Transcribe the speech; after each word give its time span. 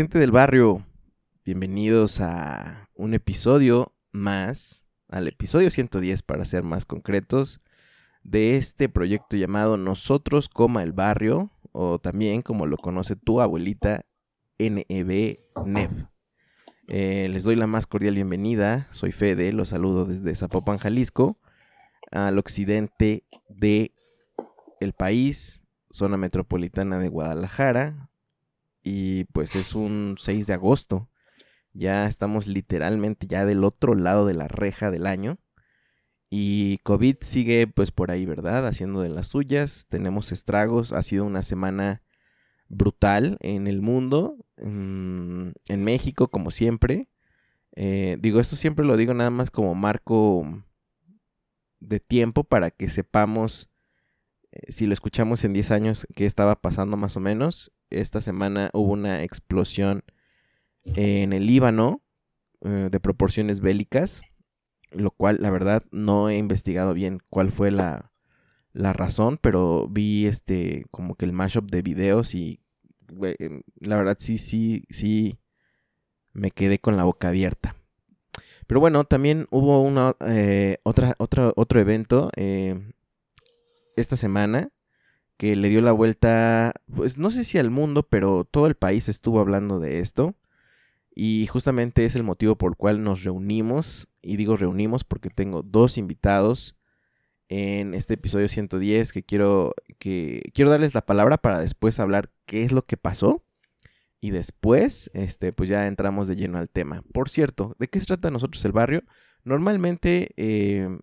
Gente 0.00 0.18
del 0.18 0.30
barrio, 0.30 0.82
bienvenidos 1.44 2.22
a 2.22 2.88
un 2.94 3.12
episodio 3.12 3.92
más, 4.12 4.86
al 5.10 5.28
episodio 5.28 5.70
110 5.70 6.22
para 6.22 6.46
ser 6.46 6.62
más 6.62 6.86
concretos, 6.86 7.60
de 8.22 8.56
este 8.56 8.88
proyecto 8.88 9.36
llamado 9.36 9.76
Nosotros 9.76 10.48
Coma 10.48 10.82
el 10.82 10.92
Barrio, 10.92 11.50
o 11.72 11.98
también 11.98 12.40
como 12.40 12.64
lo 12.64 12.78
conoce 12.78 13.14
tu 13.14 13.42
abuelita, 13.42 14.06
NEB 14.58 15.40
NEV. 15.66 16.08
Eh, 16.88 17.28
les 17.30 17.44
doy 17.44 17.56
la 17.56 17.66
más 17.66 17.86
cordial 17.86 18.14
bienvenida, 18.14 18.88
soy 18.92 19.12
Fede, 19.12 19.52
los 19.52 19.68
saludo 19.68 20.06
desde 20.06 20.34
Zapopan, 20.34 20.78
Jalisco, 20.78 21.38
al 22.10 22.38
occidente 22.38 23.24
de 23.50 23.92
el 24.80 24.94
país, 24.94 25.66
zona 25.90 26.16
metropolitana 26.16 26.98
de 26.98 27.08
Guadalajara, 27.08 28.09
y 28.82 29.24
pues 29.24 29.56
es 29.56 29.74
un 29.74 30.16
6 30.18 30.46
de 30.46 30.54
agosto. 30.54 31.08
Ya 31.72 32.06
estamos 32.06 32.46
literalmente 32.46 33.26
ya 33.26 33.44
del 33.44 33.64
otro 33.64 33.94
lado 33.94 34.26
de 34.26 34.34
la 34.34 34.48
reja 34.48 34.90
del 34.90 35.06
año. 35.06 35.38
Y 36.30 36.78
COVID 36.78 37.16
sigue 37.22 37.66
pues 37.66 37.90
por 37.90 38.10
ahí, 38.10 38.24
¿verdad? 38.24 38.66
Haciendo 38.66 39.02
de 39.02 39.08
las 39.08 39.28
suyas. 39.28 39.86
Tenemos 39.88 40.32
estragos. 40.32 40.92
Ha 40.92 41.02
sido 41.02 41.24
una 41.24 41.42
semana 41.42 42.02
brutal 42.68 43.36
en 43.40 43.66
el 43.66 43.82
mundo. 43.82 44.36
Mm, 44.56 45.50
en, 45.68 45.84
México, 45.84 46.28
como 46.28 46.50
siempre. 46.50 47.08
Eh, 47.76 48.16
digo, 48.20 48.40
esto 48.40 48.56
siempre 48.56 48.84
lo 48.84 48.96
digo 48.96 49.14
nada 49.14 49.30
más 49.30 49.50
como 49.50 49.74
marco 49.74 50.64
de 51.80 52.00
tiempo 52.00 52.44
para 52.44 52.70
que 52.70 52.88
sepamos 52.90 53.70
eh, 54.52 54.72
si 54.72 54.86
lo 54.86 54.92
escuchamos 54.92 55.44
en 55.44 55.52
10 55.52 55.70
años 55.70 56.06
qué 56.14 56.26
estaba 56.26 56.60
pasando 56.60 56.96
más 56.96 57.16
o 57.16 57.20
menos 57.20 57.72
esta 57.90 58.20
semana 58.20 58.70
hubo 58.72 58.92
una 58.92 59.22
explosión 59.22 60.04
en 60.84 61.32
el 61.32 61.46
Líbano 61.46 62.02
eh, 62.62 62.88
de 62.90 63.00
proporciones 63.00 63.60
bélicas, 63.60 64.22
lo 64.90 65.10
cual 65.10 65.38
la 65.40 65.50
verdad 65.50 65.84
no 65.90 66.28
he 66.28 66.36
investigado 66.36 66.94
bien 66.94 67.20
cuál 67.30 67.50
fue 67.50 67.70
la, 67.70 68.12
la 68.72 68.92
razón, 68.92 69.38
pero 69.40 69.88
vi 69.88 70.26
este 70.26 70.86
como 70.90 71.14
que 71.14 71.24
el 71.24 71.32
mashup 71.32 71.70
de 71.70 71.82
videos 71.82 72.34
y 72.34 72.60
em, 73.38 73.62
la 73.80 73.96
verdad 73.96 74.16
sí, 74.18 74.38
sí, 74.38 74.84
sí 74.90 75.38
me 76.32 76.50
quedé 76.50 76.78
con 76.78 76.96
la 76.96 77.04
boca 77.04 77.28
abierta. 77.28 77.76
Pero 78.66 78.78
bueno, 78.78 79.04
también 79.04 79.48
hubo 79.50 79.82
una, 79.82 80.14
eh, 80.28 80.78
otra, 80.84 81.16
otro 81.18 81.80
evento 81.80 82.30
eh, 82.36 82.92
esta 83.96 84.16
semana 84.16 84.70
que 85.40 85.56
le 85.56 85.70
dio 85.70 85.80
la 85.80 85.92
vuelta, 85.92 86.74
pues 86.94 87.16
no 87.16 87.30
sé 87.30 87.44
si 87.44 87.56
al 87.56 87.70
mundo, 87.70 88.02
pero 88.02 88.44
todo 88.44 88.66
el 88.66 88.74
país 88.74 89.08
estuvo 89.08 89.40
hablando 89.40 89.78
de 89.78 90.00
esto. 90.00 90.34
Y 91.14 91.46
justamente 91.46 92.04
es 92.04 92.14
el 92.14 92.24
motivo 92.24 92.56
por 92.56 92.72
el 92.72 92.76
cual 92.76 93.02
nos 93.02 93.24
reunimos. 93.24 94.06
Y 94.20 94.36
digo 94.36 94.58
reunimos 94.58 95.02
porque 95.02 95.30
tengo 95.30 95.62
dos 95.62 95.96
invitados 95.96 96.76
en 97.48 97.94
este 97.94 98.14
episodio 98.14 98.50
110 98.50 99.14
que 99.14 99.22
quiero, 99.22 99.74
que 99.98 100.42
quiero 100.52 100.70
darles 100.70 100.92
la 100.92 101.06
palabra 101.06 101.38
para 101.38 101.58
después 101.58 102.00
hablar 102.00 102.30
qué 102.44 102.60
es 102.60 102.72
lo 102.72 102.84
que 102.84 102.98
pasó. 102.98 103.42
Y 104.20 104.32
después, 104.32 105.10
este, 105.14 105.54
pues 105.54 105.70
ya 105.70 105.86
entramos 105.86 106.28
de 106.28 106.36
lleno 106.36 106.58
al 106.58 106.68
tema. 106.68 107.02
Por 107.14 107.30
cierto, 107.30 107.76
¿de 107.78 107.88
qué 107.88 107.98
se 107.98 108.04
trata 108.04 108.30
nosotros 108.30 108.62
el 108.66 108.72
barrio? 108.72 109.04
Normalmente 109.44 110.34
eh, 110.36 110.98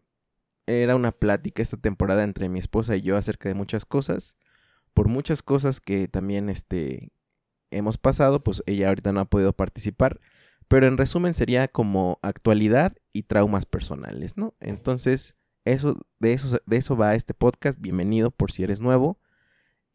era 0.68 0.96
una 0.96 1.14
plática 1.14 1.62
esta 1.62 1.78
temporada 1.78 2.24
entre 2.24 2.50
mi 2.50 2.60
esposa 2.60 2.96
y 2.96 3.02
yo 3.02 3.18
acerca 3.18 3.50
de 3.50 3.56
muchas 3.56 3.86
cosas. 3.86 4.36
Por 4.94 5.08
muchas 5.08 5.42
cosas 5.42 5.80
que 5.80 6.08
también 6.08 6.50
este, 6.50 7.12
hemos 7.72 7.98
pasado, 7.98 8.44
pues 8.44 8.62
ella 8.66 8.90
ahorita 8.90 9.14
no 9.14 9.22
ha 9.22 9.26
podido 9.26 9.54
participar. 9.54 10.20
Pero 10.68 10.88
en 10.88 10.98
resumen 10.98 11.34
sería 11.34 11.70
como 11.70 12.20
actualidad 12.22 12.98
y 13.14 13.24
traumas 13.24 13.66
personales, 13.66 14.36
¿no? 14.36 14.54
Entonces, 14.60 15.36
eso, 15.64 15.98
de, 16.20 16.34
eso, 16.34 16.60
de 16.66 16.78
eso 16.78 16.98
va 16.98 17.16
este 17.16 17.34
podcast. 17.34 17.80
Bienvenido 17.80 18.32
por 18.32 18.52
si 18.52 18.64
eres 18.64 18.82
nuevo. 18.82 19.18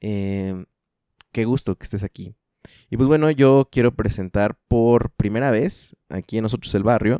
Em, 0.00 0.64
qué 1.30 1.44
gusto 1.44 1.76
que 1.76 1.84
estés 1.84 2.04
aquí. 2.04 2.34
Y 2.88 2.96
pues 2.96 3.08
bueno, 3.08 3.30
yo 3.30 3.68
quiero 3.70 3.94
presentar 3.94 4.58
por 4.68 5.10
primera 5.10 5.50
vez 5.50 5.94
aquí 6.08 6.38
en 6.38 6.44
Nosotros 6.44 6.74
el 6.74 6.84
Barrio 6.84 7.18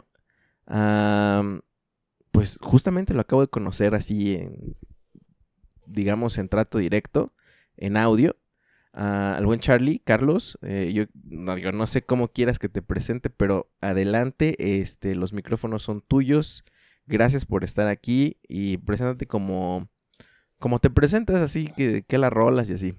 pues 2.32 2.58
justamente 2.60 3.14
lo 3.14 3.20
acabo 3.20 3.42
de 3.42 3.48
conocer 3.48 3.94
así 3.94 4.34
en, 4.34 4.76
digamos, 5.86 6.38
en 6.38 6.48
trato 6.48 6.78
directo, 6.78 7.32
en 7.76 7.96
audio, 7.96 8.36
al 8.92 9.46
buen 9.46 9.60
Charlie, 9.60 10.00
Carlos. 10.00 10.58
Eh, 10.62 10.92
yo, 10.94 11.04
no, 11.24 11.86
sé 11.86 12.02
cómo 12.02 12.28
quieras 12.28 12.58
que 12.58 12.68
te 12.68 12.82
presente, 12.82 13.30
pero 13.30 13.70
adelante, 13.80 14.80
este, 14.80 15.14
los 15.14 15.32
micrófonos 15.32 15.82
son 15.82 16.02
tuyos. 16.02 16.64
Gracias 17.06 17.44
por 17.44 17.64
estar 17.64 17.88
aquí 17.88 18.38
y 18.48 18.76
preséntate 18.78 19.26
como, 19.26 19.88
como 20.58 20.78
te 20.78 20.90
presentas, 20.90 21.40
así 21.40 21.68
que, 21.76 22.02
que 22.02 22.18
la 22.18 22.30
rolas 22.30 22.70
y 22.70 22.74
así. 22.74 22.94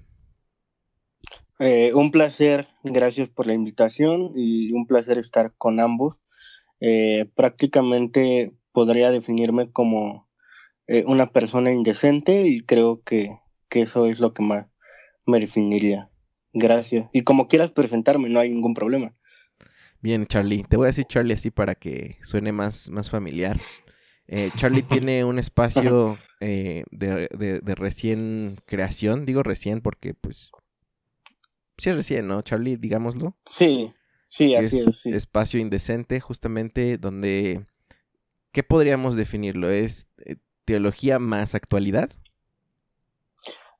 Eh, 1.59 1.93
un 1.93 2.11
placer, 2.11 2.67
gracias 2.83 3.29
por 3.29 3.47
la 3.47 3.53
invitación 3.53 4.31
y 4.35 4.71
un 4.73 4.85
placer 4.85 5.17
estar 5.17 5.53
con 5.57 5.79
ambos. 5.79 6.19
Eh, 6.79 7.29
prácticamente 7.35 8.51
podría 8.73 9.11
definirme 9.11 9.71
como 9.71 10.27
eh, 10.87 11.05
una 11.07 11.31
persona 11.31 11.71
indecente 11.71 12.47
y 12.47 12.61
creo 12.61 13.01
que, 13.03 13.39
eso 13.69 14.05
es 14.05 14.19
lo 14.19 14.33
que 14.33 14.43
más 14.43 14.67
me 15.25 15.39
definiría. 15.39 16.09
Gracias. 16.51 17.09
Y 17.11 17.23
como 17.23 17.47
quieras 17.47 17.71
presentarme, 17.71 18.29
no 18.29 18.39
hay 18.39 18.49
ningún 18.49 18.75
problema. 18.75 19.15
Bien, 19.99 20.27
Charlie. 20.27 20.63
Te 20.63 20.77
voy 20.77 20.85
a 20.85 20.87
decir 20.87 21.05
Charlie 21.07 21.33
así 21.33 21.49
para 21.49 21.73
que 21.73 22.17
suene 22.21 22.51
más, 22.51 22.91
más 22.91 23.09
familiar. 23.09 23.59
Eh, 24.27 24.51
Charlie 24.55 24.83
tiene 24.83 25.23
un 25.23 25.39
espacio 25.39 26.19
eh, 26.39 26.83
de, 26.91 27.75
recién 27.75 28.57
creación. 28.65 29.25
Digo 29.25 29.41
recién 29.41 29.81
porque, 29.81 30.13
pues, 30.13 30.51
sí 31.77 31.89
es 31.89 31.95
recién, 31.95 32.27
¿no, 32.27 32.41
Charlie? 32.43 32.77
Digámoslo. 32.77 33.35
Sí, 33.57 33.91
sí, 34.29 34.53
así 34.53 34.81
es. 34.81 35.05
Espacio 35.05 35.59
indecente, 35.59 36.19
justamente 36.19 36.99
donde 36.99 37.65
¿qué 38.53 38.63
podríamos 38.63 39.17
definirlo? 39.17 39.69
¿Es 39.69 40.09
eh, 40.25 40.37
teología 40.63 41.19
más 41.19 41.55
actualidad? 41.55 42.11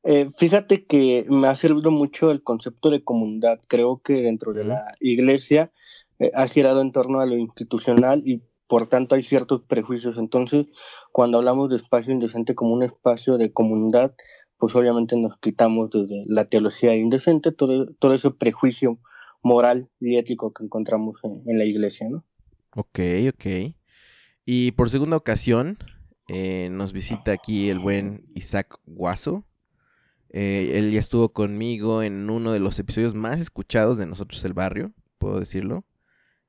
Eh, 0.03 0.31
fíjate 0.37 0.85
que 0.85 1.25
me 1.29 1.47
ha 1.47 1.55
servido 1.55 1.91
mucho 1.91 2.31
el 2.31 2.43
concepto 2.43 2.89
de 2.89 3.03
comunidad. 3.03 3.61
Creo 3.67 4.01
que 4.03 4.21
dentro 4.21 4.51
de 4.51 4.65
la 4.65 4.81
iglesia 4.99 5.71
eh, 6.19 6.31
ha 6.33 6.47
girado 6.47 6.81
en 6.81 6.91
torno 6.91 7.21
a 7.21 7.25
lo 7.25 7.37
institucional 7.37 8.21
y 8.25 8.41
por 8.67 8.87
tanto 8.87 9.15
hay 9.15 9.23
ciertos 9.23 9.61
prejuicios. 9.63 10.17
Entonces, 10.17 10.65
cuando 11.13 11.37
hablamos 11.37 11.69
de 11.69 11.77
espacio 11.77 12.11
indecente 12.11 12.55
como 12.55 12.73
un 12.73 12.83
espacio 12.83 13.37
de 13.37 13.53
comunidad, 13.53 14.13
pues 14.57 14.75
obviamente 14.75 15.15
nos 15.15 15.37
quitamos 15.39 15.91
desde 15.91 16.25
la 16.27 16.45
teología 16.45 16.95
indecente 16.95 17.51
todo, 17.51 17.87
todo 17.99 18.13
ese 18.13 18.31
prejuicio 18.31 18.97
moral 19.41 19.89
y 19.99 20.17
ético 20.17 20.51
que 20.53 20.63
encontramos 20.63 21.19
en, 21.23 21.43
en 21.45 21.57
la 21.59 21.65
iglesia, 21.65 22.09
¿no? 22.09 22.23
Ok, 22.75 22.99
ok. 23.29 23.75
Y 24.45 24.71
por 24.73 24.89
segunda 24.89 25.17
ocasión, 25.17 25.77
eh, 26.27 26.69
nos 26.71 26.93
visita 26.93 27.31
aquí 27.31 27.69
el 27.69 27.79
buen 27.79 28.25
Isaac 28.35 28.77
Guaso. 28.85 29.45
Eh, 30.29 30.71
él 30.75 30.91
ya 30.91 30.99
estuvo 30.99 31.29
conmigo 31.29 32.01
en 32.01 32.29
uno 32.29 32.51
de 32.51 32.59
los 32.59 32.79
episodios 32.79 33.13
más 33.13 33.39
escuchados 33.39 33.97
de 33.97 34.05
nosotros 34.05 34.43
el 34.43 34.53
barrio, 34.53 34.91
puedo 35.17 35.39
decirlo. 35.39 35.85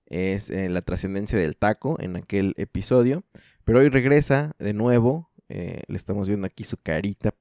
Es 0.06 0.50
eh, 0.50 0.69
la 0.69 0.82
trascendencia 0.82 1.38
del 1.38 1.56
taco 1.56 1.96
en 2.00 2.17
aquel 2.17 2.55
episodio. 2.56 3.25
Pero 3.64 3.79
hoy 3.79 3.88
regresa 3.88 4.52
de 4.58 4.75
nuevo. 4.75 5.31
le 5.49 5.97
estamos 5.97 6.26
viendo 6.29 6.47
aquí 6.47 6.64
su 6.64 6.76
carita. 6.76 7.35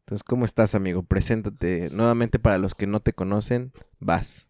Entonces, 0.00 0.22
¿cómo 0.22 0.44
estás, 0.44 0.74
amigo? 0.74 1.02
Preséntate 1.02 1.90
nuevamente 1.90 2.38
para 2.38 2.58
los 2.58 2.74
que 2.74 2.86
no 2.86 3.00
te 3.00 3.12
conocen. 3.12 3.72
Vas. 3.98 4.48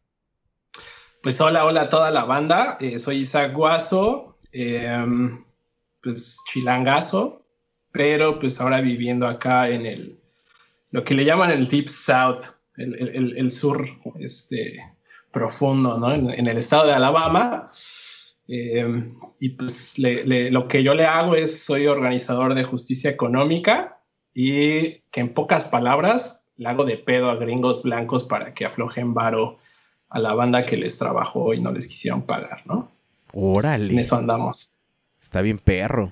Pues 1.22 1.40
hola, 1.40 1.64
hola 1.64 1.82
a 1.82 1.88
toda 1.88 2.10
la 2.10 2.24
banda. 2.24 2.78
soy 2.98 3.18
Isaac 3.18 3.54
Guaso. 3.54 4.31
Em, 4.52 5.44
pues 6.02 6.38
chilangazo, 6.46 7.42
pero 7.90 8.38
pues 8.38 8.60
ahora 8.60 8.80
viviendo 8.80 9.26
acá 9.26 9.70
en 9.70 9.86
el, 9.86 10.18
lo 10.90 11.04
que 11.04 11.14
le 11.14 11.24
llaman 11.24 11.50
el 11.50 11.68
Deep 11.68 11.88
South, 11.88 12.42
el, 12.76 13.50
sur 13.50 13.86
este, 14.18 14.82
profundo, 15.30 15.98
¿no? 15.98 16.12
En, 16.12 16.46
el 16.46 16.58
estado 16.58 16.86
de 16.86 16.92
Alabama. 16.92 17.70
Eh, 18.48 19.12
y 19.38 19.50
pues 19.50 19.94
lo 19.96 20.68
que 20.68 20.82
yo 20.82 20.94
le 20.94 21.04
hago 21.04 21.34
es, 21.34 21.64
soy 21.64 21.86
organizador 21.86 22.54
de 22.54 22.64
justicia 22.64 23.10
económica 23.10 24.00
y 24.34 25.00
que 25.10 25.20
en 25.20 25.32
pocas 25.32 25.68
palabras 25.68 26.44
le 26.56 26.68
hago 26.68 26.84
de 26.84 26.98
pedo 26.98 27.30
a 27.30 27.36
gringos 27.36 27.82
blancos 27.82 28.24
para 28.24 28.52
que 28.52 28.66
aflojen 28.66 29.14
varo 29.14 29.58
a 30.08 30.18
la 30.18 30.34
banda 30.34 30.66
que 30.66 30.76
les 30.76 30.98
trabajó 30.98 31.54
y 31.54 31.60
no 31.60 31.72
les 31.72 31.86
quisieron 31.86 32.22
pagar, 32.22 32.66
¿no? 32.66 32.90
Órale. 33.32 33.92
En 33.92 33.98
eso 33.98 34.16
andamos. 34.16 34.72
Está 35.20 35.40
bien 35.40 35.58
perro. 35.58 36.10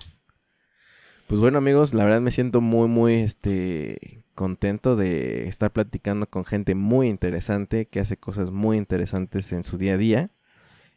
Pues 1.26 1.40
bueno 1.40 1.58
amigos, 1.58 1.94
la 1.94 2.04
verdad 2.04 2.20
me 2.20 2.32
siento 2.32 2.60
muy 2.60 2.88
muy 2.88 3.14
este 3.14 4.24
contento 4.34 4.96
de 4.96 5.46
estar 5.48 5.70
platicando 5.70 6.26
con 6.26 6.44
gente 6.44 6.74
muy 6.74 7.08
interesante 7.08 7.86
que 7.86 8.00
hace 8.00 8.16
cosas 8.16 8.50
muy 8.50 8.78
interesantes 8.78 9.52
en 9.52 9.64
su 9.64 9.78
día 9.78 9.94
a 9.94 9.98
día. 9.98 10.30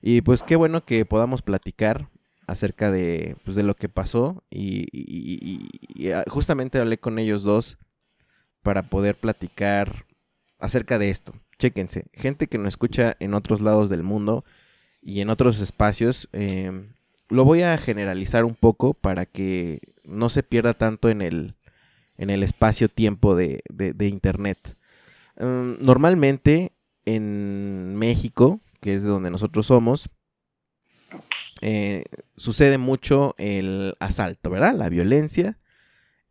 Y 0.01 0.21
pues 0.21 0.43
qué 0.43 0.55
bueno 0.55 0.85
que 0.85 1.05
podamos 1.05 1.41
platicar 1.41 2.09
acerca 2.47 2.91
de, 2.91 3.35
pues, 3.43 3.55
de 3.55 3.63
lo 3.63 3.75
que 3.75 3.89
pasó 3.89 4.43
y, 4.49 4.87
y, 4.91 6.11
ah, 6.11 6.23
justamente 6.27 6.79
hablé 6.79 6.97
con 6.97 7.19
ellos 7.19 7.43
dos 7.43 7.77
para 8.61 8.83
poder 8.83 9.15
platicar 9.15 10.05
acerca 10.59 10.97
de 10.97 11.09
esto. 11.09 11.33
Chéquense, 11.57 12.05
gente 12.13 12.47
que 12.47 12.57
no 12.57 12.67
escucha 12.67 13.15
en 13.19 13.33
otros 13.33 13.61
lados 13.61 13.89
del 13.89 14.03
mundo 14.03 14.43
y 15.03 15.21
en 15.21 15.29
otros 15.29 15.59
espacios, 15.59 16.29
eh, 16.31 16.71
lo 17.29 17.43
voy 17.43 17.61
a 17.61 17.77
generalizar 17.77 18.45
un 18.45 18.55
poco 18.55 18.93
para 18.93 19.25
que 19.25 19.79
no 20.03 20.29
se 20.29 20.43
pierda 20.43 20.73
tanto 20.73 21.09
en 21.09 21.21
el, 21.21 21.55
en 22.17 22.29
el 22.29 22.43
espacio-tiempo 22.43 23.35
de, 23.35 23.61
Internet. 23.99 24.77
Mm, 25.37 25.83
normalmente 25.83 26.71
en 27.05 27.95
México, 27.95 28.61
que 28.79 28.93
es 28.93 29.03
de 29.03 29.09
donde 29.09 29.31
nosotros 29.31 29.67
somos, 29.67 30.09
eh, 31.61 32.05
sucede 32.35 32.77
mucho 32.77 33.35
el 33.37 33.95
asalto, 33.99 34.49
¿verdad? 34.49 34.75
La 34.75 34.89
violencia 34.89 35.57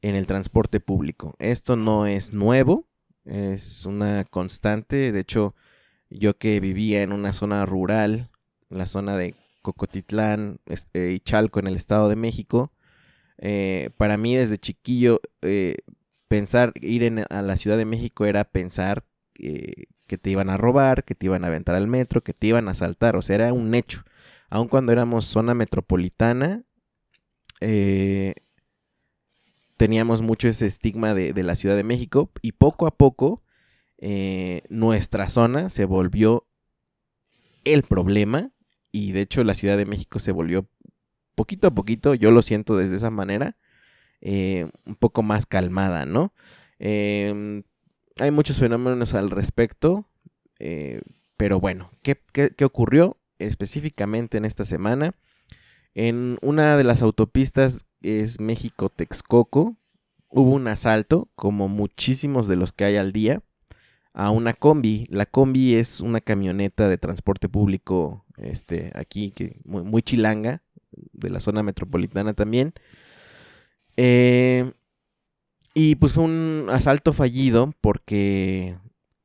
en 0.03 0.15
el 0.15 0.27
transporte 0.27 0.81
público. 0.81 1.35
Esto 1.39 1.77
no 1.77 2.07
es 2.07 2.33
nuevo, 2.33 2.87
es 3.25 3.87
una 3.87 4.25
constante. 4.25 5.13
De 5.13 5.21
hecho, 5.21 5.55
yo 6.11 6.37
que 6.37 6.61
vivía 6.61 7.03
en 7.03 7.13
una 7.13 7.33
zona 7.33 7.65
rural, 7.65 8.29
la 8.73 8.87
zona 8.87 9.17
de 9.17 9.35
Cocotitlán 9.63 10.59
este, 10.67 11.13
y 11.13 11.21
Chalco 11.21 11.61
en 11.61 11.69
el 11.69 11.77
Estado 11.77 12.09
de 12.09 12.17
México. 12.17 12.73
Eh, 13.39 13.91
para 13.97 14.17
mí 14.17 14.37
desde 14.37 14.59
chiquillo 14.59 15.21
eh, 15.41 15.79
pensar 16.29 16.73
ir 16.81 17.25
a 17.31 17.43
la 17.43 17.57
Ciudad 17.57 17.77
de 17.77 17.85
México 17.85 18.27
era 18.27 18.45
pensar 18.45 19.05
eh, 19.37 19.87
que 20.07 20.19
te 20.19 20.31
iban 20.31 20.51
a 20.51 20.57
robar, 20.57 21.05
que 21.05 21.15
te 21.15 21.27
iban 21.27 21.45
a 21.45 21.49
aventar 21.49 21.75
al 21.75 21.89
metro, 21.89 22.23
que 22.23 22.35
te 22.35 22.49
iban 22.49 22.69
a 22.69 22.73
asaltar, 22.73 23.17
o 23.17 23.23
sea, 23.23 23.37
era 23.37 23.53
un 23.53 23.75
hecho. 23.75 24.05
Aun 24.51 24.69
cuando 24.69 24.93
éramos 24.93 25.25
zona 25.25 25.55
metropolitana, 25.55 26.65
teníamos 29.77 30.21
mucho 30.21 30.49
ese 30.49 30.67
estigma 30.67 31.15
de, 31.15 31.33
la 31.43 31.55
Ciudad 31.55 31.77
de 31.77 31.85
México 31.85 32.31
y 32.43 32.53
poco 32.53 32.87
a 32.87 32.97
poco 32.97 33.43
nuestra 34.69 35.31
zona 35.31 35.71
se 35.71 35.85
volvió 35.85 36.47
el 37.65 37.83
problema 37.85 38.51
y 38.93 39.13
de 39.13 39.23
hecho 39.23 39.43
la 39.43 39.55
Ciudad 39.55 39.77
de 39.77 39.87
México 39.87 40.19
se 40.19 40.31
volvió 40.31 40.69
poquito 41.35 41.67
a 41.67 41.75
poquito, 41.75 42.15
yo 42.15 42.31
lo 42.31 42.43
siento 42.43 42.77
desde 42.77 42.97
esa 42.97 43.11
manera, 43.11 43.57
eh, 44.21 44.71
un 44.87 44.95
poco 44.95 45.23
más 45.23 45.47
calmada, 45.47 46.05
¿no? 46.05 46.33
Em, 46.79 47.65
hay 48.19 48.31
muchos 48.31 48.59
fenómenos 48.59 49.15
al 49.15 49.31
respecto, 49.31 50.07
eh, 50.59 51.01
pero 51.37 51.59
bueno, 51.59 51.91
¿qué, 52.03 52.21
qué 52.33 52.65
ocurrió 52.65 53.17
específicamente 53.39 54.39
en 54.39 54.45
esta 54.45 54.67
semana? 54.67 55.15
En 55.95 56.39
una 56.43 56.77
de 56.77 56.85
las 56.85 57.03
autopistas 57.03 57.87
es 58.03 58.41
México-Texcoco, 58.41 59.77
hubo 60.29 60.51
un 60.51 60.69
asalto, 60.69 61.29
como 61.35 61.69
muchísimos 61.69 62.49
de 62.49 62.57
los 62.57 62.73
que 62.73 62.85
hay 62.85 62.97
al 62.97 63.13
día, 63.13 63.43
a 64.15 64.31
una 64.31 64.55
combi. 64.55 65.07
La 65.11 65.27
combi 65.27 65.75
es 65.75 66.01
una 66.01 66.21
camioneta 66.21 66.89
de 66.89 66.99
transporte 66.99 67.49
público 67.49 68.25
este, 68.37 68.93
aquí, 68.95 69.31
que 69.31 69.61
muy, 69.65 70.03
chilanga, 70.03 70.63
de 71.13 71.31
la 71.31 71.41
zona 71.41 71.63
metropolitana 71.63 72.35
también. 72.35 72.75
Eh, 73.97 74.73
y 75.75 75.95
pues 75.97 76.17
un 76.17 76.69
asalto 76.71 77.13
fallido 77.13 77.73
porque 77.81 78.77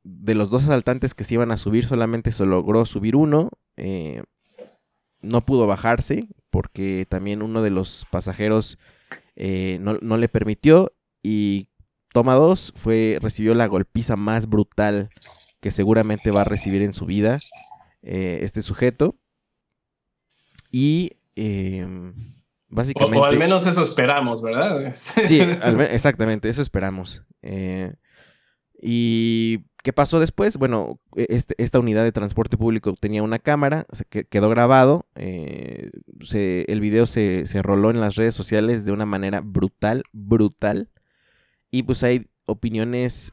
de 0.02 0.34
los 0.34 0.50
dos 0.50 0.64
asaltantes 0.64 1.14
que 1.14 1.24
se 1.24 1.34
iban 1.34 1.50
a 1.50 1.58
subir 1.58 1.84
solamente 1.84 2.32
se 2.32 2.46
logró 2.46 2.86
subir 2.86 3.16
uno. 3.16 3.50
Eh, 3.76 4.22
no 5.20 5.44
pudo 5.44 5.66
bajarse 5.66 6.28
porque 6.50 7.06
también 7.08 7.42
uno 7.42 7.62
de 7.62 7.70
los 7.70 8.06
pasajeros 8.10 8.78
eh, 9.36 9.78
no, 9.80 9.98
no, 10.00 10.16
le 10.16 10.28
permitió 10.28 10.92
y 11.22 11.68
toma 12.12 12.34
dos 12.34 12.72
fue 12.76 13.18
recibió 13.20 13.54
la 13.54 13.66
golpiza 13.66 14.16
más 14.16 14.48
brutal 14.48 15.10
que 15.60 15.70
seguramente 15.70 16.30
va 16.30 16.42
a 16.42 16.44
recibir 16.44 16.82
en 16.82 16.92
su 16.92 17.06
vida. 17.06 17.40
Eh, 18.02 18.40
este 18.42 18.62
sujeto. 18.62 19.16
Y 20.70 21.12
em, 21.34 22.34
básicamente... 22.68 23.18
O, 23.18 23.24
al 23.24 23.38
menos 23.38 23.66
eso 23.66 23.82
esperamos, 23.82 24.42
¿verdad? 24.42 24.94
sí, 25.24 25.40
exactamente, 25.40 26.48
eso 26.48 26.62
esperamos. 26.62 27.24
Eh, 27.42 27.94
¿Y 28.80 29.64
qué 29.82 29.92
pasó 29.92 30.20
después? 30.20 30.56
Bueno, 30.58 31.00
e, 31.16 31.26
este, 31.30 31.54
esta 31.58 31.80
unidad 31.80 32.04
de 32.04 32.12
transporte 32.12 32.56
público 32.56 32.94
tenía 32.94 33.22
una 33.22 33.38
cámara, 33.38 33.86
se 33.92 34.04
quedó 34.04 34.48
grabado, 34.48 35.06
eh, 35.16 35.90
el 36.32 36.80
video 36.80 37.06
se, 37.06 37.46
se, 37.46 37.62
roló 37.62 37.90
en 37.90 38.00
las 38.00 38.14
redes 38.14 38.34
sociales 38.34 38.84
de 38.84 38.92
una 38.92 39.06
manera 39.06 39.40
brutal, 39.40 40.02
brutal. 40.12 40.90
Y 41.70 41.82
pues 41.82 42.02
hay 42.02 42.28
opiniones 42.46 43.30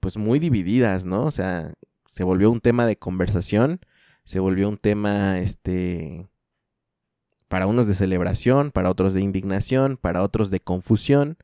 pues 0.00 0.16
muy 0.16 0.38
divididas, 0.38 1.04
¿no? 1.06 1.24
O 1.24 1.30
sea, 1.30 1.72
se 2.06 2.24
volvió 2.24 2.50
un 2.50 2.60
tema 2.60 2.86
de 2.86 2.96
conversación, 2.96 3.80
se 4.24 4.40
volvió 4.40 4.68
un 4.68 4.78
tema, 4.78 5.38
este, 5.38 6.26
para 7.48 7.66
unos 7.66 7.86
de 7.86 7.94
celebración, 7.94 8.70
para 8.72 8.90
otros 8.90 9.14
de 9.14 9.20
indignación, 9.20 9.96
para 9.96 10.22
otros 10.22 10.50
de 10.50 10.60
confusión. 10.60 11.38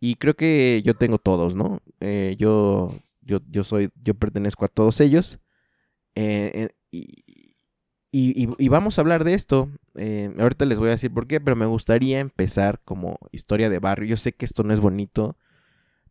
Y 0.00 0.16
creo 0.16 0.34
que 0.34 0.82
yo 0.84 0.94
tengo 0.94 1.18
todos, 1.18 1.54
¿no? 1.54 1.80
Eh, 2.00 2.36
yo, 2.38 2.98
yo, 3.20 3.38
yo 3.48 3.64
soy, 3.64 3.90
yo 4.02 4.14
pertenezco 4.14 4.64
a 4.64 4.68
todos 4.68 5.00
ellos. 5.00 5.38
Eh, 6.14 6.68
eh, 6.90 7.06
y, 8.14 8.68
vamos 8.68 8.98
a 8.98 9.00
hablar 9.00 9.24
de 9.24 9.32
esto. 9.34 9.70
ahorita 10.38 10.66
les 10.66 10.78
voy 10.78 10.88
a 10.88 10.92
decir 10.92 11.12
por 11.12 11.26
qué, 11.26 11.40
pero 11.40 11.56
me 11.56 11.66
gustaría 11.66 12.20
empezar 12.20 12.80
como 12.84 13.18
historia 13.32 13.70
de 13.70 13.78
barrio. 13.78 14.10
Yo 14.10 14.16
sé 14.18 14.32
que 14.32 14.44
esto 14.44 14.64
no 14.64 14.74
es 14.74 14.80
bonito, 14.80 15.36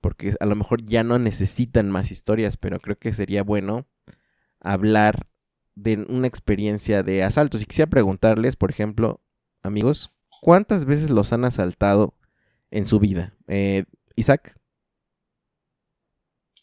porque 0.01 0.33
a 0.39 0.45
lo 0.47 0.55
mejor 0.55 0.83
ya 0.83 1.03
no 1.03 1.19
necesitan 1.19 1.91
más 1.91 2.11
historias, 2.11 2.57
pero 2.57 2.79
creo 2.79 2.97
que 2.97 3.13
sería 3.13 3.43
bueno 3.43 3.85
hablar 4.59 5.27
de 5.75 6.05
una 6.09 6.27
experiencia 6.27 7.03
de 7.03 7.23
asaltos. 7.23 7.61
Y 7.61 7.65
quisiera 7.65 7.89
preguntarles, 7.89 8.55
por 8.55 8.71
ejemplo, 8.71 9.21
amigos, 9.61 10.11
¿cuántas 10.41 10.85
veces 10.85 11.11
los 11.11 11.33
han 11.33 11.45
asaltado 11.45 12.15
en 12.71 12.87
su 12.87 12.99
vida? 12.99 13.35
Eh, 13.47 13.85
Isaac. 14.15 14.57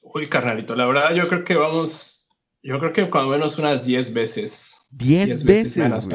Uy, 0.02 0.28
carnalito, 0.28 0.75
la 0.75 0.87
verdad 0.87 1.14
yo 1.14 1.28
creo 1.28 1.45
que 1.45 1.54
vamos, 1.54 2.25
yo 2.62 2.78
creo 2.78 2.92
que 2.92 3.11
cuando 3.11 3.30
menos 3.30 3.59
unas 3.59 3.85
10 3.85 4.12
veces. 4.12 4.77
10 4.90 5.45
veces. 5.45 6.09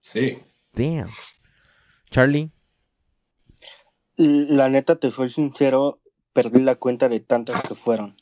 sí. 0.00 0.38
Damn. 0.72 1.08
Charlie. 2.10 2.50
La 4.16 4.68
neta, 4.68 4.96
te 4.96 5.10
soy 5.10 5.30
sincero, 5.30 6.00
perdí 6.32 6.60
la 6.60 6.76
cuenta 6.76 7.08
de 7.08 7.20
tantas 7.20 7.62
que 7.62 7.74
fueron. 7.74 8.16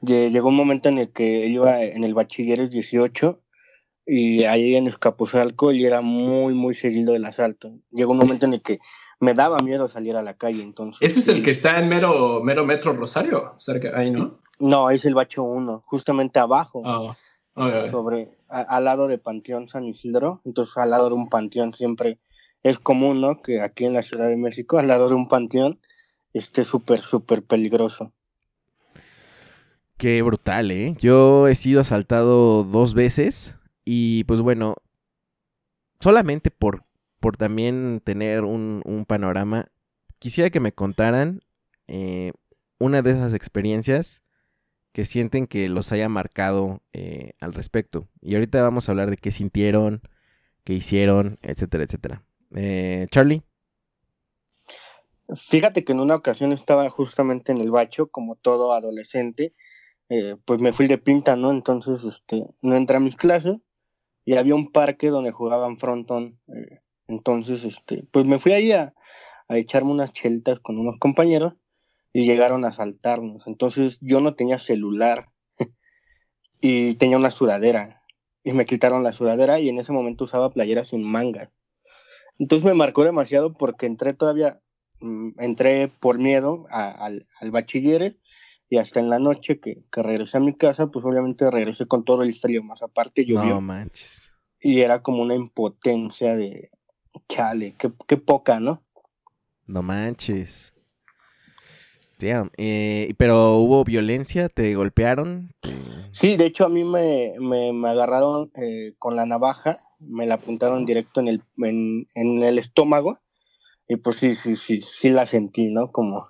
Llegó 0.00 0.48
un 0.48 0.56
momento 0.56 0.88
en 0.88 0.98
el 0.98 1.12
que 1.12 1.46
iba 1.46 1.82
en 1.82 2.04
el 2.04 2.14
bachiller 2.14 2.70
18 2.70 3.42
y 4.06 4.44
ahí 4.44 4.76
en 4.76 4.86
Escapuzalco 4.86 5.72
y 5.72 5.84
era 5.84 6.00
muy, 6.00 6.54
muy 6.54 6.74
seguido 6.74 7.16
el 7.16 7.24
asalto. 7.24 7.72
Llegó 7.90 8.12
un 8.12 8.18
momento 8.18 8.46
en 8.46 8.54
el 8.54 8.62
que 8.62 8.78
me 9.20 9.34
daba 9.34 9.58
miedo 9.58 9.88
salir 9.88 10.16
a 10.16 10.22
la 10.22 10.34
calle, 10.34 10.62
entonces. 10.62 10.98
Ese 11.00 11.20
es 11.20 11.28
el 11.28 11.42
que 11.42 11.50
está 11.50 11.80
en 11.80 11.88
mero, 11.88 12.40
mero 12.42 12.64
Metro 12.64 12.92
Rosario, 12.92 13.54
cerca 13.58 13.98
ahí, 13.98 14.10
¿no? 14.10 14.38
No, 14.60 14.90
es 14.90 15.04
el 15.04 15.14
Bacho 15.14 15.42
1, 15.42 15.82
justamente 15.86 16.38
abajo, 16.38 16.82
Ah, 16.84 17.16
sobre, 17.90 18.30
a- 18.48 18.60
al 18.62 18.84
lado 18.84 19.08
de 19.08 19.18
Panteón 19.18 19.68
San 19.68 19.84
Isidro, 19.84 20.40
entonces 20.44 20.76
al 20.76 20.90
lado 20.90 21.08
de 21.08 21.14
un 21.14 21.28
panteón 21.28 21.74
siempre 21.74 22.18
es 22.62 22.78
común, 22.78 23.20
¿no? 23.20 23.40
Que 23.42 23.60
aquí 23.60 23.84
en 23.84 23.92
la 23.94 24.02
Ciudad 24.02 24.28
de 24.28 24.36
México, 24.36 24.78
al 24.78 24.88
lado 24.88 25.08
de 25.08 25.14
un 25.14 25.28
panteón, 25.28 25.78
esté 26.32 26.64
súper, 26.64 27.00
súper 27.00 27.42
peligroso. 27.42 28.12
Qué 29.96 30.22
brutal, 30.22 30.70
¿eh? 30.70 30.94
Yo 30.98 31.48
he 31.48 31.54
sido 31.54 31.80
asaltado 31.80 32.62
dos 32.64 32.94
veces 32.94 33.56
y 33.84 34.24
pues 34.24 34.40
bueno, 34.40 34.76
solamente 36.00 36.50
por, 36.50 36.84
por 37.20 37.36
también 37.36 38.00
tener 38.04 38.44
un, 38.44 38.82
un 38.84 39.04
panorama, 39.04 39.66
quisiera 40.18 40.50
que 40.50 40.60
me 40.60 40.72
contaran 40.72 41.40
eh, 41.88 42.32
una 42.78 43.02
de 43.02 43.10
esas 43.10 43.34
experiencias 43.34 44.22
que 44.98 45.06
sienten 45.06 45.46
que 45.46 45.68
los 45.68 45.92
haya 45.92 46.08
marcado 46.08 46.82
eh, 46.92 47.34
al 47.40 47.54
respecto. 47.54 48.08
Y 48.20 48.34
ahorita 48.34 48.60
vamos 48.62 48.88
a 48.88 48.90
hablar 48.90 49.10
de 49.10 49.16
qué 49.16 49.30
sintieron, 49.30 50.02
qué 50.64 50.72
hicieron, 50.72 51.38
etcétera, 51.42 51.84
etcétera. 51.84 52.24
Eh, 52.56 53.06
Charlie, 53.12 53.44
Fíjate 55.50 55.84
que 55.84 55.92
en 55.92 56.00
una 56.00 56.16
ocasión 56.16 56.52
estaba 56.52 56.90
justamente 56.90 57.52
en 57.52 57.58
el 57.58 57.70
bacho, 57.70 58.08
como 58.08 58.34
todo 58.34 58.72
adolescente, 58.72 59.54
eh, 60.08 60.34
pues 60.44 60.60
me 60.60 60.72
fui 60.72 60.88
de 60.88 60.98
pinta, 60.98 61.36
¿no? 61.36 61.52
Entonces, 61.52 62.02
este, 62.02 62.48
no 62.60 62.74
entré 62.74 62.96
a 62.96 63.00
mis 63.00 63.14
clases 63.14 63.56
y 64.24 64.34
había 64.34 64.56
un 64.56 64.72
parque 64.72 65.10
donde 65.10 65.30
jugaban 65.30 65.78
frontón. 65.78 66.40
eh, 66.48 66.80
entonces, 67.06 67.62
este, 67.62 68.02
pues 68.10 68.26
me 68.26 68.40
fui 68.40 68.50
ahí 68.50 68.72
a, 68.72 68.94
a 69.46 69.58
echarme 69.58 69.92
unas 69.92 70.12
chelitas 70.12 70.58
con 70.58 70.76
unos 70.76 70.98
compañeros 70.98 71.54
y 72.18 72.26
llegaron 72.26 72.64
a 72.64 72.68
asaltarnos. 72.68 73.46
Entonces, 73.46 73.96
yo 74.00 74.18
no 74.18 74.34
tenía 74.34 74.58
celular 74.58 75.28
y 76.60 76.94
tenía 76.96 77.16
una 77.16 77.30
sudadera 77.30 78.02
y 78.42 78.52
me 78.52 78.66
quitaron 78.66 79.04
la 79.04 79.12
sudadera 79.12 79.60
y 79.60 79.68
en 79.68 79.78
ese 79.78 79.92
momento 79.92 80.24
usaba 80.24 80.50
playeras 80.50 80.88
sin 80.88 81.04
mangas. 81.04 81.50
Entonces 82.40 82.64
me 82.64 82.74
marcó 82.74 83.04
demasiado 83.04 83.52
porque 83.52 83.86
entré 83.86 84.14
todavía 84.14 84.60
mm, 85.00 85.40
entré 85.40 85.88
por 85.88 86.18
miedo 86.18 86.66
a- 86.70 86.90
al, 86.90 87.26
al 87.40 87.50
bachiller 87.52 88.18
y 88.68 88.78
hasta 88.78 88.98
en 89.00 89.10
la 89.10 89.18
noche 89.20 89.60
que, 89.60 89.84
que 89.92 90.02
regresé 90.02 90.38
a 90.38 90.40
mi 90.40 90.56
casa, 90.56 90.88
pues 90.88 91.04
obviamente 91.04 91.48
regresé 91.50 91.86
con 91.86 92.04
todo 92.04 92.22
el 92.24 92.34
frío, 92.38 92.62
más 92.64 92.82
aparte 92.82 93.24
llovió 93.24 93.54
no 93.54 93.60
manches. 93.60 94.34
y 94.60 94.80
era 94.80 95.02
como 95.02 95.22
una 95.22 95.34
impotencia 95.36 96.34
de 96.34 96.70
chale, 97.28 97.76
qué, 97.78 97.92
qué 98.08 98.16
poca, 98.16 98.58
¿no? 98.60 98.82
No 99.66 99.82
manches. 99.82 100.72
Damn. 102.18 102.50
Eh, 102.56 103.14
pero 103.16 103.56
hubo 103.56 103.84
violencia, 103.84 104.48
te 104.48 104.74
golpearon. 104.74 105.50
Te- 105.60 105.70
Sí, 106.12 106.36
de 106.36 106.46
hecho 106.46 106.64
a 106.64 106.68
mí 106.68 106.82
me, 106.82 107.34
me, 107.38 107.72
me 107.72 107.88
agarraron 107.90 108.50
eh, 108.56 108.94
con 108.98 109.14
la 109.14 109.24
navaja, 109.24 109.78
me 110.00 110.26
la 110.26 110.34
apuntaron 110.34 110.84
directo 110.84 111.20
en 111.20 111.28
el, 111.28 111.42
en, 111.58 112.06
en 112.14 112.42
el 112.42 112.58
estómago 112.58 113.18
y 113.86 113.96
pues 113.96 114.16
sí, 114.16 114.34
sí, 114.34 114.56
sí, 114.56 114.80
sí 114.82 115.10
la 115.10 115.26
sentí, 115.28 115.66
¿no? 115.66 115.92
Como, 115.92 116.28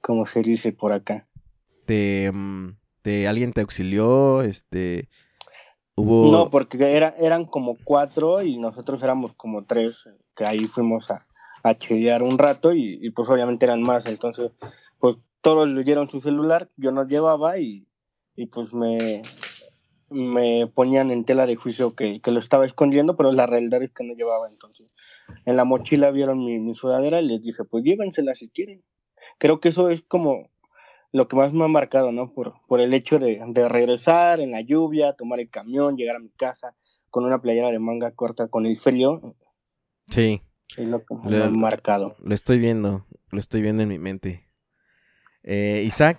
como 0.00 0.24
se 0.26 0.40
dice 0.42 0.72
por 0.72 0.92
acá. 0.92 1.26
te, 1.84 2.30
mm, 2.32 2.76
te- 3.02 3.28
alguien 3.28 3.52
te 3.52 3.60
auxilió, 3.60 4.42
este, 4.42 5.08
hubo, 5.94 6.32
No, 6.32 6.48
porque 6.50 6.96
era, 6.96 7.10
eran 7.18 7.44
como 7.44 7.76
cuatro 7.84 8.42
y 8.42 8.56
nosotros 8.58 9.02
éramos 9.02 9.34
como 9.34 9.64
tres, 9.64 9.96
que 10.34 10.46
ahí 10.46 10.64
fuimos 10.66 11.10
a, 11.10 11.26
a 11.64 11.74
chelear 11.76 12.22
un 12.22 12.38
rato 12.38 12.72
y, 12.72 12.98
y, 13.02 13.10
pues 13.10 13.28
obviamente 13.28 13.66
eran 13.66 13.82
más, 13.82 14.06
entonces 14.06 14.52
todos 15.42 15.68
le 15.68 15.84
dieron 15.84 16.08
su 16.08 16.20
celular, 16.20 16.70
yo 16.76 16.92
no 16.92 17.06
llevaba 17.06 17.58
y, 17.58 17.86
y 18.36 18.46
pues 18.46 18.72
me, 18.72 19.22
me 20.08 20.66
ponían 20.68 21.10
en 21.10 21.24
tela 21.24 21.46
de 21.46 21.56
juicio 21.56 21.94
que, 21.94 22.20
que 22.20 22.30
lo 22.30 22.40
estaba 22.40 22.64
escondiendo, 22.64 23.16
pero 23.16 23.32
la 23.32 23.46
realidad 23.46 23.82
es 23.82 23.92
que 23.92 24.04
no 24.04 24.14
llevaba 24.14 24.48
entonces. 24.48 24.90
En 25.44 25.56
la 25.56 25.64
mochila 25.64 26.10
vieron 26.10 26.44
mi, 26.44 26.58
mi 26.58 26.74
sudadera 26.74 27.20
y 27.20 27.26
les 27.26 27.42
dije, 27.42 27.64
pues 27.64 27.84
llévensela 27.84 28.34
si 28.34 28.48
quieren. 28.48 28.82
Creo 29.38 29.60
que 29.60 29.70
eso 29.70 29.90
es 29.90 30.02
como 30.02 30.50
lo 31.12 31.28
que 31.28 31.36
más 31.36 31.52
me 31.52 31.64
ha 31.64 31.68
marcado, 31.68 32.12
¿no? 32.12 32.32
Por, 32.32 32.54
por 32.68 32.80
el 32.80 32.94
hecho 32.94 33.18
de, 33.18 33.40
de 33.46 33.68
regresar 33.68 34.40
en 34.40 34.52
la 34.52 34.60
lluvia, 34.60 35.14
tomar 35.14 35.40
el 35.40 35.50
camión, 35.50 35.96
llegar 35.96 36.16
a 36.16 36.20
mi 36.20 36.30
casa 36.30 36.74
con 37.10 37.24
una 37.24 37.42
playera 37.42 37.70
de 37.70 37.78
manga 37.78 38.12
corta 38.12 38.48
con 38.48 38.64
el 38.64 38.78
frío, 38.78 39.34
sí, 40.08 40.40
es 40.78 40.86
lo 40.86 41.04
que 41.04 41.14
me 41.14 41.30
Le- 41.30 41.44
ha 41.44 41.50
marcado. 41.50 42.16
lo 42.22 42.34
estoy 42.34 42.58
viendo, 42.58 43.04
lo 43.30 43.38
estoy 43.38 43.60
viendo 43.60 43.82
en 43.82 43.90
mi 43.90 43.98
mente. 43.98 44.48
Eh, 45.42 45.82
Isaac, 45.86 46.18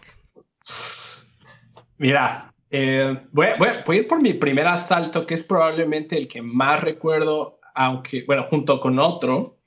Mira, 1.97 2.53
eh, 2.69 3.17
voy, 3.31 3.47
a- 3.47 3.95
ir 3.95 4.07
por 4.07 4.21
mi 4.21 4.33
primer 4.33 4.67
asalto, 4.67 5.25
que 5.25 5.35
es 5.35 5.43
probablemente 5.43 6.17
el 6.17 6.27
que 6.27 6.41
más 6.41 6.81
recuerdo, 6.81 7.59
aunque, 7.75 8.23
bueno, 8.25 8.43
junto 8.49 8.79
con 8.79 8.99
otro. 8.99 9.59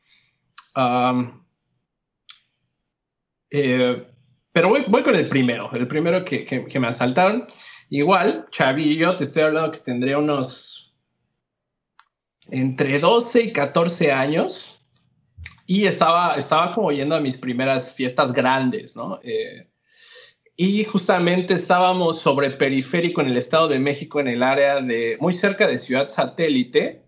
Eh, 3.50 4.06
pero 4.52 4.68
voy, 4.68 4.84
con 4.84 5.14
el 5.14 5.28
primero, 5.28 5.70
el 5.72 5.86
primero 5.88 6.24
que 6.24 6.78
me 6.80 6.88
asaltaron. 6.88 7.46
Igual, 7.88 8.48
chavillo, 8.50 9.16
te 9.16 9.24
estoy 9.24 9.44
hablando 9.44 9.72
que 9.72 9.78
tendría 9.78 10.18
unos 10.18 10.94
entre 12.48 12.98
12 12.98 13.42
y 13.42 13.52
14 13.52 14.12
años. 14.12 14.75
Y 15.66 15.86
estaba, 15.86 16.36
estaba 16.36 16.72
como 16.72 16.92
yendo 16.92 17.16
a 17.16 17.20
mis 17.20 17.36
primeras 17.36 17.92
fiestas 17.92 18.32
grandes, 18.32 18.94
¿no? 18.96 19.18
Eh, 19.22 19.68
y 20.56 20.84
justamente 20.84 21.54
estábamos 21.54 22.20
sobre 22.20 22.50
periférico 22.50 23.20
en 23.20 23.28
el 23.28 23.36
Estado 23.36 23.68
de 23.68 23.78
México, 23.78 24.20
en 24.20 24.28
el 24.28 24.42
área 24.42 24.80
de, 24.80 25.18
muy 25.20 25.32
cerca 25.32 25.66
de 25.66 25.78
Ciudad 25.78 26.08
Satélite. 26.08 27.06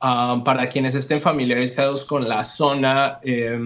Ah, 0.00 0.42
para 0.44 0.68
quienes 0.68 0.94
estén 0.94 1.20
familiarizados 1.20 2.04
con 2.04 2.28
la 2.28 2.44
zona, 2.44 3.18
eh, 3.24 3.58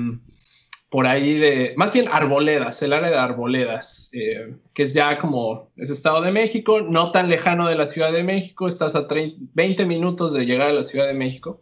por 0.88 1.06
ahí 1.06 1.34
de, 1.34 1.74
más 1.76 1.92
bien 1.92 2.06
Arboledas, 2.10 2.82
el 2.82 2.94
área 2.94 3.10
de 3.10 3.16
Arboledas, 3.16 4.10
eh, 4.14 4.54
que 4.72 4.84
es 4.84 4.94
ya 4.94 5.18
como, 5.18 5.70
es 5.76 5.90
Estado 5.90 6.22
de 6.22 6.32
México, 6.32 6.80
no 6.80 7.12
tan 7.12 7.28
lejano 7.28 7.68
de 7.68 7.76
la 7.76 7.86
Ciudad 7.86 8.12
de 8.12 8.22
México, 8.22 8.66
estás 8.66 8.94
a 8.94 9.08
30 9.08 9.36
20 9.54 9.84
minutos 9.84 10.32
de 10.32 10.46
llegar 10.46 10.68
a 10.68 10.72
la 10.72 10.84
Ciudad 10.84 11.06
de 11.06 11.14
México. 11.14 11.60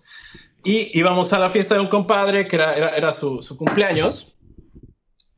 Y 0.62 0.98
íbamos 0.98 1.32
a 1.32 1.38
la 1.38 1.50
fiesta 1.50 1.74
de 1.74 1.80
un 1.80 1.88
compadre 1.88 2.46
que 2.46 2.56
era, 2.56 2.74
era, 2.74 3.12
su, 3.12 3.40
cumpleaños 3.56 4.34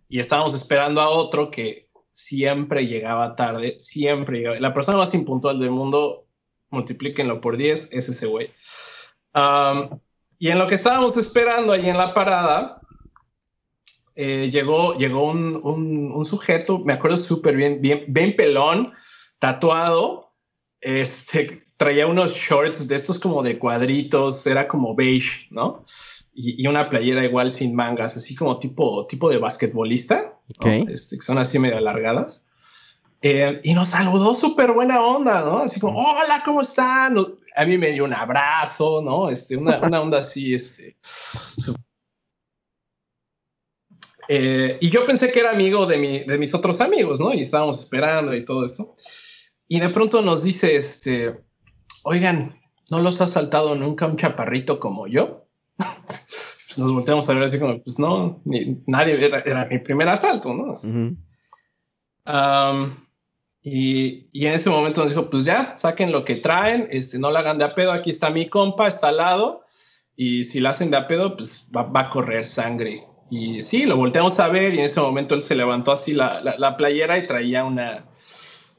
y 0.08 0.18
estábamos 0.18 0.54
esperando 0.54 1.00
a 1.00 1.08
otro 1.08 1.50
que 1.50 1.88
siempre 2.12 2.86
llegaba 2.86 3.36
tarde, 3.36 3.78
siempre 3.78 4.38
llegaba. 4.38 4.58
La 4.58 4.74
persona 4.74 4.98
más 4.98 5.14
impuntual 5.14 5.60
del 5.60 5.70
mundo, 5.70 6.26
multiplíquenlo 6.70 7.40
por 7.40 7.56
10, 7.56 7.90
es 7.92 8.08
ese 8.08 8.26
güey. 8.26 8.50
Y 10.38 10.48
en 10.48 10.58
lo 10.58 10.66
que 10.66 10.74
estábamos 10.74 11.16
esperando 11.16 11.72
ahí 11.72 11.88
en 11.88 11.96
la 11.96 12.14
parada, 12.14 12.80
eh, 14.14 14.50
llegó, 14.52 14.98
llegó 14.98 15.30
un, 15.30 15.60
un, 15.62 16.12
un, 16.12 16.24
sujeto, 16.24 16.80
me 16.80 16.92
acuerdo 16.92 17.16
súper 17.16 17.56
bien, 17.56 17.80
bien, 17.80 18.04
bien 18.08 18.36
pelón, 18.36 18.92
tatuado, 19.38 20.34
este, 20.80 21.61
traía 21.82 22.06
unos 22.06 22.34
shorts 22.34 22.86
de 22.86 22.94
estos 22.94 23.18
como 23.18 23.42
de 23.42 23.58
cuadritos, 23.58 24.46
era 24.46 24.68
como 24.68 24.94
beige, 24.94 25.48
¿no? 25.50 25.84
Y, 26.32 26.62
y 26.62 26.68
una 26.68 26.88
playera 26.88 27.24
igual 27.24 27.50
sin 27.50 27.74
mangas, 27.74 28.16
así 28.16 28.36
como 28.36 28.60
tipo, 28.60 29.04
tipo 29.08 29.28
de 29.28 29.38
basquetbolista, 29.38 30.38
okay. 30.58 30.84
¿no? 30.84 30.92
este, 30.92 31.16
que 31.16 31.22
son 31.22 31.38
así 31.38 31.58
medio 31.58 31.76
alargadas. 31.76 32.44
Eh, 33.20 33.60
y 33.64 33.74
nos 33.74 33.88
saludó 33.88 34.36
súper 34.36 34.70
buena 34.70 35.00
onda, 35.00 35.40
¿no? 35.40 35.58
Así 35.58 35.80
como, 35.80 35.98
hola, 35.98 36.42
¿cómo 36.44 36.60
están? 36.60 37.16
A 37.56 37.64
mí 37.64 37.76
me 37.76 37.90
dio 37.90 38.04
un 38.04 38.14
abrazo, 38.14 39.02
¿no? 39.02 39.28
Este, 39.28 39.56
una, 39.56 39.80
una 39.80 40.02
onda 40.02 40.18
así, 40.18 40.54
este. 40.54 40.96
Eh, 44.28 44.78
y 44.80 44.88
yo 44.88 45.04
pensé 45.04 45.32
que 45.32 45.40
era 45.40 45.50
amigo 45.50 45.84
de, 45.86 45.98
mi, 45.98 46.20
de 46.20 46.38
mis 46.38 46.54
otros 46.54 46.80
amigos, 46.80 47.18
¿no? 47.18 47.34
Y 47.34 47.40
estábamos 47.40 47.80
esperando 47.80 48.32
y 48.36 48.44
todo 48.44 48.64
esto. 48.64 48.94
Y 49.66 49.80
de 49.80 49.88
pronto 49.88 50.22
nos 50.22 50.44
dice, 50.44 50.76
este, 50.76 51.42
oigan, 52.04 52.60
¿no 52.90 53.00
los 53.00 53.20
ha 53.20 53.28
saltado 53.28 53.74
nunca 53.74 54.06
un 54.06 54.16
chaparrito 54.16 54.78
como 54.80 55.06
yo? 55.06 55.46
pues 55.78 56.78
nos 56.78 56.92
volteamos 56.92 57.28
a 57.28 57.34
ver 57.34 57.44
así 57.44 57.58
como, 57.58 57.82
pues 57.82 57.98
no, 57.98 58.40
ni, 58.44 58.82
nadie, 58.86 59.24
era, 59.24 59.40
era, 59.40 59.64
mi 59.66 59.78
primer 59.78 60.08
asalto, 60.08 60.54
¿no? 60.54 60.72
Uh 60.72 60.76
-huh. 60.76 61.16
um, 62.26 62.96
y, 63.62 64.24
y, 64.32 64.46
en 64.46 64.54
ese 64.54 64.70
momento 64.70 65.02
nos 65.02 65.10
dijo, 65.10 65.30
pues 65.30 65.44
ya, 65.44 65.74
saquen 65.78 66.10
lo 66.10 66.24
que 66.24 66.36
traen, 66.36 66.88
este, 66.90 67.18
no 67.18 67.30
la 67.30 67.40
hagan 67.40 67.58
de 67.58 67.64
a 67.64 67.74
pedo, 67.74 67.92
aquí 67.92 68.10
está 68.10 68.30
mi 68.30 68.48
compa, 68.48 68.88
está 68.88 69.08
al 69.08 69.18
lado, 69.18 69.62
y 70.16 70.44
si 70.44 70.60
la 70.60 70.70
hacen 70.70 70.90
de 70.90 70.96
a 70.96 71.06
pedo, 71.06 71.36
pues 71.36 71.68
va, 71.74 71.84
va, 71.84 72.00
a 72.00 72.10
correr 72.10 72.46
sangre. 72.46 73.06
Y 73.30 73.62
sí, 73.62 73.86
lo 73.86 73.96
volteamos 73.96 74.38
a 74.40 74.48
ver 74.48 74.74
y 74.74 74.78
en 74.78 74.84
ese 74.84 75.00
momento 75.00 75.34
él 75.34 75.42
se 75.42 75.54
levantó 75.54 75.92
así 75.92 76.12
la, 76.12 76.40
la, 76.42 76.58
la 76.58 76.76
playera 76.76 77.18
y 77.18 77.26
traía 77.26 77.64
una... 77.64 78.11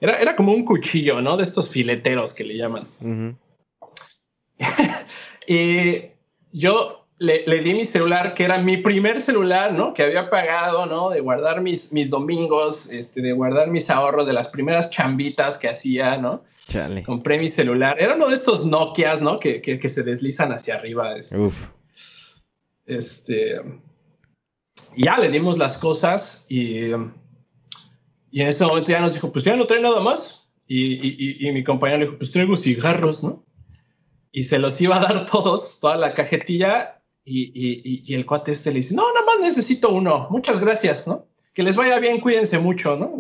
Era, 0.04 0.18
era, 0.18 0.36
como 0.36 0.52
un 0.52 0.66
cuchillo, 0.66 1.22
¿no? 1.22 1.38
De 1.38 1.46
estos 1.46 1.70
fileteros 1.70 2.34
que 2.34 2.44
le 2.44 2.58
llaman. 2.58 2.88
Uh 3.00 3.08
-huh. 3.08 3.36
Y 5.48 6.02
yo 6.52 7.06
le, 7.20 7.46
le, 7.48 7.62
di 7.62 7.74
mi 7.74 7.86
celular, 7.86 8.34
que 8.34 8.44
era 8.44 8.58
mi 8.58 8.76
primer 8.76 9.22
celular, 9.22 9.72
¿no? 9.72 9.94
Que 9.94 10.04
había 10.04 10.30
pagado, 10.30 10.86
¿no? 10.88 11.10
De 11.10 11.22
guardar 11.22 11.62
mis, 11.62 11.94
mis 11.94 12.10
domingos, 12.10 12.92
este, 12.92 13.22
de 13.22 13.32
guardar 13.32 13.70
mis 13.70 13.90
ahorros, 13.90 14.28
de 14.28 14.34
las 14.34 14.50
primeras 14.50 14.90
chambitas 14.90 15.58
que 15.58 15.70
hacía, 15.70 16.18
¿no? 16.18 16.44
Chale. 16.68 17.04
Compré 17.04 17.40
mi 17.40 17.48
celular. 17.48 17.96
Era 17.98 18.16
uno 18.16 18.28
de 18.28 18.36
estos 18.36 18.66
Nokias, 18.66 19.22
¿no? 19.22 19.40
Que, 19.40 19.62
que, 19.62 19.80
que 19.80 19.88
se 19.88 20.04
deslizan 20.04 20.52
hacia 20.52 20.76
arriba. 20.76 21.16
Este, 21.16 21.38
Uf. 21.38 21.70
Este. 22.86 23.62
Ya 24.98 25.18
le 25.18 25.30
dimos 25.30 25.58
las 25.58 25.78
cosas 25.78 26.44
y, 26.50 26.92
y 28.34 28.42
en 28.42 28.48
ese 28.48 28.66
momento 28.66 28.90
ya 28.90 29.00
nos 29.00 29.14
dijo, 29.14 29.32
pues 29.32 29.46
ya 29.46 29.56
no 29.56 29.68
trae 29.68 29.80
nada 29.80 30.02
más. 30.02 30.50
Y, 30.68 30.96
y, 30.96 31.48
y 31.48 31.52
mi 31.52 31.64
compañero 31.64 32.00
le 32.00 32.06
dijo, 32.06 32.18
pues 32.18 32.32
traigo 32.32 32.58
cigarros, 32.58 33.24
¿no? 33.24 33.46
Y 34.32 34.46
se 34.46 34.58
los 34.58 34.82
iba 34.82 34.98
a 34.98 35.02
dar 35.02 35.26
todos, 35.32 35.80
toda 35.80 35.98
la 35.98 36.16
cajetilla. 36.16 37.00
Y, 37.24 38.02
y 38.06 38.14
el 38.16 38.26
cuate 38.26 38.52
este 38.52 38.72
le 38.72 38.78
dice, 38.78 38.96
no, 38.96 39.04
nada 39.14 39.26
más 39.26 39.40
necesito 39.40 39.94
uno. 39.94 40.28
Muchas 40.32 40.60
gracias, 40.60 41.08
¿no? 41.08 41.28
Que 41.54 41.62
les 41.62 41.76
vaya 41.76 42.00
bien, 42.00 42.20
cuídense 42.20 42.58
mucho, 42.58 42.98
¿no? 42.98 43.12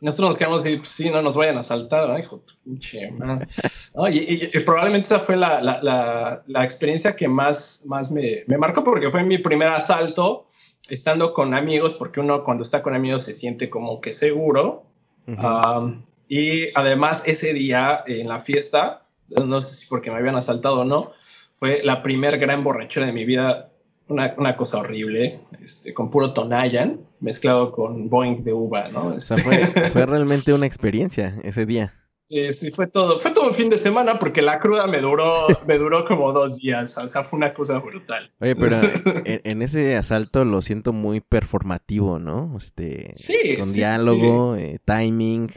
nosotros 0.00 0.30
nos 0.30 0.38
quedamos 0.38 0.62
así, 0.62 0.76
pues 0.76 0.88
sí, 0.88 1.10
no 1.10 1.20
nos 1.22 1.36
vayan 1.36 1.58
a 1.58 1.62
saltar, 1.62 2.08
¿no? 2.08 2.18
Hijo, 2.18 2.42
pinche. 2.64 3.10
¿No? 3.10 4.08
Y, 4.08 4.18
y, 4.18 4.50
y, 4.52 4.60
probablemente 4.60 5.06
esa 5.06 5.20
fue 5.20 5.36
la, 5.36 5.60
la, 5.60 5.82
la, 5.82 6.42
la 6.46 6.64
experiencia 6.64 7.14
que 7.14 7.28
más, 7.28 7.82
más 7.84 8.10
me, 8.10 8.44
me, 8.46 8.56
marcó 8.56 8.82
porque 8.82 9.10
fue 9.10 9.22
mi 9.24 9.38
primer 9.38 9.68
asalto 9.68 10.46
estando 10.90 11.32
con 11.32 11.54
amigos, 11.54 11.94
porque 11.94 12.20
uno 12.20 12.44
cuando 12.44 12.62
está 12.62 12.82
con 12.82 12.94
amigos 12.94 13.22
se 13.22 13.34
siente 13.34 13.70
como 13.70 14.00
que 14.00 14.12
seguro. 14.12 14.84
Uh 15.26 15.32
-huh. 15.32 15.78
um, 15.78 16.02
y 16.28 16.68
además 16.74 17.22
ese 17.26 17.52
día 17.52 18.04
en 18.06 18.28
la 18.28 18.40
fiesta, 18.40 19.02
no 19.28 19.62
sé 19.62 19.74
si 19.74 19.86
porque 19.86 20.10
me 20.10 20.18
habían 20.18 20.36
asaltado 20.36 20.80
o 20.80 20.84
no, 20.84 21.12
fue 21.56 21.82
la 21.82 22.02
primer 22.02 22.38
gran 22.38 22.62
borrachera 22.64 23.06
de 23.06 23.12
mi 23.12 23.24
vida 23.24 23.70
una, 24.08 24.34
una, 24.36 24.56
cosa 24.56 24.78
horrible, 24.78 25.40
este, 25.62 25.94
con 25.94 26.10
puro 26.10 26.32
Tonayan 26.32 27.00
mezclado 27.20 27.70
con 27.70 28.08
Boeing 28.08 28.42
de 28.42 28.52
uva, 28.52 28.88
¿no? 28.90 29.06
O 29.08 29.20
sea, 29.20 29.36
fue, 29.36 29.66
fue, 29.66 30.06
realmente 30.06 30.52
una 30.52 30.66
experiencia 30.66 31.36
ese 31.44 31.66
día. 31.66 31.94
Sí, 32.30 32.52
sí, 32.52 32.70
fue 32.70 32.86
todo, 32.86 33.18
fue 33.18 33.32
todo 33.32 33.48
el 33.48 33.56
fin 33.56 33.70
de 33.70 33.76
semana 33.76 34.20
porque 34.20 34.40
la 34.40 34.60
cruda 34.60 34.86
me 34.86 35.00
duró, 35.00 35.48
me 35.66 35.78
duró 35.78 36.06
como 36.06 36.32
dos 36.32 36.58
días, 36.58 36.96
o 36.96 37.08
sea, 37.08 37.24
fue 37.24 37.38
una 37.38 37.52
cosa 37.52 37.80
brutal. 37.80 38.30
Oye, 38.40 38.54
pero 38.54 38.76
en, 39.24 39.40
en 39.42 39.62
ese 39.62 39.96
asalto 39.96 40.44
lo 40.44 40.62
siento 40.62 40.92
muy 40.92 41.20
performativo, 41.20 42.20
¿no? 42.20 42.56
Este, 42.56 43.10
sí, 43.16 43.56
con 43.58 43.68
sí, 43.70 43.74
diálogo, 43.74 44.54
sí. 44.56 44.62
Eh, 44.62 44.78
timing, 44.84 45.50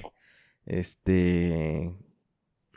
este, 0.65 1.93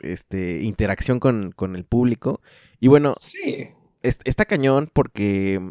este, 0.01 0.61
interacción 0.61 1.19
con, 1.19 1.51
con 1.51 1.75
el 1.75 1.83
público. 1.83 2.39
Y 2.79 2.89
bueno, 2.89 3.15
sí 3.19 3.71
está 4.01 4.45
cañón 4.45 4.89
porque 4.93 5.61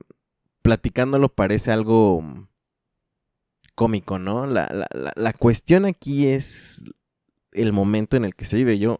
platicándolo 0.63 1.29
parece 1.29 1.73
algo 1.73 2.49
cómico, 3.75 4.19
¿no? 4.19 4.47
La, 4.47 4.69
la, 4.73 4.89
la, 4.93 5.13
la, 5.15 5.33
cuestión 5.33 5.85
aquí 5.85 6.27
es 6.27 6.83
el 7.57 7.73
momento 7.73 8.17
en 8.17 8.25
el 8.25 8.35
que 8.35 8.45
se 8.45 8.57
vive. 8.57 8.79
Yo 8.79 8.99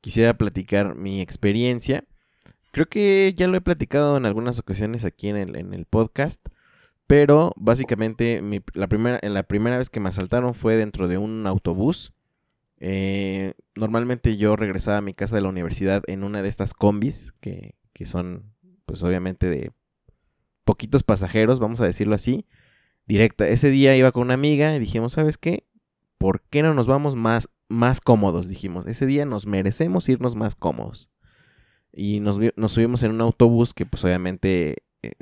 quisiera 0.00 0.36
platicar 0.36 0.94
mi 0.94 1.20
experiencia. 1.20 2.04
Creo 2.72 2.86
que 2.86 3.34
ya 3.36 3.48
lo 3.48 3.56
he 3.56 3.60
platicado 3.60 4.16
en 4.16 4.26
algunas 4.26 4.58
ocasiones 4.58 5.04
aquí 5.04 5.28
en 5.28 5.36
el, 5.36 5.56
en 5.56 5.74
el 5.74 5.84
podcast. 5.84 6.46
Pero 7.06 7.52
básicamente 7.56 8.42
la, 8.74 8.86
primera, 8.86 9.18
la 9.22 9.42
primera 9.42 9.78
vez 9.78 9.88
que 9.88 9.98
me 9.98 10.10
asaltaron 10.10 10.54
fue 10.54 10.76
dentro 10.76 11.08
de 11.08 11.16
un 11.16 11.46
autobús. 11.46 12.12
Eh, 12.80 13.54
normalmente 13.74 14.36
yo 14.36 14.56
regresaba 14.56 14.98
a 14.98 15.02
mi 15.02 15.14
casa 15.14 15.34
de 15.34 15.42
la 15.42 15.48
universidad 15.48 16.02
en 16.06 16.22
una 16.22 16.42
de 16.42 16.48
estas 16.48 16.74
combis 16.74 17.32
que, 17.40 17.74
que 17.92 18.06
son 18.06 18.52
pues 18.84 19.02
obviamente 19.02 19.48
de 19.48 19.72
poquitos 20.64 21.02
pasajeros, 21.02 21.60
vamos 21.60 21.80
a 21.80 21.86
decirlo 21.86 22.14
así, 22.14 22.46
directa. 23.06 23.48
Ese 23.48 23.70
día 23.70 23.96
iba 23.96 24.12
con 24.12 24.24
una 24.24 24.34
amiga 24.34 24.76
y 24.76 24.78
dijimos, 24.78 25.14
¿sabes 25.14 25.38
qué? 25.38 25.66
¿Por 26.18 26.42
qué 26.42 26.62
no 26.62 26.74
nos 26.74 26.86
vamos 26.86 27.16
más, 27.16 27.48
más 27.68 28.00
cómodos? 28.00 28.48
Dijimos, 28.48 28.86
ese 28.86 29.06
día 29.06 29.24
nos 29.24 29.46
merecemos 29.46 30.08
irnos 30.08 30.34
más 30.34 30.54
cómodos. 30.54 31.10
Y 31.92 32.20
nos, 32.20 32.38
subimos 32.72 33.02
en 33.02 33.12
un 33.12 33.20
autobús 33.20 33.74
que 33.74 33.86
pues 33.86 34.04
obviamente 34.04 34.84
eh, 35.02 35.12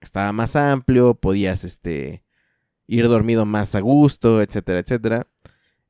estaba 0.00 0.32
más 0.32 0.56
amplio, 0.56 1.14
podías 1.14 1.64
este, 1.64 2.24
ir 2.86 3.06
dormido 3.08 3.44
más 3.44 3.74
a 3.74 3.80
gusto, 3.80 4.42
etcétera, 4.42 4.80
etcétera. 4.80 5.26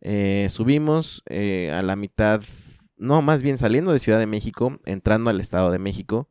Eh, 0.00 0.48
subimos 0.50 1.22
eh, 1.26 1.72
a 1.72 1.82
la 1.82 1.96
mitad, 1.96 2.42
no, 2.96 3.22
más 3.22 3.42
bien 3.42 3.58
saliendo 3.58 3.92
de 3.92 3.98
Ciudad 3.98 4.18
de 4.18 4.26
México, 4.26 4.78
entrando 4.84 5.30
al 5.30 5.40
Estado 5.40 5.70
de 5.70 5.78
México. 5.78 6.28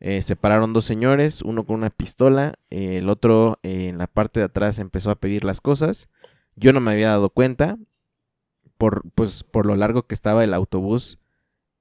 Eh, 0.00 0.22
se 0.22 0.36
pararon 0.36 0.72
dos 0.72 0.84
señores, 0.84 1.42
uno 1.42 1.64
con 1.64 1.76
una 1.76 1.90
pistola, 1.90 2.54
el 2.70 3.08
otro 3.08 3.58
en 3.62 3.98
la 3.98 4.06
parte 4.06 4.40
de 4.40 4.46
atrás 4.46 4.78
empezó 4.78 5.10
a 5.10 5.20
pedir 5.20 5.44
las 5.44 5.60
cosas. 5.60 6.08
Yo 6.56 6.72
no 6.72 6.80
me 6.80 6.92
había 6.92 7.08
dado 7.08 7.30
cuenta 7.30 7.78
por, 8.78 9.02
pues, 9.14 9.44
por 9.44 9.66
lo 9.66 9.76
largo 9.76 10.06
que 10.06 10.14
estaba 10.14 10.44
el 10.44 10.54
autobús 10.54 11.18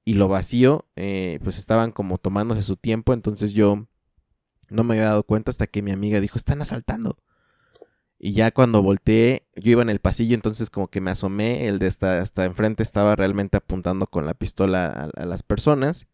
y 0.04 0.14
lo 0.14 0.28
vacío, 0.28 0.86
eh, 0.96 1.40
pues 1.44 1.58
estaban 1.58 1.92
como 1.92 2.18
tomándose 2.18 2.64
su 2.64 2.76
tiempo, 2.76 3.14
entonces 3.14 3.54
yo 3.54 3.88
no 4.70 4.84
me 4.84 4.96
había 4.96 5.06
dado 5.06 5.24
cuenta 5.24 5.52
hasta 5.52 5.68
que 5.68 5.82
mi 5.82 5.92
amiga 5.92 6.20
dijo, 6.20 6.38
están 6.38 6.62
asaltando. 6.62 7.18
Y 8.20 8.34
ya 8.34 8.52
cuando 8.52 8.82
volteé, 8.82 9.48
yo 9.56 9.72
iba 9.72 9.84
en 9.84 9.90
el 9.90 10.00
pasillo, 10.00 10.34
entonces 10.34 10.70
como 10.70 10.88
que 10.88 11.02
me 11.02 11.12
asomé, 11.12 11.68
el 11.68 11.78
de 11.78 11.88
hasta, 11.88 12.20
hasta 12.20 12.46
enfrente 12.46 12.82
estaba 12.84 13.16
realmente 13.16 13.58
apuntando 13.58 14.08
con 14.08 14.26
la 14.26 14.34
pistola 14.34 14.88
a, 14.88 15.22
a 15.22 15.26
las 15.26 15.44
personas 15.44 16.08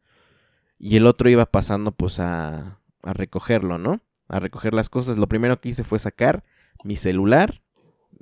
y 0.77 0.97
el 0.97 1.07
otro 1.07 1.29
iba 1.29 1.45
pasando 1.45 1.93
pues 1.93 2.19
a, 2.19 2.81
a, 3.03 3.13
recogerlo, 3.13 3.77
¿no? 3.77 4.01
A 4.27 4.39
recoger 4.39 4.73
las 4.73 4.89
cosas. 4.89 5.17
Lo 5.17 5.27
primero 5.27 5.61
que 5.61 5.69
hice 5.69 5.85
fue 5.85 5.97
sacar 5.97 6.43
mi 6.83 6.97
celular, 6.97 7.61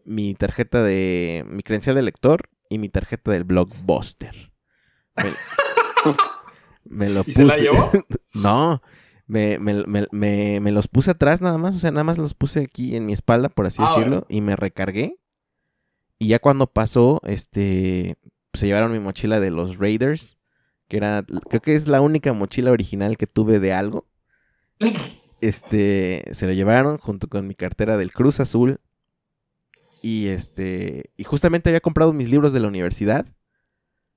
mi 0.05 0.33
tarjeta 0.35 0.83
de... 0.83 1.45
mi 1.47 1.63
credencial 1.63 1.95
de 1.95 2.01
lector 2.03 2.49
y 2.69 2.77
mi 2.77 2.89
tarjeta 2.89 3.31
del 3.31 3.43
Blockbuster. 3.43 4.51
Me, 5.15 5.31
me 6.85 7.09
lo 7.09 7.21
¿Y 7.21 7.23
puse... 7.25 7.37
se 7.37 7.45
la 7.45 7.57
llevó? 7.57 7.91
no, 8.33 8.81
me, 9.27 9.59
me, 9.59 9.85
me, 10.11 10.59
me, 10.59 10.71
los 10.71 10.87
puse 10.87 11.11
atrás 11.11 11.41
nada 11.41 11.57
más, 11.57 11.75
o 11.75 11.79
sea, 11.79 11.91
nada 11.91 12.03
más 12.03 12.17
los 12.17 12.33
puse 12.33 12.61
aquí 12.61 12.95
en 12.95 13.05
mi 13.05 13.13
espalda, 13.13 13.49
por 13.49 13.65
así 13.65 13.77
Ah, 13.81 13.89
decirlo, 13.89 14.21
bueno. 14.21 14.25
y 14.29 14.41
me 14.41 14.55
recargué. 14.55 15.17
Y 16.19 16.27
ya 16.27 16.39
cuando 16.39 16.67
pasó, 16.67 17.19
este, 17.25 18.17
se 18.53 18.67
llevaron 18.67 18.91
mi 18.91 18.99
mochila 18.99 19.39
de 19.39 19.49
los 19.51 19.77
Raiders, 19.77 20.37
que 20.87 20.97
era, 20.97 21.23
creo 21.49 21.61
que 21.61 21.73
es 21.75 21.87
la 21.87 22.01
única 22.01 22.33
mochila 22.33 22.71
original 22.71 23.17
que 23.17 23.27
tuve 23.27 23.59
de 23.59 23.73
algo. 23.73 24.07
Este, 25.41 26.23
se 26.33 26.45
lo 26.45 26.53
llevaron 26.53 26.99
junto 26.99 27.27
con 27.27 27.47
mi 27.47 27.55
cartera 27.55 27.97
del 27.97 28.13
Cruz 28.13 28.39
Azul. 28.39 28.79
Y 30.01 30.27
este, 30.27 31.11
y 31.17 31.23
justamente 31.23 31.69
había 31.69 31.81
comprado 31.81 32.13
mis 32.13 32.29
libros 32.29 32.53
de 32.53 32.59
la 32.59 32.67
universidad. 32.67 33.25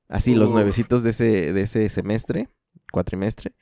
Así, 0.09 0.35
los 0.35 0.51
nuevecitos 0.51 1.03
de 1.03 1.11
ese, 1.11 1.53
de 1.53 1.63
ese 1.63 1.89
semestre, 1.89 2.49
cuatrimestre. 2.93 3.55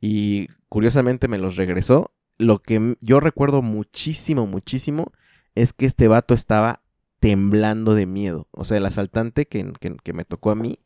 Y 0.00 0.48
curiosamente 0.68 1.28
me 1.28 1.38
los 1.38 1.56
regresó. 1.56 2.12
Lo 2.38 2.60
que 2.62 2.96
yo 3.00 3.20
recuerdo 3.20 3.62
muchísimo, 3.62 4.46
muchísimo, 4.46 5.12
es 5.54 5.72
que 5.72 5.86
este 5.86 6.08
vato 6.08 6.34
estaba 6.34 6.82
temblando 7.20 7.94
de 7.94 8.06
miedo. 8.06 8.48
O 8.50 8.64
sea, 8.64 8.78
el 8.78 8.86
asaltante 8.86 9.46
que, 9.46 9.72
que- 9.80 9.96
que 10.02 10.12
me 10.12 10.24
tocó 10.24 10.50
a 10.50 10.54
mí 10.56 10.80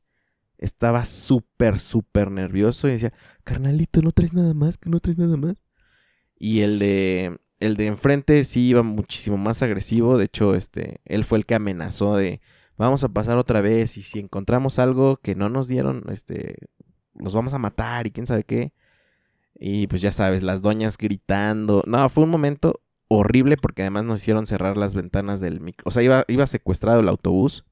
estaba 0.58 1.04
súper, 1.04 1.78
súper 1.80 2.30
nervioso 2.30 2.88
y 2.88 2.92
decía, 2.92 3.12
carnalito, 3.44 4.02
¿no 4.02 4.12
traes 4.12 4.32
nada 4.34 4.54
más? 4.54 4.78
¿Que 4.78 4.90
no 4.90 5.00
traes 5.00 5.18
nada 5.18 5.36
más? 5.36 5.56
Y 6.38 6.60
el 6.60 6.78
de, 6.78 7.38
el 7.60 7.76
de 7.76 7.86
enfrente 7.86 8.44
sí 8.44 8.68
iba 8.68 8.82
muchísimo 8.82 9.36
más 9.36 9.62
agresivo. 9.62 10.18
De 10.18 10.26
hecho, 10.26 10.54
este, 10.54 11.00
él 11.04 11.24
fue 11.24 11.38
el 11.38 11.46
que 11.46 11.54
amenazó 11.54 12.16
de, 12.16 12.40
vamos 12.76 13.04
a 13.04 13.08
pasar 13.08 13.38
otra 13.38 13.60
vez 13.60 13.96
y 13.96 14.02
si 14.02 14.18
encontramos 14.18 14.78
algo 14.78 15.16
que 15.16 15.34
no 15.34 15.48
nos 15.48 15.68
dieron, 15.68 16.04
este, 16.10 16.56
los 17.14 17.34
vamos 17.34 17.54
a 17.54 17.58
matar 17.58 18.06
y 18.06 18.10
quién 18.10 18.26
sabe 18.26 18.44
qué. 18.44 18.72
Y 19.58 19.88
pues 19.88 20.00
ya 20.02 20.12
sabes, 20.12 20.42
las 20.42 20.62
doñas 20.62 20.96
gritando. 20.96 21.82
No, 21.86 22.08
fue 22.08 22.24
un 22.24 22.30
momento 22.30 22.80
horrible 23.08 23.56
porque 23.56 23.82
además 23.82 24.04
nos 24.04 24.20
hicieron 24.20 24.46
cerrar 24.46 24.76
las 24.76 24.94
ventanas 24.94 25.40
del 25.40 25.60
micro. 25.60 25.84
O 25.86 25.90
sea, 25.90 26.02
iba, 26.02 26.24
iba 26.28 26.46
secuestrado 26.46 27.00
el 27.00 27.08
autobús. 27.08 27.64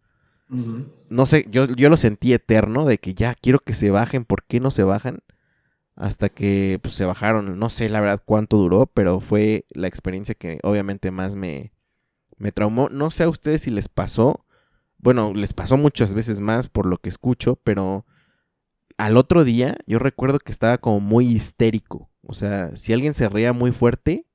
No 0.49 1.27
sé, 1.27 1.47
yo, 1.51 1.67
yo 1.67 1.89
lo 1.91 1.97
sentí 1.97 2.33
eterno 2.33 2.85
de 2.87 2.99
que 2.99 3.15
ya 3.15 3.35
quiero 3.35 3.59
que 3.61 3.75
se 3.75 3.91
bajen. 3.91 4.25
¿Por 4.25 4.45
qué 4.45 4.61
no 4.61 4.71
se 4.71 4.85
bajan? 4.85 5.21
Hasta 5.97 6.29
que 6.29 6.79
pues, 6.83 6.95
se 6.95 7.07
bajaron. 7.07 7.59
No 7.59 7.71
sé 7.71 7.89
la 7.89 8.01
verdad 8.01 8.23
cuánto 8.25 8.59
duró, 8.59 8.87
pero 8.87 9.21
fue 9.21 9.67
la 9.71 9.89
experiencia 9.89 10.35
que 10.35 10.61
obviamente 10.63 11.11
más 11.11 11.37
me, 11.37 11.73
me 12.39 12.53
traumó. 12.53 12.89
No 12.91 13.11
sé 13.11 13.25
a 13.25 13.29
ustedes 13.29 13.63
si 13.63 13.71
les 13.71 13.89
pasó. 13.89 14.45
Bueno, 14.99 15.33
les 15.35 15.55
pasó 15.55 15.77
muchas 15.77 16.15
veces 16.15 16.41
más 16.41 16.69
por 16.69 16.87
lo 16.87 16.99
que 16.99 17.09
escucho, 17.09 17.57
pero 17.57 18.07
al 18.99 19.17
otro 19.17 19.45
día 19.45 19.77
yo 19.87 19.99
recuerdo 19.99 20.39
que 20.39 20.53
estaba 20.53 20.79
como 20.79 21.01
muy 21.01 21.27
histérico. 21.27 22.11
O 22.23 22.35
sea, 22.35 22.77
si 22.77 22.93
alguien 22.93 23.15
se 23.15 23.29
reía 23.29 23.53
muy 23.53 23.73
fuerte, 23.73 24.27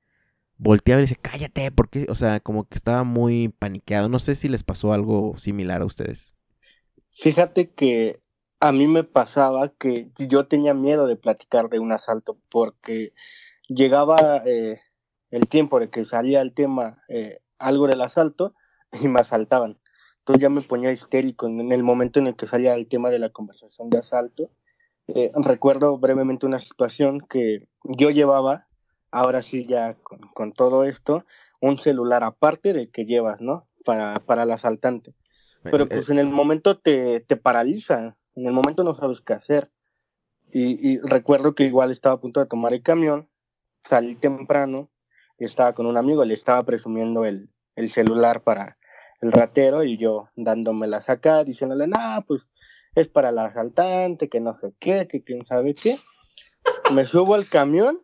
volteaba 0.56 1.00
y 1.00 1.04
decía, 1.04 1.18
cállate, 1.20 1.70
porque, 1.72 2.06
o 2.08 2.14
sea, 2.16 2.40
como 2.40 2.68
que 2.68 2.76
estaba 2.76 3.04
muy 3.04 3.48
paniqueado. 3.58 4.08
No 4.08 4.18
sé 4.18 4.34
si 4.34 4.48
les 4.48 4.62
pasó 4.62 4.92
algo 4.92 5.36
similar 5.38 5.82
a 5.82 5.86
ustedes. 5.86 6.32
Fíjate 7.12 7.70
que 7.70 8.21
a 8.62 8.70
mí 8.70 8.86
me 8.86 9.02
pasaba 9.02 9.70
que 9.70 10.12
yo 10.18 10.46
tenía 10.46 10.72
miedo 10.72 11.08
de 11.08 11.16
platicar 11.16 11.68
de 11.68 11.80
un 11.80 11.90
asalto 11.90 12.38
porque 12.48 13.12
llegaba 13.66 14.40
eh, 14.46 14.80
el 15.32 15.48
tiempo 15.48 15.80
de 15.80 15.90
que 15.90 16.04
salía 16.04 16.40
el 16.40 16.54
tema 16.54 16.98
eh, 17.08 17.40
algo 17.58 17.88
del 17.88 18.00
asalto 18.00 18.54
y 18.92 19.08
me 19.08 19.18
asaltaban. 19.18 19.80
Entonces 20.20 20.42
ya 20.42 20.48
me 20.48 20.60
ponía 20.60 20.92
histérico 20.92 21.48
en 21.48 21.72
el 21.72 21.82
momento 21.82 22.20
en 22.20 22.28
el 22.28 22.36
que 22.36 22.46
salía 22.46 22.74
el 22.74 22.86
tema 22.86 23.10
de 23.10 23.18
la 23.18 23.30
conversación 23.30 23.90
de 23.90 23.98
asalto. 23.98 24.48
Eh, 25.08 25.32
recuerdo 25.34 25.98
brevemente 25.98 26.46
una 26.46 26.60
situación 26.60 27.20
que 27.20 27.66
yo 27.82 28.10
llevaba, 28.10 28.68
ahora 29.10 29.42
sí 29.42 29.66
ya 29.66 29.94
con, 29.94 30.20
con, 30.34 30.52
todo 30.52 30.84
esto, 30.84 31.24
un 31.60 31.78
celular 31.78 32.22
aparte 32.22 32.72
del 32.72 32.92
que 32.92 33.06
llevas, 33.06 33.40
¿no? 33.40 33.66
Para, 33.84 34.20
para 34.20 34.44
el 34.44 34.52
asaltante. 34.52 35.16
Pero 35.64 35.88
pues 35.88 36.08
en 36.10 36.20
el 36.20 36.28
momento 36.28 36.78
te, 36.78 37.20
te 37.20 37.36
paraliza, 37.36 38.16
en 38.34 38.46
el 38.46 38.52
momento 38.52 38.84
no 38.84 38.94
sabes 38.94 39.20
qué 39.20 39.34
hacer. 39.34 39.70
Y, 40.54 40.98
recuerdo 40.98 41.54
que 41.54 41.64
igual 41.64 41.90
estaba 41.90 42.16
a 42.16 42.20
punto 42.20 42.40
de 42.40 42.46
tomar 42.46 42.74
el 42.74 42.82
camión, 42.82 43.30
salí 43.88 44.16
temprano, 44.16 44.90
estaba 45.38 45.72
con 45.72 45.86
un 45.86 45.96
amigo, 45.96 46.24
le 46.26 46.34
estaba 46.34 46.62
presumiendo 46.62 47.24
el, 47.24 47.48
el 47.74 47.90
celular 47.90 48.42
para 48.42 48.76
el 49.22 49.32
ratero 49.32 49.82
y 49.82 49.96
yo 49.96 50.28
dándomela 50.36 51.02
acá, 51.06 51.42
diciéndole, 51.42 51.86
no, 51.86 52.24
pues 52.26 52.50
es 52.94 53.08
para 53.08 53.30
el 53.30 53.38
asaltante, 53.38 54.28
que 54.28 54.40
no 54.40 54.58
sé 54.58 54.74
qué, 54.78 55.08
que 55.08 55.22
quién 55.22 55.46
sabe 55.46 55.74
qué. 55.74 55.98
Me 56.92 57.06
subo 57.06 57.34
al 57.34 57.48
camión 57.48 58.02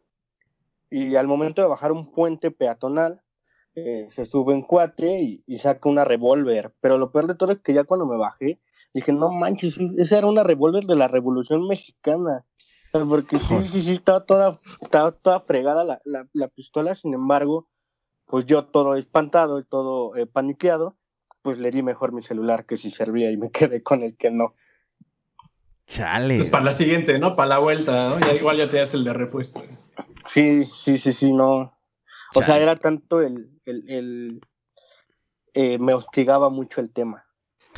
y 0.90 1.16
al 1.16 1.26
momento 1.26 1.60
de 1.60 1.68
bajar 1.68 1.92
un 1.92 2.12
puente 2.12 2.50
peatonal, 2.50 3.20
eh, 3.74 4.08
se 4.12 4.24
sube 4.24 4.54
en 4.54 4.62
cuate 4.62 5.20
y, 5.20 5.44
y 5.46 5.58
saca 5.58 5.88
una 5.88 6.04
revólver. 6.04 6.72
Pero 6.80 6.96
lo 6.96 7.12
peor 7.12 7.26
de 7.26 7.34
todo 7.34 7.52
es 7.52 7.58
que 7.58 7.74
ya 7.74 7.84
cuando 7.84 8.06
me 8.06 8.16
bajé, 8.16 8.58
dije, 8.94 9.12
no 9.12 9.30
manches, 9.30 9.76
esa 9.96 10.18
era 10.18 10.26
una 10.26 10.42
revólver 10.42 10.84
de 10.84 10.96
la 10.96 11.08
Revolución 11.08 11.66
Mexicana. 11.66 12.44
Porque 12.90 13.38
sí, 13.38 13.54
sí, 13.70 13.82
sí, 13.82 13.92
estaba 13.92 14.24
toda, 14.24 14.58
estaba 14.80 15.12
toda 15.12 15.40
fregada 15.40 15.84
la, 15.84 16.00
la, 16.04 16.26
la 16.32 16.48
pistola, 16.48 16.94
sin 16.94 17.12
embargo, 17.12 17.68
pues 18.24 18.46
yo 18.46 18.64
todo 18.64 18.94
espantado 18.94 19.58
y 19.58 19.64
todo 19.64 20.16
eh, 20.16 20.26
paniqueado, 20.26 20.96
pues 21.42 21.58
le 21.58 21.70
di 21.70 21.82
mejor 21.82 22.12
mi 22.12 22.22
celular 22.22 22.64
que 22.64 22.76
si 22.76 22.90
servía 22.90 23.30
y 23.30 23.36
me 23.36 23.50
quedé 23.52 23.82
con 23.82 24.02
el 24.02 24.16
que 24.16 24.30
no. 24.30 24.54
Chale. 25.86 26.36
Pues 26.36 26.48
para 26.50 26.64
la 26.64 26.72
siguiente, 26.72 27.18
¿no? 27.18 27.36
Para 27.36 27.48
la 27.48 27.58
vuelta, 27.58 28.10
¿no? 28.10 28.20
Ya 28.20 28.34
igual 28.34 28.58
ya 28.58 28.70
te 28.70 28.78
das 28.78 28.92
el 28.94 29.04
de 29.04 29.12
repuesto. 29.14 29.62
Sí, 30.34 30.66
sí, 30.84 30.98
sí, 30.98 31.12
sí, 31.14 31.32
no. 31.32 31.78
O 32.34 32.42
sea, 32.42 32.58
era 32.58 32.76
tanto 32.76 33.22
el, 33.22 33.50
el, 33.64 33.90
el 33.90 34.40
eh, 35.54 35.78
me 35.78 35.94
hostigaba 35.94 36.50
mucho 36.50 36.82
el 36.82 36.92
tema. 36.92 37.24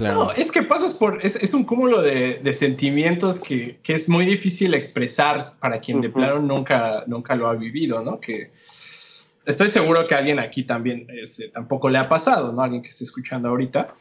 Claro. 0.01 0.25
No, 0.25 0.33
es 0.33 0.51
que 0.51 0.63
pasas 0.63 0.95
por, 0.95 1.19
es, 1.23 1.37
es 1.37 1.53
un 1.53 1.65
cúmulo 1.65 2.01
de, 2.01 2.41
de 2.43 2.55
sentimientos 2.55 3.39
que, 3.39 3.79
que, 3.83 3.93
es 3.93 4.09
muy 4.09 4.25
difícil 4.25 4.73
expresar 4.73 5.45
para 5.61 5.79
quien 5.81 5.99
uh 5.99 6.01
-huh. 6.01 6.05
de 6.05 6.09
plano 6.09 6.39
nunca, 6.39 7.05
nunca 7.07 7.35
lo 7.35 7.47
ha 7.47 7.55
vivido, 7.55 8.03
¿no? 8.03 8.19
Que 8.19 8.51
estoy 9.45 9.69
seguro 9.69 10.07
que 10.07 10.15
a 10.15 10.19
alguien 10.19 10.39
aquí 10.39 10.63
también 10.63 11.07
este, 11.23 11.49
tampoco 11.49 11.91
le 11.91 11.99
ha 11.99 12.09
pasado, 12.09 12.51
¿no? 12.51 12.63
Alguien 12.63 12.81
que 12.81 12.89
esté 12.89 13.05
escuchando 13.05 13.51
ahorita. 13.51 13.95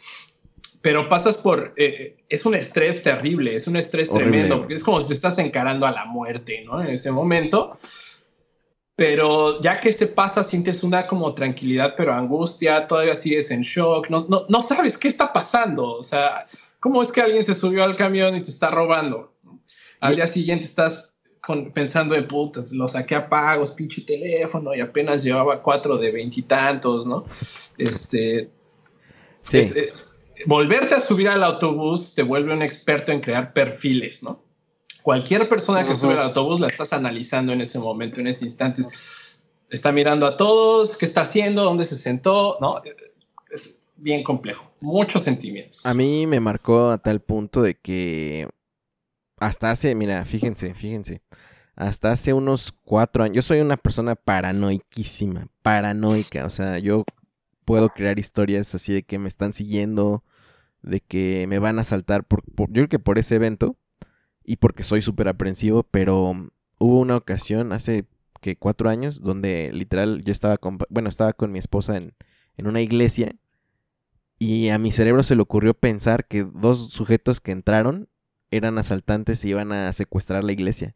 Pero 0.81 1.09
pasas 1.09 1.35
por, 1.35 1.73
eh, 1.75 2.15
es 2.29 2.45
un 2.45 2.55
estrés 2.55 3.03
terrible, 3.03 3.57
es 3.57 3.67
un 3.67 3.75
estrés 3.75 4.09
Horrible. 4.09 4.31
tremendo, 4.31 4.59
porque 4.59 4.75
es 4.75 4.83
como 4.85 5.01
si 5.01 5.09
te 5.09 5.15
estás 5.15 5.37
encarando 5.37 5.85
a 5.85 5.91
la 5.91 6.05
muerte, 6.05 6.63
¿no? 6.65 6.81
En 6.81 6.87
ese 6.87 7.11
momento. 7.11 7.77
Pero 8.99 9.61
ya 9.61 9.79
que 9.79 9.93
se 9.93 10.07
pasa, 10.07 10.43
sientes 10.43 10.83
una 10.83 11.07
como 11.07 11.33
tranquilidad, 11.33 11.93
pero 11.95 12.13
angustia, 12.13 12.85
todavía 12.85 13.15
sigues 13.15 13.49
en 13.49 13.61
shock, 13.61 14.09
no, 14.09 14.25
no, 14.27 14.41
no 14.49 14.61
sabes 14.61 14.97
qué 14.97 15.07
está 15.07 15.31
pasando. 15.31 15.85
O 15.91 16.03
sea, 16.03 16.49
¿cómo 16.81 17.01
es 17.01 17.13
que 17.13 17.21
alguien 17.21 17.41
se 17.41 17.55
subió 17.55 17.85
al 17.85 17.95
camión 17.95 18.35
y 18.35 18.41
te 18.41 18.51
está 18.51 18.69
robando? 18.69 19.31
Al 20.01 20.17
día 20.17 20.27
siguiente 20.27 20.65
estás 20.65 21.13
con, 21.41 21.71
pensando 21.71 22.13
de 22.13 22.23
putas, 22.23 22.73
lo 22.73 22.89
saqué 22.89 23.15
a 23.15 23.29
pagos, 23.29 23.71
pinche 23.71 24.01
teléfono, 24.01 24.75
y 24.75 24.81
apenas 24.81 25.23
llevaba 25.23 25.63
cuatro 25.63 25.97
de 25.97 26.11
veintitantos, 26.11 27.07
¿no? 27.07 27.23
Este. 27.77 28.49
Sí. 29.43 29.59
Es, 29.59 29.77
eh, 29.77 29.93
volverte 30.45 30.95
a 30.95 30.99
subir 30.99 31.29
al 31.29 31.45
autobús 31.45 32.15
te 32.15 32.23
vuelve 32.23 32.53
un 32.53 32.63
experto 32.63 33.13
en 33.13 33.21
crear 33.21 33.53
perfiles, 33.53 34.23
¿no? 34.23 34.43
Cualquier 35.01 35.47
persona 35.47 35.83
que 35.83 35.91
uh 35.91 35.93
-huh. 35.93 35.99
sube 35.99 36.13
al 36.13 36.19
autobús 36.19 36.59
la 36.59 36.67
estás 36.67 36.93
analizando 36.93 37.53
en 37.53 37.61
ese 37.61 37.79
momento, 37.79 38.19
en 38.19 38.27
ese 38.27 38.45
instante. 38.45 38.83
Está 39.69 39.91
mirando 39.91 40.25
a 40.25 40.35
todos, 40.35 40.97
qué 40.97 41.05
está 41.05 41.21
haciendo, 41.21 41.63
dónde 41.63 41.85
se 41.85 41.95
sentó, 41.95 42.57
¿no? 42.59 42.81
Es 43.51 43.79
bien 43.95 44.23
complejo, 44.23 44.71
muchos 44.81 45.23
sentimientos. 45.23 45.85
A 45.85 45.93
mí 45.93 46.25
me 46.25 46.39
marcó 46.39 46.89
a 46.89 46.97
tal 46.97 47.19
punto 47.19 47.61
de 47.61 47.75
que 47.75 48.47
hasta 49.37 49.71
hace, 49.71 49.95
mira, 49.95 50.25
fíjense, 50.25 50.73
fíjense, 50.73 51.21
hasta 51.75 52.11
hace 52.11 52.33
unos 52.33 52.73
cuatro 52.83 53.23
años, 53.23 53.35
yo 53.35 53.41
soy 53.41 53.61
una 53.61 53.77
persona 53.77 54.15
paranoiquísima, 54.15 55.47
paranoica, 55.61 56.45
o 56.45 56.49
sea, 56.49 56.77
yo 56.79 57.05
puedo 57.65 57.89
crear 57.89 58.19
historias 58.19 58.73
así 58.75 58.93
de 58.93 59.03
que 59.03 59.19
me 59.19 59.27
están 59.27 59.53
siguiendo, 59.53 60.23
de 60.81 60.99
que 61.01 61.45
me 61.47 61.59
van 61.59 61.79
a 61.79 61.83
saltar, 61.83 62.23
por, 62.25 62.43
por 62.43 62.67
yo 62.69 62.73
creo 62.73 62.89
que 62.89 62.99
por 62.99 63.17
ese 63.17 63.35
evento, 63.35 63.77
y 64.43 64.57
porque 64.57 64.83
soy 64.83 65.01
súper 65.01 65.27
aprensivo, 65.27 65.83
pero 65.83 66.33
hubo 66.79 66.99
una 66.99 67.17
ocasión 67.17 67.73
hace 67.73 68.05
que 68.41 68.55
cuatro 68.55 68.89
años 68.89 69.21
donde 69.21 69.69
literal 69.73 70.23
yo 70.23 70.31
estaba 70.31 70.57
con, 70.57 70.77
bueno, 70.89 71.09
estaba 71.09 71.33
con 71.33 71.51
mi 71.51 71.59
esposa 71.59 71.97
en, 71.97 72.13
en 72.57 72.67
una 72.67 72.81
iglesia 72.81 73.35
y 74.39 74.69
a 74.69 74.77
mi 74.77 74.91
cerebro 74.91 75.23
se 75.23 75.35
le 75.35 75.41
ocurrió 75.41 75.73
pensar 75.73 76.25
que 76.25 76.43
dos 76.43 76.89
sujetos 76.91 77.41
que 77.41 77.51
entraron 77.51 78.07
eran 78.51 78.77
asaltantes 78.77 79.43
y 79.43 79.49
iban 79.49 79.73
a 79.73 79.91
secuestrar 79.93 80.43
la 80.43 80.53
iglesia. 80.53 80.95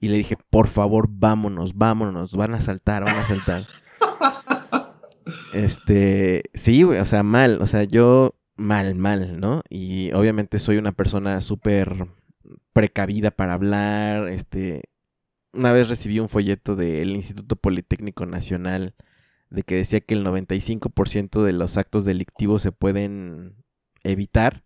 Y 0.00 0.08
le 0.08 0.18
dije, 0.18 0.36
por 0.50 0.68
favor, 0.68 1.08
vámonos, 1.08 1.76
vámonos, 1.76 2.34
van 2.34 2.54
a 2.54 2.58
asaltar, 2.58 3.04
van 3.04 3.16
a 3.16 3.22
asaltar. 3.22 3.62
este, 5.54 6.42
sí, 6.54 6.82
güey, 6.82 6.98
o 6.98 7.06
sea, 7.06 7.22
mal, 7.22 7.62
o 7.62 7.66
sea, 7.66 7.84
yo 7.84 8.34
mal, 8.56 8.94
mal, 8.96 9.40
¿no? 9.40 9.62
Y 9.68 10.12
obviamente 10.12 10.58
soy 10.58 10.76
una 10.76 10.92
persona 10.92 11.40
súper 11.40 12.08
precavida 12.78 13.32
para 13.32 13.54
hablar, 13.54 14.28
este, 14.28 14.84
una 15.52 15.72
vez 15.72 15.88
recibí 15.88 16.20
un 16.20 16.28
folleto 16.28 16.76
del 16.76 17.16
Instituto 17.16 17.56
Politécnico 17.56 18.24
Nacional 18.24 18.94
de 19.50 19.64
que 19.64 19.74
decía 19.74 19.98
que 19.98 20.14
el 20.14 20.24
95% 20.24 21.42
de 21.42 21.52
los 21.54 21.76
actos 21.76 22.04
delictivos 22.04 22.62
se 22.62 22.70
pueden 22.70 23.56
evitar 24.04 24.62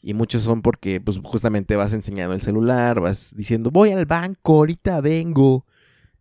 y 0.00 0.14
muchos 0.14 0.42
son 0.42 0.62
porque 0.62 1.02
pues 1.02 1.20
justamente 1.22 1.76
vas 1.76 1.92
enseñando 1.92 2.34
el 2.34 2.40
celular, 2.40 2.98
vas 2.98 3.36
diciendo 3.36 3.70
voy 3.70 3.90
al 3.90 4.06
banco, 4.06 4.54
ahorita 4.54 5.02
vengo, 5.02 5.66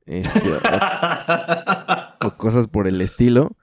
este, 0.05 0.51
o, 0.51 0.59
o, 2.27 2.35
cosas 2.35 2.67
por 2.67 2.85
el 2.85 2.99
estilo 2.99 3.55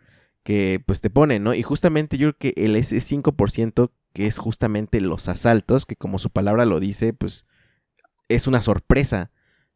que 0.45 0.83
pues 0.87 1.03
te 1.03 1.11
ponen, 1.11 1.43
¿no? 1.43 1.53
Y 1.53 1.63
justamente 1.63 2.17
yo 2.17 2.33
creo 2.33 2.55
que 2.55 2.65
el 2.65 2.75
ese 2.75 2.97
5% 2.97 3.91
que 4.15 4.27
es 4.27 4.39
justamente 4.39 5.03
los 5.03 5.29
asaltos, 5.29 5.85
que 5.85 5.97
como 5.97 6.19
su 6.19 6.31
palabra 6.31 6.65
lo 6.65 6.81
dice, 6.81 7.13
pues 7.13 7.45
es 8.29 8.47
una 8.47 8.63
sorpresa, 8.63 9.31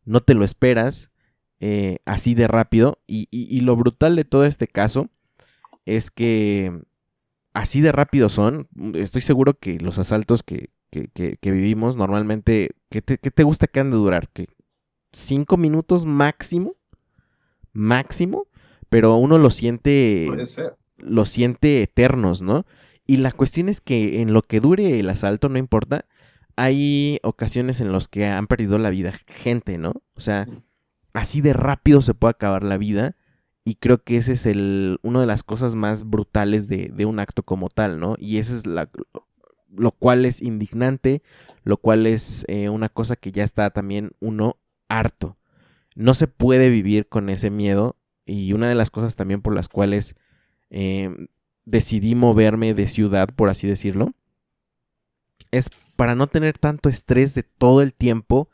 no 0.05 0.21
te 0.21 0.35
lo 0.35 0.45
esperas 0.45 1.11
eh, 1.61 1.99
así 2.07 2.35
de 2.35 2.49
rápido. 2.49 3.01
Y, 3.07 3.29
y, 3.31 3.55
y, 3.55 3.61
lo 3.61 3.77
brutal 3.77 4.17
de 4.17 4.25
todo 4.25 4.45
este 4.45 4.67
caso 4.67 5.11
es 5.85 6.11
que 6.11 6.83
así 7.53 7.81
de 7.81 7.93
rápido 7.93 8.29
son. 8.29 8.69
Estoy 8.95 9.23
seguro 9.23 9.59
que 9.59 9.79
los 9.79 9.99
asaltos 9.99 10.43
que, 10.43 10.71
que, 10.91 11.09
que, 11.09 11.37
que 11.37 11.51
vivimos 11.51 11.97
normalmente, 11.97 12.71
¿qué 12.89 13.03
te, 13.03 13.19
¿qué 13.19 13.31
te, 13.31 13.43
gusta 13.45 13.67
que 13.67 13.81
han 13.81 13.91
de 13.91 13.97
durar? 13.97 14.29
¿Que 14.31 14.49
¿Cinco 15.13 15.57
minutos 15.57 16.05
máximo? 16.05 16.77
Máximo. 17.73 18.47
Pero 18.89 19.17
uno 19.17 19.39
lo 19.39 19.51
siente. 19.51 20.29
Lo 20.97 21.25
siente 21.25 21.83
eternos, 21.83 22.43
¿no? 22.43 22.67
Y 23.07 23.17
la 23.17 23.33
cuestión 23.33 23.69
es 23.69 23.81
que 23.81 24.21
en 24.21 24.35
lo 24.35 24.43
que 24.43 24.61
dure 24.61 25.01
el 25.01 25.09
asalto, 25.09 25.49
no 25.49 25.59
importa, 25.59 26.05
hay 26.61 27.21
ocasiones 27.23 27.81
en 27.81 27.91
las 27.91 28.07
que 28.07 28.27
han 28.27 28.47
perdido 28.47 28.77
la 28.77 28.91
vida 28.91 29.15
gente, 29.27 29.79
¿no? 29.79 29.95
O 30.15 30.21
sea, 30.21 30.47
así 31.15 31.41
de 31.41 31.55
rápido 31.55 32.03
se 32.03 32.13
puede 32.13 32.33
acabar 32.33 32.65
la 32.65 32.77
vida. 32.77 33.17
Y 33.65 33.77
creo 33.77 34.05
que 34.05 34.17
ese 34.17 34.33
es 34.33 34.45
el, 34.45 34.99
una 35.03 35.23
de 35.23 35.27
las 35.27 35.43
cosas 35.43 35.75
más 35.75 36.05
brutales 36.05 36.69
de, 36.69 36.91
de 36.93 37.07
un 37.07 37.19
acto 37.19 37.45
como 37.45 37.71
tal, 37.71 37.99
¿no? 37.99 38.15
Y 38.19 38.37
ese 38.37 38.57
es 38.57 38.67
la, 38.67 38.91
lo 39.75 39.93
cual 39.93 40.27
es 40.27 40.43
indignante, 40.43 41.23
lo 41.65 41.79
cual 41.79 42.07
es 42.07 42.45
eh, 42.47 42.69
una 42.69 42.91
cosa 42.91 43.17
que 43.17 43.33
ya 43.33 43.43
está 43.43 43.71
también 43.71 44.11
uno 44.21 44.59
harto. 44.89 45.39
No 45.95 46.13
se 46.13 46.27
puede 46.27 46.69
vivir 46.69 47.09
con 47.09 47.31
ese 47.31 47.49
miedo. 47.49 47.97
Y 48.27 48.53
una 48.53 48.69
de 48.69 48.75
las 48.75 48.91
cosas 48.91 49.17
también 49.17 49.41
por 49.41 49.55
las 49.55 49.71
cuales 49.71 50.15
eh, 50.69 51.09
decidí 51.65 52.15
moverme 52.15 52.75
de 52.75 52.87
ciudad, 52.87 53.31
por 53.35 53.49
así 53.49 53.67
decirlo, 53.67 54.13
es 55.51 55.71
para 56.01 56.15
no 56.15 56.29
tener 56.29 56.57
tanto 56.57 56.89
estrés 56.89 57.35
de 57.35 57.43
todo 57.43 57.83
el 57.83 57.93
tiempo 57.93 58.49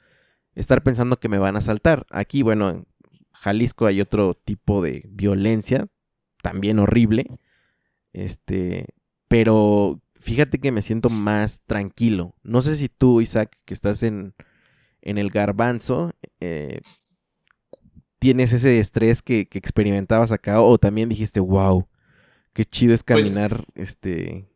estar 0.56 0.82
pensando 0.82 1.20
que 1.20 1.28
me 1.28 1.38
van 1.38 1.54
a 1.54 1.60
saltar. 1.60 2.04
Aquí, 2.10 2.42
bueno, 2.42 2.70
en 2.70 2.88
Jalisco 3.34 3.86
hay 3.86 4.00
otro 4.00 4.34
tipo 4.34 4.82
de 4.82 5.04
violencia, 5.08 5.86
también 6.42 6.80
horrible. 6.80 7.38
Este, 8.12 8.86
pero 9.28 10.02
fíjate 10.16 10.58
que 10.58 10.72
me 10.72 10.82
siento 10.82 11.08
más 11.08 11.60
tranquilo. 11.66 12.34
No 12.42 12.62
sé 12.62 12.76
si 12.76 12.88
tú, 12.88 13.20
Isaac, 13.20 13.56
que 13.64 13.74
estás 13.74 14.02
en, 14.02 14.34
en 15.00 15.16
el 15.16 15.30
garbanzo, 15.30 16.10
eh, 16.40 16.80
tienes 18.18 18.54
ese 18.54 18.80
estrés 18.80 19.22
que, 19.22 19.46
experimentabas 19.52 20.32
acá 20.32 20.60
o 20.60 20.78
también 20.78 21.08
dijiste, 21.08 21.38
wow, 21.38 21.86
qué 22.52 22.64
chido 22.64 22.92
es 22.92 23.04
pues 23.04 23.24
caminar, 23.24 23.66
este, 23.76 24.48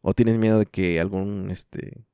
o 0.00 0.14
tienes 0.14 0.38
miedo 0.38 0.58
de 0.58 0.64
que 0.64 1.00
algún, 1.00 1.50
este, 1.50 2.06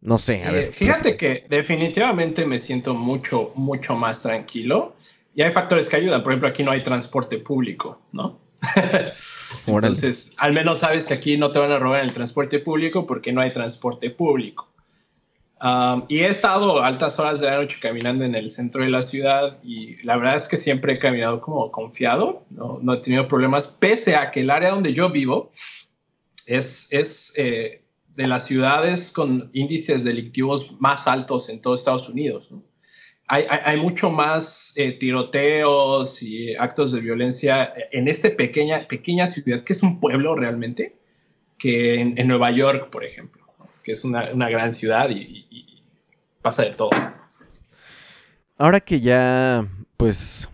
no 0.00 0.18
sé, 0.18 0.44
a 0.44 0.52
ver. 0.52 0.72
Fíjate 0.72 1.16
que 1.16 1.44
definitivamente 1.48 2.46
me 2.46 2.58
siento 2.58 2.94
mucho, 2.94 3.52
mucho 3.54 3.96
más 3.96 4.22
tranquilo. 4.22 4.94
Y 5.34 5.42
hay 5.42 5.52
factores 5.52 5.88
que 5.88 5.96
ayudan. 5.96 6.22
Por 6.22 6.32
ejemplo, 6.32 6.48
aquí 6.48 6.62
no 6.62 6.70
hay 6.70 6.82
transporte 6.82 7.38
público, 7.38 8.00
¿no? 8.12 8.38
Entonces, 9.66 10.32
al 10.36 10.52
menos 10.52 10.80
sabes 10.80 11.06
que 11.06 11.14
aquí 11.14 11.36
no 11.36 11.52
te 11.52 11.58
van 11.58 11.70
a 11.70 11.78
robar 11.78 12.02
el 12.02 12.12
transporte 12.12 12.58
público 12.58 13.06
porque 13.06 13.32
no 13.32 13.40
hay 13.40 13.52
transporte 13.52 14.10
público. 14.10 14.68
y 16.08 16.18
he 16.18 16.28
estado 16.28 16.82
altas 16.82 17.18
horas 17.18 17.40
de 17.40 17.46
la 17.46 17.56
noche 17.56 17.78
caminando 17.80 18.24
en 18.24 18.34
el 18.34 18.50
centro 18.50 18.82
de 18.82 18.90
la 18.90 19.02
ciudad 19.02 19.58
y 19.62 19.96
la 20.04 20.16
verdad 20.16 20.36
es 20.36 20.48
que 20.48 20.56
siempre 20.56 20.94
he 20.94 20.98
caminado 20.98 21.40
como 21.40 21.70
confiado, 21.70 22.44
no, 22.50 22.78
no 22.82 22.94
he 22.94 22.98
tenido 22.98 23.28
problemas, 23.28 23.68
pese 23.68 24.16
a 24.16 24.30
que 24.30 24.40
el 24.40 24.50
área 24.50 24.70
donde 24.70 24.92
yo 24.92 25.10
vivo 25.10 25.52
es, 26.46 26.88
es 26.90 27.32
eh, 27.36 27.82
de 28.18 28.26
las 28.26 28.46
ciudades 28.46 29.12
con 29.12 29.48
índices 29.52 30.02
delictivos 30.02 30.72
más 30.80 31.06
altos 31.06 31.48
en 31.48 31.62
todo 31.62 31.76
Estados 31.76 32.08
Unidos. 32.08 32.48
Hay, 33.28 33.44
hay, 33.48 33.80
mucho 33.80 34.10
más 34.10 34.72
eh, 34.74 34.98
tiroteos 34.98 36.20
y 36.20 36.56
actos 36.56 36.90
de 36.90 37.00
violencia 37.00 37.72
en 37.92 38.08
esta 38.08 38.28
pequeña, 38.34 38.88
pequeña 38.88 39.28
ciudad, 39.28 39.62
que 39.62 39.72
es 39.72 39.84
un 39.84 40.00
pueblo 40.00 40.34
realmente, 40.34 40.96
que 41.58 42.00
en, 42.00 42.26
Nueva 42.26 42.50
York, 42.50 42.90
por 42.90 43.04
ejemplo, 43.04 43.46
que 43.84 43.92
es 43.92 44.04
una, 44.04 44.32
una 44.32 44.48
gran 44.50 44.74
ciudad 44.74 45.10
y, 45.10 45.46
pasa 46.42 46.64
de 46.64 46.72
todo. 46.72 46.90
Ahora 48.56 48.80
que 48.80 48.98
ya, 48.98 49.68
pues, 49.96 50.48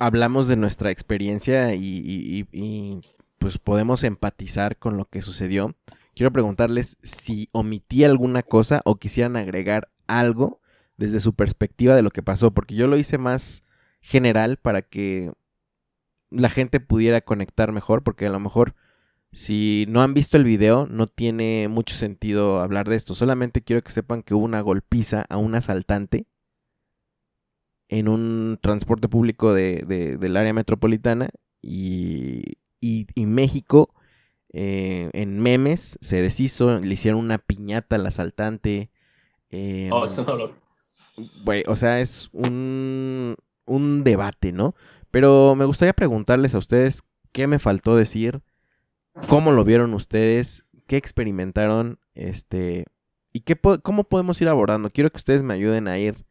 hablamos 0.00 0.48
de 0.48 0.56
nuestra 0.56 0.90
experiencia 0.90 1.74
y, 1.74 2.48
y, 2.50 3.00
pues 3.38 3.58
podemos 3.58 4.02
empatizar 4.02 4.78
con 4.78 4.96
lo 4.96 5.04
que 5.04 5.22
sucedió 5.22 5.76
quiero 6.14 6.32
preguntarles 6.32 6.98
si 7.02 7.48
omití 7.52 8.04
alguna 8.04 8.42
cosa 8.42 8.80
o 8.84 8.96
quisieran 8.96 9.36
agregar 9.36 9.90
algo 10.06 10.60
desde 10.96 11.20
su 11.20 11.34
perspectiva 11.34 11.96
de 11.96 12.02
lo 12.02 12.10
que 12.10 12.22
pasó, 12.22 12.52
porque 12.52 12.74
yo 12.74 12.86
lo 12.86 12.96
hice 12.96 13.18
más 13.18 13.64
general 14.00 14.56
para 14.58 14.82
que 14.82 15.32
la 16.30 16.48
gente 16.48 16.80
pudiera 16.80 17.20
conectar 17.20 17.72
mejor, 17.72 18.02
porque 18.02 18.26
a 18.26 18.30
lo 18.30 18.40
mejor 18.40 18.74
si 19.32 19.86
no 19.88 20.02
han 20.02 20.14
visto 20.14 20.36
el 20.36 20.44
video 20.44 20.86
no 20.86 21.06
tiene 21.06 21.68
mucho 21.68 21.94
sentido 21.94 22.60
hablar 22.60 22.88
de 22.88 22.96
esto, 22.96 23.14
solamente 23.14 23.62
quiero 23.62 23.82
que 23.82 23.92
sepan 23.92 24.22
que 24.22 24.34
hubo 24.34 24.44
una 24.44 24.60
golpiza 24.60 25.24
a 25.28 25.36
un 25.36 25.54
asaltante 25.54 26.26
en 27.88 28.08
un 28.08 28.58
transporte 28.62 29.08
público 29.08 29.52
de, 29.52 29.84
del 30.18 30.36
área 30.36 30.52
metropolitana 30.52 31.30
y, 31.60 32.58
y, 32.80 33.06
y 33.14 33.26
México 33.26 33.94
eh, 34.56 35.10
en 35.14 35.40
memes 35.40 35.98
se 36.00 36.22
deshizo, 36.22 36.78
le 36.78 36.94
hicieron 36.94 37.18
una 37.18 37.38
piñata 37.38 37.96
al 37.96 38.06
asaltante. 38.06 38.88
Em, 39.50 39.92
oh, 39.92 40.04
o 41.66 41.76
sea, 41.76 42.00
es 42.00 42.30
un, 42.32 43.34
un 43.64 44.04
debate, 44.04 44.52
¿no? 44.52 44.76
Pero 45.10 45.56
me 45.56 45.64
gustaría 45.64 45.92
preguntarles 45.92 46.54
a 46.54 46.58
ustedes 46.58 47.02
qué 47.32 47.48
me 47.48 47.58
faltó 47.58 47.96
decir, 47.96 48.42
cómo 49.28 49.50
lo 49.50 49.64
vieron 49.64 49.92
ustedes, 49.92 50.66
qué 50.86 50.98
experimentaron, 50.98 51.98
este, 52.14 52.84
y 53.32 53.40
qué 53.40 53.58
cómo 53.82 54.04
podemos 54.04 54.40
ir 54.40 54.48
abordando. 54.48 54.90
Quiero 54.90 55.10
que 55.10 55.16
ustedes 55.18 55.42
me 55.42 55.54
ayuden 55.54 55.88
a 55.88 55.98
ir 55.98 56.26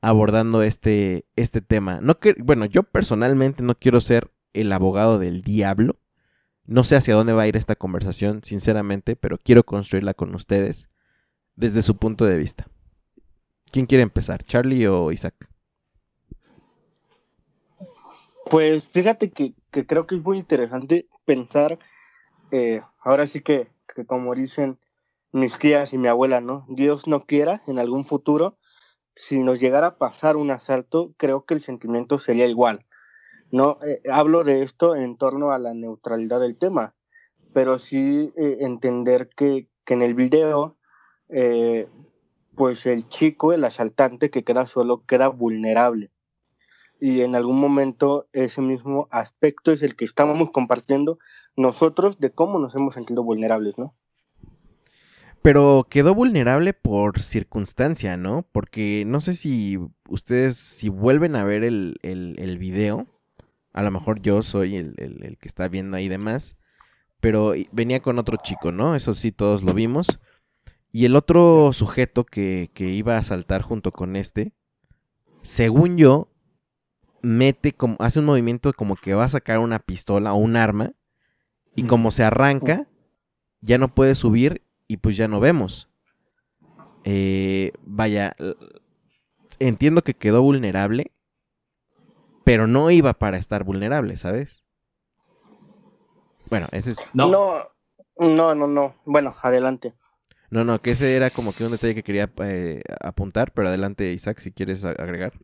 abordando 0.00 0.62
este, 0.62 1.26
este 1.36 1.60
tema. 1.60 2.00
No 2.00 2.18
que, 2.18 2.34
bueno, 2.38 2.64
yo 2.64 2.82
personalmente 2.82 3.62
no 3.62 3.74
quiero 3.74 4.00
ser 4.00 4.30
el 4.54 4.72
abogado 4.72 5.18
del 5.18 5.42
diablo, 5.42 5.96
no 6.68 6.84
sé 6.84 6.96
hacia 6.96 7.14
dónde 7.14 7.32
va 7.32 7.42
a 7.42 7.48
ir 7.48 7.56
esta 7.56 7.76
conversación, 7.76 8.44
sinceramente, 8.44 9.16
pero 9.16 9.38
quiero 9.38 9.64
construirla 9.64 10.12
con 10.12 10.34
ustedes 10.34 10.90
desde 11.56 11.80
su 11.80 11.96
punto 11.96 12.26
de 12.26 12.36
vista. 12.36 12.68
¿Quién 13.72 13.86
quiere 13.86 14.02
empezar, 14.02 14.44
Charlie 14.44 14.86
o 14.86 15.10
Isaac? 15.10 15.48
Pues 18.50 18.86
fíjate 18.88 19.30
que, 19.30 19.54
creo 19.70 20.06
que 20.06 20.16
es 20.16 20.22
muy 20.22 20.38
interesante 20.38 21.08
pensar, 21.24 21.78
eh, 22.50 22.82
ahora 23.00 23.26
sí 23.28 23.40
que, 23.40 23.68
que 23.94 24.04
como 24.04 24.34
dicen 24.34 24.78
mis 25.32 25.56
tías 25.58 25.94
y 25.94 25.98
mi 25.98 26.08
abuela, 26.08 26.42
¿no? 26.42 26.66
Dios 26.68 27.06
no 27.06 27.24
quiera, 27.24 27.62
en 27.66 27.78
algún 27.78 28.04
futuro, 28.04 28.58
si 29.14 29.38
nos 29.38 29.58
llegara 29.58 29.86
a 29.86 29.96
pasar 29.96 30.36
un 30.36 30.50
asalto, 30.50 31.14
creo 31.16 31.46
que 31.46 31.54
el 31.54 31.62
sentimiento 31.62 32.18
sería 32.18 32.46
igual. 32.46 32.84
No 33.50 33.78
eh, 33.82 34.02
hablo 34.10 34.44
de 34.44 34.62
esto 34.62 34.94
en 34.94 35.16
torno 35.16 35.52
a 35.52 35.58
la 35.58 35.74
neutralidad 35.74 36.40
del 36.40 36.56
tema, 36.56 36.94
pero 37.52 37.78
sí 37.78 38.32
eh, 38.36 38.58
entender 38.60 39.30
que, 39.34 39.68
que, 39.84 39.94
en 39.94 40.02
el 40.02 40.14
video, 40.14 40.76
eh, 41.28 41.88
pues 42.54 42.84
el 42.86 43.08
chico, 43.08 43.52
el 43.52 43.64
asaltante 43.64 44.30
que 44.30 44.44
queda 44.44 44.66
solo, 44.66 45.04
queda 45.06 45.28
vulnerable. 45.28 46.10
Y 47.00 47.20
en 47.20 47.36
algún 47.36 47.60
momento 47.60 48.26
ese 48.32 48.60
mismo 48.60 49.08
aspecto 49.10 49.72
es 49.72 49.82
el 49.82 49.96
que 49.96 50.04
estamos 50.04 50.50
compartiendo 50.50 51.18
nosotros 51.56 52.18
de 52.18 52.30
cómo 52.30 52.58
nos 52.58 52.74
hemos 52.74 52.94
sentido 52.94 53.22
vulnerables, 53.22 53.78
¿no? 53.78 53.94
Pero 55.40 55.86
quedó 55.88 56.14
vulnerable 56.14 56.74
por 56.74 57.22
circunstancia, 57.22 58.16
¿no? 58.16 58.44
Porque 58.50 59.04
no 59.06 59.20
sé 59.20 59.34
si 59.34 59.78
ustedes, 60.08 60.56
si 60.56 60.88
vuelven 60.88 61.36
a 61.36 61.44
ver 61.44 61.62
el, 61.62 61.96
el, 62.02 62.34
el 62.38 62.58
video, 62.58 63.06
a 63.78 63.82
lo 63.82 63.92
mejor 63.92 64.20
yo 64.20 64.42
soy 64.42 64.74
el, 64.74 65.38
que 65.40 65.46
está 65.46 65.68
viendo 65.68 65.96
ahí 65.96 66.08
demás. 66.08 66.56
Pero 67.20 67.54
venía 67.70 68.02
con 68.02 68.18
otro 68.18 68.36
chico, 68.42 68.72
¿no? 68.72 68.96
Eso 68.96 69.14
sí, 69.14 69.30
todos 69.30 69.62
lo 69.62 69.72
vimos. 69.72 70.18
Y 70.90 71.04
el 71.04 71.14
otro 71.14 71.72
sujeto 71.72 72.24
que, 72.24 72.70
iba 72.76 73.16
a 73.16 73.22
saltar 73.22 73.62
junto 73.62 73.92
con 73.92 74.16
este, 74.16 74.52
según 75.42 75.96
yo, 75.96 76.28
mete 77.22 77.72
como, 77.72 77.96
hace 78.00 78.18
un 78.18 78.24
movimiento 78.24 78.72
como 78.72 78.96
que 78.96 79.14
va 79.14 79.24
a 79.24 79.28
sacar 79.28 79.60
una 79.60 79.78
pistola 79.78 80.32
o 80.32 80.38
un 80.38 80.56
arma. 80.56 80.94
Y 81.76 81.84
como 81.84 82.10
se 82.10 82.24
arranca, 82.24 82.88
ya 83.60 83.78
no 83.78 83.94
puede 83.94 84.16
subir 84.16 84.62
y 84.88 84.96
pues 84.96 85.16
ya 85.16 85.28
no 85.28 85.38
vemos. 85.38 85.88
Eh, 87.04 87.70
vaya, 87.84 88.34
entiendo 89.60 90.02
que 90.02 90.14
quedó 90.14 90.42
vulnerable, 90.42 91.12
pero 92.48 92.66
no 92.66 92.90
iba 92.90 93.12
para 93.12 93.36
estar 93.36 93.62
vulnerable, 93.62 94.16
¿sabes? 94.16 94.64
Bueno, 96.48 96.66
ese 96.72 96.92
es... 96.92 97.10
No, 97.12 97.28
no, 98.16 98.54
no, 98.54 98.66
no. 98.66 98.94
Bueno, 99.04 99.36
adelante. 99.42 99.92
No, 100.48 100.64
no, 100.64 100.80
que 100.80 100.92
ese 100.92 101.14
era 101.14 101.28
como 101.28 101.52
que 101.52 101.64
un 101.64 101.72
detalle 101.72 101.94
que 101.94 102.02
quería 102.02 102.30
eh, 102.42 102.80
apuntar, 103.02 103.52
pero 103.52 103.68
adelante, 103.68 104.12
Isaac, 104.12 104.38
si 104.38 104.50
quieres 104.50 104.86
agregar. 104.86 105.34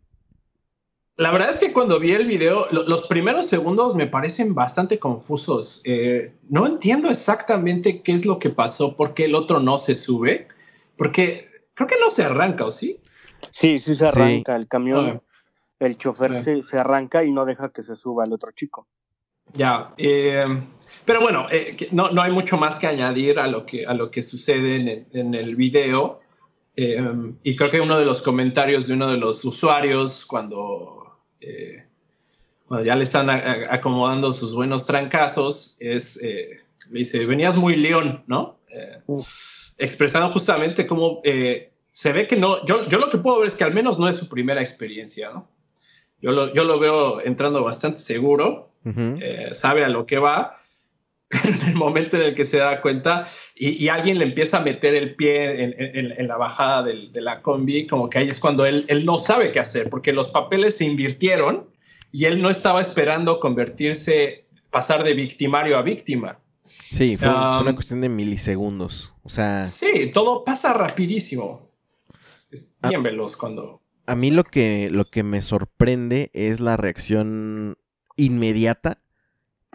La 1.16 1.30
verdad 1.30 1.50
es 1.50 1.60
que 1.60 1.74
cuando 1.74 2.00
vi 2.00 2.12
el 2.12 2.26
video, 2.26 2.68
los 2.70 3.06
primeros 3.06 3.48
segundos 3.48 3.94
me 3.94 4.06
parecen 4.06 4.54
bastante 4.54 4.98
confusos. 4.98 5.82
Eh, 5.84 6.32
no 6.48 6.66
entiendo 6.66 7.10
exactamente 7.10 8.00
qué 8.00 8.12
es 8.12 8.24
lo 8.24 8.38
que 8.38 8.48
pasó, 8.48 8.96
por 8.96 9.12
qué 9.12 9.26
el 9.26 9.34
otro 9.34 9.60
no 9.60 9.76
se 9.76 9.94
sube, 9.94 10.48
porque 10.96 11.48
creo 11.74 11.86
que 11.86 12.00
no 12.00 12.08
se 12.08 12.24
arranca, 12.24 12.64
¿o 12.64 12.70
sí? 12.70 12.98
Sí, 13.52 13.78
sí 13.78 13.94
se 13.94 14.06
arranca 14.06 14.56
el 14.56 14.68
camión 14.68 15.20
el 15.80 15.98
chofer 15.98 16.44
se, 16.44 16.78
arranca 16.78 17.24
y 17.24 17.32
no 17.32 17.44
deja 17.44 17.70
que 17.70 17.82
se 17.82 17.96
suba 17.96 18.24
el 18.24 18.32
otro 18.32 18.50
chico. 18.52 18.86
Ya, 19.52 19.92
eh, 19.98 20.44
pero 21.04 21.20
bueno, 21.20 21.46
eh, 21.50 21.76
no, 21.92 22.10
no, 22.10 22.22
hay 22.22 22.32
mucho 22.32 22.56
más 22.56 22.78
que 22.78 22.86
añadir 22.86 23.38
a 23.38 23.46
lo 23.46 23.66
que, 23.66 23.86
a 23.86 23.94
lo 23.94 24.10
que 24.10 24.22
sucede 24.22 25.06
en 25.12 25.34
el, 25.34 25.56
video. 25.56 26.20
Eh, 26.76 27.00
y 27.42 27.54
creo 27.54 27.70
que 27.70 27.80
uno 27.80 27.98
de 27.98 28.04
los 28.04 28.22
comentarios 28.22 28.88
de 28.88 28.94
uno 28.94 29.08
de 29.08 29.18
los 29.18 29.44
usuarios 29.44 30.24
cuando, 30.26 31.20
cuando 32.66 32.84
ya 32.84 32.96
le 32.96 33.04
están 33.04 33.30
acomodando 33.30 34.32
sus 34.32 34.54
buenos 34.54 34.86
trancazos 34.86 35.76
es, 35.78 36.20
le 36.20 36.64
dice, 36.90 37.26
venías 37.26 37.56
muy 37.56 37.76
león, 37.76 38.24
¿no? 38.26 38.58
expresando 39.76 40.32
justamente 40.32 40.84
cómo 40.86 41.20
se 41.94 42.12
ve 42.12 42.26
que 42.26 42.36
no, 42.36 42.64
yo, 42.66 42.88
yo 42.88 42.98
lo 42.98 43.08
que 43.08 43.18
puedo 43.18 43.38
ver 43.38 43.46
es 43.46 43.54
que 43.54 43.62
al 43.62 43.72
menos 43.72 44.00
no 44.00 44.08
es 44.08 44.16
su 44.16 44.28
primera 44.28 44.60
experiencia, 44.60 45.30
¿no? 45.30 45.48
Yo 46.24 46.32
lo, 46.32 46.78
veo 46.78 47.20
entrando 47.20 47.62
bastante 47.62 47.98
seguro, 47.98 48.70
eh, 48.86 49.50
sabe 49.52 49.84
a 49.84 49.90
lo 49.90 50.06
que 50.06 50.18
va, 50.18 50.58
pero 51.28 51.54
en 51.54 51.68
el 51.68 51.74
momento 51.74 52.16
en 52.16 52.22
el 52.22 52.34
que 52.34 52.46
se 52.46 52.58
da 52.58 52.80
cuenta 52.80 53.28
y, 53.54 53.88
alguien 53.88 54.18
le 54.18 54.24
empieza 54.24 54.58
a 54.58 54.60
meter 54.60 54.94
el 54.94 55.16
pie 55.16 55.62
en, 55.62 56.26
la 56.26 56.38
bajada 56.38 56.82
de 56.82 57.20
la 57.20 57.42
combi, 57.42 57.86
como 57.86 58.08
que 58.08 58.20
ahí 58.20 58.28
es 58.28 58.40
cuando 58.40 58.64
él, 58.64 58.86
él 58.88 59.04
no 59.04 59.18
sabe 59.18 59.52
qué 59.52 59.60
hacer, 59.60 59.90
porque 59.90 60.14
los 60.14 60.28
papeles 60.28 60.78
se 60.78 60.86
invirtieron 60.86 61.68
y 62.10 62.24
él 62.24 62.40
no 62.40 62.48
estaba 62.48 62.80
esperando 62.80 63.38
convertirse, 63.38 64.46
pasar 64.70 65.04
de 65.04 65.12
victimario 65.12 65.76
a 65.76 65.82
víctima. 65.82 66.38
Sí, 66.90 67.18
fue, 67.18 67.28
una 67.28 67.74
cuestión 67.74 68.00
de 68.00 68.08
milisegundos. 68.08 69.12
O 69.24 69.28
sea. 69.28 69.66
Sí, 69.66 70.10
todo 70.14 70.42
pasa 70.42 70.72
rapidísimo. 70.72 71.68
Es 72.50 72.70
bien 72.88 73.02
veloz 73.02 73.36
cuando. 73.36 73.82
A 74.06 74.16
mí 74.16 74.30
lo 74.30 74.44
que, 74.44 74.90
lo 74.90 75.06
que 75.06 75.22
me 75.22 75.40
sorprende 75.42 76.30
es 76.34 76.60
la 76.60 76.76
reacción 76.76 77.78
inmediata 78.16 79.00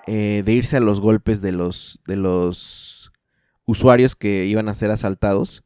eh, 0.07 0.43
de 0.45 0.53
irse 0.53 0.77
a 0.77 0.79
los 0.79 0.99
golpes 1.01 1.41
de 1.41 1.51
los, 1.51 1.99
de 2.07 2.15
los 2.15 3.11
usuarios 3.65 4.15
que 4.15 4.45
iban 4.45 4.69
a 4.69 4.73
ser 4.73 4.91
asaltados. 4.91 5.63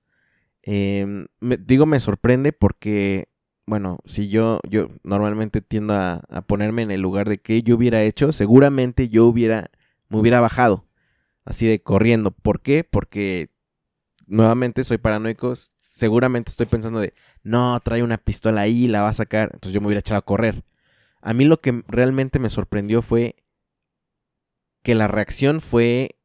Em, 0.62 1.28
digo, 1.40 1.86
me 1.86 2.00
sorprende 2.00 2.54
porque, 2.54 3.30
bueno, 3.66 4.00
si 4.06 4.30
yo, 4.30 4.60
yo 4.70 4.90
normalmente 5.04 5.62
tiendo 5.62 5.94
a, 5.94 6.22
ponerme 6.48 6.82
en 6.82 6.92
el 6.92 7.02
lugar 7.02 7.30
de 7.30 7.38
que 7.38 7.64
yo 7.64 7.76
hubiera 7.76 8.04
hecho, 8.04 8.32
seguramente 8.32 9.10
yo 9.10 9.26
hubiera, 9.26 9.72
me 10.10 10.20
hubiera 10.20 10.42
bajado, 10.42 10.86
así 11.46 11.66
de 11.68 11.82
corriendo. 11.82 12.32
¿Por 12.32 12.62
qué? 12.62 12.84
Porque 12.84 13.50
nuevamente 14.28 14.84
soy 14.84 14.98
paranoico, 14.98 15.54
seguramente 15.94 16.50
estoy 16.50 16.66
pensando 16.66 17.00
de, 17.00 17.14
no, 17.44 17.80
trae 17.82 18.02
una 18.02 18.18
pistola 18.18 18.62
ahí, 18.62 18.88
la 18.88 19.04
va 19.04 19.10
a 19.10 19.14
sacar, 19.14 19.52
entonces 19.54 19.74
yo 19.74 19.80
me 19.80 19.88
hubiera 19.88 20.00
echado 20.00 20.18
a 20.18 20.26
correr. 20.26 20.64
A 21.22 21.36
mí 21.36 21.46
lo 21.46 21.62
que 21.62 21.84
realmente 21.88 22.40
me 22.40 22.50
sorprendió 22.50 23.04
fue 23.04 23.36
que 24.82 24.96
la 24.96 25.08
reacción 25.08 25.62
fue 25.62 26.18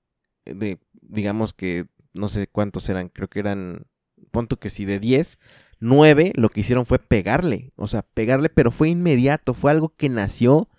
de, 0.47 0.79
digamos 1.03 1.53
que, 1.53 1.87
no 2.15 2.31
sé 2.31 2.47
cuántos 2.47 2.89
eran, 2.89 3.11
creo 3.11 3.29
que 3.29 3.41
eran 3.41 3.87
punto 4.31 4.59
que 4.59 4.71
si 4.71 4.87
de 4.87 5.01
10, 5.01 5.39
9 5.81 6.33
lo 6.35 6.49
que 6.49 6.61
hicieron 6.61 6.87
fue 6.87 6.99
pegarle. 6.99 7.73
O 7.77 7.89
sea, 7.89 8.01
pegarle, 8.03 8.49
pero 8.49 8.71
fue 8.71 8.89
inmediato, 8.89 9.53
fue 9.53 9.71
algo 9.71 9.91
que 9.91 10.09
nació 10.09 10.71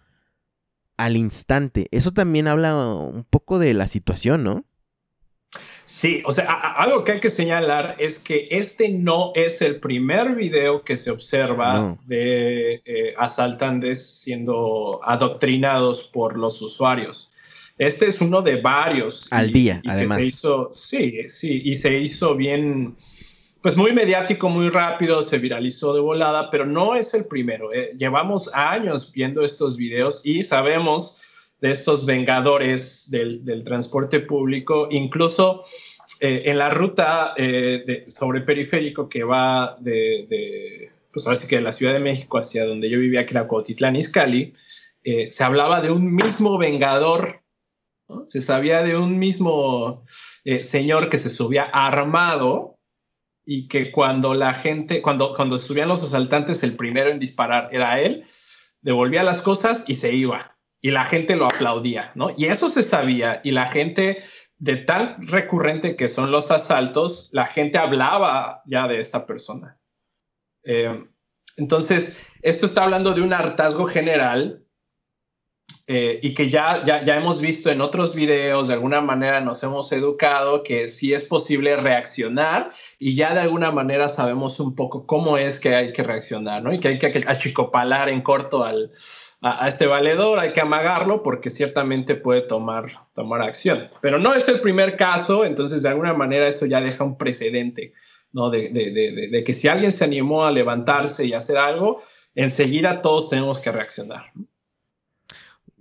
al 0.98 1.16
instante. 1.16 1.88
Eso 1.92 2.12
también 2.12 2.48
habla 2.48 2.76
un 2.76 3.24
poco 3.24 3.60
de 3.60 3.76
la 3.76 3.88
situación, 3.88 4.44
¿no? 4.44 4.66
Sí, 5.90 6.22
o 6.24 6.32
sea, 6.32 6.54
algo 6.54 7.04
que 7.04 7.14
hay 7.14 7.20
que 7.20 7.32
señalar 7.32 7.96
es 7.98 8.20
que 8.20 8.48
este 8.52 8.90
no 8.90 9.32
es 9.34 9.60
el 9.64 9.80
primer 9.80 10.36
video 10.36 10.84
que 10.84 10.98
se 10.98 11.10
observa 11.10 11.98
de 12.06 12.84
eh, 12.86 13.16
asaltantes 13.18 14.22
siendo 14.22 15.00
adoctrinados 15.04 16.04
por 16.04 16.38
los 16.38 16.62
usuarios. 16.62 17.32
Este 17.80 18.06
es 18.06 18.22
uno 18.22 18.44
de 18.44 18.62
varios. 18.62 19.28
Al 19.32 19.52
día, 19.52 19.82
además. 19.88 20.22
hizo, 20.22 20.70
sí, 20.74 21.28
sí, 21.28 21.60
y 21.66 21.76
se 21.76 21.98
hizo 21.98 22.36
bien, 22.36 22.96
pues 23.64 23.76
muy 23.76 23.92
mediático, 23.92 24.48
muy 24.48 24.70
rápido, 24.70 25.24
se 25.24 25.40
viralizó 25.40 25.96
de 25.96 26.02
volada, 26.02 26.52
pero 26.52 26.68
no 26.68 26.94
es 26.94 27.16
el 27.16 27.26
primero. 27.26 27.74
Eh. 27.74 27.96
Llevamos 27.98 28.48
años 28.54 29.12
viendo 29.12 29.44
estos 29.44 29.76
videos 29.76 30.22
y 30.24 30.44
sabemos 30.44 31.18
de 31.62 31.72
estos 31.72 32.06
vengadores 32.06 33.10
del, 33.10 33.64
transporte 33.64 34.20
público, 34.20 34.88
incluso 34.92 35.66
eh, 36.20 36.44
en 36.46 36.58
la 36.58 36.70
ruta 36.70 37.34
eh, 37.38 38.06
sobre 38.08 38.42
periférico 38.42 39.10
que 39.10 39.24
va 39.24 39.78
de, 39.80 40.92
pues 41.12 41.26
ahora 41.26 41.36
sí 41.36 41.48
que 41.48 41.58
de 41.58 41.62
la 41.62 41.74
Ciudad 41.74 41.94
de 41.94 42.00
México 42.00 42.38
hacia 42.38 42.66
donde 42.66 42.90
yo 42.90 43.00
vivía, 43.00 43.26
que 43.26 43.34
era 43.34 43.48
Cotitlán 43.48 43.96
Izcalli, 43.96 44.54
se 45.04 45.44
hablaba 45.44 45.82
de 45.82 45.90
un 45.90 46.14
mismo 46.14 46.58
vengador, 46.58 47.42
se 48.28 48.42
sabía 48.42 48.84
de 48.84 48.96
un 48.96 49.18
mismo 49.18 50.04
señor 50.62 51.10
que 51.10 51.18
se 51.18 51.32
subía 51.32 51.64
armado 51.64 52.80
y 53.52 53.68
que 53.68 53.92
cuando 53.92 54.36
la 54.36 54.54
gente, 54.54 55.02
cuando, 55.02 55.34
cuando 55.34 55.58
subían 55.58 55.88
los 55.88 56.04
asaltantes, 56.04 56.62
el 56.62 56.76
primero 56.76 57.10
en 57.10 57.18
disparar 57.18 57.70
era 57.72 58.00
él, 58.00 58.28
devolvía 58.82 59.24
las 59.24 59.42
cosas 59.42 59.86
y 59.88 59.96
se 59.96 60.14
iba. 60.14 60.59
Y 60.82 60.92
la 60.92 61.06
gente 61.06 61.36
lo 61.36 61.46
aplaudía, 61.46 62.12
¿no? 62.16 62.30
Y 62.38 62.46
eso 62.46 62.70
se 62.70 62.84
sabía. 62.84 63.42
Y 63.44 63.52
la 63.52 63.68
gente, 63.68 64.24
de 64.58 64.78
tan 64.78 65.28
recurrente 65.28 65.96
que 65.96 66.10
son 66.10 66.32
los 66.32 66.52
asaltos, 66.52 67.30
la 67.34 67.48
gente 67.48 67.78
hablaba 67.78 68.62
ya 68.66 68.88
de 68.88 69.00
esta 69.00 69.26
persona. 69.26 69.78
Eh, 70.64 71.06
entonces, 71.58 72.20
esto 72.42 72.66
está 72.66 72.84
hablando 72.84 73.14
de 73.14 73.22
un 73.22 73.34
hartazgo 73.34 73.86
general 73.86 74.64
eh, 75.88 76.20
y 76.22 76.34
que 76.34 76.50
ya, 76.50 76.86
ya, 76.86 77.04
ya, 77.04 77.18
hemos 77.18 77.42
visto 77.42 77.70
en 77.70 77.82
otros 77.82 78.14
videos, 78.14 78.68
de 78.68 78.76
alguna 78.76 79.02
manera 79.02 79.42
nos 79.42 79.64
hemos 79.64 79.92
educado 79.92 80.64
que 80.64 80.88
sí 80.88 81.14
es 81.14 81.26
posible 81.26 81.76
reaccionar 81.76 82.74
y 83.00 83.16
ya 83.16 83.34
de 83.34 83.42
alguna 83.42 83.72
manera 83.72 84.08
sabemos 84.08 84.60
un 84.60 84.76
poco 84.76 85.08
cómo 85.08 85.38
es 85.38 85.60
que 85.60 85.76
hay 85.76 85.92
que 85.92 86.04
reaccionar, 86.04 86.62
¿no? 86.62 86.72
Y 86.72 86.80
que 86.80 86.90
hay 86.90 87.00
que 87.00 87.22
achicopalar 87.28 88.08
en 88.08 88.22
corto 88.22 88.64
al, 88.64 88.92
a, 89.42 89.68
este 89.68 89.86
valedor, 89.86 90.40
hay 90.40 90.54
que 90.54 90.62
amagarlo 90.62 91.24
porque 91.24 91.50
ciertamente 91.50 92.16
puede 92.16 92.42
tomar, 92.42 93.08
tomar 93.14 93.42
acción. 93.42 93.90
Pero 94.02 94.20
no 94.20 94.34
es 94.34 94.48
el 94.50 94.62
primer 94.62 94.98
caso, 94.98 95.46
entonces 95.46 95.82
de 95.82 95.90
alguna 95.90 96.14
manera 96.14 96.48
eso 96.48 96.66
ya 96.66 96.82
deja 96.82 97.04
un 97.04 97.18
precedente, 97.18 97.94
¿no? 98.32 98.50
De, 98.50 98.70
de, 98.70 98.92
de, 98.92 99.30
de 99.30 99.44
que 99.44 99.54
si 99.54 99.68
alguien 99.68 99.92
se 99.92 100.04
animó 100.04 100.46
a 100.46 100.52
levantarse 100.52 101.26
y 101.26 101.34
hacer 101.34 101.58
algo, 101.58 102.02
enseguida 102.36 103.02
todos 103.02 103.30
tenemos 103.30 103.60
que 103.60 103.72
reaccionar. 103.72 104.32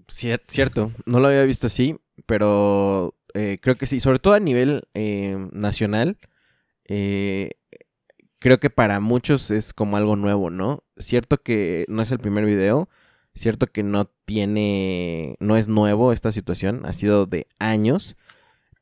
cierto, 0.09 0.93
no 1.07 1.21
lo 1.21 1.29
había 1.29 1.45
visto 1.45 1.67
así, 1.67 1.97
pero 2.27 3.15
eh, 3.35 3.59
creo 3.61 3.77
que 3.77 3.87
sí, 3.87 4.01
sobre 4.01 4.19
todo 4.19 4.35
a 4.35 4.41
nivel 4.41 4.83
eh, 4.95 5.37
nacional, 5.53 6.19
eh, 6.87 7.53
creo 8.39 8.59
que 8.59 8.71
para 8.71 9.01
muchos 9.01 9.51
es 9.51 9.73
como 9.75 9.97
algo 9.97 10.17
nuevo, 10.17 10.51
¿no? 10.51 10.83
Cierto 10.97 11.39
que 11.43 11.85
no 11.89 12.03
es 12.03 12.11
el 12.11 12.19
primer 12.19 12.45
video, 12.45 12.89
cierto 13.39 13.67
que 13.67 13.83
no 13.83 14.11
tiene, 14.25 15.37
no 15.41 15.57
es 15.57 15.69
nuevo 15.69 16.13
esta 16.13 16.33
situación, 16.33 16.83
ha 16.85 16.93
sido 16.93 17.27
de 17.27 17.47
años, 17.59 18.17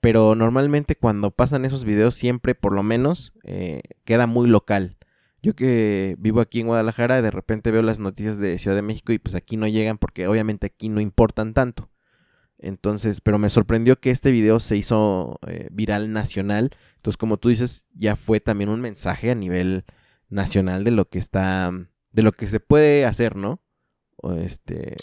pero 0.00 0.34
normalmente 0.34 0.96
cuando 0.96 1.30
pasan 1.30 1.64
esos 1.64 1.84
videos 1.84 2.14
siempre, 2.14 2.54
por 2.54 2.72
lo 2.72 2.82
menos, 2.82 3.32
queda 4.04 4.26
muy 4.26 4.48
local. 4.48 4.96
Yo 5.42 5.54
que 5.54 6.16
vivo 6.18 6.40
aquí 6.40 6.60
en 6.60 6.66
Guadalajara, 6.66 7.22
de 7.22 7.30
repente 7.30 7.70
veo 7.70 7.82
las 7.82 7.98
noticias 8.00 8.38
de 8.38 8.58
Ciudad 8.58 8.76
de 8.76 8.82
México 8.82 9.12
y 9.12 9.18
pues 9.18 9.34
aquí 9.34 9.56
no 9.56 9.68
llegan 9.68 9.98
porque 9.98 10.26
obviamente 10.26 10.66
aquí 10.66 10.88
no 10.88 11.00
importan 11.00 11.54
tanto. 11.54 11.90
Entonces, 12.58 13.20
pero 13.20 13.38
me 13.38 13.50
sorprendió 13.50 14.00
que 14.00 14.10
este 14.10 14.30
video 14.30 14.60
se 14.60 14.76
hizo 14.76 15.38
eh, 15.46 15.68
viral 15.70 16.12
nacional. 16.12 16.70
Entonces, 16.96 17.16
como 17.16 17.36
tú 17.36 17.48
dices, 17.50 17.86
ya 17.94 18.16
fue 18.16 18.40
también 18.40 18.70
un 18.70 18.80
mensaje 18.80 19.30
a 19.30 19.34
nivel 19.34 19.84
nacional 20.28 20.82
de 20.82 20.90
lo 20.90 21.08
que 21.08 21.18
está, 21.18 21.70
de 22.12 22.22
lo 22.22 22.32
que 22.32 22.48
se 22.48 22.58
puede 22.58 23.04
hacer, 23.04 23.36
¿no? 23.36 23.60
Este, 24.34 24.96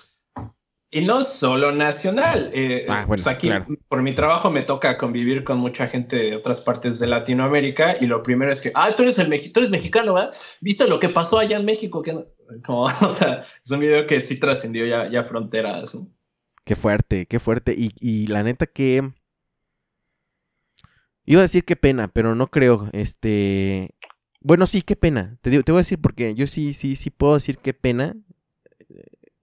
y 0.93 1.01
no 1.01 1.23
solo 1.23 1.71
nacional. 1.71 2.51
Eh, 2.53 2.86
ah, 2.88 3.05
pues 3.07 3.25
aquí, 3.25 3.49
por 3.88 4.03
mi 4.03 4.13
trabajo, 4.13 4.51
me 4.51 4.62
toca 4.62 4.95
convivir 4.99 5.43
con 5.43 5.57
mucha 5.57 5.88
gente 5.88 6.17
de 6.17 6.36
otras 6.36 6.62
partes 6.62 6.99
de 6.99 7.07
Latinoamérica. 7.07 7.97
Y 7.99 8.05
lo 8.05 8.21
primero 8.21 8.51
es 8.51 8.62
que, 8.62 8.71
ah, 8.75 8.91
tú 8.95 9.01
eres, 9.01 9.17
el 9.17 9.51
tú 9.51 9.59
eres 9.59 9.71
mexicano, 9.71 10.13
¿verdad? 10.13 10.36
¿Viste 10.62 10.88
lo 10.88 10.99
que 10.99 11.09
pasó 11.09 11.39
allá 11.39 11.57
en 11.57 11.65
México? 11.65 12.03
Que 12.03 12.23
Como, 12.63 12.83
o 13.01 13.09
sea, 13.09 13.43
es 13.65 13.71
un 13.71 13.79
video 13.79 14.05
que 14.05 14.21
sí 14.21 14.39
trascendió 14.39 14.86
ya, 14.86 15.09
ya 15.09 15.23
fronteras. 15.23 15.97
Qué 16.63 16.75
fuerte, 16.75 17.25
qué 17.25 17.39
fuerte. 17.39 17.73
Y, 17.75 17.91
y 17.99 18.27
la 18.27 18.43
neta 18.43 18.67
que. 18.67 19.13
Iba 21.25 21.39
a 21.39 21.43
decir 21.43 21.65
qué 21.65 21.75
pena, 21.75 22.07
pero 22.07 22.36
no 22.36 22.51
creo. 22.51 22.88
Este. 22.91 23.95
Bueno, 24.41 24.67
sí, 24.67 24.83
qué 24.83 24.95
pena. 24.95 25.39
Te, 25.41 25.49
te 25.49 25.71
voy 25.71 25.79
a 25.79 25.81
decir 25.81 25.99
porque 25.99 26.36
yo 26.36 26.45
sí, 26.45 26.75
sí, 26.75 26.95
sí 26.95 27.09
puedo 27.09 27.33
decir 27.33 27.57
qué 27.57 27.73
pena 27.73 28.15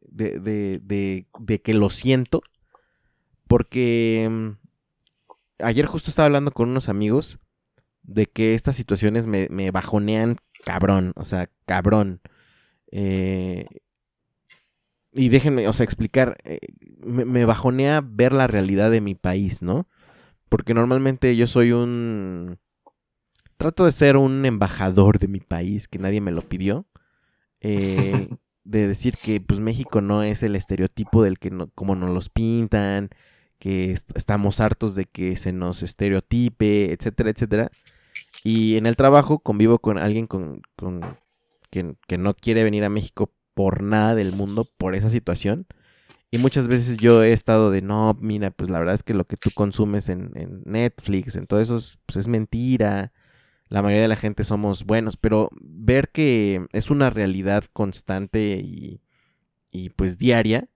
de, 0.00 0.80
de, 0.80 1.60
que 1.60 1.74
lo 1.74 1.90
siento. 1.90 2.42
Porque 3.46 4.28
mm, 4.30 4.48
ayer 5.64 5.86
justo 5.86 6.10
estaba 6.10 6.26
hablando 6.26 6.52
con 6.52 6.68
unos 6.68 6.88
amigos 6.88 7.38
de 8.02 8.26
que 8.26 8.54
estas 8.54 8.76
situaciones 8.76 9.26
me, 9.26 9.70
bajonean 9.70 10.36
cabrón, 10.64 11.12
o 11.16 11.24
sea, 11.24 11.50
cabrón. 11.66 12.20
Eh, 12.92 13.66
y 15.12 15.28
déjenme, 15.28 15.66
o 15.68 15.72
sea, 15.72 15.84
explicar, 15.84 16.38
eh, 16.44 16.60
me, 16.98 17.24
me, 17.24 17.44
bajonea 17.44 18.00
ver 18.04 18.32
la 18.32 18.46
realidad 18.46 18.90
de 18.90 19.00
mi 19.00 19.14
país, 19.14 19.62
¿no? 19.62 19.88
Porque 20.48 20.74
normalmente 20.74 21.34
yo 21.36 21.46
soy 21.46 21.72
un... 21.72 22.58
Trato 23.56 23.84
de 23.84 23.92
ser 23.92 24.16
un 24.16 24.46
embajador 24.46 25.18
de 25.18 25.28
mi 25.28 25.40
país, 25.40 25.86
que 25.86 25.98
nadie 25.98 26.20
me 26.20 26.32
lo 26.32 26.42
pidió. 26.42 26.86
Eh, 27.60 28.28
de 28.64 28.88
decir 28.88 29.16
que 29.16 29.40
pues 29.40 29.60
México 29.60 30.00
no 30.00 30.22
es 30.22 30.42
el 30.42 30.56
estereotipo 30.56 31.22
del 31.22 31.38
que 31.38 31.50
no, 31.50 31.68
como 31.74 31.94
nos 31.96 32.10
los 32.10 32.28
pintan, 32.28 33.10
que 33.58 33.92
estamos 34.14 34.60
hartos 34.60 34.94
de 34.94 35.06
que 35.06 35.36
se 35.36 35.52
nos 35.52 35.82
estereotipe, 35.82 36.92
etcétera, 36.92 37.30
etcétera. 37.30 37.70
Y 38.44 38.76
en 38.76 38.86
el 38.86 38.96
trabajo 38.96 39.40
convivo 39.40 39.78
con 39.80 39.98
alguien 39.98 40.26
con, 40.26 40.62
con 40.76 41.18
que, 41.70 41.94
que, 42.08 42.18
no 42.18 42.34
quiere 42.34 42.64
venir 42.64 42.84
a 42.84 42.88
México 42.88 43.32
por 43.54 43.82
nada 43.82 44.14
del 44.14 44.32
mundo, 44.32 44.66
por 44.78 44.94
esa 44.94 45.10
situación. 45.10 45.66
Y 46.30 46.38
muchas 46.38 46.68
veces 46.68 46.96
yo 46.96 47.22
he 47.22 47.32
estado 47.32 47.70
de, 47.70 47.82
no, 47.82 48.16
mira, 48.20 48.50
pues 48.50 48.70
la 48.70 48.78
verdad 48.78 48.94
es 48.94 49.02
que 49.02 49.14
lo 49.14 49.26
que 49.26 49.36
tú 49.36 49.50
consumes 49.52 50.08
en, 50.08 50.30
en 50.36 50.62
Netflix, 50.64 51.36
en 51.36 51.46
todo 51.46 51.60
eso, 51.60 51.78
pues 52.06 52.16
es 52.16 52.28
mentira 52.28 53.12
la 53.70 53.82
mayoría 53.82 54.02
de 54.02 54.08
la 54.08 54.16
gente 54.16 54.44
somos 54.44 54.84
buenos, 54.84 55.16
pero 55.16 55.48
ver 55.62 56.10
que 56.10 56.66
es 56.72 56.90
una 56.90 57.08
realidad 57.08 57.64
constante 57.72 58.60
y, 58.62 59.00
y 59.70 59.90
pues 59.90 60.18
diaria, 60.18 60.68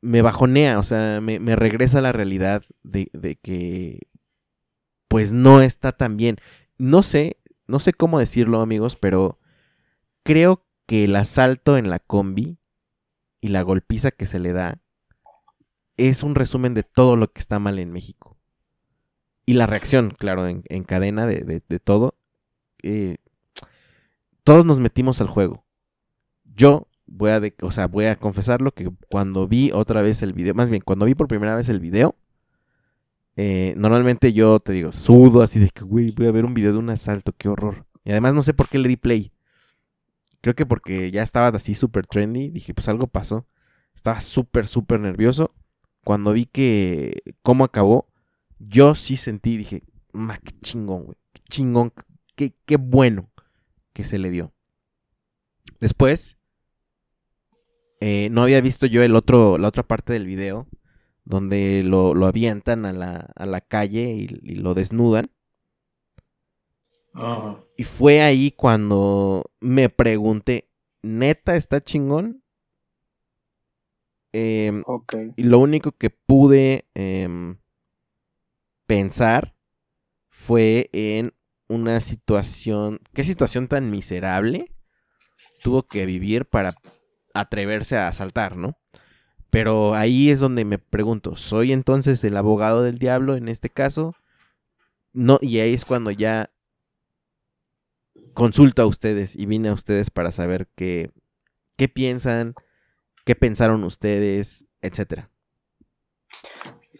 me 0.00 0.20
bajonea, 0.20 0.80
o 0.80 0.82
sea, 0.82 1.20
me, 1.20 1.38
me 1.38 1.54
regresa 1.54 1.98
a 1.98 2.02
la 2.02 2.12
realidad 2.12 2.64
de, 2.82 3.08
de, 3.12 3.36
que 3.36 4.08
pues 5.08 5.32
no 5.32 5.62
está 5.62 5.92
tan 5.92 6.16
bien. 6.16 6.38
No 6.76 7.04
sé, 7.04 7.40
no 7.68 7.78
sé 7.78 7.92
cómo 7.92 8.18
decirlo 8.18 8.60
amigos, 8.60 8.96
pero 8.96 9.38
creo 10.24 10.66
que 10.86 11.04
el 11.04 11.14
asalto 11.14 11.78
en 11.78 11.88
la 11.88 12.00
combi 12.00 12.58
y 13.40 13.48
la 13.48 13.62
golpiza 13.62 14.10
que 14.10 14.26
se 14.26 14.40
le 14.40 14.52
da 14.52 14.82
es 15.96 16.24
un 16.24 16.34
resumen 16.34 16.74
de 16.74 16.82
todo 16.82 17.14
lo 17.14 17.32
que 17.32 17.40
está 17.40 17.60
mal 17.60 17.78
en 17.78 17.92
México. 17.92 18.35
Y 19.46 19.54
la 19.54 19.66
reacción, 19.66 20.10
claro, 20.10 20.48
en, 20.48 20.84
cadena 20.84 21.26
de, 21.26 21.60
todo. 21.82 22.16
Eh, 22.82 23.16
todos 24.42 24.66
nos 24.66 24.80
metimos 24.80 25.20
al 25.20 25.28
juego. 25.28 25.64
Yo 26.44 26.88
voy 27.06 27.30
a, 27.30 27.40
o 27.62 27.70
sea, 27.70 27.86
voy 27.86 28.06
a 28.06 28.16
confesarlo 28.16 28.72
que 28.72 28.90
cuando 29.08 29.46
vi 29.46 29.70
otra 29.72 30.02
vez 30.02 30.22
el 30.22 30.32
video, 30.32 30.54
más 30.54 30.68
bien, 30.68 30.82
cuando 30.84 31.06
vi 31.06 31.14
por 31.14 31.28
primera 31.28 31.54
vez 31.54 31.68
el 31.68 31.78
video, 31.78 32.16
eh, 33.36 33.74
normalmente 33.76 34.32
yo 34.32 34.58
te 34.58 34.72
digo, 34.72 34.92
sudo 34.92 35.42
así 35.42 35.60
de 35.60 35.68
que, 35.70 35.84
güey, 35.84 36.10
voy 36.10 36.26
a 36.26 36.32
ver 36.32 36.44
un 36.44 36.54
video 36.54 36.72
de 36.72 36.78
un 36.78 36.90
asalto, 36.90 37.32
qué 37.32 37.48
horror. 37.48 37.86
Y 38.04 38.10
además 38.10 38.34
no 38.34 38.42
sé 38.42 38.52
por 38.52 38.68
qué 38.68 38.78
le 38.78 38.88
di 38.88 38.96
play. 38.96 39.32
Creo 40.40 40.54
que 40.54 40.66
porque 40.66 41.10
ya 41.10 41.22
estaba 41.22 41.48
así 41.48 41.74
súper 41.74 42.06
trendy. 42.06 42.50
Dije, 42.50 42.74
pues 42.74 42.88
algo 42.88 43.06
pasó. 43.08 43.46
Estaba 43.94 44.20
súper, 44.20 44.68
súper 44.68 45.00
nervioso. 45.00 45.54
Cuando 46.04 46.32
vi 46.32 46.46
que 46.46 47.22
cómo 47.42 47.64
acabó, 47.64 48.08
yo 48.58 48.94
sí 48.94 49.16
sentí, 49.16 49.56
dije, 49.56 49.82
ma, 50.12 50.38
qué 50.38 50.52
chingón, 50.60 51.04
güey. 51.04 51.18
Qué 51.32 51.42
chingón, 51.48 51.92
qué, 52.34 52.54
qué 52.64 52.76
bueno 52.76 53.30
que 53.92 54.04
se 54.04 54.18
le 54.18 54.30
dio. 54.30 54.52
Después, 55.80 56.38
eh, 58.00 58.28
no 58.30 58.42
había 58.42 58.60
visto 58.60 58.86
yo 58.86 59.02
el 59.02 59.16
otro, 59.16 59.58
la 59.58 59.68
otra 59.68 59.82
parte 59.82 60.12
del 60.12 60.26
video, 60.26 60.66
donde 61.24 61.82
lo, 61.82 62.14
lo 62.14 62.26
avientan 62.26 62.84
a 62.84 62.92
la, 62.92 63.32
a 63.34 63.46
la 63.46 63.60
calle 63.60 64.10
y, 64.10 64.28
lo 64.28 64.74
desnudan. 64.74 65.30
Y 67.78 67.84
fue 67.84 68.20
ahí 68.20 68.50
cuando 68.50 69.50
me 69.60 69.88
pregunté, 69.88 70.68
¿neta 71.02 71.56
está 71.56 71.80
chingón? 71.80 72.42
Em, 74.32 74.82
y 75.36 75.44
lo 75.44 75.60
único 75.60 75.92
que 75.92 76.10
pude 76.10 76.84
em, 76.92 77.56
pensar 78.86 79.54
fue 80.28 80.88
en 80.92 81.34
una 81.68 82.00
situación, 82.00 83.00
¿qué 83.12 83.24
situación 83.24 83.68
tan 83.68 83.90
miserable 83.90 84.72
tuvo 85.62 85.82
que 85.82 86.06
vivir 86.06 86.46
para 86.46 86.76
atreverse 87.34 87.96
a 87.96 88.08
asaltar, 88.08 88.56
¿no? 88.56 88.78
Pero 89.50 89.94
ahí 89.94 90.30
es 90.30 90.40
donde 90.40 90.64
me 90.64 90.78
pregunto, 90.78 91.36
¿soy 91.36 91.72
entonces 91.72 92.22
el 92.24 92.36
abogado 92.36 92.82
del 92.82 92.98
diablo 92.98 93.36
en 93.36 93.48
este 93.48 93.70
caso? 93.70 94.14
No, 95.12 95.38
y 95.40 95.58
ahí 95.60 95.74
es 95.74 95.84
cuando 95.84 96.10
ya 96.10 96.50
consulto 98.34 98.82
a 98.82 98.86
ustedes 98.86 99.34
y 99.34 99.46
vine 99.46 99.70
a 99.70 99.72
ustedes 99.72 100.10
para 100.10 100.30
saber 100.30 100.68
qué, 100.76 101.10
qué 101.76 101.88
piensan, 101.88 102.54
qué 103.24 103.34
pensaron 103.34 103.82
ustedes, 103.84 104.66
etcétera. 104.82 105.30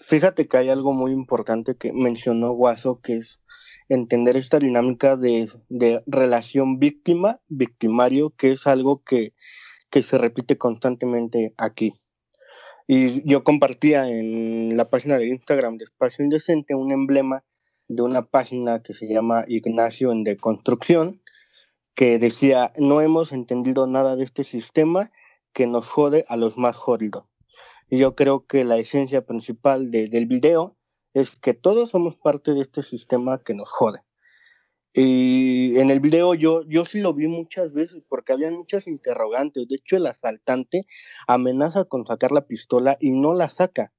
Fíjate 0.09 0.47
que 0.47 0.57
hay 0.57 0.69
algo 0.69 0.93
muy 0.93 1.11
importante 1.11 1.77
que 1.77 1.93
mencionó 1.93 2.53
Guaso, 2.53 3.01
que 3.01 3.17
es 3.17 3.41
entender 3.89 4.37
esta 4.37 4.61
dinámica 4.61 5.17
de, 5.17 5.51
de 5.69 6.01
relación 6.07 6.79
víctima-victimario, 6.79 8.31
que 8.31 8.53
es 8.53 8.69
algo 8.69 9.03
que, 9.03 9.35
que 9.91 10.05
se 10.05 10.17
repite 10.17 10.59
constantemente 10.59 11.55
aquí. 11.59 11.95
Y 12.87 13.29
yo 13.29 13.43
compartía 13.43 14.09
en 14.09 14.77
la 14.77 14.91
página 14.91 15.19
de 15.19 15.27
Instagram 15.27 15.77
de 15.77 15.87
Espacio 15.87 16.25
Indecente 16.25 16.77
un 16.77 16.93
emblema 16.93 17.43
de 17.89 18.03
una 18.03 18.27
página 18.27 18.85
que 18.85 18.95
se 18.95 19.09
llama 19.09 19.45
Ignacio 19.49 20.13
en 20.13 20.23
Deconstrucción, 20.23 21.21
que 21.97 22.21
decía, 22.21 22.73
no 22.77 23.01
hemos 23.01 23.33
entendido 23.33 23.89
nada 23.89 24.15
de 24.15 24.23
este 24.23 24.45
sistema 24.45 25.11
que 25.53 25.67
nos 25.67 25.89
jode 25.89 26.25
a 26.29 26.37
los 26.37 26.57
más 26.57 26.77
jodidos. 26.77 27.25
Y 27.89 27.99
yo 27.99 28.15
creo 28.15 28.47
que 28.47 28.65
la 28.65 28.79
esencia 28.79 29.25
principal 29.25 29.91
del 29.91 30.27
video 30.27 30.77
es 31.15 31.31
que 31.37 31.55
todos 31.55 31.91
somos 31.91 32.17
parte 32.17 32.53
de 32.53 32.63
este 32.63 32.83
sistema 32.83 33.41
que 33.45 33.55
nos 33.55 33.71
jode. 33.71 34.01
Y 34.93 35.79
en 35.79 35.91
el 35.91 36.01
video 36.01 36.35
yo, 36.35 36.63
yo 36.63 36.85
sí 36.85 37.01
lo 37.01 37.13
vi 37.13 37.29
muchas 37.29 37.73
veces 37.73 38.03
porque 38.09 38.33
había 38.33 38.51
muchas 38.51 38.87
interrogantes. 38.87 39.69
De 39.69 39.77
hecho, 39.77 39.97
el 39.97 40.07
asaltante 40.07 40.87
amenaza 41.27 41.85
con 41.85 42.07
sacar 42.07 42.33
la 42.33 42.47
pistola 42.47 42.97
y 42.99 43.11
no 43.11 43.35
la 43.35 43.51
saca. 43.51 43.93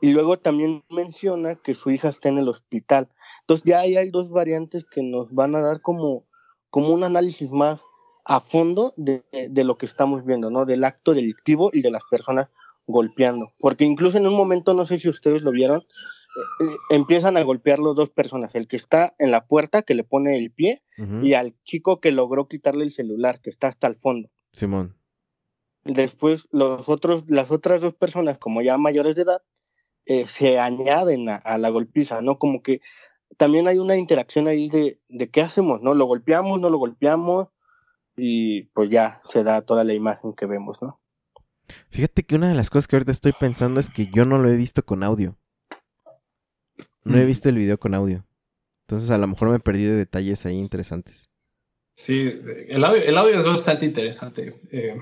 Y 0.00 0.12
luego 0.12 0.38
también 0.38 0.84
menciona 0.88 1.56
que 1.56 1.74
su 1.74 1.90
hija 1.90 2.08
está 2.08 2.28
en 2.28 2.38
el 2.38 2.48
hospital. 2.48 3.08
Entonces 3.42 3.64
ya 3.64 3.80
ahí 3.80 3.96
hay 3.96 4.10
dos 4.10 4.30
variantes 4.30 4.86
que 4.86 5.02
nos 5.02 5.34
van 5.34 5.54
a 5.54 5.60
dar 5.60 5.82
como, 5.82 6.24
como 6.70 6.94
un 6.94 7.04
análisis 7.04 7.50
más 7.50 7.82
a 8.24 8.40
fondo 8.40 8.94
de, 8.96 9.24
de, 9.32 9.64
lo 9.64 9.76
que 9.76 9.86
estamos 9.86 10.24
viendo, 10.24 10.50
¿no? 10.50 10.66
Del 10.66 10.84
acto 10.84 11.14
delictivo 11.14 11.70
y 11.72 11.82
de 11.82 11.90
las 11.90 12.02
personas 12.08 12.48
golpeando. 12.90 13.50
Porque 13.58 13.84
incluso 13.84 14.18
en 14.18 14.26
un 14.26 14.34
momento, 14.34 14.74
no 14.74 14.86
sé 14.86 14.98
si 14.98 15.08
ustedes 15.08 15.42
lo 15.42 15.50
vieron, 15.50 15.80
eh, 15.80 16.64
eh, 16.64 16.76
empiezan 16.90 17.36
a 17.36 17.42
golpearlo 17.42 17.94
dos 17.94 18.10
personas, 18.10 18.54
el 18.54 18.68
que 18.68 18.76
está 18.76 19.14
en 19.18 19.30
la 19.30 19.46
puerta, 19.46 19.82
que 19.82 19.94
le 19.94 20.04
pone 20.04 20.36
el 20.36 20.50
pie, 20.50 20.82
y 21.22 21.32
al 21.32 21.54
chico 21.64 21.98
que 21.98 22.12
logró 22.12 22.46
quitarle 22.46 22.84
el 22.84 22.92
celular, 22.92 23.40
que 23.40 23.48
está 23.48 23.68
hasta 23.68 23.86
el 23.86 23.96
fondo. 23.96 24.28
Simón. 24.52 24.96
Después, 25.84 26.46
los 26.50 26.90
otros, 26.90 27.24
las 27.26 27.50
otras 27.50 27.80
dos 27.80 27.94
personas, 27.94 28.36
como 28.36 28.60
ya 28.60 28.76
mayores 28.76 29.16
de 29.16 29.22
edad, 29.22 29.42
eh, 30.04 30.26
se 30.28 30.58
añaden 30.58 31.30
a, 31.30 31.56
la 31.56 31.70
golpiza, 31.70 32.20
¿no? 32.20 32.38
Como 32.38 32.62
que 32.62 32.82
también 33.38 33.66
hay 33.66 33.78
una 33.78 33.96
interacción 33.96 34.46
ahí 34.46 34.68
de, 34.68 35.00
de 35.08 35.30
qué 35.30 35.40
hacemos, 35.40 35.80
¿no? 35.80 35.94
Lo 35.94 36.04
golpeamos, 36.04 36.60
no 36.60 36.68
lo 36.68 36.76
golpeamos, 36.76 37.48
y 38.16 38.64
pues 38.74 38.90
ya 38.90 39.22
se 39.24 39.42
da 39.42 39.62
toda 39.62 39.84
la 39.84 39.94
imagen 39.94 40.34
que 40.34 40.46
vemos, 40.46 40.82
¿no? 40.82 40.99
Fíjate 41.88 42.22
que 42.22 42.34
una 42.34 42.48
de 42.48 42.54
las 42.54 42.70
cosas 42.70 42.88
que 42.88 42.96
ahorita 42.96 43.12
estoy 43.12 43.32
pensando 43.38 43.80
es 43.80 43.88
que 43.88 44.06
yo 44.06 44.24
no 44.24 44.38
lo 44.38 44.48
he 44.48 44.56
visto 44.56 44.84
con 44.84 45.02
audio. 45.02 45.36
No 47.04 47.18
he 47.18 47.24
visto 47.24 47.48
el 47.48 47.56
video 47.56 47.78
con 47.78 47.94
audio. 47.94 48.24
Entonces 48.86 49.10
a 49.10 49.18
lo 49.18 49.26
mejor 49.26 49.50
me 49.50 49.56
he 49.56 49.60
perdido 49.60 49.96
detalles 49.96 50.44
ahí 50.46 50.58
interesantes. 50.58 51.30
Sí, 51.94 52.32
el 52.68 52.82
audio, 52.82 53.02
el 53.02 53.18
audio 53.18 53.38
es 53.38 53.44
bastante 53.44 53.84
interesante. 53.84 54.58
Eh, 54.72 54.98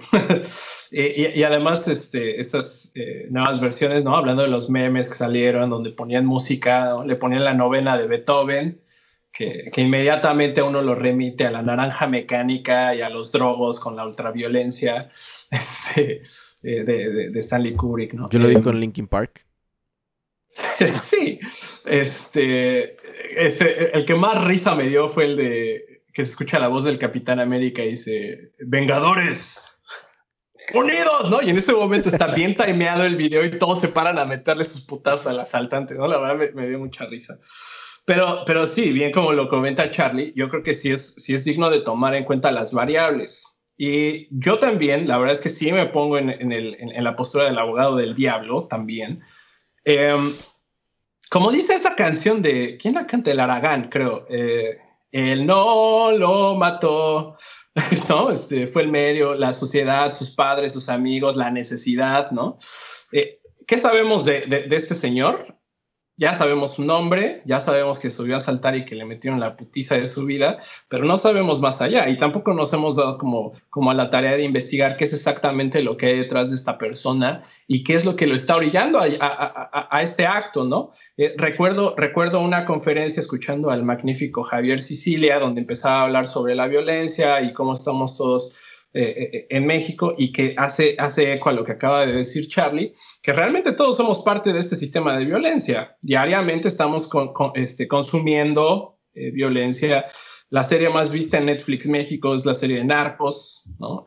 y, 0.91 1.43
además, 1.45 1.87
este, 1.87 2.41
estas 2.41 2.91
eh, 2.95 3.29
nuevas 3.31 3.61
versiones, 3.61 4.03
¿no? 4.03 4.17
Hablando 4.17 4.43
de 4.43 4.49
los 4.49 4.69
memes 4.69 5.09
que 5.09 5.15
salieron, 5.15 5.71
donde 5.71 5.91
ponían 5.91 6.27
música, 6.27 6.97
le 7.05 7.15
ponían 7.15 7.45
la 7.45 7.55
novena 7.55 7.97
de 7.97 8.09
Beethoven, 8.09 8.81
que, 9.33 9.71
inmediatamente 9.77 10.63
uno 10.63 10.83
lo 10.83 10.97
remite 10.97 11.47
a 11.47 11.53
la 11.53 11.63
naranja 11.63 12.09
mecánica 12.09 12.95
y 12.97 13.03
a 13.03 13.09
los 13.09 13.31
drogos 13.31 13.79
con 13.79 13.95
la 13.95 14.05
ultraviolencia 14.05 15.11
este, 15.51 16.23
eh, 16.63 16.85
de, 16.85 17.31
de, 17.31 17.41
Stanley 17.41 17.75
Kubrick, 17.75 18.15
¿no? 18.15 18.29
Yo 18.31 18.39
lo 18.39 18.49
vi 18.49 18.61
con 18.61 18.79
Linkin 18.79 19.07
Park. 19.07 19.45
sí, 21.03 21.39
este, 21.85 22.97
este, 23.37 23.97
el 23.97 24.05
que 24.05 24.15
más 24.15 24.45
risa 24.45 24.75
me 24.75 24.89
dio 24.89 25.09
fue 25.11 25.27
el 25.27 25.37
de 25.37 26.03
que 26.13 26.25
se 26.25 26.33
escucha 26.33 26.59
la 26.59 26.69
voz 26.69 26.85
del 26.85 26.99
Capitán 26.99 27.39
América 27.39 27.85
y 27.85 27.91
dice, 27.91 28.53
Vengadores, 28.59 29.63
unidos, 30.75 31.31
¿no? 31.31 31.41
Y 31.43 31.51
en 31.51 31.59
ese 31.59 31.73
momento 31.73 32.09
está 32.09 32.29
bien 32.35 32.57
timeado 32.57 33.05
el 33.05 33.17
video 33.17 33.45
y 33.45 33.59
todos 33.59 33.81
se 33.81 33.89
paran 33.89 34.19
a 34.19 34.25
meterle 34.25 34.65
sus 34.65 34.83
putas 34.83 35.27
al 35.27 35.41
asaltante, 35.41 35.95
¿no? 35.95 36.07
La 36.07 36.19
verdad 36.19 36.53
me, 36.55 36.67
dio 36.67 36.79
mucha 36.79 37.07
risa. 37.07 37.39
Pero, 38.05 38.43
pero 38.47 38.67
sí, 38.67 38.91
bien 38.91 39.13
como 39.13 39.33
lo 39.33 39.49
comenta 39.49 39.91
Charlie, 39.91 40.33
yo 40.35 40.49
creo 40.49 40.63
que 40.63 40.75
sí 40.75 40.91
es, 40.91 41.15
sí 41.19 41.35
es 41.35 41.45
digno 41.45 41.71
de 41.71 41.81
tomar 41.81 42.15
en 42.15 42.25
cuenta 42.25 42.51
las 42.51 42.73
variables. 42.73 43.45
Y 43.79 44.27
yo 44.31 44.59
también, 44.59 45.09
la 45.09 45.19
verdad 45.19 45.37
es 45.37 45.41
que 45.41 45.51
sí 45.51 45.73
me 45.73 45.87
pongo 45.87 46.19
en, 46.19 46.29
en, 46.29 46.53
el, 46.53 46.77
en 46.79 47.05
la 47.05 47.17
postura 47.17 47.45
del 47.45 47.59
abogado 47.59 47.97
del 47.97 48.15
diablo 48.15 48.65
también, 48.65 49.23
Em, 49.89 50.35
como 51.31 51.51
dice 51.51 51.75
esa 51.75 51.95
canción 51.97 52.43
de, 52.43 52.77
¿quién 52.77 52.95
la 52.95 53.07
canta? 53.07 53.31
El 53.31 53.41
Aragán, 53.41 53.89
creo. 53.89 54.27
Eh, 54.29 54.79
él 55.13 55.47
no 55.47 56.13
lo 56.13 56.57
mató, 56.57 57.39
¿no? 58.11 58.31
Este, 58.31 58.67
fue 58.67 58.83
el 58.83 58.89
medio, 58.89 59.35
la 59.35 59.55
sociedad, 59.55 60.13
sus 60.13 60.31
padres, 60.31 60.75
sus 60.75 60.91
amigos, 60.91 61.37
la 61.37 61.51
necesidad, 61.51 62.31
¿no? 62.33 62.59
Eh, 63.13 63.41
¿Qué 63.67 63.79
sabemos 63.79 64.27
de, 64.27 64.43
de, 64.43 64.77
este 64.77 64.95
señor? 64.95 65.58
Ya 66.19 66.35
sabemos 66.35 66.75
su 66.75 66.85
nombre, 66.85 67.43
ya 67.45 67.61
sabemos 67.61 68.01
que 68.01 68.11
subió 68.11 68.37
a 68.37 68.41
saltar 68.41 68.77
y 68.77 68.85
que 68.85 68.97
le 68.97 69.05
metieron 69.05 69.39
la 69.39 69.57
putiza 69.57 69.95
de 69.95 70.09
su 70.09 70.27
vida, 70.27 70.59
pero 70.89 71.05
no 71.05 71.17
sabemos 71.17 71.61
más 71.61 71.81
allá 71.81 72.09
y 72.09 72.17
tampoco 72.17 72.53
nos 72.53 72.73
hemos 72.73 72.97
dado 72.97 73.19
como, 73.19 73.53
como 73.71 73.93
a 73.93 73.95
la 73.95 74.11
tarea 74.11 74.33
de 74.33 74.43
investigar 74.43 74.97
qué 74.97 75.05
es 75.05 75.13
exactamente 75.13 75.81
lo 75.81 75.97
que 75.97 76.07
hay 76.07 76.19
detrás 76.19 76.51
de 76.51 76.57
esta 76.57 76.77
persona 76.77 77.45
y 77.69 77.85
qué 77.85 77.95
es 77.95 78.05
lo 78.05 78.17
que 78.17 78.27
lo 78.27 78.35
está 78.35 78.57
orillando 78.57 78.99
a, 79.01 80.03
este 80.03 80.27
acto, 80.27 80.65
¿no? 80.65 80.93
Eh, 81.17 81.35
recuerdo, 81.37 81.95
recuerdo 81.97 82.41
una 82.41 82.65
conferencia 82.65 83.21
escuchando 83.21 83.71
al 83.71 83.85
magnífico 83.85 84.43
Javier 84.43 84.83
Sicilia, 84.83 85.39
donde 85.39 85.61
empezaba 85.61 86.01
a 86.01 86.03
hablar 86.05 86.27
sobre 86.27 86.57
la 86.57 86.67
violencia 86.67 87.41
y 87.43 87.53
cómo 87.53 87.75
estamos 87.75 88.17
todos 88.17 88.57
en 88.93 89.67
México 89.67 90.15
y 90.17 90.33
que 90.33 90.55
hace, 90.57 90.97
hace 90.99 91.33
eco 91.33 91.51
a 91.51 91.53
lo 91.53 91.65
que 91.65 91.73
acaba 91.73 92.07
de 92.07 92.13
decir 92.13 92.49
Charlie, 92.49 92.95
que 93.23 93.33
realmente 93.33 93.73
todos 93.73 93.97
somos 93.97 94.21
parte 94.21 94.53
de 94.53 94.61
este 94.61 94.77
sistema 94.77 95.17
de 95.17 95.27
violencia. 95.27 95.97
Diariamente 96.01 96.69
estamos 96.69 97.09
este, 97.55 97.87
consumiendo 97.87 98.99
violencia. 99.15 100.07
La 100.51 100.65
serie 100.65 100.89
más 100.89 101.11
vista 101.11 101.39
en 101.39 101.47
Netflix 101.47 101.87
México 101.87 102.35
es 102.35 102.47
la 102.47 102.55
serie 102.55 102.79
de 102.79 102.85
Narcos, 102.85 103.65
¿no? 103.79 104.07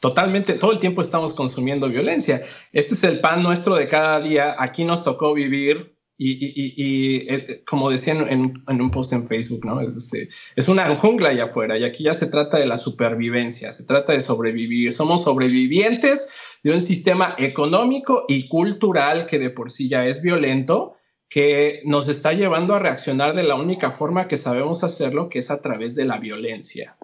totalmente, 0.00 0.54
todo 0.54 0.72
el 0.72 0.78
tiempo 0.78 1.02
estamos 1.02 1.34
consumiendo 1.34 1.88
violencia. 1.88 2.44
Este 2.72 2.94
es 2.94 3.04
el 3.04 3.20
pan 3.20 3.42
nuestro 3.42 3.74
de 3.74 3.88
cada 3.88 4.20
día. 4.20 4.56
Aquí 4.58 4.84
nos 4.84 5.04
tocó 5.04 5.34
vivir 5.34 5.91
y, 6.18 7.26
eh, 7.28 7.62
como 7.66 7.90
decían 7.90 8.26
en, 8.28 8.80
un 8.80 8.90
post 8.90 9.12
en 9.12 9.26
Facebook, 9.26 9.64
¿no? 9.64 9.80
Es, 9.80 9.96
este, 9.96 10.28
es 10.56 10.68
una 10.68 10.94
jungla 10.94 11.30
allá 11.30 11.44
afuera 11.44 11.78
y 11.78 11.84
aquí 11.84 12.04
ya 12.04 12.14
se 12.14 12.26
trata 12.26 12.58
de 12.58 12.66
la 12.66 12.78
supervivencia, 12.78 13.72
se 13.72 13.84
trata 13.84 14.12
de 14.12 14.20
sobrevivir. 14.20 14.92
Somos 14.92 15.24
sobrevivientes 15.24 16.28
de 16.62 16.72
un 16.72 16.80
sistema 16.80 17.34
económico 17.38 18.24
y 18.28 18.48
cultural 18.48 19.26
que 19.26 19.38
de 19.38 19.50
por 19.50 19.72
sí 19.72 19.88
ya 19.88 20.06
es 20.06 20.22
violento, 20.22 20.96
que 21.28 21.80
nos 21.84 22.08
está 22.08 22.34
llevando 22.34 22.74
a 22.74 22.78
reaccionar 22.78 23.34
de 23.34 23.42
la 23.42 23.54
única 23.54 23.90
forma 23.90 24.28
que 24.28 24.36
sabemos 24.36 24.84
hacerlo, 24.84 25.28
que 25.28 25.38
es 25.38 25.50
a 25.50 25.62
través 25.62 25.94
de 25.94 26.04
la 26.04 26.18
violencia. 26.18 26.96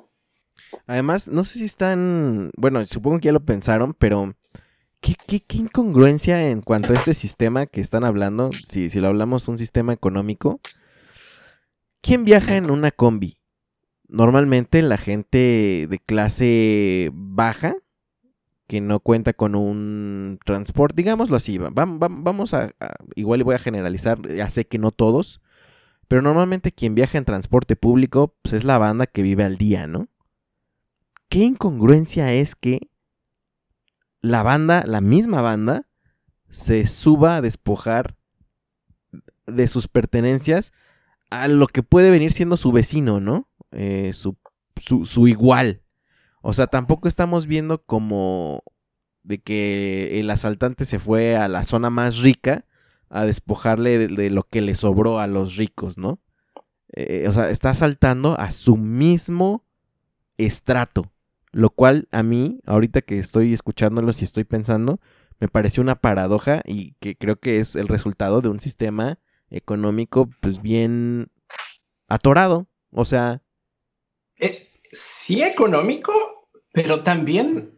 Además, 0.86 1.28
no 1.28 1.44
sé 1.44 1.60
si 1.60 1.64
están, 1.64 2.50
bueno, 2.56 2.84
supongo 2.84 3.18
que 3.18 3.26
ya 3.26 3.32
lo 3.32 3.44
pensaron, 3.44 3.94
pero 3.98 4.34
¿qué, 5.00 5.14
qué, 5.26 5.40
qué 5.40 5.58
incongruencia 5.58 6.50
en 6.50 6.62
cuanto 6.62 6.92
a 6.92 6.96
este 6.96 7.14
sistema 7.14 7.66
que 7.66 7.80
están 7.80 8.04
hablando, 8.04 8.50
si, 8.52 8.90
si 8.90 9.00
lo 9.00 9.08
hablamos 9.08 9.48
un 9.48 9.58
sistema 9.58 9.92
económico. 9.92 10.60
¿Quién 12.00 12.24
viaja 12.24 12.56
en 12.56 12.70
una 12.70 12.90
combi? 12.90 13.38
Normalmente 14.08 14.82
la 14.82 14.96
gente 14.98 15.86
de 15.88 15.98
clase 16.04 17.10
baja, 17.12 17.76
que 18.66 18.80
no 18.80 19.00
cuenta 19.00 19.32
con 19.32 19.54
un 19.54 20.38
transporte, 20.44 20.96
digámoslo 20.96 21.36
así, 21.36 21.58
vamos 21.58 22.54
a, 22.54 22.74
a, 22.80 22.94
igual 23.14 23.42
voy 23.44 23.54
a 23.54 23.58
generalizar, 23.58 24.20
ya 24.28 24.48
sé 24.50 24.66
que 24.66 24.78
no 24.78 24.90
todos, 24.90 25.40
pero 26.06 26.22
normalmente 26.22 26.72
quien 26.72 26.94
viaja 26.94 27.18
en 27.18 27.24
transporte 27.24 27.76
público 27.76 28.34
pues 28.42 28.54
es 28.54 28.64
la 28.64 28.78
banda 28.78 29.06
que 29.06 29.22
vive 29.22 29.44
al 29.44 29.56
día, 29.56 29.86
¿no? 29.86 30.08
qué 31.28 31.40
incongruencia 31.40 32.32
es 32.32 32.54
que 32.54 32.90
la 34.20 34.42
banda, 34.42 34.84
la 34.86 35.00
misma 35.00 35.42
banda, 35.42 35.86
se 36.50 36.86
suba 36.86 37.36
a 37.36 37.40
despojar 37.40 38.16
de 39.46 39.68
sus 39.68 39.88
pertenencias 39.88 40.72
a 41.30 41.48
lo 41.48 41.66
que 41.66 41.82
puede 41.82 42.10
venir 42.10 42.32
siendo 42.32 42.56
su 42.56 42.72
vecino, 42.72 43.20
¿no? 43.20 43.48
Eh, 43.72 44.12
su, 44.14 44.36
su, 44.80 45.28
igual. 45.28 45.82
O 46.40 46.52
sea, 46.52 46.66
tampoco 46.68 47.08
estamos 47.08 47.46
viendo 47.46 47.84
como 47.84 48.62
de 49.22 49.38
que 49.38 50.20
el 50.20 50.30
asaltante 50.30 50.84
se 50.84 50.98
fue 50.98 51.36
a 51.36 51.48
la 51.48 51.64
zona 51.64 51.90
más 51.90 52.18
rica 52.18 52.64
a 53.10 53.24
despojarle 53.24 54.08
de, 54.08 54.30
lo 54.30 54.44
que 54.44 54.62
le 54.62 54.74
sobró 54.74 55.18
a 55.18 55.26
los 55.26 55.56
ricos, 55.56 55.98
¿no? 55.98 56.20
Eh, 56.92 57.26
o 57.28 57.32
sea, 57.32 57.50
está 57.50 57.70
asaltando 57.70 58.38
a 58.38 58.50
su 58.50 58.76
mismo 58.76 59.64
estrato. 60.38 61.10
Lo 61.52 61.70
cual 61.70 62.08
a 62.12 62.22
mí, 62.22 62.60
ahorita 62.66 63.02
que 63.02 63.18
estoy 63.18 63.54
escuchándolos 63.54 64.20
y 64.20 64.24
estoy 64.24 64.44
pensando, 64.44 65.00
me 65.40 65.48
pareció 65.48 65.82
una 65.82 66.00
paradoja 66.00 66.60
y 66.64 66.94
que 67.00 67.16
creo 67.16 67.36
que 67.36 67.60
es 67.60 67.76
el 67.76 67.88
resultado 67.88 68.40
de 68.40 68.48
un 68.48 68.60
sistema 68.60 69.18
económico 69.50 70.28
pues 70.40 70.60
bien 70.60 71.30
atorado. 72.08 72.68
O 72.90 73.04
sea... 73.04 73.42
Eh, 74.38 74.68
sí 74.90 75.42
económico, 75.42 76.12
pero 76.72 77.02
también 77.02 77.77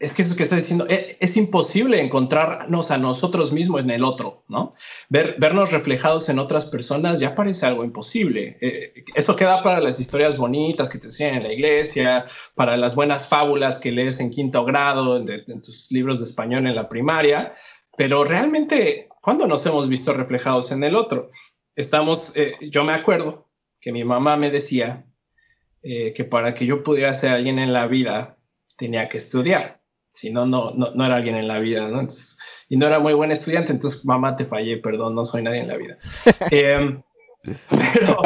es 0.00 0.14
que 0.14 0.22
eso 0.22 0.34
que 0.34 0.44
está 0.44 0.56
diciendo, 0.56 0.86
e, 0.88 1.18
es, 1.20 1.36
imposible 1.36 2.00
encontrarnos 2.00 2.90
a 2.90 2.96
nosotros 2.96 3.52
mismos 3.52 3.82
en 3.82 3.90
el 3.90 4.02
otro, 4.02 4.44
¿no? 4.48 4.74
Ver, 5.10 5.36
vernos 5.38 5.70
reflejados 5.72 6.30
en 6.30 6.38
otras 6.38 6.64
personas 6.66 7.20
ya 7.20 7.34
parece 7.34 7.66
algo 7.66 7.84
imposible. 7.84 8.56
Eh, 8.62 9.04
eso 9.14 9.36
queda 9.36 9.62
para 9.62 9.80
las 9.80 10.00
historias 10.00 10.38
bonitas 10.38 10.88
que 10.88 10.98
te 10.98 11.08
enseñan 11.08 11.34
en 11.36 11.42
la 11.42 11.52
iglesia, 11.52 12.26
para 12.54 12.78
las 12.78 12.94
buenas 12.94 13.28
fábulas 13.28 13.78
que 13.78 13.92
lees 13.92 14.20
en 14.20 14.30
quinto 14.30 14.64
grado, 14.64 15.18
en, 15.18 15.60
tus 15.60 15.92
libros 15.92 16.18
de 16.18 16.24
español 16.24 16.66
en 16.66 16.76
la 16.76 16.88
primaria, 16.88 17.54
pero 17.94 18.24
realmente, 18.24 19.06
¿cuándo 19.20 19.46
nos 19.46 19.66
hemos 19.66 19.86
visto 19.86 20.14
reflejados 20.14 20.72
en 20.72 20.82
el 20.82 20.96
otro? 20.96 21.30
Estamos, 21.76 22.34
eh, 22.36 22.54
yo 22.70 22.84
me 22.84 22.94
acuerdo 22.94 23.50
que 23.82 23.92
mi 23.92 24.04
mamá 24.04 24.38
me 24.38 24.50
decía 24.50 25.04
eh, 25.82 26.14
que 26.14 26.24
para 26.24 26.54
que 26.54 26.64
yo 26.64 26.82
pudiera 26.82 27.12
ser 27.12 27.32
alguien 27.32 27.58
en 27.58 27.74
la 27.74 27.86
vida, 27.86 28.38
tenía 28.78 29.10
que 29.10 29.18
estudiar 29.18 29.79
si 30.12 30.30
no, 30.30 30.46
no, 30.46 30.72
no, 30.72 31.04
era 31.04 31.16
alguien 31.16 31.36
en 31.36 31.48
la 31.48 31.58
vida, 31.58 31.88
¿no? 31.88 32.06
y 32.68 32.76
no 32.76 32.86
era 32.86 32.98
muy 33.00 33.14
buen 33.14 33.32
estudiante, 33.32 33.72
entonces 33.72 34.04
mamá 34.04 34.36
te 34.36 34.46
fallé, 34.46 34.76
perdón, 34.76 35.14
no 35.14 35.24
soy 35.24 35.42
nadie 35.42 35.60
en 35.60 35.68
la 35.68 35.76
vida. 35.76 35.98
Em, 36.50 37.02
pero 37.68 38.20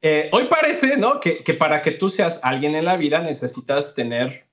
eh, 0.00 0.30
hoy 0.32 0.44
parece, 0.44 0.96
¿no? 0.96 1.20
Que, 1.20 1.44
que, 1.44 1.54
para 1.54 1.82
que 1.82 1.92
tú 1.92 2.08
seas 2.08 2.40
alguien 2.42 2.74
en 2.74 2.86
la 2.86 2.96
vida 2.96 3.20
necesitas 3.20 3.94
tener 3.94 4.46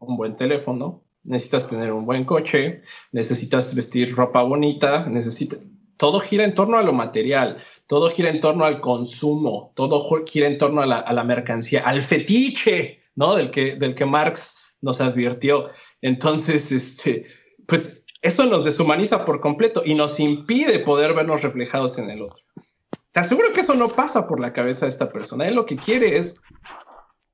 un 0.00 0.16
buen 0.16 0.36
teléfono, 0.36 1.02
necesitas 1.24 1.68
tener 1.68 1.92
un 1.92 2.04
buen 2.04 2.24
coche, 2.24 2.82
necesitas 3.12 3.74
vestir 3.74 4.14
ropa 4.14 4.42
bonita, 4.42 5.06
necesitas... 5.06 5.60
Todo 5.96 6.18
gira 6.18 6.44
en 6.44 6.54
torno 6.54 6.78
a 6.78 6.82
lo 6.82 6.92
material, 6.92 7.58
todo 7.86 8.10
gira 8.10 8.30
en 8.30 8.40
torno 8.40 8.64
al 8.64 8.80
consumo, 8.80 9.72
todo 9.76 10.24
gira 10.26 10.48
en 10.48 10.58
torno 10.58 10.82
a 10.82 10.86
la, 10.86 10.98
a 10.98 11.12
la 11.12 11.22
mercancía, 11.22 11.82
al 11.84 12.02
fetiche, 12.02 13.02
¿no? 13.14 13.36
Del 13.36 13.50
que, 13.52 13.76
del 13.76 13.94
que 13.94 14.04
Marx 14.04 14.56
nos 14.82 15.00
advirtió. 15.00 15.70
Entonces, 16.02 16.70
este, 16.70 17.26
pues 17.66 18.04
eso 18.20 18.44
nos 18.46 18.64
deshumaniza 18.64 19.24
por 19.24 19.40
completo 19.40 19.82
y 19.84 19.94
nos 19.94 20.20
impide 20.20 20.80
poder 20.80 21.14
vernos 21.14 21.42
reflejados 21.42 21.98
en 21.98 22.10
el 22.10 22.22
otro. 22.22 22.44
Te 23.12 23.20
aseguro 23.20 23.52
que 23.52 23.62
eso 23.62 23.74
no 23.74 23.94
pasa 23.94 24.26
por 24.26 24.40
la 24.40 24.52
cabeza 24.52 24.86
de 24.86 24.90
esta 24.90 25.10
persona. 25.10 25.46
Él 25.46 25.54
lo 25.54 25.66
que 25.66 25.76
quiere 25.76 26.16
es 26.16 26.40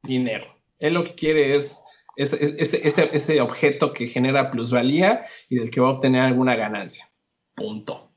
dinero. 0.03 0.47
Él 0.79 0.95
lo 0.95 1.05
que 1.05 1.15
quiere 1.15 1.57
es 1.57 1.81
ese, 2.17 3.41
objeto 3.41 3.93
que 3.93 4.09
genera 4.09 4.51
plusvalía 4.51 5.25
y 5.49 5.57
del 5.57 5.71
que 5.71 5.81
va 5.81 5.89
a 5.89 5.93
obtener 5.93 6.23
alguna 6.23 6.57
ganancia. 6.57 7.11
Punto. 7.55 8.11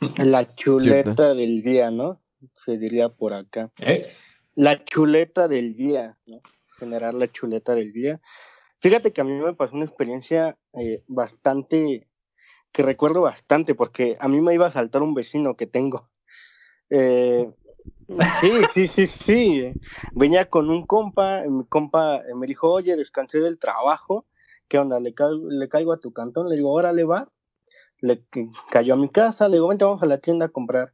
La 0.18 0.54
chuleta 0.54 1.34
del 1.34 1.62
día, 1.62 1.90
¿no? 1.90 2.20
Se 2.66 2.76
diría 2.76 3.08
por 3.08 3.32
acá. 3.32 3.70
¿Eh? 3.78 4.12
La 4.54 4.84
chuleta 4.84 5.48
del 5.48 5.74
día, 5.74 6.18
¿no? 6.26 6.42
Generar 6.78 7.14
la 7.14 7.28
chuleta 7.28 7.74
del 7.74 7.92
día. 7.92 8.20
Fíjate 8.84 9.14
que 9.14 9.22
a 9.22 9.24
mí 9.24 9.32
me 9.32 9.54
pasó 9.54 9.74
una 9.76 9.86
experiencia 9.86 10.58
eh, 10.74 11.02
bastante, 11.06 12.06
que 12.70 12.82
recuerdo 12.82 13.22
bastante, 13.22 13.74
porque 13.74 14.16
a 14.20 14.28
mí 14.28 14.42
me 14.42 14.52
iba 14.52 14.66
a 14.66 14.72
saltar 14.72 15.02
un 15.02 15.14
vecino 15.14 15.56
que 15.56 15.66
tengo. 15.66 16.10
Eh, 16.90 17.50
sí, 18.40 18.50
sí, 18.74 18.88
sí, 18.88 19.06
sí. 19.06 19.72
Venía 20.12 20.50
con 20.50 20.68
un 20.68 20.84
compa, 20.84 21.44
mi 21.48 21.64
compa 21.64 22.18
eh, 22.18 22.34
me 22.34 22.46
dijo, 22.46 22.70
oye, 22.70 22.94
descansé 22.96 23.38
del 23.38 23.58
trabajo, 23.58 24.26
¿qué 24.68 24.78
onda? 24.78 25.00
Le, 25.00 25.14
le 25.48 25.68
caigo 25.70 25.94
a 25.94 26.00
tu 26.00 26.12
cantón, 26.12 26.50
le 26.50 26.56
digo, 26.56 26.70
órale, 26.70 27.04
va. 27.04 27.32
Le 28.00 28.22
cayó 28.70 28.94
a 28.94 28.98
mi 28.98 29.08
casa, 29.08 29.48
le 29.48 29.56
digo, 29.56 29.68
vente, 29.68 29.86
vamos 29.86 30.02
a 30.02 30.06
la 30.06 30.18
tienda 30.18 30.44
a 30.46 30.50
comprar 30.50 30.92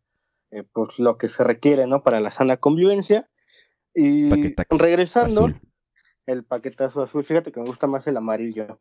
pues 0.72 0.98
lo 0.98 1.18
que 1.18 1.28
se 1.28 1.42
requiere, 1.42 1.86
¿no? 1.86 2.02
Para 2.02 2.20
la 2.20 2.30
sana 2.30 2.56
convivencia. 2.56 3.28
Y 3.94 4.54
regresando, 4.70 5.50
el 6.26 6.44
paquetazo 6.44 7.02
azul. 7.02 7.24
Fíjate 7.24 7.52
que 7.52 7.60
me 7.60 7.66
gusta 7.66 7.86
más 7.86 8.06
el 8.06 8.16
amarillo. 8.16 8.78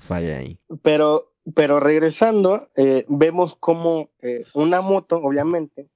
Falla 0.00 0.38
ahí. 0.38 0.58
Pero, 0.82 1.32
pero 1.54 1.80
regresando, 1.80 2.68
eh, 2.76 3.04
vemos 3.08 3.56
como 3.56 4.10
eh, 4.20 4.44
una 4.54 4.80
moto, 4.80 5.16
obviamente, 5.16 5.88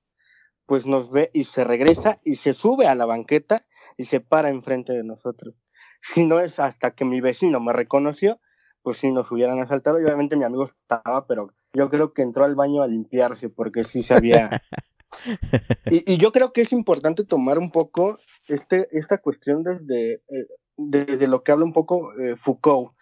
pues 0.67 0.87
nos 0.87 1.11
ve 1.11 1.31
y 1.33 1.45
se 1.45 1.65
regresa 1.65 2.21
y 2.25 2.37
se 2.37 2.55
sube 2.55 2.87
a 2.87 2.95
la 2.95 3.07
banqueta 3.07 3.67
y 3.97 4.05
se 4.05 4.21
para 4.21 4.51
enfrente 4.51 4.93
de 4.93 5.05
nosotros. 5.05 5.55
Si 6.01 6.25
no 6.25 6.41
es 6.41 6.59
hasta 6.59 6.93
que 6.93 7.05
mi 7.05 7.21
vecino 7.21 7.61
me 7.61 7.73
reconoció, 7.73 8.41
pues 8.83 8.99
si 8.99 9.11
nos 9.11 9.31
hubieran 9.31 9.61
asaltado. 9.61 10.01
Y 10.01 10.05
obviamente 10.05 10.37
mi 10.37 10.45
amigo 10.45 10.65
estaba, 10.65 11.27
pero 11.27 11.53
yo 11.73 11.89
creo 11.89 12.13
que 12.13 12.23
entró 12.23 12.45
al 12.45 12.55
baño 12.55 12.83
a 12.83 12.89
limpiarse 12.89 13.49
porque 13.49 13.85
sí 13.85 14.03
sabía. 14.03 14.63
y, 15.87 16.13
y, 16.13 16.19
yo 16.19 16.33
creo 16.33 16.53
que 16.53 16.63
es 16.63 16.73
importante 16.73 17.25
tomar 17.25 17.59
un 17.59 17.71
poco 17.71 18.19
este, 18.49 18.89
esta 18.93 19.19
cuestión 19.19 19.63
desde 19.63 20.15
eh, 20.15 20.47
desde 20.77 21.29
lo 21.29 21.43
que 21.43 21.53
habla 21.53 21.65
un 21.65 21.73
poco 21.73 22.19
eh, 22.19 22.37
Foucault, 22.37 22.93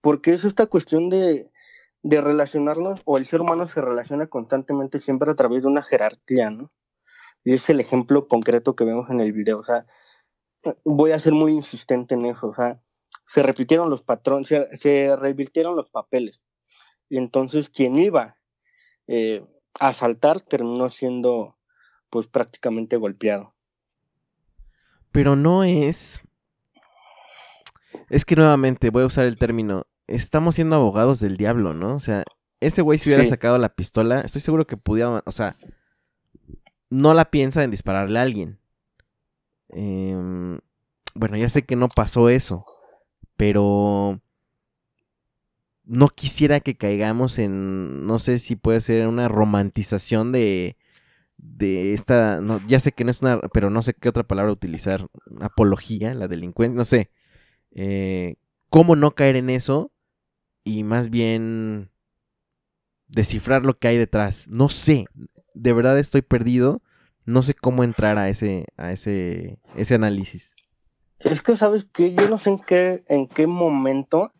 porque 0.00 0.32
es 0.32 0.44
esta 0.44 0.66
cuestión 0.66 1.08
de, 1.08 1.50
de 2.02 2.20
relacionarnos, 2.20 3.00
o 3.04 3.18
el 3.18 3.26
ser 3.26 3.40
humano 3.40 3.66
se 3.66 3.80
relaciona 3.80 4.28
constantemente 4.28 5.00
siempre 5.00 5.30
a 5.30 5.34
través 5.34 5.62
de 5.62 5.68
una 5.68 5.82
jerarquía, 5.82 6.50
¿no? 6.50 6.70
Y 7.44 7.54
es 7.54 7.68
el 7.70 7.80
ejemplo 7.80 8.28
concreto 8.28 8.76
que 8.76 8.84
vemos 8.84 9.10
en 9.10 9.20
el 9.20 9.32
video, 9.32 9.58
o 9.58 9.64
sea, 9.64 9.86
voy 10.84 11.12
a 11.12 11.18
ser 11.18 11.32
muy 11.32 11.52
insistente 11.52 12.14
en 12.14 12.26
eso, 12.26 12.48
o 12.48 12.54
sea, 12.54 12.80
se 13.32 13.42
repitieron 13.42 13.90
los 13.90 14.02
patrones, 14.02 14.48
se, 14.48 15.16
revirtieron 15.16 15.76
los 15.76 15.90
papeles, 15.90 16.42
y 17.08 17.18
entonces 17.18 17.68
quien 17.68 17.98
iba 17.98 18.36
eh, 19.06 19.44
a 19.78 19.88
asaltar 19.88 20.40
terminó 20.40 20.90
siendo, 20.90 21.56
pues, 22.10 22.26
prácticamente 22.26 22.96
golpeado. 22.96 23.54
Pero 25.12 25.34
no 25.36 25.64
es 25.64 26.22
es 28.10 28.24
que 28.24 28.36
nuevamente 28.36 28.90
voy 28.90 29.02
a 29.02 29.06
usar 29.06 29.24
el 29.24 29.36
término, 29.36 29.86
estamos 30.06 30.54
siendo 30.54 30.76
abogados 30.76 31.20
del 31.20 31.36
diablo, 31.36 31.74
¿no? 31.74 31.96
O 31.96 32.00
sea, 32.00 32.24
ese 32.60 32.82
güey 32.82 32.98
si 32.98 33.08
hubiera 33.08 33.24
sacado 33.24 33.58
la 33.58 33.74
pistola, 33.74 34.20
estoy 34.20 34.40
seguro 34.40 34.66
que 34.66 34.76
pudiera, 34.76 35.22
o 35.24 35.32
sea, 35.32 35.56
no 36.90 37.14
la 37.14 37.30
piensa 37.30 37.64
en 37.64 37.70
dispararle 37.70 38.18
a 38.18 38.22
alguien. 38.22 38.58
Em, 39.68 40.58
bueno, 41.14 41.36
ya 41.36 41.48
sé 41.48 41.64
que 41.64 41.76
no 41.76 41.88
pasó 41.88 42.28
eso, 42.28 42.64
pero 43.36 44.20
no 45.84 46.08
quisiera 46.08 46.60
que 46.60 46.76
caigamos 46.76 47.38
en, 47.38 48.06
no 48.06 48.18
sé 48.18 48.38
si 48.38 48.56
puede 48.56 48.80
ser 48.80 49.06
una 49.06 49.28
romantización 49.28 50.32
de, 50.32 50.76
de 51.38 51.92
esta, 51.92 52.40
no, 52.40 52.60
ya 52.66 52.80
sé 52.80 52.92
que 52.92 53.04
no 53.04 53.10
es 53.10 53.22
una, 53.22 53.40
pero 53.52 53.70
no 53.70 53.82
sé 53.82 53.94
qué 53.94 54.08
otra 54.08 54.24
palabra 54.24 54.52
utilizar, 54.52 55.08
apología, 55.40 56.14
la 56.14 56.28
delincuencia, 56.28 56.76
no 56.76 56.84
sé, 56.84 57.10
eh, 57.78 58.36
cómo 58.70 58.96
no 58.96 59.10
caer 59.10 59.36
en 59.36 59.50
eso 59.50 59.92
y 60.64 60.82
más 60.82 61.10
bien 61.10 61.90
descifrar 63.06 63.64
lo 63.64 63.78
que 63.78 63.88
hay 63.88 63.98
detrás. 63.98 64.48
No 64.48 64.70
sé, 64.70 65.04
de 65.52 65.72
verdad 65.74 65.98
estoy 65.98 66.22
perdido, 66.22 66.80
no 67.26 67.42
sé 67.42 67.52
cómo 67.52 67.84
entrar 67.84 68.16
a 68.16 68.30
ese, 68.30 68.64
a 68.78 68.92
ese, 68.92 69.58
ese 69.76 69.94
análisis. 69.94 70.56
Es 71.18 71.42
que 71.42 71.56
sabes 71.56 71.84
que 71.84 72.14
yo 72.14 72.28
no 72.28 72.38
sé 72.38 72.50
en 72.50 72.58
qué, 72.58 73.04
en 73.08 73.28
qué 73.28 73.46
momento 73.46 74.32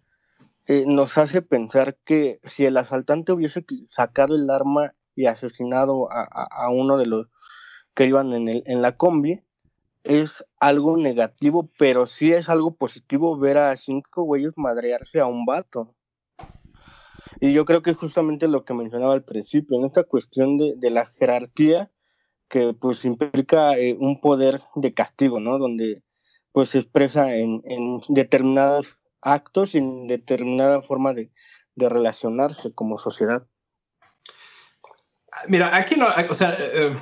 eh, 0.66 0.84
nos 0.86 1.18
hace 1.18 1.42
pensar 1.42 1.98
que 2.04 2.40
si 2.44 2.64
el 2.64 2.78
asaltante 2.78 3.32
hubiese 3.32 3.66
sacado 3.90 4.34
el 4.34 4.48
arma 4.48 4.94
y 5.14 5.26
asesinado 5.26 6.08
a, 6.10 6.70
uno 6.70 6.96
de 6.96 7.06
los 7.06 7.28
que 7.94 8.06
iban 8.06 8.32
en, 8.32 8.48
el, 8.48 8.62
en 8.66 8.82
la 8.82 8.96
combi, 8.96 9.42
es 10.06 10.44
algo 10.60 10.96
negativo, 10.96 11.70
pero 11.78 12.06
sí 12.06 12.32
es 12.32 12.48
algo 12.48 12.74
positivo 12.74 13.38
ver 13.38 13.58
a 13.58 13.76
cinco 13.76 14.22
güeyes 14.22 14.52
madrearse 14.56 15.20
a 15.20 15.26
un 15.26 15.44
vato. 15.44 15.94
Y 17.40 17.52
yo 17.52 17.64
creo 17.64 17.82
que 17.82 17.90
es 17.90 17.96
justamente 17.96 18.48
lo 18.48 18.64
que 18.64 18.74
mencionaba 18.74 19.12
al 19.12 19.24
principio, 19.24 19.78
en 19.78 19.84
esta 19.84 20.04
cuestión 20.04 20.56
de, 20.56 20.90
la 20.90 21.06
jerarquía 21.06 21.90
que 22.48 22.72
pues 22.72 23.04
implica 23.04 23.76
eh, 23.76 23.96
un 23.98 24.20
poder 24.20 24.62
de 24.76 24.94
castigo, 24.94 25.40
¿no? 25.40 25.58
Donde 25.58 26.02
pues 26.52 26.70
se 26.70 26.78
expresa 26.78 27.34
en, 27.34 27.62
en 27.66 28.00
determinados 28.08 28.96
actos 29.20 29.74
y 29.74 29.78
en 29.78 30.06
determinada 30.06 30.82
forma 30.82 31.12
de, 31.12 31.30
relacionarse 31.76 32.72
como 32.72 32.96
sociedad. 32.96 33.46
Mira, 35.48 35.76
aquí 35.76 35.94
no, 35.96 36.06
o 36.30 36.34
sea, 36.34 36.56
eh, 36.58 36.96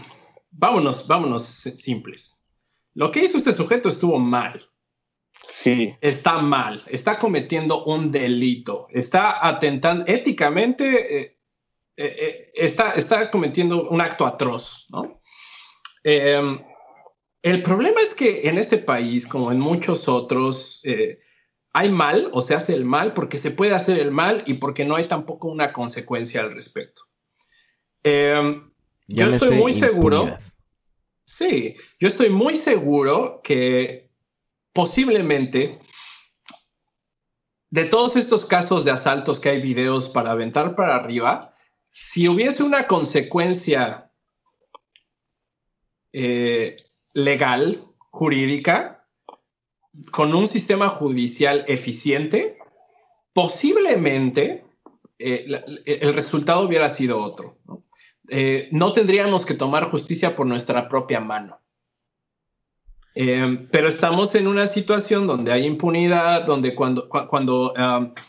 vámonos, 0.51 1.07
vámonos 1.07 1.45
simples. 1.45 2.41
Lo 2.95 3.11
que 3.11 3.21
hizo 3.21 3.37
este 3.37 3.53
sujeto 3.53 3.89
estuvo 3.89 4.19
mal. 4.19 4.69
Sí. 5.63 5.95
Está 6.01 6.39
mal, 6.39 6.83
está 6.87 7.19
cometiendo 7.19 7.85
un 7.85 8.11
delito, 8.11 8.87
está 8.91 9.47
atentando 9.47 10.05
éticamente, 10.07 11.21
eh, 11.21 11.39
eh, 11.97 12.51
está, 12.55 12.93
está 12.93 13.31
cometiendo 13.31 13.89
un 13.89 14.01
acto 14.01 14.27
atroz, 14.27 14.87
¿no? 14.91 15.21
el 16.03 17.63
problema 17.63 18.03
es 18.03 18.15
que 18.15 18.47
en 18.47 18.59
este 18.59 18.77
país, 18.77 19.27
como 19.27 19.51
en 19.51 19.59
muchos 19.59 20.07
otros, 20.07 20.83
hay 21.75 21.89
mal 21.91 22.31
o 22.33 22.41
se 22.41 22.55
hace 22.55 22.73
el 22.73 22.85
mal 22.85 23.13
porque 23.15 23.39
se 23.39 23.51
puede 23.51 23.75
hacer 23.75 23.99
el 23.99 24.13
mal 24.13 24.45
y 24.47 24.55
porque 24.55 24.85
no 24.85 24.95
hay 24.95 25.09
tampoco 25.09 25.49
una 25.49 25.73
consecuencia 25.73 26.41
al 26.41 26.55
respecto. 26.55 27.03
Em, 28.05 28.71
yo 29.09 29.27
estoy 29.27 29.57
muy 29.57 29.73
seguro. 29.73 30.39
Sí, 31.25 31.77
yo 31.99 32.09
estoy 32.09 32.31
muy 32.31 32.57
seguro 32.57 33.41
que 33.43 34.11
posiblemente 34.73 35.81
de 37.71 37.85
todos 37.87 38.15
estos 38.15 38.45
casos 38.45 38.85
de 38.85 38.93
asaltos 38.93 39.41
que 39.41 39.49
hay 39.49 39.61
videos 39.61 40.09
para 40.09 40.31
aventar 40.31 40.77
para 40.77 40.95
arriba, 40.95 41.57
si 41.91 42.29
hubiese 42.29 42.63
una 42.63 42.87
consecuencia 42.87 44.13
eh, 46.13 46.77
legal, 47.15 47.85
jurídica, 48.11 49.05
con 50.13 50.35
un 50.37 50.47
sistema 50.47 50.89
judicial 50.89 51.65
eficiente, 51.67 52.59
posiblemente 53.33 54.65
eh, 55.19 55.47
el 55.85 56.15
resultado 56.15 56.69
hubiera 56.69 56.91
sido 56.91 57.21
otro. 57.21 57.59
Eh, 58.29 58.69
¿no? 58.73 58.93
tendríamos 58.93 59.45
que 59.45 59.55
tomar 59.55 59.91
justicia 59.91 60.35
por 60.35 60.47
nuestra 60.47 60.89
propia 60.89 61.21
mano. 61.21 61.61
Eh, 63.15 63.69
pero 63.71 63.89
estamos 63.89 64.35
en 64.35 64.49
una 64.49 64.67
situación 64.67 65.27
donde 65.27 65.53
hay 65.53 65.67
impunidad, 65.67 66.47
donde 66.47 66.75
cuando, 66.75 67.09
cuando 67.09 67.73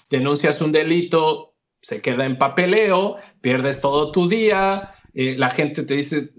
denuncias 0.10 0.62
un 0.62 0.72
delito 0.72 1.56
se 1.82 2.02
queda 2.02 2.26
en 2.26 2.38
papeleo, 2.38 3.18
pierdes 3.42 3.82
todo 3.82 4.12
tu 4.12 4.28
día, 4.28 4.96
eh, 5.18 5.36
la 5.38 5.50
gente 5.50 5.84
te 5.84 5.94
dice, 5.94 6.32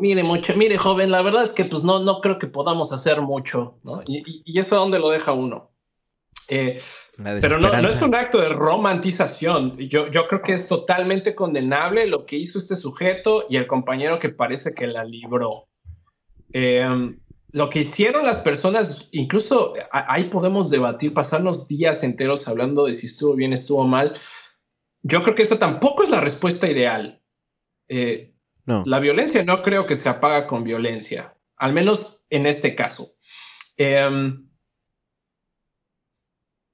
mire, 0.00 0.22
mucho, 0.22 0.56
mire, 0.56 0.78
joven, 0.78 1.10
la 1.10 1.20
verdad 1.20 1.44
es 1.44 1.52
que 1.52 1.66
pues 1.66 1.84
no, 1.84 1.98
no 1.98 2.22
creo 2.22 2.38
que 2.38 2.46
podamos 2.46 2.90
hacer 2.90 3.20
mucho, 3.20 3.78
¿no? 3.82 4.02
Y, 4.06 4.58
eso 4.58 4.74
a 4.74 4.78
dónde 4.78 4.98
lo 4.98 5.10
deja 5.10 5.32
uno. 5.32 5.70
Eh, 6.48 6.80
pero 7.40 7.58
no, 7.58 7.70
no, 7.70 7.88
es 7.88 8.02
un 8.02 8.14
acto 8.14 8.40
de 8.40 8.48
romantización. 8.48 9.76
Yo, 9.76 10.10
yo 10.10 10.28
creo 10.28 10.42
que 10.42 10.52
es 10.52 10.68
totalmente 10.68 11.34
condenable 11.34 12.06
lo 12.06 12.26
que 12.26 12.36
hizo 12.36 12.58
este 12.58 12.76
sujeto 12.76 13.46
y 13.48 13.56
el 13.56 13.66
compañero 13.66 14.18
que 14.18 14.28
parece 14.28 14.74
que 14.74 14.86
la 14.86 15.04
libró. 15.04 15.68
Em, 16.52 17.18
lo 17.50 17.70
que 17.70 17.80
hicieron 17.80 18.24
las 18.24 18.38
personas, 18.38 19.08
incluso 19.12 19.74
ahí 19.90 20.24
podemos 20.24 20.70
debatir, 20.70 21.12
pasarnos 21.12 21.68
días 21.68 22.02
enteros 22.02 22.48
hablando 22.48 22.86
de 22.86 22.94
si 22.94 23.06
estuvo 23.06 23.34
bien, 23.34 23.52
estuvo 23.52 23.86
mal. 23.86 24.18
Yo 25.02 25.22
creo 25.22 25.34
que 25.34 25.42
esa 25.42 25.58
tampoco 25.58 26.02
es 26.02 26.10
la 26.10 26.20
respuesta 26.20 26.68
ideal. 26.70 27.20
Eh, 27.88 28.34
no. 28.64 28.84
La 28.86 29.00
violencia 29.00 29.44
no 29.44 29.62
creo 29.62 29.86
que 29.86 29.96
se 29.96 30.08
apaga 30.08 30.46
con 30.46 30.64
violencia, 30.64 31.34
al 31.56 31.72
menos 31.72 32.24
en 32.30 32.46
este 32.46 32.74
caso. 32.74 33.14
Em, 33.76 34.48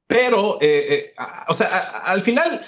pero, 0.09 0.59
eh, 0.61 0.87
eh, 0.89 1.15
o 1.49 1.55
sea, 1.55 1.69
al 2.05 2.23
final, 2.23 2.65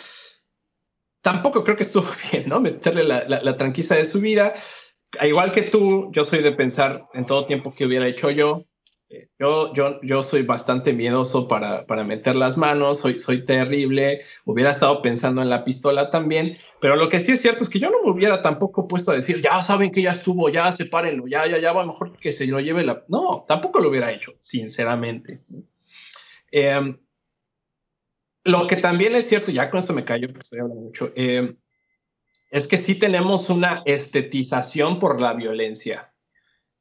tampoco 1.23 1.65
creo 1.65 1.77
que 1.77 1.85
estuvo 1.85 2.07
bien, 2.31 2.49
¿no? 2.49 2.61
Meterle 2.61 3.03
la, 3.03 3.25
la, 3.27 3.57
tranquila 3.57 3.97
de 3.97 4.05
su 4.05 4.21
vida. 4.21 4.55
Igual 5.23 5.51
que 5.51 5.63
tú, 5.63 6.11
yo 6.13 6.25
soy 6.25 6.43
de 6.43 6.53
pensar 6.53 7.09
en 7.15 7.27
todo 7.27 7.47
tiempo 7.47 7.75
que 7.75 7.87
hubiera 7.87 8.07
hecho 8.07 8.31
yo. 8.31 8.67
Yo, 9.41 9.75
yo, 9.75 10.01
yo 10.03 10.23
soy 10.23 10.43
bastante 10.43 10.93
miedoso 10.93 11.49
para, 11.49 11.85
para 11.85 12.05
meter 12.05 12.37
las 12.37 12.57
manos, 12.57 13.01
soy, 13.01 13.19
soy 13.19 13.45
terrible, 13.45 14.21
hubiera 14.45 14.71
estado 14.71 15.03
pensando 15.03 15.43
en 15.43 15.51
la 15.51 15.65
pistola 15.65 16.11
también, 16.11 16.59
pero 16.81 16.95
lo 16.95 17.09
que 17.09 17.19
sí 17.19 17.33
es 17.33 17.41
cierto 17.41 17.65
es 17.65 17.71
que 17.71 17.81
yo 17.81 17.91
no 17.91 18.05
me 18.05 18.11
hubiera 18.13 18.41
tampoco 18.41 18.87
puesto 18.87 19.11
a 19.11 19.17
decir, 19.17 19.43
ya 19.43 19.65
saben 19.65 19.91
que 19.91 20.03
ya 20.03 20.13
estuvo, 20.13 20.49
ya 20.49 20.73
sepárenlo, 20.73 21.27
ya, 21.27 21.45
ya, 21.49 21.59
ya 21.59 21.73
va 21.73 21.85
mejor 21.85 22.17
que 22.19 22.33
se 22.33 22.47
lo 22.47 22.61
lleve 22.61 22.85
la... 22.85 23.03
No, 23.09 23.45
tampoco 23.49 23.81
lo 23.81 23.89
hubiera 23.89 24.13
hecho, 24.13 24.35
sinceramente. 24.43 25.41
Em, 26.53 26.97
lo 28.45 28.67
que 28.67 28.77
también 28.77 29.15
es 29.15 29.29
cierto, 29.29 29.51
ya 29.51 29.71
con 29.71 29.81
esto 29.81 29.93
me 29.93 30.05
callo 30.05 30.29
porque 30.29 30.43
estoy 30.43 30.61
hablando 30.61 30.83
mucho, 30.83 31.13
em, 31.15 31.57
es 32.51 32.67
que 32.67 32.79
sí 32.79 32.99
tenemos 32.99 33.51
una 33.51 33.83
estetización 33.85 34.99
por 34.99 35.21
la 35.21 35.35
violencia. 35.35 36.13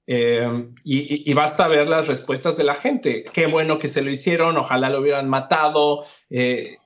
Em, 0.07 0.73
y, 0.83 1.31
basta 1.35 1.67
ver 1.67 1.87
las 1.87 2.07
respuestas 2.07 2.57
de 2.57 2.63
la 2.63 2.73
gente. 2.73 3.25
Qué 3.31 3.45
bueno 3.45 3.77
que 3.77 3.87
se 3.87 4.01
lo 4.01 4.09
hicieron, 4.09 4.57
ojalá 4.57 4.89
lo 4.89 5.01
hubieran 5.01 5.29
matado. 5.29 6.03
Eh, 6.31 6.77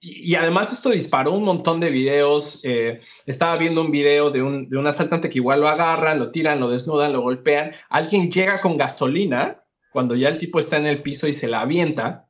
y, 0.00 0.34
además 0.34 0.72
esto 0.72 0.90
disparó 0.90 1.32
un 1.32 1.44
montón 1.44 1.78
de 1.78 1.90
videos. 1.90 2.60
Eh, 2.64 3.00
estaba 3.24 3.56
viendo 3.56 3.82
un 3.82 3.92
video 3.92 4.32
de 4.32 4.42
un, 4.42 4.86
asaltante 4.88 5.30
que 5.30 5.38
igual 5.38 5.60
lo 5.60 5.68
agarran, 5.68 6.18
lo 6.18 6.32
tiran, 6.32 6.58
lo 6.58 6.70
desnudan, 6.70 7.12
lo 7.12 7.20
golpean. 7.20 7.72
Alguien 7.88 8.32
llega 8.32 8.60
con 8.60 8.76
gasolina 8.76 9.62
cuando 9.92 10.16
ya 10.16 10.28
el 10.28 10.38
tipo 10.38 10.58
está 10.58 10.76
en 10.78 10.86
el 10.86 11.02
piso 11.02 11.28
y 11.28 11.34
se 11.34 11.46
la 11.46 11.60
avienta 11.60 12.28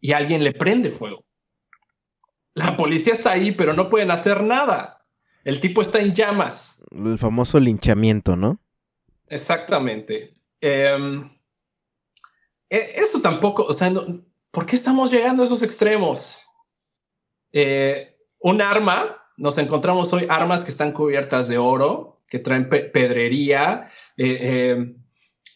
y 0.00 0.12
alguien 0.12 0.44
le 0.44 0.52
prende 0.52 0.90
fuego. 0.90 1.24
La 2.58 2.76
policía 2.76 3.12
está 3.12 3.30
ahí, 3.32 3.52
pero 3.52 3.72
no 3.72 3.88
pueden 3.88 4.10
hacer 4.10 4.42
nada. 4.42 5.06
El 5.44 5.60
tipo 5.60 5.80
está 5.80 6.00
en 6.00 6.12
llamas. 6.12 6.82
El 6.90 7.16
famoso 7.18 7.60
linchamiento, 7.60 8.34
¿no? 8.34 8.60
Exactamente. 9.28 10.34
Em, 10.60 11.30
e, 12.68 12.94
eso 12.96 13.22
tampoco, 13.22 13.62
o 13.62 13.72
sea, 13.72 13.92
¿por 14.50 14.66
qué 14.66 14.74
estamos 14.74 15.12
llegando 15.12 15.44
a 15.44 15.46
esos 15.46 15.62
extremos? 15.62 16.38
Eh, 17.52 18.16
un 18.40 18.60
arma, 18.60 19.16
nos 19.36 19.56
encontramos 19.58 20.12
hoy 20.12 20.26
armas 20.28 20.64
que 20.64 20.72
están 20.72 20.92
cubiertas 20.92 21.46
de 21.46 21.58
oro, 21.58 22.22
que 22.28 22.40
traen 22.40 22.68
pedrería. 22.68 23.88
Eh, 24.16 24.96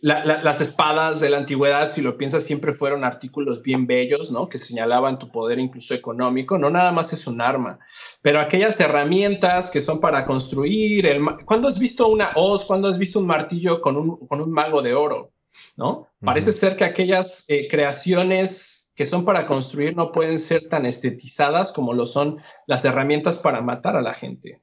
las 0.02 0.60
espadas 0.60 1.20
de 1.20 1.30
la 1.30 1.38
antigüedad, 1.38 1.88
si 1.88 2.02
lo 2.02 2.18
piensas, 2.18 2.42
siempre 2.42 2.74
fueron 2.74 3.04
artículos 3.04 3.62
bien 3.62 3.86
bellos, 3.86 4.32
¿no? 4.32 4.48
Que 4.48 4.58
señalaban 4.58 5.20
tu 5.20 5.30
poder 5.30 5.60
incluso 5.60 5.94
económico. 5.94 6.58
No 6.58 6.70
nada 6.70 6.90
más 6.90 7.12
es 7.12 7.28
un 7.28 7.40
arma, 7.40 7.78
pero 8.20 8.40
aquellas 8.40 8.80
herramientas 8.80 9.70
que 9.70 9.80
son 9.80 10.00
para 10.00 10.26
construir. 10.26 11.06
El, 11.06 11.24
¿Cuándo 11.44 11.68
has 11.68 11.78
visto 11.78 12.08
una 12.08 12.32
hoz? 12.34 12.64
¿Cuándo 12.64 12.88
has 12.88 12.98
visto 12.98 13.20
un 13.20 13.26
martillo 13.26 13.80
con 13.80 13.96
un, 13.96 14.26
con 14.26 14.40
un 14.40 14.50
mango 14.50 14.82
de 14.82 14.92
oro? 14.92 15.30
¿No? 15.76 16.08
Parece 16.20 16.50
ser 16.52 16.76
que 16.76 16.84
aquellas 16.84 17.44
eh, 17.48 17.68
creaciones 17.70 18.92
que 18.96 19.06
son 19.06 19.24
para 19.24 19.46
construir 19.46 19.94
no 19.94 20.10
pueden 20.10 20.40
ser 20.40 20.68
tan 20.68 20.84
estetizadas 20.84 21.70
como 21.70 21.92
lo 21.92 22.06
son 22.06 22.42
las 22.66 22.84
herramientas 22.84 23.38
para 23.38 23.60
matar 23.60 23.94
a 23.94 24.02
la 24.02 24.14
gente. 24.14 24.62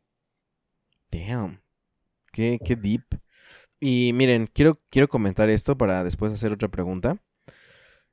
Damn. 1.10 1.62
Qué, 2.34 2.60
qué 2.64 2.76
deep. 2.76 3.04
Y 3.80 4.12
miren, 4.14 4.48
quiero, 4.48 4.82
quiero 4.90 5.08
comentar 5.08 5.50
esto 5.50 5.78
para 5.78 6.04
después 6.04 6.32
hacer 6.34 6.52
otra 6.52 6.68
pregunta. 6.68 7.18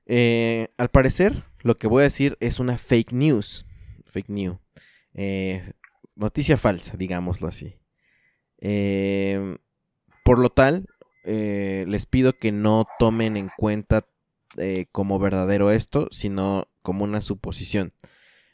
Eh, 0.07 0.69
al 0.77 0.89
parecer, 0.89 1.43
lo 1.63 1.77
que 1.77 1.89
voy 1.89 2.03
a 2.03 2.05
decir 2.05 2.37
es 2.41 2.61
una 2.61 2.79
fake 2.79 3.13
news. 3.13 3.67
Fake 4.05 4.29
news. 4.29 4.59
Eh, 5.15 5.73
noticia 6.15 6.57
falsa, 6.57 6.97
digámoslo 6.97 7.49
así. 7.49 7.79
Eh, 8.59 9.59
por 10.25 10.39
lo 10.39 10.51
tal, 10.51 10.87
les 11.25 12.07
pido 12.07 12.35
que 12.35 12.53
no 12.53 12.87
tomen 13.01 13.37
en 13.37 13.51
cuenta 13.57 14.07
como 14.93 15.19
verdadero 15.19 15.73
esto, 15.73 16.07
sino 16.13 16.69
como 16.83 17.05
una 17.05 17.21
suposición. 17.21 17.93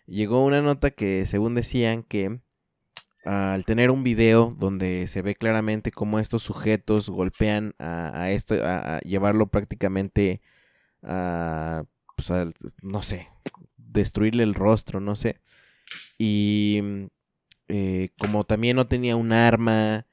Llegó 0.06 0.44
una 0.44 0.62
nota 0.62 0.90
que 0.90 1.26
según 1.26 1.54
decían 1.54 2.02
que 2.02 2.40
al 3.24 3.64
tener 3.64 3.90
un 3.90 4.02
video 4.02 4.54
donde 4.58 5.06
se 5.06 5.22
ve 5.22 5.34
claramente 5.34 5.92
cómo 5.92 6.18
estos 6.18 6.42
sujetos 6.42 7.08
golpean 7.08 7.74
a, 7.78 8.30
esto, 8.30 8.54
a, 8.62 9.00
llevarlo 9.00 9.46
prácticamente 9.46 10.40
a, 11.02 11.84
pues, 12.16 12.32
no 12.82 13.02
sé, 13.02 13.28
destruirle 13.76 14.42
el 14.42 14.54
rostro, 14.54 15.00
no 15.00 15.14
sé. 15.16 15.40
Y 16.18 16.80
mm, 16.82 17.04
eh, 17.68 18.10
como 18.18 18.44
también 18.44 18.76
no 18.76 18.86
tenía 18.88 19.16
un 19.16 19.32
arma, 19.32 20.06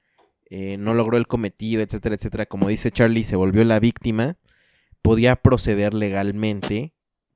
eh, 0.49 0.78
no 0.78 0.93
logró 0.93 1.18
el 1.18 1.28
cometido, 1.28 1.82
etcétera, 1.82 2.16
etcétera, 2.16 2.45
como 2.45 2.70
dice 2.70 2.91
Charlie, 2.91 3.24
se 3.24 3.36
volvió 3.36 3.64
la 3.64 3.80
víctima, 3.80 4.38
podía 5.01 5.36
proceder 5.36 5.93
legalmente 5.93 6.93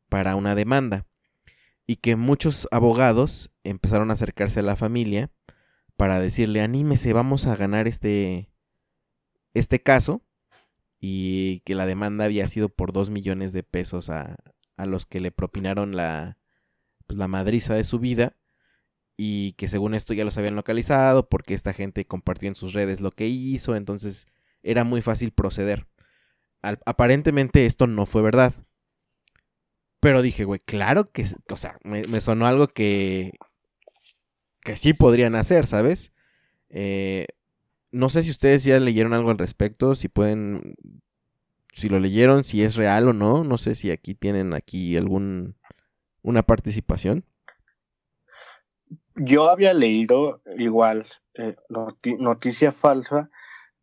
para 0.09 0.35
una 0.35 0.55
demanda. 0.55 1.05
Y 1.85 1.97
que 1.97 2.15
muchos 2.15 2.67
abogados 2.71 3.51
empezaron 3.63 4.09
a 4.09 4.13
acercarse 4.13 4.61
a 4.61 4.63
la 4.63 4.75
familia 4.75 5.31
para 5.97 6.19
decirle, 6.19 6.61
anímese, 6.61 7.13
vamos 7.13 7.47
a 7.47 7.55
ganar 7.55 7.87
este, 7.87 8.49
este 9.53 9.81
caso. 9.81 10.21
Y 10.99 11.59
que 11.61 11.75
la 11.75 11.85
demanda 11.85 12.25
había 12.25 12.47
sido 12.47 12.69
por 12.69 12.93
dos 12.93 13.09
millones 13.09 13.51
de 13.51 13.63
pesos 13.63 14.09
a, 14.09 14.37
a 14.77 14.85
los 14.85 15.05
que 15.05 15.19
le 15.19 15.31
propinaron 15.31 15.95
la, 15.95 16.37
pues, 17.05 17.17
la 17.19 17.27
madriza 17.27 17.75
de 17.75 17.83
su 17.83 17.99
vida. 17.99 18.37
Y 19.17 19.53
que 19.53 19.67
según 19.67 19.93
esto 19.93 20.13
ya 20.13 20.25
los 20.25 20.37
habían 20.37 20.55
localizado 20.55 21.29
porque 21.29 21.53
esta 21.53 21.73
gente 21.73 22.05
compartió 22.05 22.49
en 22.49 22.55
sus 22.55 22.73
redes 22.73 23.01
lo 23.01 23.11
que 23.11 23.27
hizo. 23.27 23.75
Entonces 23.75 24.27
era 24.63 24.83
muy 24.83 25.01
fácil 25.01 25.31
proceder. 25.31 25.87
aparentemente 26.61 27.65
esto 27.65 27.85
no 27.87 28.05
fue 28.05 28.21
verdad. 28.21 28.53
Pero 29.99 30.21
dije, 30.21 30.43
güey, 30.45 30.59
claro 30.59 31.05
que, 31.05 31.25
o 31.49 31.55
sea, 31.57 31.77
me, 31.83 32.07
me 32.07 32.19
sonó 32.19 32.45
algo 32.45 32.67
que, 32.67 33.33
que 34.63 34.75
sí 34.75 34.93
podrían 34.93 35.35
hacer, 35.35 35.67
¿sabes? 35.67 36.13
Eh, 36.69 37.27
no 37.91 38.09
sé 38.09 38.23
si 38.23 38.31
ustedes 38.31 38.63
ya 38.63 38.79
leyeron 38.79 39.13
algo 39.13 39.29
al 39.29 39.37
respecto, 39.37 39.93
si 39.95 40.07
pueden, 40.07 40.75
si 41.73 41.89
lo 41.89 41.99
leyeron, 41.99 42.43
si 42.43 42.63
es 42.63 42.75
real 42.75 43.07
o 43.07 43.13
no. 43.13 43.43
No 43.43 43.57
sé 43.57 43.75
si 43.75 43.91
aquí 43.91 44.15
tienen 44.15 44.53
aquí 44.53 44.97
algún 44.97 45.55
una 46.23 46.41
participación. 46.41 47.25
Yo 49.15 49.49
había 49.49 49.73
leído 49.73 50.41
igual 50.57 51.05
eh, 51.35 51.55
noticia 52.17 52.71
falsa 52.71 53.29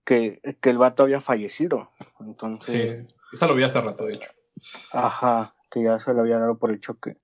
que, 0.05 0.41
que, 0.61 0.71
el 0.71 0.79
vato 0.79 1.05
había 1.05 1.21
fallecido. 1.21 1.91
Entonces. 2.19 3.01
Sí, 3.01 3.15
esa 3.33 3.47
lo 3.47 3.55
vi 3.55 3.63
hace 3.63 3.81
rato, 3.81 4.07
de 4.07 4.15
hecho. 4.15 4.31
Ajá, 4.93 5.55
que 5.71 5.85
ya 5.85 6.01
se 6.01 6.13
le 6.13 6.21
había 6.21 6.39
dado 6.39 6.59
por 6.59 6.71
el 6.71 6.81
choque. 6.81 7.19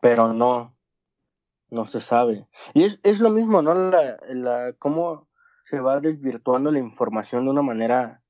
Pero 0.00 0.32
no, 0.32 0.76
no 1.72 1.86
se 1.86 2.00
sabe. 2.00 2.46
Y 2.74 2.84
es, 2.84 3.00
es 3.02 3.18
lo 3.18 3.30
mismo, 3.30 3.62
¿no? 3.62 3.74
La, 3.74 4.18
la, 4.28 4.74
cómo 4.78 5.26
se 5.64 5.80
va 5.80 6.00
desvirtuando 6.00 6.70
la 6.70 6.78
información 6.78 7.44
de 7.44 7.50
una 7.50 7.62
manera 7.62 8.22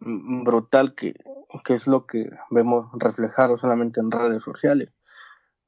mm, 0.00 0.44
brutal 0.44 0.94
que, 0.94 1.14
que 1.64 1.74
es 1.74 1.86
lo 1.86 2.06
que 2.06 2.28
vemos 2.50 2.86
reflejado 2.92 3.58
solamente 3.58 4.00
en 4.00 4.10
redes 4.10 4.42
sociales. 4.42 4.92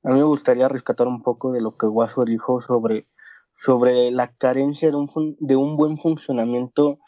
A 0.05 0.11
mí 0.11 0.19
me 0.19 0.25
gustaría 0.25 0.69
rescatar 0.69 1.09
un 1.09 1.23
poco 1.23 1.53
de 1.53 1.63
lo 1.63 1.77
que 1.79 1.87
Guaso 1.87 2.25
dijo 2.27 2.61
sobre, 2.61 3.09
sobre 3.65 4.11
la 4.11 4.33
carencia 4.37 4.91
de 4.91 4.97
un, 4.97 5.37
de 5.41 5.57
un 5.57 5.77
buen 5.77 5.99
funcionamiento 5.99 6.99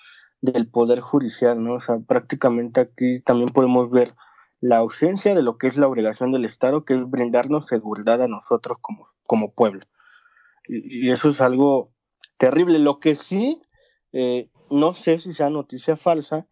del 0.40 0.70
poder 0.70 1.00
judicial, 1.00 1.62
¿no? 1.62 1.74
O 1.74 1.80
sea, 1.80 1.98
prácticamente 1.98 2.80
aquí 2.80 3.20
también 3.20 3.50
podemos 3.50 3.90
ver 3.90 4.14
la 4.60 4.78
ausencia 4.78 5.34
de 5.34 5.42
lo 5.42 5.58
que 5.58 5.66
es 5.66 5.76
la 5.76 5.86
obligación 5.86 6.32
del 6.32 6.46
Estado, 6.46 6.86
que 6.86 6.94
es 6.94 7.10
brindarnos 7.10 7.66
seguridad 7.66 8.22
a 8.22 8.28
nosotros 8.28 8.78
como, 8.80 9.08
como 9.24 9.52
pueblo 9.52 9.84
y, 10.68 11.10
eso 11.10 11.30
es 11.30 11.40
algo 11.40 11.92
terrible. 12.38 12.78
Lo 12.78 13.00
que 13.00 13.16
sí, 13.16 13.60
eh, 14.12 14.50
no 14.70 14.94
sé 14.94 15.18
si 15.18 15.32
sea 15.32 15.50
noticia 15.50 15.96
falsa, 15.96 16.46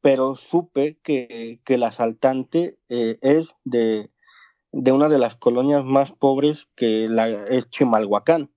pero 0.00 0.36
supe 0.36 0.98
que, 1.02 1.60
que 1.64 1.74
el 1.74 1.82
asaltante 1.82 2.78
eh, 2.88 3.16
es 3.22 3.54
de, 3.64 4.10
de, 4.70 4.92
una 4.92 5.08
de 5.08 5.18
las 5.18 5.36
colonias 5.36 5.84
más 5.84 6.12
pobres 6.12 6.68
que 6.76 7.08
la, 7.08 7.28
es 7.28 7.70
Chimalhuacán. 7.70 8.50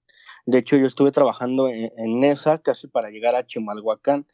De 0.45 0.59
hecho, 0.59 0.77
yo 0.77 0.87
estuve 0.87 1.11
trabajando 1.11 1.67
en, 1.69 2.23
esa 2.23 2.59
casi 2.59 2.87
para 2.87 3.09
llegar 3.09 3.35
a 3.35 3.45
Chimalhuacán. 3.45 4.25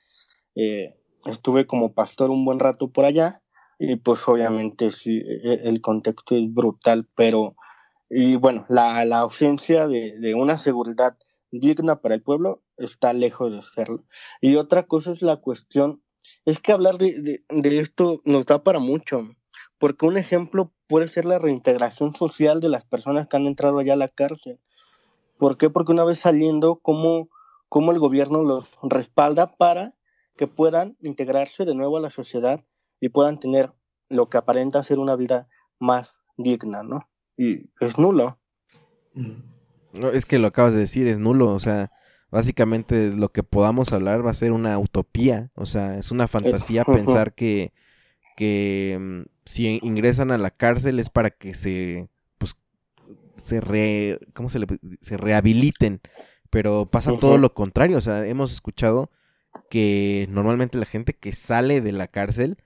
Eh, 0.56 0.96
estuve 1.26 1.66
como 1.66 1.94
pastor 1.94 2.30
un 2.30 2.46
buen 2.46 2.60
rato 2.60 2.90
por 2.90 3.06
allá 3.06 3.42
y 3.80 3.96
pues 3.96 4.28
obviamente 4.28 4.92
sí, 4.92 5.18
e, 5.18 5.68
el 5.68 5.82
contexto 5.82 6.36
es 6.36 6.54
brutal, 6.54 7.08
pero 7.16 7.56
y 8.10 8.36
bueno, 8.36 8.66
la, 8.70 9.06
la 9.06 9.20
ausencia 9.20 9.88
de, 9.88 10.18
de, 10.20 10.36
una 10.36 10.58
seguridad 10.58 11.18
digna 11.52 12.02
para 12.02 12.16
el 12.16 12.22
pueblo 12.22 12.62
está 12.78 13.14
lejos 13.14 13.52
de 13.52 13.62
serlo. 13.76 14.04
Y 14.42 14.56
otra 14.56 14.84
cosa 14.84 15.12
es 15.12 15.22
la 15.22 15.38
cuestión, 15.38 16.02
es 16.46 16.60
que 16.60 16.72
hablar 16.72 16.98
de, 16.98 17.44
de, 17.48 17.80
esto 17.80 18.22
nos 18.26 18.46
da 18.46 18.64
para 18.64 18.80
mucho, 18.80 19.30
porque 19.78 20.06
un 20.06 20.18
ejemplo 20.18 20.72
puede 20.88 21.08
ser 21.08 21.26
la 21.26 21.40
reintegración 21.40 22.16
social 22.16 22.60
de 22.60 22.70
las 22.70 22.86
personas 22.86 23.28
que 23.28 23.38
han 23.38 23.48
entrado 23.48 23.80
allá 23.80 23.94
a 23.94 23.98
la 23.98 24.10
cárcel. 24.10 24.60
¿Por 25.38 25.58
qué? 25.58 25.70
Porque 25.70 25.92
una 25.92 26.04
vez 26.04 26.20
saliendo, 26.20 26.80
¿cómo, 26.82 27.30
cómo 27.70 27.92
el 27.92 28.00
gobierno 28.00 28.44
los 28.44 28.70
respalda 28.84 29.56
para 29.56 29.94
que 30.38 30.48
puedan 30.48 30.98
integrarse 31.02 31.66
de 31.66 31.76
nuevo 31.76 31.98
a 31.98 32.02
la 32.02 32.10
sociedad 32.10 32.64
y 33.00 33.10
puedan 33.10 33.40
tener 33.40 33.72
lo 34.10 34.30
que 34.30 34.38
aparenta 34.38 34.84
ser 34.84 35.00
una 35.00 35.16
vida 35.16 35.48
más 35.80 36.10
digna, 36.38 36.84
¿no? 36.84 37.08
Y 37.38 37.70
es 37.80 37.98
nulo. 37.98 38.40
No, 39.94 40.10
es 40.10 40.26
que 40.26 40.40
lo 40.40 40.48
acabas 40.48 40.74
de 40.74 40.80
decir, 40.80 41.08
es 41.08 41.20
nulo, 41.20 41.54
o 41.54 41.60
sea, 41.60 41.92
básicamente 42.32 43.12
lo 43.12 43.30
que 43.30 43.44
podamos 43.44 43.94
hablar 43.94 44.26
va 44.26 44.32
a 44.32 44.36
ser 44.36 44.52
una 44.52 44.78
utopía, 44.80 45.52
o 45.54 45.66
sea, 45.66 45.98
es 45.98 46.10
una 46.12 46.28
fantasía 46.28 46.84
pensar 46.84 47.34
que, 47.34 47.74
que 48.36 48.98
mm, 49.00 49.22
si 49.46 49.80
ingresan 49.84 50.32
a 50.32 50.38
la 50.38 50.50
cárcel 50.50 51.00
es 51.00 51.10
para 51.10 51.30
que 51.30 51.54
se, 51.54 52.10
pues, 52.40 52.56
se 53.38 53.62
re, 53.62 54.20
¿cómo 54.34 54.50
se 54.50 54.60
le, 54.60 54.66
se 55.00 55.18
rehabiliten, 55.18 56.02
pero 56.50 56.88
pasa 56.90 57.12
todo 57.20 57.38
lo 57.38 57.54
contrario, 57.54 57.98
o 57.98 58.02
sea, 58.02 58.26
hemos 58.26 58.52
escuchado 58.52 59.12
que 59.70 60.28
normalmente 60.32 60.80
la 60.80 60.86
gente 60.86 61.14
que 61.14 61.34
sale 61.34 61.82
de 61.82 61.92
la 61.92 62.08
cárcel, 62.08 62.58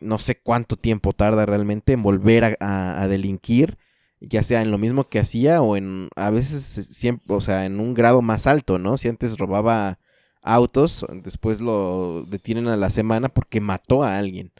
no 0.00 0.18
sé 0.18 0.38
cuánto 0.38 0.76
tiempo 0.76 1.14
tarda 1.14 1.46
realmente 1.46 1.94
en 1.94 2.02
volver 2.02 2.58
a 2.60 3.08
delinquir, 3.08 3.78
ya 4.20 4.42
sea 4.42 4.62
en 4.62 4.70
lo 4.70 4.78
mismo 4.78 5.08
que 5.08 5.18
hacía 5.18 5.60
o 5.60 5.76
en 5.76 6.08
a 6.16 6.30
veces 6.30 6.88
siempre, 6.92 7.34
o 7.34 7.40
sea, 7.40 7.66
en 7.66 7.80
un 7.80 7.94
grado 7.94 8.22
más 8.22 8.46
alto, 8.46 8.78
¿no? 8.78 8.98
Si 8.98 9.08
antes 9.08 9.36
robaba 9.38 9.98
autos, 10.42 11.04
después 11.22 11.60
lo 11.60 12.24
detienen 12.28 12.68
a 12.68 12.76
la 12.76 12.90
semana 12.90 13.28
porque 13.28 13.60
mató 13.60 14.04
a 14.04 14.16
alguien. 14.16 14.52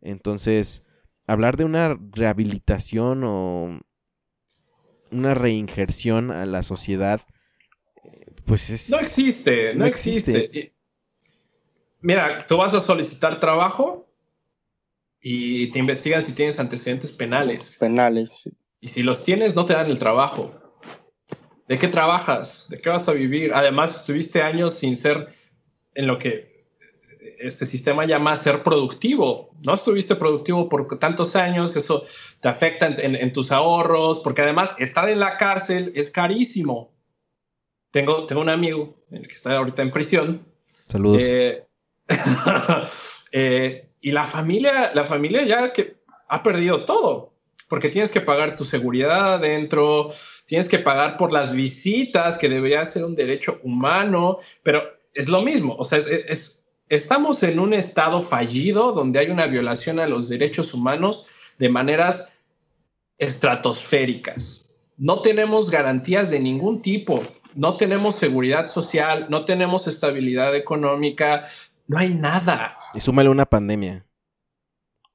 Entonces, 0.00 0.84
hablar 1.26 1.56
de 1.56 1.64
una 1.64 1.96
rehabilitación 2.12 3.22
o 3.24 3.80
una 5.10 5.34
reinjerción 5.34 6.30
a 6.30 6.44
la 6.44 6.62
sociedad, 6.62 7.20
pues 8.44 8.70
es... 8.70 8.90
No 8.90 8.98
existe, 8.98 9.74
no, 9.74 9.86
existe. 9.86 10.74
Mira, 12.00 12.46
tú 12.46 12.56
vas 12.56 12.74
a 12.74 12.80
solicitar 12.80 13.40
trabajo 13.40 14.08
y 15.20 15.70
te 15.72 15.78
investigan 15.78 16.22
si 16.22 16.32
tienes 16.32 16.58
antecedentes 16.58 17.12
penales. 17.12 17.76
Penales, 17.78 18.30
sí. 18.42 18.50
Y 18.80 18.88
si 18.88 19.02
los 19.02 19.24
tienes, 19.24 19.54
no 19.54 19.66
te 19.66 19.72
dan 19.72 19.90
el 19.90 19.98
trabajo. 19.98 20.52
¿De 21.66 21.78
qué 21.78 21.88
trabajas? 21.88 22.66
¿De 22.68 22.80
qué 22.80 22.88
vas 22.88 23.08
a 23.08 23.12
vivir? 23.12 23.52
Además, 23.54 23.96
estuviste 23.96 24.42
años 24.42 24.74
sin 24.74 24.96
ser 24.96 25.34
en 25.94 26.06
lo 26.06 26.18
que 26.18 26.66
este 27.38 27.66
sistema 27.66 28.06
llama 28.06 28.36
ser 28.36 28.62
productivo. 28.62 29.50
No 29.62 29.74
estuviste 29.74 30.16
productivo 30.16 30.68
por 30.68 30.98
tantos 30.98 31.36
años, 31.36 31.76
eso 31.76 32.04
te 32.40 32.48
afecta 32.48 32.86
en, 32.86 33.32
tus 33.32 33.52
ahorros, 33.52 34.20
porque 34.20 34.42
además 34.42 34.74
estar 34.78 35.08
en 35.08 35.20
la 35.20 35.36
cárcel 35.36 35.92
es 35.94 36.10
carísimo. 36.10 36.92
Tengo, 37.90 38.26
tengo 38.26 38.40
un 38.40 38.48
amigo 38.48 38.96
que 39.10 39.34
está 39.34 39.56
ahorita 39.56 39.82
en 39.82 39.90
prisión. 39.90 40.46
Saludos. 40.88 41.22
Eh, 41.22 41.66
eh, 43.32 43.88
y 44.00 44.12
la 44.12 44.26
familia, 44.26 44.92
la 44.94 45.04
familia 45.04 45.42
ya 45.42 45.72
que 45.72 45.96
ha 46.28 46.42
perdido 46.42 46.84
todo 46.84 47.27
porque 47.68 47.90
tienes 47.90 48.10
que 48.10 48.20
pagar 48.20 48.56
tu 48.56 48.64
seguridad 48.64 49.34
adentro, 49.34 50.12
tienes 50.46 50.68
que 50.68 50.78
pagar 50.78 51.16
por 51.16 51.32
las 51.32 51.54
visitas, 51.54 52.38
que 52.38 52.48
debería 52.48 52.84
ser 52.86 53.04
un 53.04 53.14
derecho 53.14 53.60
humano, 53.62 54.38
pero 54.62 54.82
es 55.14 55.28
lo 55.28 55.42
mismo, 55.42 55.76
o 55.78 55.84
sea, 55.84 55.98
es, 55.98 56.64
estamos 56.88 57.42
en 57.42 57.58
un 57.58 57.74
estado 57.74 58.22
fallido 58.22 58.92
donde 58.92 59.18
hay 59.18 59.30
una 59.30 59.46
violación 59.46 60.00
a 60.00 60.06
los 60.06 60.28
derechos 60.28 60.74
humanos 60.74 61.26
de 61.58 61.68
maneras 61.68 62.32
estratosféricas. 63.18 64.64
No 64.96 65.22
tenemos 65.22 65.70
garantías 65.70 66.30
de 66.30 66.40
ningún 66.40 66.82
tipo, 66.82 67.22
no 67.54 67.76
tenemos 67.76 68.16
seguridad 68.16 68.68
social, 68.68 69.26
no 69.28 69.44
tenemos 69.44 69.86
estabilidad 69.86 70.54
económica, 70.56 71.46
no 71.86 71.98
hay 71.98 72.14
nada. 72.14 72.78
Y 72.94 73.00
súmale 73.00 73.28
una 73.28 73.46
pandemia. 73.46 74.04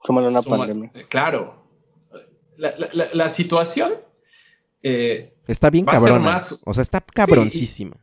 Súmale 0.03 0.27
una 0.27 0.41
pandemia. 0.41 0.91
Claro. 1.09 1.62
La, 2.57 3.29
situación 3.29 3.93
eh, 4.81 5.33
está 5.47 5.69
bien 5.69 5.85
cabrona. 5.85 6.41
O 6.65 6.73
sea, 6.73 6.81
está 6.81 7.01
cabroncísima. 7.01 7.97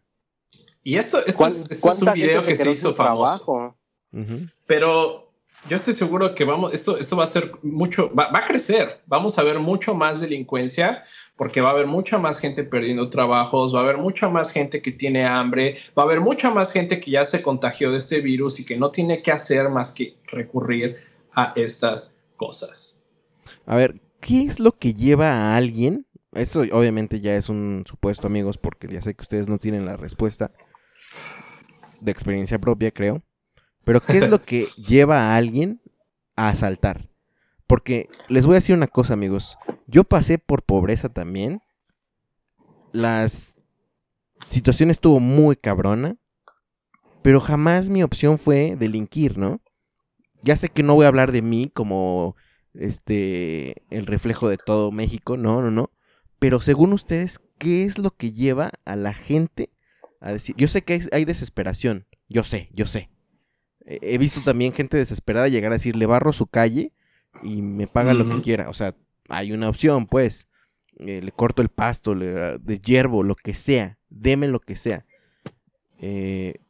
Y 0.82 0.96
esto, 0.96 1.18
es, 1.24 1.36
un 1.36 2.12
video 2.14 2.44
que 2.44 2.56
se 2.56 2.70
hizo 2.70 2.94
famoso. 2.94 3.76
Pero 4.66 5.30
yo 5.68 5.76
estoy 5.76 5.94
seguro 5.94 6.34
que 6.34 6.44
vamos, 6.44 6.72
esto, 6.72 6.96
esto 6.96 7.16
va 7.16 7.24
a 7.24 7.26
ser 7.26 7.52
mucho, 7.62 8.12
va, 8.14 8.30
a 8.32 8.46
crecer. 8.46 9.02
Vamos 9.06 9.38
a 9.38 9.42
ver 9.42 9.58
mucho 9.58 9.94
más 9.94 10.20
delincuencia 10.20 11.04
porque 11.36 11.60
va 11.60 11.70
a 11.70 11.72
haber 11.72 11.86
mucha 11.86 12.18
más 12.18 12.38
gente 12.38 12.64
perdiendo 12.64 13.10
trabajos, 13.10 13.74
va 13.74 13.80
a 13.80 13.82
haber 13.82 13.98
mucha 13.98 14.28
más 14.28 14.50
gente 14.50 14.80
que 14.80 14.92
tiene 14.92 15.24
hambre, 15.26 15.78
va 15.96 16.02
a 16.02 16.06
haber 16.06 16.20
mucha 16.20 16.50
más 16.50 16.72
gente 16.72 17.00
que 17.00 17.10
ya 17.10 17.24
se 17.24 17.42
contagió 17.42 17.90
de 17.92 17.98
este 17.98 18.20
virus 18.20 18.60
y 18.60 18.64
que 18.64 18.76
no 18.76 18.90
tiene 18.90 19.22
que 19.22 19.32
hacer 19.32 19.68
más 19.68 19.92
que 19.92 20.16
recurrir 20.26 20.96
a 21.32 21.52
estas 21.56 22.12
cosas. 22.36 22.96
A 23.66 23.76
ver, 23.76 24.00
¿qué 24.20 24.42
es 24.44 24.60
lo 24.60 24.76
que 24.78 24.94
lleva 24.94 25.32
a 25.32 25.56
alguien? 25.56 26.06
Eso 26.32 26.60
obviamente 26.72 27.20
ya 27.20 27.34
es 27.34 27.48
un 27.48 27.84
supuesto, 27.86 28.26
amigos, 28.26 28.58
porque 28.58 28.86
ya 28.88 29.02
sé 29.02 29.14
que 29.14 29.22
ustedes 29.22 29.48
no 29.48 29.58
tienen 29.58 29.86
la 29.86 29.96
respuesta 29.96 30.52
de 32.00 32.12
experiencia 32.12 32.58
propia, 32.58 32.90
creo. 32.92 33.22
Pero 33.84 34.00
¿qué 34.00 34.18
es 34.18 34.28
lo 34.28 34.42
que 34.44 34.66
lleva 34.76 35.18
a 35.18 35.36
alguien 35.36 35.80
a 36.36 36.48
asaltar? 36.48 37.08
Porque 37.66 38.08
les 38.28 38.46
voy 38.46 38.54
a 38.54 38.56
decir 38.56 38.74
una 38.74 38.88
cosa, 38.88 39.14
amigos. 39.14 39.58
Yo 39.86 40.04
pasé 40.04 40.38
por 40.38 40.62
pobreza 40.62 41.08
también. 41.08 41.60
Las 42.92 43.56
situación 44.46 44.90
estuvo 44.90 45.20
muy 45.20 45.56
cabrona. 45.56 46.16
Pero 47.22 47.40
jamás 47.40 47.90
mi 47.90 48.02
opción 48.02 48.38
fue 48.38 48.76
delinquir, 48.76 49.36
¿no? 49.36 49.60
Ya 50.42 50.56
sé 50.56 50.70
que 50.70 50.82
no 50.82 50.94
voy 50.94 51.04
a 51.04 51.08
hablar 51.08 51.32
de 51.32 51.42
mí 51.42 51.70
como 51.72 52.34
este 52.74 53.82
el 53.90 54.06
reflejo 54.06 54.48
de 54.48 54.58
todo 54.58 54.92
México, 54.92 55.36
no, 55.36 55.62
no, 55.62 55.70
no. 55.70 55.90
Pero 56.38 56.60
según 56.60 56.92
ustedes, 56.92 57.40
¿qué 57.58 57.84
es 57.84 57.98
lo 57.98 58.12
que 58.12 58.32
lleva 58.32 58.72
a 58.84 58.96
la 58.96 59.12
gente 59.12 59.70
a 60.20 60.32
decir? 60.32 60.54
Yo 60.56 60.68
sé 60.68 60.82
que 60.82 61.00
hay 61.12 61.24
desesperación, 61.24 62.06
yo 62.28 62.44
sé, 62.44 62.70
yo 62.72 62.86
sé 62.86 63.10
he 63.90 64.18
visto 64.18 64.40
también 64.42 64.72
gente 64.72 64.96
desesperada 64.96 65.48
llegar 65.48 65.72
a 65.72 65.76
decir, 65.76 65.96
le 65.96 66.06
barro 66.06 66.32
su 66.32 66.46
calle 66.46 66.92
y 67.42 67.62
me 67.62 67.86
paga 67.86 68.14
lo 68.14 68.28
que 68.28 68.40
quiera. 68.40 68.68
O 68.68 68.74
sea, 68.74 68.94
hay 69.28 69.52
una 69.52 69.68
opción, 69.68 70.06
pues. 70.06 70.48
Eh, 70.98 71.22
le 71.22 71.32
corto 71.32 71.62
el 71.62 71.70
pasto, 71.70 72.14
le 72.14 72.58
de 72.58 72.78
hierbo, 72.78 73.22
lo 73.22 73.34
que 73.34 73.54
sea. 73.54 73.98
Deme 74.10 74.48
lo 74.48 74.60
que 74.60 74.76
sea. 74.76 75.06
Eh, 75.98 76.60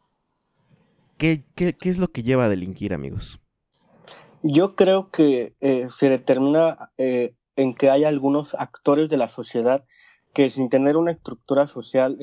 ¿qué, 1.19 1.45
es 1.57 1.99
lo 1.99 2.09
que 2.13 2.23
lleva 2.23 2.45
a 2.45 2.49
delinquir, 2.49 2.95
amigos? 2.95 3.40
Yo 4.43 4.75
creo 4.75 5.11
que 5.11 5.55
eh, 5.61 5.89
se 5.99 6.09
determina 6.09 6.91
en 6.97 7.75
que 7.75 7.91
hay 7.91 8.05
algunos 8.05 8.55
actores 8.55 9.11
de 9.11 9.17
la 9.17 9.29
sociedad 9.29 9.85
que 10.33 10.51
sin 10.51 10.71
tener 10.71 10.97
una 10.97 11.13
estructura 11.13 11.67
social 11.67 12.17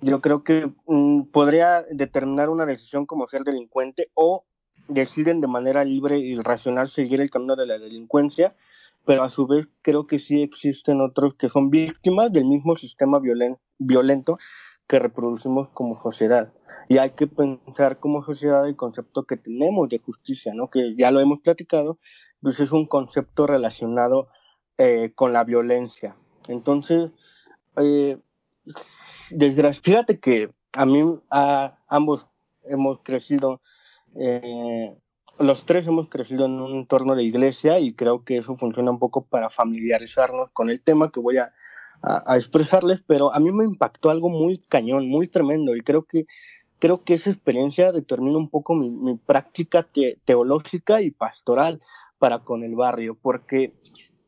yo 0.00 0.20
creo 0.20 0.44
que 0.44 0.70
mm, 0.86 1.22
podría 1.32 1.82
determinar 1.90 2.50
una 2.50 2.66
decisión 2.66 3.06
como 3.06 3.28
ser 3.28 3.42
delincuente 3.42 4.10
o 4.14 4.44
deciden 4.86 5.40
de 5.40 5.48
manera 5.48 5.84
libre 5.84 6.18
y 6.18 6.36
racional 6.36 6.88
seguir 6.90 7.20
el 7.20 7.30
camino 7.30 7.56
de 7.56 7.66
la 7.66 7.78
delincuencia, 7.78 8.54
pero 9.04 9.22
a 9.22 9.30
su 9.30 9.46
vez 9.46 9.68
creo 9.82 10.06
que 10.06 10.18
sí 10.18 10.42
existen 10.42 11.00
otros 11.00 11.34
que 11.34 11.48
son 11.48 11.70
víctimas 11.70 12.32
del 12.32 12.44
mismo 12.44 12.76
sistema 12.76 13.20
violento 13.78 14.38
que 14.86 14.98
reproducimos 14.98 15.68
como 15.70 16.00
sociedad. 16.02 16.52
Y 16.88 16.98
hay 16.98 17.10
que 17.10 17.26
pensar 17.26 17.98
como 17.98 18.24
sociedad 18.24 18.66
el 18.66 18.76
concepto 18.76 19.24
que 19.24 19.36
tenemos 19.36 19.88
de 19.88 19.98
justicia, 19.98 20.52
¿no? 20.54 20.70
que 20.70 20.94
ya 20.96 21.10
lo 21.10 21.20
hemos 21.20 21.40
platicado, 21.40 21.98
pues 22.40 22.60
es 22.60 22.72
un 22.72 22.86
concepto 22.86 23.46
relacionado 23.46 24.28
eh, 24.78 25.12
con 25.14 25.32
la 25.32 25.44
violencia. 25.44 26.16
Entonces, 26.46 27.10
eh, 27.76 28.18
fíjate 29.82 30.18
que 30.18 30.50
a 30.72 30.86
mí, 30.86 31.20
a, 31.30 31.78
ambos 31.88 32.26
hemos 32.64 33.00
crecido, 33.02 33.60
eh, 34.14 34.94
los 35.38 35.66
tres 35.66 35.86
hemos 35.86 36.08
crecido 36.08 36.46
en 36.46 36.60
un 36.60 36.76
entorno 36.76 37.14
de 37.14 37.24
iglesia 37.24 37.80
y 37.80 37.94
creo 37.94 38.24
que 38.24 38.38
eso 38.38 38.56
funciona 38.56 38.90
un 38.90 38.98
poco 38.98 39.26
para 39.26 39.50
familiarizarnos 39.50 40.50
con 40.52 40.70
el 40.70 40.80
tema 40.80 41.10
que 41.10 41.20
voy 41.20 41.38
a, 41.38 41.52
expresarles, 42.36 43.02
pero 43.08 43.34
a 43.34 43.40
mí 43.40 43.50
me 43.50 43.64
impactó 43.64 44.10
algo 44.10 44.28
muy 44.28 44.58
cañón, 44.68 45.08
muy 45.08 45.26
tremendo 45.26 45.74
y 45.74 45.80
creo 45.80 46.04
que 46.04 46.26
creo 46.78 47.04
que 47.04 47.14
esa 47.14 47.30
experiencia 47.30 47.92
determina 47.92 48.38
un 48.38 48.50
poco 48.50 48.74
mi, 48.74 49.16
práctica 49.16 49.86
teológica 50.24 51.02
y 51.02 51.10
pastoral 51.10 51.80
para 52.18 52.40
con 52.40 52.64
el 52.64 52.74
barrio, 52.74 53.16
porque 53.20 53.74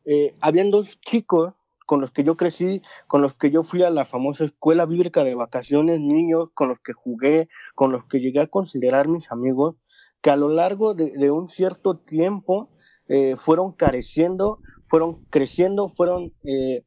eh, 0.04 0.34
habían 0.40 0.70
dos 0.70 1.00
chicos 1.00 1.54
con 1.86 2.00
los 2.00 2.12
que 2.12 2.22
yo 2.22 2.36
crecí, 2.36 2.82
con 3.08 3.20
los 3.20 3.34
que 3.34 3.50
yo 3.50 3.64
fui 3.64 3.82
a 3.82 3.90
la 3.90 4.06
famosa 4.06 4.44
escuela 4.44 4.86
bíblica 4.86 5.24
de 5.24 5.34
vacaciones, 5.34 5.98
niños 5.98 6.50
con 6.54 6.68
los 6.68 6.78
que 6.78 6.92
jugué, 6.92 7.48
con 7.74 7.90
los 7.90 8.04
que 8.06 8.20
llegué 8.20 8.40
a 8.40 8.46
considerar 8.46 9.08
mis 9.08 9.30
amigos, 9.32 9.74
que 10.22 10.30
a 10.30 10.36
lo 10.36 10.48
largo 10.48 10.94
de, 10.94 11.30
un 11.32 11.48
cierto 11.48 11.98
tiempo 11.98 12.70
eh, 13.08 13.34
fueron 13.36 13.72
careciendo, 13.72 14.60
fueron 14.88 15.24
creciendo, 15.30 15.88
fueron 15.96 16.32
eh, 16.44 16.84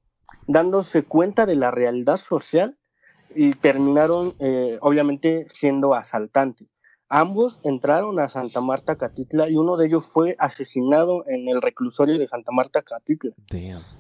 dándose 0.48 1.04
cuenta 1.04 1.46
de 1.46 1.56
la 1.56 1.70
realidad 1.70 2.18
social 2.18 2.78
y 3.36 3.54
terminaron 3.54 4.34
eh, 4.40 4.78
obviamente 4.82 5.48
siendo 5.54 5.94
asaltantes. 5.94 6.68
Ambos 7.10 7.60
entraron 7.64 8.20
a 8.20 8.30
Santa 8.30 8.60
Marta 8.60 8.96
Catitla 8.96 9.48
y 9.50 9.56
uno 9.56 9.78
de 9.78 9.86
ellos 9.86 10.10
fue 10.12 10.36
asesinado 10.40 11.24
en 11.28 11.48
el 11.48 11.62
reclusorio 11.62 12.18
de 12.18 12.28
Santa 12.28 12.52
Marta 12.52 12.82
Catitla. 12.82 13.34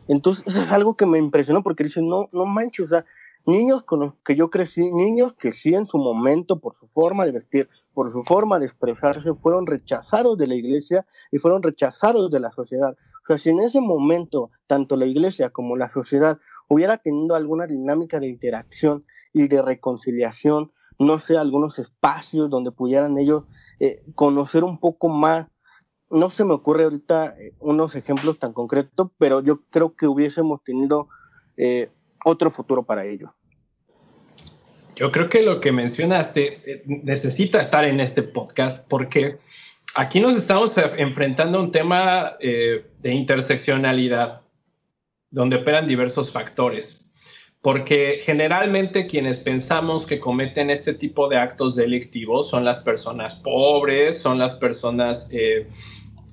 Entonces, 0.07 0.43
eso 0.47 0.61
es 0.61 0.71
algo 0.71 0.95
que 0.95 1.05
me 1.05 1.19
impresionó 1.19 1.61
porque 1.61 1.83
dicen, 1.83 2.07
no, 2.07 2.29
no 2.31 2.45
manches, 2.45 2.87
o 2.87 2.89
sea, 2.89 3.05
niños 3.45 3.83
con 3.83 3.99
los 3.99 4.13
que 4.25 4.35
yo 4.35 4.49
crecí, 4.49 4.81
niños 4.91 5.33
que 5.33 5.51
sí 5.51 5.73
en 5.75 5.85
su 5.85 5.97
momento, 5.97 6.59
por 6.59 6.75
su 6.79 6.87
forma 6.87 7.25
de 7.25 7.33
vestir, 7.33 7.69
por 7.93 8.11
su 8.11 8.23
forma 8.23 8.59
de 8.59 8.65
expresarse, 8.65 9.33
fueron 9.35 9.67
rechazados 9.67 10.37
de 10.37 10.47
la 10.47 10.55
iglesia 10.55 11.05
y 11.31 11.37
fueron 11.37 11.61
rechazados 11.61 12.31
de 12.31 12.39
la 12.39 12.51
sociedad. 12.51 12.95
O 13.23 13.27
sea, 13.27 13.37
si 13.37 13.49
en 13.49 13.59
ese 13.61 13.79
momento 13.79 14.49
tanto 14.67 14.97
la 14.97 15.05
iglesia 15.05 15.49
como 15.49 15.77
la 15.77 15.91
sociedad 15.93 16.39
hubiera 16.67 16.97
tenido 16.97 17.35
alguna 17.35 17.67
dinámica 17.67 18.19
de 18.19 18.27
interacción 18.27 19.03
y 19.33 19.47
de 19.47 19.61
reconciliación, 19.61 20.71
no 20.99 21.19
sé, 21.19 21.37
algunos 21.37 21.79
espacios 21.79 22.49
donde 22.49 22.71
pudieran 22.71 23.17
ellos 23.17 23.43
eh, 23.79 24.03
conocer 24.15 24.63
un 24.63 24.79
poco 24.79 25.09
más. 25.09 25.47
No 26.09 26.29
se 26.29 26.45
me 26.45 26.53
ocurre 26.53 26.83
ahorita 26.83 27.35
eh, 27.39 27.53
unos 27.59 27.95
ejemplos 27.95 28.37
tan 28.39 28.53
concretos, 28.53 29.09
pero 29.17 29.41
yo 29.41 29.61
creo 29.69 29.95
que 29.95 30.07
hubiésemos 30.07 30.63
tenido 30.63 31.07
eh, 31.57 31.89
otro 32.23 32.51
futuro 32.51 32.83
para 32.83 33.05
ellos. 33.05 33.31
Yo 34.95 35.09
creo 35.09 35.27
que 35.27 35.41
lo 35.41 35.59
que 35.59 35.71
mencionaste 35.71 36.83
necesita 36.85 37.59
estar 37.59 37.83
en 37.83 37.99
este 37.99 38.21
podcast 38.21 38.87
porque 38.87 39.39
aquí 39.95 40.21
nos 40.21 40.35
estamos 40.35 40.77
enfrentando 40.77 41.57
a 41.57 41.61
un 41.63 41.71
tema 41.71 42.33
de 42.39 42.85
interseccionalidad 43.03 44.42
donde 45.33 45.57
operan 45.57 45.87
diversos 45.87 46.31
factores 46.31 47.03
porque 47.63 48.19
generalmente 48.25 49.07
quienes 49.07 49.39
pensamos 49.39 50.05
que 50.05 50.19
cometen 50.19 50.69
este 50.69 50.93
tipo 50.93 51.29
de 51.29 51.37
actos 51.37 51.75
delictivos 51.77 52.49
son 52.49 52.65
las 52.65 52.81
personas 52.81 53.37
pobres, 53.37 54.21
son 54.21 54.37
las 54.37 54.55
personas 54.55 55.29
eh, 55.31 55.69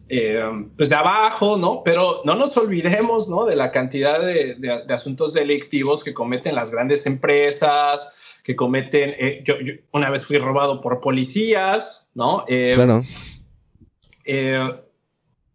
eh, 0.09 0.42
pues 0.76 0.88
de 0.88 0.96
abajo, 0.96 1.57
¿no? 1.57 1.82
Pero 1.84 2.22
no 2.24 2.34
nos 2.34 2.57
olvidemos, 2.57 3.28
¿no? 3.28 3.44
De 3.44 3.55
la 3.55 3.70
cantidad 3.70 4.20
de, 4.20 4.92
asuntos 4.92 5.32
delictivos 5.32 6.03
que 6.03 6.12
cometen 6.12 6.57
las 6.57 6.72
grandes 6.72 7.07
empresas, 7.07 8.12
que 8.42 8.57
cometen, 8.57 9.14
eh, 9.16 9.44
yo, 9.44 9.55
una 9.92 10.11
vez 10.11 10.26
fui 10.26 10.36
robado 10.38 10.80
por 10.80 11.01
policías, 11.01 12.09
¿no? 12.12 12.44
claro 12.44 13.05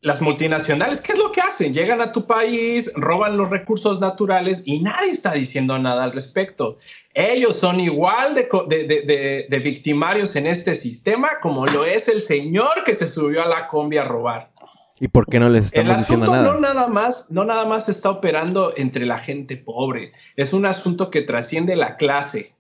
las 0.06 0.22
multinacionales, 0.22 1.02
¿qué 1.02 1.14
es 1.14 1.18
lo 1.18 1.32
que 1.32 1.42
hacen? 1.42 1.74
Llegan 1.74 2.00
a 2.00 2.12
tu 2.12 2.28
país, 2.28 2.94
roban 2.94 3.38
los 3.38 3.50
recursos 3.50 4.00
naturales 4.00 4.62
y 4.64 4.80
nadie 4.80 5.10
está 5.10 5.32
diciendo 5.32 5.80
nada 5.80 6.04
al 6.04 6.12
respecto. 6.12 6.78
Ellos 7.16 7.56
son 7.56 7.80
igual 7.80 8.36
de, 8.36 9.62
victimarios 9.64 10.36
en 10.36 10.46
este 10.46 10.76
sistema 10.76 11.40
como 11.42 11.66
lo 11.66 11.86
es 11.86 12.08
el 12.08 12.22
señor 12.22 12.84
que 12.86 12.94
se 12.94 13.08
subió 13.08 13.42
a 13.42 13.48
la 13.48 13.66
combi 13.66 13.98
a 13.98 14.04
robar. 14.04 14.52
¿Y 15.00 15.08
por 15.08 15.26
qué 15.26 15.40
no 15.40 15.50
les 15.50 15.66
estamos 15.66 15.98
diciendo 15.98 16.28
nada? 16.28 16.54
No 16.54 16.60
nada 16.60 16.86
más, 16.86 17.32
no 17.32 17.44
nada 17.44 17.66
más 17.66 17.90
está 17.90 18.12
operando 18.12 18.74
entre 18.78 19.08
la 19.08 19.18
gente 19.18 19.58
pobre. 19.58 20.12
Es 20.36 20.54
un 20.54 20.68
asunto 20.68 21.10
que 21.10 21.24
trasciende 21.24 21.76
la 21.76 21.98
clase. 21.98 22.54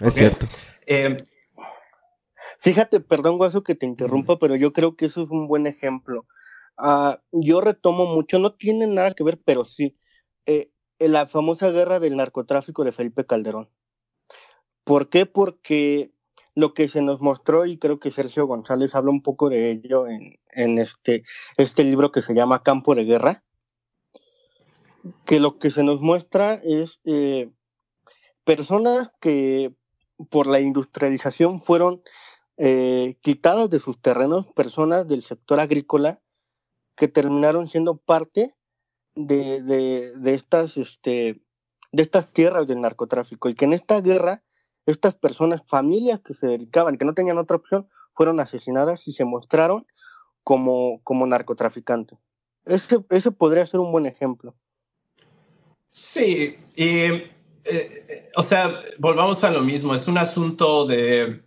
Es 0.00 0.14
cierto. 0.14 0.48
Eh, 0.86 1.24
Fíjate, 2.58 2.98
perdón, 2.98 3.36
Guaso, 3.36 3.62
que 3.62 3.74
te 3.74 3.84
interrumpa, 3.84 4.38
pero 4.38 4.56
yo 4.56 4.72
creo 4.72 4.96
que 4.96 5.04
eso 5.04 5.22
es 5.22 5.30
un 5.30 5.46
buen 5.46 5.66
ejemplo. 5.66 6.24
Ah, 6.76 7.20
yo 7.32 7.60
retomo 7.60 8.06
mucho, 8.06 8.38
no 8.38 8.54
tiene 8.54 8.86
nada 8.86 9.14
que 9.14 9.24
ver, 9.24 9.40
pero 9.44 9.64
sí, 9.64 9.96
eh, 10.46 10.70
la 10.98 11.26
famosa 11.26 11.70
guerra 11.70 12.00
del 12.00 12.16
narcotráfico 12.16 12.84
de 12.84 12.92
Felipe 12.92 13.26
Calderón. 13.26 13.68
¿Por 14.84 15.08
qué? 15.08 15.26
Porque 15.26 16.12
lo 16.54 16.74
que 16.74 16.88
se 16.88 17.02
nos 17.02 17.20
mostró, 17.20 17.66
y 17.66 17.78
creo 17.78 17.98
que 17.98 18.10
Sergio 18.10 18.46
González 18.46 18.94
habla 18.94 19.10
un 19.10 19.22
poco 19.22 19.48
de 19.48 19.70
ello 19.70 20.06
en, 20.06 20.38
en 20.52 20.78
este, 20.78 21.24
este 21.56 21.84
libro 21.84 22.12
que 22.12 22.22
se 22.22 22.34
llama 22.34 22.62
Campo 22.62 22.94
de 22.94 23.04
Guerra, 23.04 23.44
que 25.24 25.40
lo 25.40 25.58
que 25.58 25.70
se 25.70 25.82
nos 25.82 26.00
muestra 26.00 26.54
es 26.54 27.00
eh, 27.04 27.50
personas 28.44 29.10
que 29.20 29.74
por 30.30 30.46
la 30.46 30.60
industrialización 30.60 31.62
fueron 31.62 32.02
eh, 32.56 33.16
quitadas 33.20 33.68
de 33.70 33.80
sus 33.80 34.00
terrenos, 34.00 34.46
personas 34.54 35.08
del 35.08 35.22
sector 35.22 35.60
agrícola 35.60 36.20
que 36.96 37.08
terminaron 37.08 37.68
siendo 37.68 37.96
parte 37.96 38.54
de, 39.14 39.62
de, 39.62 40.16
de 40.16 40.34
estas, 40.34 40.76
este, 40.76 41.42
de 41.92 42.02
estas 42.02 42.32
tierras 42.32 42.66
del 42.66 42.80
narcotráfico 42.80 43.48
y 43.48 43.54
que 43.54 43.64
en 43.64 43.72
esta 43.72 44.00
guerra 44.00 44.42
estas 44.86 45.14
personas, 45.14 45.62
familias 45.66 46.20
que 46.20 46.34
se 46.34 46.46
dedicaban, 46.46 46.98
que 46.98 47.04
no 47.04 47.14
tenían 47.14 47.38
otra 47.38 47.56
opción, 47.56 47.88
fueron 48.14 48.40
asesinadas 48.40 49.06
y 49.08 49.12
se 49.12 49.24
mostraron 49.24 49.86
como, 50.42 51.00
como 51.02 51.26
narcotraficantes. 51.26 52.18
Ese, 52.66 53.02
ese 53.10 53.30
podría 53.30 53.66
ser 53.66 53.80
un 53.80 53.92
buen 53.92 54.06
ejemplo. 54.06 54.54
Sí, 55.88 56.58
y, 56.76 56.88
eh, 56.88 57.30
eh, 57.64 58.30
o 58.36 58.42
sea, 58.42 58.80
volvamos 58.98 59.42
a 59.44 59.50
lo 59.50 59.62
mismo, 59.62 59.94
es 59.94 60.06
un 60.06 60.18
asunto 60.18 60.86
de... 60.86 61.42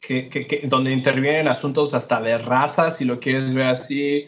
Que, 0.00 0.28
que, 0.28 0.62
donde 0.64 0.92
intervienen 0.92 1.46
asuntos 1.46 1.94
hasta 1.94 2.20
de 2.20 2.38
raza, 2.38 2.90
si 2.90 3.04
lo 3.04 3.20
quieres 3.20 3.52
ver 3.54 3.66
así. 3.66 4.26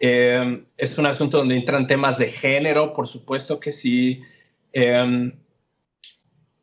Eh, 0.00 0.64
es 0.76 0.96
un 0.96 1.06
asunto 1.06 1.38
donde 1.38 1.56
entran 1.56 1.86
temas 1.86 2.18
de 2.18 2.30
género, 2.30 2.92
por 2.92 3.08
supuesto 3.08 3.58
que 3.58 3.72
sí. 3.72 4.22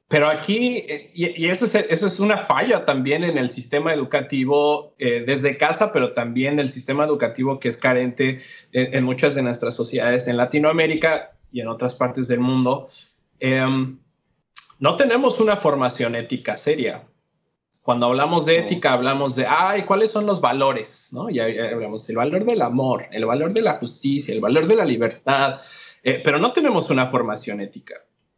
Pero 0.07 0.29
aquí, 0.29 0.77
eh, 0.87 1.11
y, 1.13 1.47
eso, 1.47 1.65
es, 1.65 1.75
eso, 1.75 2.07
es, 2.07 2.19
una 2.19 2.37
falla 2.37 2.85
también 2.85 3.23
en 3.23 3.37
el 3.37 3.49
sistema 3.49 3.91
educativo 3.91 4.93
eh, 4.99 5.23
desde 5.25 5.57
casa, 5.57 5.91
pero 5.91 6.13
también 6.13 6.59
el 6.59 6.71
sistema 6.71 7.05
educativo 7.05 7.59
que 7.59 7.69
es 7.69 7.77
carente 7.77 8.41
en, 8.71 9.03
muchas 9.03 9.33
de 9.33 9.41
nuestras 9.41 9.75
sociedades 9.75 10.27
en 10.27 10.37
Latinoamérica 10.37 11.31
y 11.51 11.61
en 11.61 11.67
otras 11.67 11.95
partes 11.95 12.27
del 12.27 12.39
mundo. 12.39 12.89
Em, 13.39 13.97
no 14.77 14.95
tenemos 14.95 15.39
una 15.39 15.57
formación 15.57 16.15
ética 16.15 16.55
seria. 16.55 17.03
Cuando 17.85 18.07
hablamos 18.07 18.47
de 18.47 18.57
ética, 18.57 18.93
hablamos 18.93 19.35
de, 19.35 19.45
ay, 19.47 19.83
¿cuáles 19.83 20.09
son 20.09 20.25
los 20.25 20.41
valores? 20.41 21.09
¿No? 21.11 21.29
Y 21.29 21.39
hablamos 21.39 22.07
del 22.07 22.15
valor 22.15 22.43
del 22.43 22.63
amor, 22.63 23.05
el 23.11 23.27
valor 23.27 23.53
de 23.53 23.61
la 23.61 23.73
justicia, 23.73 24.33
el 24.33 24.41
valor 24.41 24.65
de 24.65 24.75
la 24.75 24.85
libertad, 24.85 25.61
eh, 26.01 26.19
pero 26.25 26.39
no 26.39 26.51
tenemos 26.51 26.89
una 26.89 27.05
formación 27.11 27.61
ética. 27.61 27.93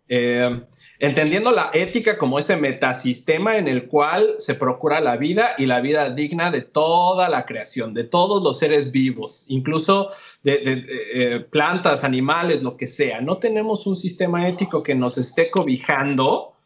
Eh, 0.09 0.63
entendiendo 0.99 1.53
la 1.53 1.69
ética 1.73 2.17
como 2.17 2.39
ese 2.39 2.57
metasistema 2.57 3.55
en 3.55 3.69
el 3.69 3.87
cual 3.87 4.35
se 4.39 4.55
procura 4.55 4.99
la 4.99 5.15
vida 5.15 5.51
y 5.57 5.65
la 5.65 5.79
vida 5.79 6.09
digna 6.09 6.51
de 6.51 6.63
toda 6.63 7.29
la 7.29 7.45
creación, 7.45 7.93
de 7.93 8.03
todos 8.03 8.43
los 8.43 8.59
seres 8.59 8.91
vivos, 8.91 9.45
incluso 9.47 10.09
de, 10.43 10.85
eh, 11.13 11.39
plantas, 11.49 12.03
animales, 12.03 12.63
lo 12.63 12.75
que 12.75 12.87
sea. 12.87 13.21
No 13.21 13.37
tenemos 13.37 13.87
un 13.87 13.95
sistema 13.95 14.45
ético 14.45 14.83
que 14.83 14.93
nos 14.93 15.17
esté 15.17 15.49
cobijando 15.49 16.57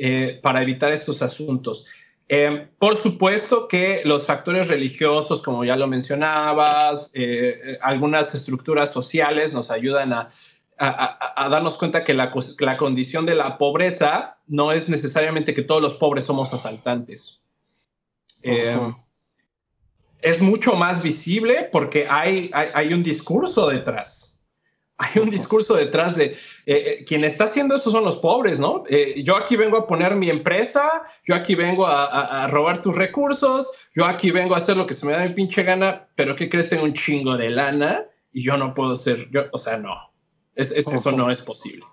eh, 0.00 0.38
para 0.40 0.62
evitar 0.62 0.92
estos 0.92 1.22
asuntos. 1.22 1.86
Eh, 2.28 2.68
por 2.78 2.96
supuesto 2.96 3.68
que 3.68 4.02
los 4.04 4.26
factores 4.26 4.68
religiosos, 4.68 5.42
como 5.42 5.64
ya 5.64 5.76
lo 5.76 5.86
mencionabas, 5.86 7.12
algunas 7.80 8.34
estructuras 8.34 8.92
sociales 8.92 9.54
nos 9.54 9.70
ayudan 9.70 10.12
a 10.12 10.30
a, 10.78 11.48
darnos 11.50 11.76
cuenta 11.76 12.04
que 12.04 12.14
la, 12.14 12.32
la, 12.60 12.76
condición 12.76 13.26
de 13.26 13.34
la 13.34 13.58
pobreza 13.58 14.38
no 14.46 14.72
es 14.72 14.88
necesariamente 14.88 15.54
que 15.54 15.62
todos 15.62 15.82
los 15.82 15.94
pobres 15.94 16.24
somos 16.24 16.52
asaltantes. 16.52 17.40
Eh, 18.42 18.78
es 20.20 20.40
mucho 20.40 20.74
más 20.74 21.02
visible 21.02 21.68
porque 21.72 22.06
hay, 22.08 22.50
hay, 22.52 22.92
un 22.92 23.02
discurso 23.02 23.68
detrás. 23.68 24.36
Hay 24.96 25.20
un 25.20 25.30
discurso 25.30 25.74
detrás 25.74 26.16
de 26.16 26.36
eh, 26.68 26.98
eh, 27.00 27.04
quien 27.04 27.24
está 27.24 27.44
haciendo 27.44 27.76
eso 27.76 27.90
son 27.90 28.04
los 28.04 28.18
pobres, 28.18 28.60
¿no? 28.60 28.84
yo 29.16 29.36
aquí 29.36 29.56
vengo 29.56 29.78
a 29.78 29.86
poner 29.86 30.14
mi 30.14 30.30
empresa, 30.30 31.02
yo 31.24 31.34
aquí 31.34 31.54
vengo 31.54 31.86
a, 31.86 32.44
a, 32.44 32.46
robar 32.48 32.82
tus 32.82 32.94
recursos, 32.94 33.72
yo 33.94 34.04
aquí 34.04 34.30
vengo 34.30 34.54
a 34.54 34.58
hacer 34.58 34.76
lo 34.76 34.86
que 34.86 34.94
se 34.94 35.06
me 35.06 35.12
da 35.12 35.24
mi 35.24 35.34
pinche 35.34 35.62
gana, 35.62 36.08
pero 36.14 36.36
¿qué 36.36 36.48
crees? 36.48 36.68
Tengo 36.68 36.84
un 36.84 36.94
chingo 36.94 37.36
de 37.36 37.50
lana 37.50 38.04
y 38.32 38.42
yo 38.42 38.56
no 38.56 38.74
puedo 38.74 38.96
ser, 38.96 39.28
yo, 39.30 39.46
o 39.52 39.58
sea, 39.58 39.78
no 39.78 40.08
eso 40.58 41.12
no 41.12 41.30
es 41.30 41.40
posible. 41.40 41.84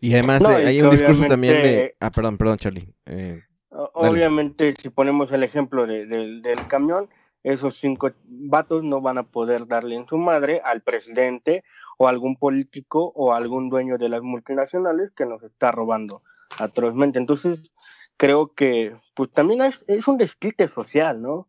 y 0.00 0.14
además 0.14 0.42
eh, 0.48 0.66
hay 0.66 0.82
un 0.82 0.90
discurso 0.90 1.26
también 1.26 1.62
de... 1.62 1.96
Ah, 2.00 2.10
perdón, 2.10 2.38
perdón, 2.38 2.58
Charlie. 2.58 2.88
Eh, 3.06 3.42
obviamente, 3.70 4.74
si 4.80 4.88
ponemos 4.90 5.32
el 5.32 5.42
ejemplo 5.42 5.86
del 5.86 6.66
camión, 6.68 7.08
esos 7.42 7.78
cinco 7.78 8.12
vatos 8.24 8.84
no 8.84 9.00
van 9.00 9.18
a 9.18 9.24
poder 9.24 9.66
darle 9.66 9.96
en 9.96 10.06
su 10.06 10.16
madre 10.16 10.60
al 10.64 10.80
presidente 10.80 11.64
o 11.98 12.08
algún 12.08 12.36
político 12.36 13.12
o 13.14 13.32
algún 13.32 13.70
dueño 13.70 13.98
de 13.98 14.08
las 14.08 14.22
multinacionales 14.22 15.12
que 15.12 15.26
nos 15.26 15.42
está 15.42 15.72
robando 15.72 16.22
atrozmente. 16.58 17.18
Entonces, 17.18 17.72
creo 18.16 18.54
que 18.54 18.96
pues 19.14 19.30
también 19.30 19.62
es, 19.62 19.84
es 19.86 20.06
un 20.08 20.18
desquite 20.18 20.68
social, 20.68 21.20
¿no? 21.20 21.48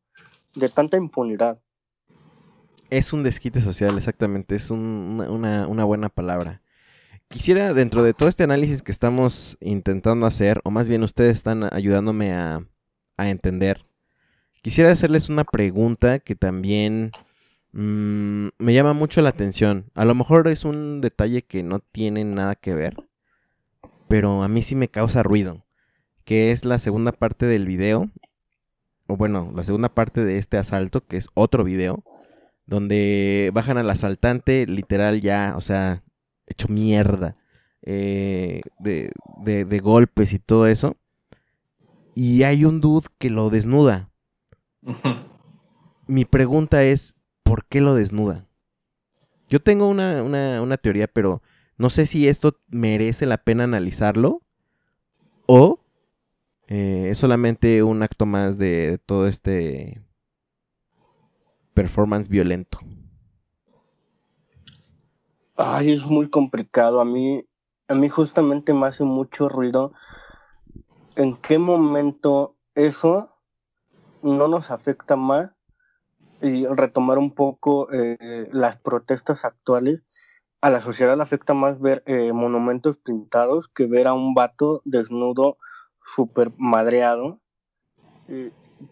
De 0.55 0.69
tanta 0.69 0.97
impunidad. 0.97 1.59
Es 2.89 3.13
un 3.13 3.23
desquite 3.23 3.61
social, 3.61 3.97
exactamente. 3.97 4.55
Es 4.55 4.69
una, 4.69 5.85
buena 5.85 6.09
palabra. 6.09 6.61
Quisiera, 7.27 7.73
dentro 7.73 8.03
de 8.03 8.13
todo 8.13 8.29
este 8.29 8.43
análisis 8.43 8.81
que 8.81 8.91
estamos 8.91 9.57
intentando 9.59 10.25
hacer, 10.25 10.61
o 10.63 10.71
más 10.71 10.87
bien 10.87 11.03
ustedes 11.03 11.35
están 11.35 11.63
ayudándome 11.73 12.33
a, 12.33 12.63
entender, 13.17 13.85
quisiera 14.61 14.91
hacerles 14.91 15.29
una 15.29 15.45
pregunta 15.45 16.19
que 16.19 16.35
también 16.35 17.11
mm, 17.75 18.47
me 18.57 18.73
llama 18.73 18.93
mucho 18.93 19.21
la 19.21 19.29
atención. 19.29 19.91
A 19.93 20.05
lo 20.05 20.15
mejor 20.15 20.47
es 20.47 20.65
un 20.65 21.01
detalle 21.01 21.43
que 21.43 21.61
no 21.61 21.79
tiene 21.79 22.23
nada 22.23 22.55
que 22.55 22.73
ver, 22.73 22.95
pero 24.07 24.43
a 24.43 24.47
mí 24.47 24.63
sí 24.63 24.75
me 24.75 24.87
causa 24.87 25.21
ruido, 25.21 25.63
que 26.23 26.51
es 26.51 26.65
la 26.65 26.79
segunda 26.79 27.11
parte 27.11 27.45
del 27.45 27.67
video, 27.67 28.09
o 29.07 29.17
bueno, 29.17 29.51
la 29.55 29.63
segunda 29.63 29.89
parte 29.89 30.25
de 30.25 30.39
este 30.39 30.57
asalto, 30.57 31.05
que 31.05 31.17
es 31.17 31.29
otro 31.35 31.63
video 31.63 32.03
donde 32.65 33.51
bajan 33.53 33.77
al 33.77 33.89
asaltante, 33.89 34.65
literal 34.65 35.21
ya, 35.21 35.53
o 35.55 35.61
sea, 35.61 36.03
hecho 36.47 36.67
mierda, 36.67 37.37
eh, 37.81 38.61
de, 38.79 39.11
de, 39.43 39.79
golpes 39.79 40.33
y 40.33 40.39
todo 40.39 40.67
eso. 40.67 40.97
Y 42.15 42.43
hay 42.43 42.65
un 42.65 42.81
dude 42.81 43.07
que 43.19 43.29
lo 43.29 43.49
desnuda. 43.49 44.09
Mi 46.07 46.25
pregunta 46.25 46.83
es, 46.83 47.15
¿por 47.55 47.63
qué 47.67 47.79
lo 47.79 47.93
desnuda? 47.93 48.45
Yo 49.47 49.61
tengo 49.61 49.87
una, 49.87 50.21
una, 50.21 50.75
teoría, 50.75 51.07
pero 51.07 51.41
no 51.77 51.89
sé 51.89 52.05
si 52.05 52.27
esto 52.27 52.59
merece 52.67 53.25
la 53.25 53.37
pena 53.37 53.63
analizarlo 53.63 54.41
o 55.45 55.79
eh, 56.67 57.07
es 57.11 57.17
solamente 57.17 57.81
un 57.81 58.03
acto 58.03 58.25
más 58.25 58.57
de 58.57 58.99
todo 59.05 59.29
este 59.29 60.01
performance 61.73 62.27
violento? 62.27 62.77
Ay, 65.55 65.93
es 65.93 66.05
muy 66.05 66.29
complicado. 66.29 66.99
A 66.99 67.05
mí, 67.05 67.45
a 67.87 67.95
mí 67.95 68.09
justamente 68.09 68.73
me 68.73 68.87
hace 68.87 69.05
mucho 69.05 69.47
ruido 69.47 69.93
en 71.15 71.37
qué 71.37 71.57
momento 71.57 72.57
eso 72.73 73.29
no 74.21 74.49
nos 74.49 74.69
afecta 74.71 75.15
más 75.15 75.54
y 76.41 76.65
retomar 76.67 77.17
un 77.17 77.33
poco 77.33 77.91
eh, 77.91 78.47
las 78.51 78.77
protestas 78.77 79.45
actuales. 79.45 80.01
A 80.61 80.69
la 80.69 80.81
sociedad 80.81 81.15
le 81.15 81.23
afecta 81.23 81.53
más 81.53 81.79
ver 81.79 82.03
eh, 82.05 82.33
monumentos 82.33 82.97
pintados 82.97 83.67
que 83.67 83.85
ver 83.85 84.07
a 84.07 84.13
un 84.13 84.33
vato 84.33 84.81
desnudo, 84.85 85.57
súper 86.15 86.51
madreado. 86.57 87.39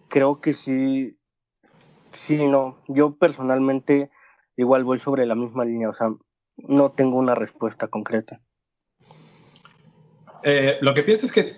creo 0.10 0.40
que 0.40 0.54
sí, 0.54 1.18
Sí, 2.28 2.38
no, 2.48 2.78
yo 2.88 3.16
personalmente 3.16 4.10
igual 4.56 4.84
voy 4.84 5.00
sobre 5.00 5.26
la 5.26 5.36
misma 5.36 5.66
línea, 5.66 5.90
o 5.90 5.94
sea, 5.94 6.14
no 6.58 6.92
tengo 6.92 7.18
una 7.18 7.36
respuesta 7.36 7.88
concreta. 7.88 8.40
Eh, 10.44 10.78
lo 10.82 10.94
que 10.94 11.04
pienso 11.04 11.26
es 11.26 11.32
que 11.32 11.58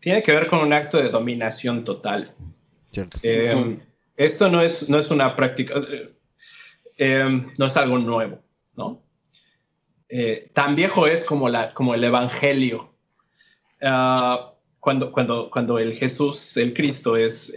tiene 0.00 0.22
que 0.22 0.32
ver 0.32 0.46
con 0.46 0.60
un 0.60 0.72
acto 0.72 0.98
de 0.98 1.10
dominación 1.10 1.84
total. 1.84 2.34
Cierto. 2.90 3.18
Eh, 3.22 3.78
esto 4.22 4.48
no 4.48 4.60
es, 4.60 4.88
no 4.88 4.98
es 4.98 5.10
una 5.10 5.36
práctica, 5.36 5.80
eh, 6.98 7.46
no 7.58 7.66
es 7.66 7.76
algo 7.76 7.98
nuevo, 7.98 8.40
¿no? 8.76 9.02
tan 10.52 10.76
viejo 10.76 11.06
es 11.06 11.24
como, 11.24 11.48
la, 11.48 11.72
como 11.72 11.94
el 11.94 12.04
Evangelio. 12.04 12.92
Ah, 13.80 14.52
cuando, 14.78 15.10
cuando, 15.10 15.48
cuando 15.48 15.78
el 15.78 15.94
Jesús, 15.94 16.54
el 16.58 16.74
Cristo, 16.74 17.16
es 17.16 17.50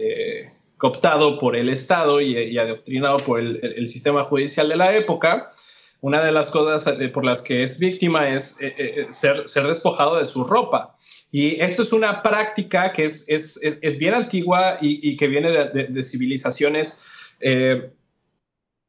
cooptado 0.78 1.38
por 1.38 1.56
el 1.56 1.68
Estado 1.68 2.20
y, 2.20 2.58
adoctrinado 2.58 3.18
por 3.18 3.40
el, 3.40 3.88
sistema 3.88 4.24
judicial 4.24 4.68
de 4.68 4.76
la 4.76 4.94
época, 4.94 5.52
una 6.00 6.22
de 6.22 6.32
las 6.32 6.50
cosas 6.50 6.86
eh, 7.00 7.08
por 7.08 7.24
las 7.24 7.42
que 7.42 7.62
es 7.62 7.78
víctima 7.78 8.28
es 8.28 8.60
eh, 8.60 8.74
eh, 8.78 9.06
ser, 9.10 9.48
ser, 9.48 9.66
despojado 9.66 10.16
de 10.16 10.26
su 10.26 10.44
ropa. 10.44 10.95
Y 11.38 11.60
esto 11.60 11.82
es 11.82 11.92
una 11.92 12.22
práctica 12.22 12.94
que 12.94 13.04
es, 13.04 13.26
es, 13.28 13.60
es 13.60 13.98
bien 13.98 14.14
antigua 14.14 14.78
y, 14.80 15.18
que 15.18 15.28
viene 15.28 15.50
de, 15.50 16.02
civilizaciones 16.02 17.02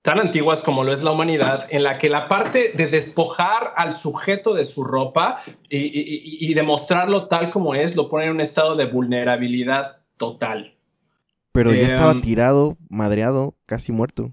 tan 0.02 0.20
antiguas 0.22 0.64
como 0.64 0.86
lo 0.86 0.94
es 0.94 1.04
la 1.04 1.12
humanidad, 1.12 1.68
en 1.70 1.84
la 1.84 1.98
que 1.98 2.08
la 2.08 2.30
parte 2.30 2.72
de 2.72 2.88
despojar 2.88 3.74
al 3.76 3.92
sujeto 3.92 4.54
de 4.54 4.64
su 4.64 4.86
ropa 4.86 5.44
y, 5.70 6.50
y 6.50 6.54
demostrarlo 6.54 7.28
tal 7.28 7.52
como 7.52 7.76
es, 7.76 7.98
lo 7.98 8.08
pone 8.08 8.28
en 8.28 8.32
un 8.32 8.40
estado 8.40 8.78
de 8.78 8.86
vulnerabilidad 8.86 9.98
total. 10.16 10.78
Pero 11.52 11.74
ya 11.74 11.88
estaba 11.88 12.14
em, 12.14 12.22
tirado, 12.22 12.78
madreado, 12.88 13.58
casi 13.66 13.92
muerto. 13.92 14.32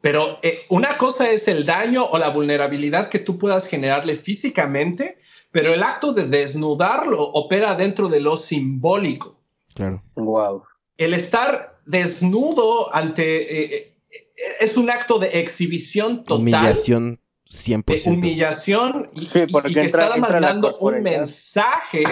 Pero 0.00 0.38
eh, 0.42 0.62
una 0.70 0.98
cosa 0.98 1.30
es 1.30 1.46
el 1.46 1.66
daño 1.66 2.04
o 2.04 2.18
la 2.18 2.30
vulnerabilidad 2.30 3.08
que 3.10 3.18
tú 3.18 3.38
puedas 3.38 3.66
generarle 3.68 4.16
físicamente, 4.16 5.18
pero 5.56 5.72
el 5.72 5.82
acto 5.82 6.12
de 6.12 6.26
desnudarlo 6.26 7.30
opera 7.30 7.74
dentro 7.74 8.10
de 8.10 8.20
lo 8.20 8.36
simbólico. 8.36 9.40
Claro. 9.72 10.02
Wow. 10.14 10.64
El 10.98 11.14
estar 11.14 11.80
desnudo 11.86 12.94
ante 12.94 13.62
eh, 13.62 13.94
eh, 14.10 14.28
es 14.60 14.76
un 14.76 14.90
acto 14.90 15.18
de 15.18 15.40
exhibición 15.40 16.24
total. 16.24 16.40
Humillación 16.40 17.20
100%. 17.48 18.04
De 18.04 18.10
humillación 18.10 19.10
y, 19.14 19.28
que 19.28 19.46
está 19.86 20.18
mandando 20.18 20.76
un 20.76 21.02
mensaje 21.02 22.04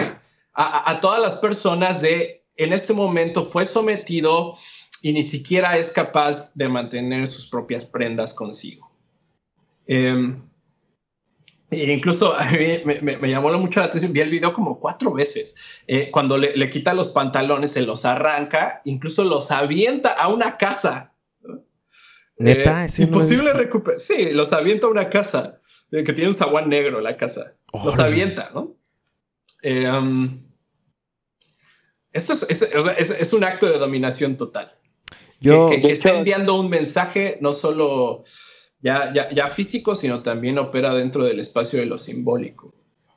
a 0.55 0.99
todas 0.99 1.21
las 1.21 1.35
personas 1.35 2.01
de 2.01 2.47
en 2.57 2.73
este 2.73 2.93
momento 2.93 3.45
fue 3.45 3.67
sometido 3.67 4.57
y 5.03 5.13
ni 5.13 5.21
siquiera 5.21 5.77
es 5.77 5.91
capaz 5.91 6.51
de 6.55 6.67
mantener 6.67 7.27
sus 7.27 7.45
propias 7.47 7.85
prendas 7.85 8.33
consigo. 8.33 8.89
Em, 9.85 10.41
e 11.81 11.91
incluso 11.91 12.33
a 12.33 12.45
mí 12.51 12.79
me, 13.01 13.29
llamó 13.29 13.51
mucho 13.57 13.79
la 13.79 13.87
atención, 13.87 14.13
vi 14.13 14.21
el 14.21 14.29
video 14.29 14.53
como 14.53 14.79
cuatro 14.79 15.13
veces. 15.13 15.55
Eh, 15.87 16.09
cuando 16.11 16.37
le, 16.37 16.69
quita 16.69 16.93
los 16.93 17.09
pantalones, 17.09 17.71
se 17.71 17.81
los 17.81 18.05
arranca, 18.05 18.81
incluso 18.85 19.23
los 19.23 19.51
avienta 19.51 20.11
a 20.11 20.27
una 20.27 20.57
casa. 20.57 21.13
Neta, 22.37 22.85
eh, 22.85 22.89
imposible 22.97 23.53
recuperar. 23.53 23.99
Sí, 23.99 24.31
los 24.31 24.51
avienta 24.53 24.87
a 24.87 24.89
una 24.89 25.09
casa 25.09 25.59
eh, 25.91 26.03
que 26.03 26.13
tiene 26.13 26.29
un 26.29 26.35
zaguán 26.35 26.69
negro 26.69 26.99
la 27.01 27.17
casa. 27.17 27.53
Los 27.73 27.99
avienta, 27.99 28.51
¿no? 28.53 28.75
Em, 29.61 30.41
esto 32.11 32.33
es, 32.33 33.33
un 33.33 33.43
acto 33.43 33.69
de 33.69 33.77
dominación 33.77 34.37
total. 34.37 34.73
Yo, 35.41 35.69
que, 35.69 35.91
está 35.91 36.17
enviando 36.17 36.59
un 36.59 36.69
mensaje 36.69 37.37
no 37.41 37.53
solo 37.53 38.23
ya, 39.13 39.33
ya, 39.33 39.47
físico, 39.49 39.95
sino 39.95 40.21
también 40.21 40.57
opera 40.57 40.93
dentro 40.93 41.23
del 41.23 41.39
espacio 41.39 41.79
de 41.79 41.85
lo 41.85 41.97
simbólico. 41.97 42.73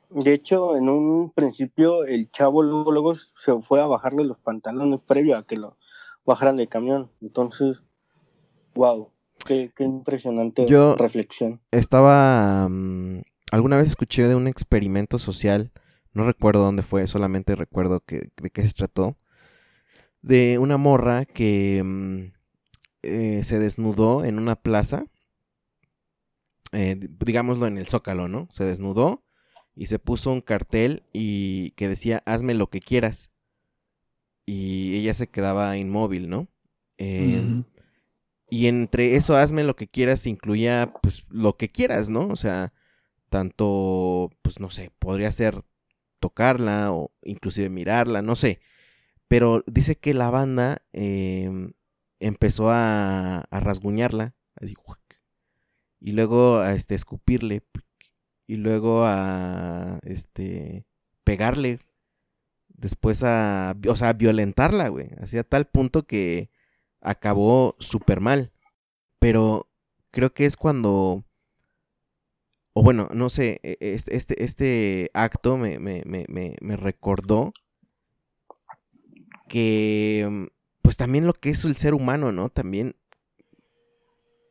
De 0.09 0.33
hecho, 0.33 0.75
en 0.75 0.89
un 0.89 1.31
principio 1.31 2.03
el 2.05 2.31
chavo 2.31 2.63
luego, 2.63 2.91
luego 2.91 3.15
se 3.45 3.53
fue 3.67 3.79
a 3.79 3.85
bajarle 3.85 4.23
los 4.23 4.39
pantalones 4.39 4.99
previo 5.05 5.37
a 5.37 5.45
que 5.45 5.57
lo 5.57 5.77
bajaran 6.25 6.57
del 6.57 6.67
camión. 6.67 7.11
Entonces, 7.21 7.77
wow, 8.73 9.11
qué, 9.45 9.71
impresionante 9.79 10.65
reflexión. 10.97 11.61
Estaba, 11.71 12.67
mm, 12.67 13.21
alguna 13.51 13.77
vez 13.77 13.87
escuché 13.87 14.27
de 14.27 14.35
un 14.35 14.47
experimento 14.47 15.19
social 15.19 15.71
no 16.13 16.25
recuerdo 16.25 16.63
dónde 16.63 16.83
fue, 16.83 17.07
solamente 17.07 17.55
recuerdo 17.55 18.01
que, 18.01 18.29
de 18.41 18.49
qué 18.49 18.67
se 18.67 18.73
trató. 18.73 19.17
De 20.21 20.57
una 20.57 20.77
morra 20.77 21.25
que 21.25 21.81
mm, 21.83 22.33
eh, 23.03 23.43
se 23.43 23.59
desnudó 23.59 24.25
en 24.25 24.37
una 24.37 24.55
plaza, 24.55 25.05
eh, 26.71 26.97
digámoslo 26.99 27.67
en 27.67 27.77
el 27.77 27.87
Zócalo, 27.87 28.27
¿no? 28.27 28.47
Se 28.51 28.63
desnudó 28.63 29.23
y 29.75 29.87
se 29.87 29.99
puso 29.99 30.31
un 30.31 30.41
cartel 30.41 31.03
y 31.13 31.71
que 31.71 31.87
decía, 31.87 32.21
hazme 32.25 32.53
lo 32.53 32.69
que 32.69 32.79
quieras. 32.79 33.31
Y 34.45 34.95
ella 34.97 35.13
se 35.13 35.27
quedaba 35.27 35.77
inmóvil, 35.77 36.29
¿no? 36.29 36.47
Em, 36.97 37.63
y 38.49 38.67
entre 38.67 39.15
eso, 39.15 39.37
hazme 39.37 39.63
lo 39.63 39.75
que 39.75 39.87
quieras, 39.87 40.25
incluía, 40.27 40.93
pues, 41.01 41.25
lo 41.29 41.55
que 41.55 41.69
quieras, 41.71 42.09
¿no? 42.09 42.27
O 42.27 42.35
sea, 42.35 42.73
tanto, 43.29 44.31
pues, 44.41 44.59
no 44.59 44.69
sé, 44.69 44.91
podría 44.99 45.31
ser 45.31 45.63
tocarla 46.19 46.91
o 46.91 47.13
inclusive 47.23 47.69
mirarla, 47.69 48.21
no 48.21 48.35
sé. 48.35 48.61
Pero 49.27 49.63
dice 49.67 49.95
que 49.95 50.13
la 50.13 50.29
banda 50.29 50.83
em, 50.93 51.73
empezó 52.19 52.69
a, 52.71 53.39
a, 53.41 53.59
rasguñarla, 53.59 54.35
así, 54.55 54.73
y 55.99 56.11
luego 56.13 56.57
a 56.59 56.73
este, 56.73 56.95
escupirle, 56.95 57.63
y 58.47 58.55
luego 58.57 59.03
a 59.05 59.99
este, 60.03 60.85
pegarle, 61.23 61.79
después 62.69 63.23
a, 63.23 63.75
o 63.87 63.95
sea, 63.95 64.13
violentarla, 64.13 64.89
güey, 64.89 65.09
a 65.17 65.43
tal 65.43 65.65
punto 65.65 66.05
que 66.07 66.49
acabó 67.01 67.75
súper 67.79 68.21
mal. 68.21 68.51
Pero 69.19 69.69
creo 70.11 70.33
que 70.33 70.45
es 70.45 70.55
cuando 70.57 71.25
o 72.73 72.83
bueno, 72.83 73.09
no 73.13 73.29
sé, 73.29 73.59
e, 73.63 73.77
e, 73.81 73.91
este, 73.91 74.15
este, 74.15 74.43
este 74.43 75.11
acto 75.13 75.57
me, 75.57 75.79
me, 75.79 76.03
me, 76.05 76.25
me, 76.29 76.77
recordó 76.77 77.53
que, 79.49 80.47
pues 80.81 80.95
también 80.95 81.27
lo 81.27 81.33
que 81.33 81.49
es 81.49 81.65
el 81.65 81.75
ser 81.75 81.93
humano, 81.93 82.31
¿no? 82.31 82.49
También, 82.49 82.95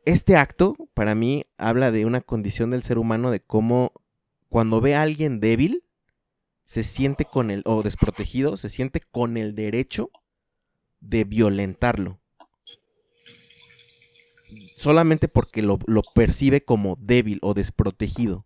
este 0.05 0.37
acto 0.37 0.75
para 0.99 1.15
mí 1.15 1.45
habla 1.57 1.93
de 1.93 2.05
una 2.05 2.19
condición 2.19 2.71
del 2.71 2.83
ser 2.83 2.97
humano 2.97 3.31
de 3.31 3.39
cómo 3.39 3.93
cuando 4.49 4.81
ve 4.81 4.95
a 4.95 5.01
alguien 5.01 5.39
débil, 5.39 5.85
se 6.65 6.83
siente 6.83 7.23
con 7.23 7.51
el, 7.51 7.61
o 7.63 7.83
desprotegido, 7.83 8.57
se 8.57 8.67
siente 8.67 8.99
con 8.99 9.37
el 9.37 9.55
derecho 9.55 10.11
de 10.99 11.23
violentarlo 11.23 12.19
solamente 14.75 15.29
porque 15.29 15.61
lo, 15.61 15.79
percibe 16.13 16.65
como 16.65 16.97
débil 16.99 17.39
o 17.43 17.53
desprotegido. 17.53 18.45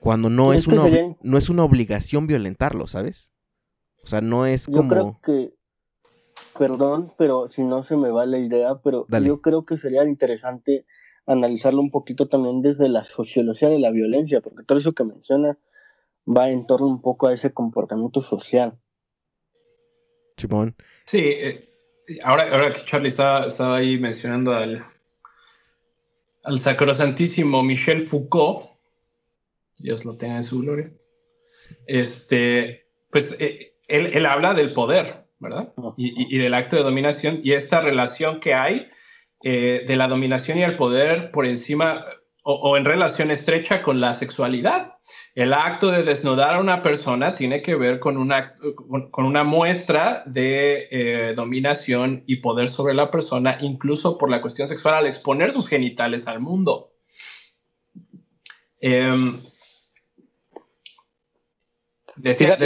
Cuando 0.00 0.28
no 0.28 0.52
es, 0.52 0.66
una, 0.66 0.84
no 1.22 1.38
es 1.38 1.48
una 1.48 1.64
obligación 1.64 2.26
violentarlo, 2.26 2.86
¿sabes? 2.88 3.32
O 4.04 4.06
sea, 4.06 4.20
no 4.20 4.44
es 4.44 4.66
como... 4.66 4.82
Yo 4.82 4.88
creo 4.88 5.20
que, 5.22 5.54
perdón, 6.60 7.14
pero 7.16 7.48
si 7.50 7.62
no 7.62 7.84
se 7.84 7.96
me 7.96 8.10
va 8.10 8.26
la 8.26 8.36
idea, 8.38 8.74
pero 8.84 9.06
yo 9.24 9.40
creo 9.40 9.64
que 9.64 9.78
sería 9.78 10.04
interesante 10.04 10.84
analizarlo 11.24 11.80
un 11.80 11.90
poquito 11.90 12.28
también 12.28 12.60
desde 12.60 12.86
la 12.90 13.06
sociología 13.06 13.70
de 13.70 13.78
la 13.78 13.90
violencia, 13.90 14.42
porque 14.42 14.64
todo 14.66 14.76
eso 14.76 14.92
que 14.92 15.04
mencionas 15.04 15.56
va 16.28 16.50
en 16.50 16.66
torno 16.66 16.86
un 16.86 17.00
poco 17.00 17.28
a 17.28 17.32
ese 17.32 17.54
comportamiento 17.54 18.20
social. 18.20 18.78
Chimón. 20.36 20.76
Sí, 21.06 21.20
eh, 21.24 21.72
ahora, 22.22 22.52
ahora 22.52 22.74
que 22.74 22.84
Charlie 22.84 23.08
estaba, 23.08 23.46
estaba 23.46 23.76
ahí 23.76 23.98
mencionando 23.98 24.52
al, 24.52 24.84
al 26.44 26.58
sacrosantísimo 26.58 27.62
Michel 27.62 28.06
Foucault, 28.06 28.68
Dios 29.78 30.04
lo 30.04 30.14
tenga 30.18 30.36
en 30.36 30.44
su 30.44 30.60
gloria, 30.60 30.92
este, 31.86 32.86
pues 33.10 33.34
eh, 33.40 33.78
él, 33.88 34.26
habla 34.26 34.52
del 34.52 34.74
poder, 34.74 35.19
¿verdad? 35.40 35.72
Y, 35.96 36.38
del 36.38 36.54
acto 36.54 36.76
de 36.76 36.82
dominación 36.82 37.40
y 37.42 37.52
esta 37.52 37.80
relación 37.80 38.40
que 38.40 38.54
hay 38.54 38.88
eh, 39.42 39.84
de 39.86 39.96
la 39.96 40.06
dominación 40.06 40.58
y 40.58 40.62
el 40.62 40.76
poder 40.76 41.30
por 41.32 41.46
encima 41.46 42.04
o, 42.42 42.76
en 42.76 42.84
relación 42.84 43.30
estrecha 43.30 43.82
con 43.82 44.00
la 44.00 44.14
sexualidad. 44.14 44.94
El 45.34 45.52
acto 45.52 45.90
de 45.90 46.02
desnudar 46.02 46.56
a 46.56 46.60
una 46.60 46.82
persona 46.82 47.34
tiene 47.34 47.62
que 47.62 47.74
ver 47.74 48.00
con 48.00 48.16
una, 48.16 48.54
con 49.10 49.24
una 49.24 49.44
muestra 49.44 50.22
de 50.26 50.88
eh, 50.90 51.34
dominación 51.34 52.24
y 52.26 52.36
poder 52.36 52.70
sobre 52.70 52.94
la 52.94 53.10
persona, 53.10 53.58
incluso 53.60 54.16
por 54.18 54.30
la 54.30 54.40
cuestión 54.40 54.68
sexual, 54.68 54.94
al 54.94 55.06
exponer 55.06 55.52
sus 55.52 55.68
genitales 55.68 56.26
al 56.28 56.40
mundo. 56.40 56.92
Em, 58.80 59.40
decía. 62.16 62.56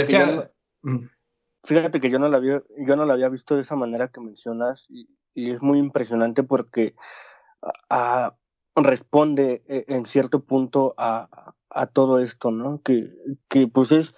Fíjate, 1.65 1.99
que 1.99 2.09
yo, 2.09 2.19
no 2.19 2.29
la 2.29 2.37
había, 2.37 2.61
yo 2.77 2.95
no 2.95 3.05
la 3.05 3.13
había 3.13 3.29
visto 3.29 3.55
de 3.55 3.61
esa 3.61 3.75
manera 3.75 4.07
que 4.07 4.21
mencionas 4.21 4.85
y, 4.89 5.09
es 5.35 5.61
muy 5.61 5.79
impresionante 5.79 6.43
porque 6.43 6.95
responde 8.73 9.63
eh, 9.67 9.83
en 9.89 10.05
cierto 10.05 10.45
punto 10.45 10.93
a, 10.97 11.53
a 11.69 11.87
todo 11.87 12.19
esto, 12.19 12.51
¿no? 12.51 12.81
Que, 12.81 13.09
que 13.49 13.67
pues 13.67 13.91
es 13.91 14.13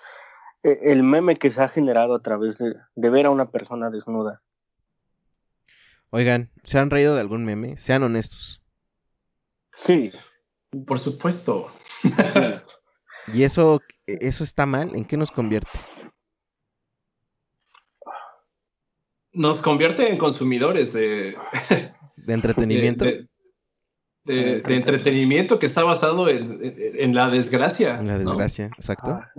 eh, 0.64 0.92
el 0.92 1.04
meme 1.04 1.36
que 1.36 1.52
se 1.52 1.62
ha 1.62 1.70
generado 1.70 2.16
a 2.16 2.22
través 2.22 2.58
de, 2.58 2.76
ver 2.96 3.26
a 3.26 3.32
una 3.32 3.50
persona 3.50 3.90
desnuda. 3.90 4.42
Oigan, 6.10 6.52
¿se 6.64 6.78
han 6.78 6.90
reído 6.90 7.16
de 7.16 7.22
algún 7.22 7.46
meme? 7.46 7.78
Sean 7.78 8.04
honestos. 8.04 8.62
Sí. 9.86 10.12
Por 10.86 11.00
supuesto. 11.00 11.72
¿Y 13.34 13.44
eso, 13.44 13.82
eso 14.06 14.44
está 14.44 14.66
mal? 14.66 14.96
¿En 14.96 15.06
qué 15.06 15.18
nos 15.18 15.32
convierte? 15.32 15.80
Nos 19.38 19.62
convierte 19.62 20.10
en 20.10 20.18
consumidores 20.18 20.94
de... 20.94 21.38
¿De 22.16 22.34
entretenimiento? 22.34 23.06
De, 24.26 24.64
entretenimiento 24.66 25.60
que 25.60 25.68
está 25.68 25.84
basado 25.84 26.28
en, 26.28 27.14
la 27.14 27.30
desgracia. 27.30 28.00
En 28.00 28.08
la 28.08 28.18
desgracia, 28.18 28.66
exacto. 28.76 29.12
Ah, 29.12 29.32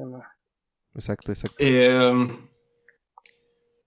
exacto, 0.95 1.33
exacto. 1.33 1.57
Em, 1.59 2.49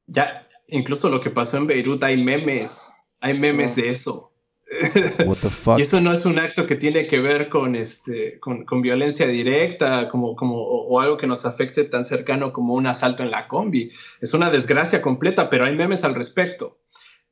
ya, 0.07 0.47
incluso 0.67 1.09
lo 1.09 1.21
que 1.21 1.29
pasó 1.29 1.55
en 1.55 1.67
Beirut, 1.67 2.03
hay 2.03 2.21
memes. 2.21 2.91
Hay 3.21 3.39
memes 3.39 3.77
de 3.77 3.89
eso. 3.89 4.30
Y 5.77 5.81
eso 5.81 6.01
no 6.01 6.13
es 6.13 6.25
un 6.25 6.39
acto 6.39 6.65
que 6.65 6.75
tiene 6.75 7.07
que 7.07 7.19
ver 7.19 7.49
con, 7.49 7.75
este, 7.75 8.39
con, 8.39 8.81
violencia 8.81 9.27
directa 9.27 10.07
como, 10.09 10.35
como, 10.35 10.61
o, 10.61 10.99
algo 10.99 11.17
que 11.17 11.27
nos 11.27 11.45
afecte 11.45 11.83
tan 11.83 12.05
cercano 12.05 12.53
como 12.53 12.73
un 12.75 12.87
asalto 12.87 13.23
en 13.23 13.31
la 13.31 13.47
combi. 13.47 13.91
Es 14.21 14.33
una 14.33 14.49
desgracia 14.49 15.01
completa, 15.01 15.49
pero 15.49 15.65
hay 15.65 15.75
memes 15.75 16.03
al 16.03 16.15
respecto. 16.15 16.79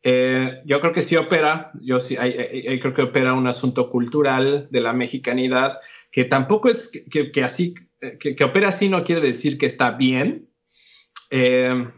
Eh, 0.04 0.62
yo 0.66 0.80
creo 0.80 0.94
que 0.94 1.02
sí 1.02 1.16
opera, 1.16 1.72
yo 1.82 2.00
sí 2.00 2.16
hay, 2.18 2.80
creo 2.80 2.94
que 2.94 3.02
opera 3.04 3.34
un 3.34 3.48
asunto 3.48 3.90
cultural 3.90 4.68
de 4.70 4.82
la 4.82 4.94
mexicanidad, 4.94 5.80
que 6.12 6.26
tampoco 6.26 6.70
es 6.70 6.92
que, 7.10 7.44
así, 7.44 7.74
que, 8.20 8.36
que, 8.36 8.44
opera 8.44 8.70
así 8.70 8.90
no 8.90 9.04
quiere 9.04 9.22
decir 9.22 9.58
que 9.58 9.66
está 9.66 9.92
bien. 9.92 10.50
Eh, 11.32 11.90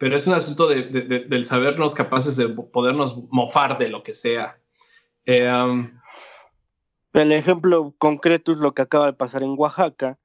pero 0.00 0.16
es 0.16 0.26
un 0.26 0.32
asunto 0.32 0.66
de, 0.66 0.84
del 1.28 1.44
sabernos 1.44 1.94
capaces 1.94 2.34
de 2.34 2.48
podernos 2.48 3.18
mofar 3.28 3.76
de 3.76 3.90
lo 3.90 4.02
que 4.02 4.14
sea. 4.14 4.58
Eh, 5.26 5.46
um, 5.46 5.90
el 7.12 7.32
ejemplo 7.32 7.94
concreto 7.98 8.52
es 8.52 8.58
lo 8.58 8.72
que 8.72 8.80
acaba 8.80 9.04
de 9.04 9.12
pasar 9.12 9.42
en 9.42 9.56
Oaxaca 9.58 10.18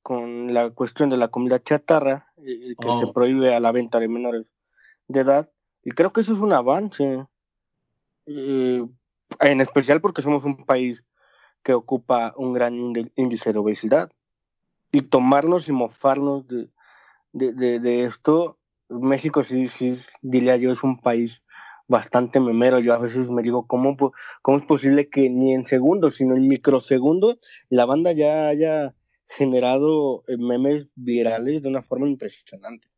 con 0.00 0.54
la 0.54 0.70
cuestión 0.70 1.10
de 1.10 1.18
la 1.18 1.28
comida 1.28 1.62
chatarra, 1.62 2.32
eh, 2.38 2.74
que 2.80 2.86
se 2.86 3.04
oh. 3.04 3.12
prohíbe 3.12 3.54
a 3.54 3.60
la 3.60 3.70
venta 3.70 4.00
de 4.00 4.08
menores 4.08 4.46
de 5.08 5.20
edad. 5.20 5.50
Y 5.84 5.90
creo 5.90 6.14
que 6.14 6.22
eso 6.22 6.32
es 6.32 6.38
un 6.38 6.54
avance, 6.54 7.26
eh, 8.24 8.86
en 9.40 9.60
especial 9.60 10.00
porque 10.00 10.22
somos 10.22 10.42
un 10.44 10.64
país 10.64 11.04
que 11.62 11.74
ocupa 11.74 12.32
un 12.38 12.54
gran 12.54 12.94
índice 13.16 13.52
de 13.52 13.58
obesidad. 13.58 14.10
Y 14.90 15.02
tomarnos 15.02 15.68
y 15.68 15.72
mofarnos 15.72 16.48
de, 16.48 16.70
de, 17.34 17.78
de 17.78 18.04
esto 18.04 18.56
México 19.00 19.44
sí, 19.44 19.68
sí, 19.78 19.98
diría 20.20 20.56
yo, 20.56 20.72
es 20.72 20.82
un 20.82 21.00
país 21.00 21.42
bastante 21.88 22.40
memero. 22.40 22.78
Yo 22.78 22.94
a 22.94 22.98
veces 22.98 23.30
me 23.30 23.42
digo, 23.42 23.66
¿cómo, 23.66 23.96
cómo 24.42 24.58
es 24.58 24.64
posible 24.64 25.08
que 25.08 25.28
ni 25.30 25.54
en 25.54 25.66
segundos, 25.66 26.16
sino 26.16 26.36
en 26.36 26.48
microsegundos, 26.48 27.38
la 27.68 27.84
banda 27.84 28.12
ya 28.12 28.48
haya 28.48 28.94
generado 29.28 30.24
eh, 30.28 30.36
memes 30.36 30.86
virales 30.94 31.62
de 31.62 31.68
una 31.68 31.82
forma 31.82 32.08
impresionante? 32.08 32.88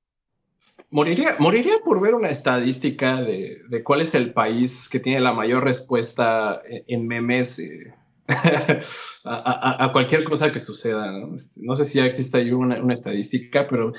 Moriría, 0.91 1.37
moriría 1.39 1.75
por 1.85 2.01
ver 2.01 2.15
una 2.15 2.31
estadística 2.31 3.21
de, 3.23 3.83
cuál 3.85 4.01
es 4.01 4.15
el 4.15 4.33
país 4.33 4.89
que 4.89 5.01
tiene 5.01 5.21
la 5.21 5.33
mayor 5.33 5.65
respuesta 5.65 6.63
en, 6.67 7.07
memes 7.07 7.59
eh, 7.59 7.95
a, 9.25 9.91
cualquier 9.93 10.25
cosa 10.25 10.53
que 10.53 10.61
suceda. 10.61 11.11
¿no? 11.13 11.35
Este, 11.35 11.61
sé 11.77 11.85
si 11.85 11.99
ya 11.99 12.07
existe 12.07 12.39
ahí 12.39 12.53
una 12.53 12.93
estadística, 12.93 13.67
pero 13.69 13.93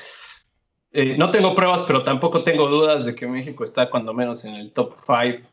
eh, 0.98 1.18
no 1.18 1.30
tengo 1.30 1.54
pruebas, 1.54 1.84
pero 1.84 2.04
tampoco 2.04 2.46
tengo 2.46 2.70
dudas 2.70 3.04
de 3.04 3.14
que 3.14 3.28
México 3.28 3.66
está 3.66 3.90
cuando 3.90 4.14
menos 4.14 4.46
en 4.46 4.56
el 4.56 4.72
top 4.72 4.94
5 5.06 5.46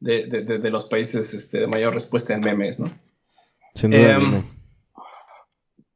de, 0.00 0.70
los 0.70 0.86
países 0.86 1.32
este, 1.32 1.60
de 1.60 1.66
mayor 1.68 1.94
respuesta 1.94 2.34
en 2.34 2.40
memes, 2.40 2.80
¿no? 2.80 2.90
Sin 3.74 3.92
duda. 3.92 4.16
Em, 4.16 4.42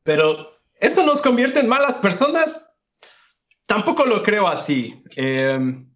pero 0.04 0.60
eso 0.78 1.04
nos 1.04 1.20
convierte 1.20 1.58
en 1.58 1.68
malas 1.68 1.96
personas. 1.96 2.64
Tampoco 3.66 4.04
lo 4.04 4.22
creo 4.22 4.46
así. 4.46 5.02
Em, 5.16 5.90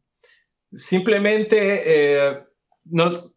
simplemente 0.73 1.83
eh, 1.85 2.45
nos, 2.87 3.37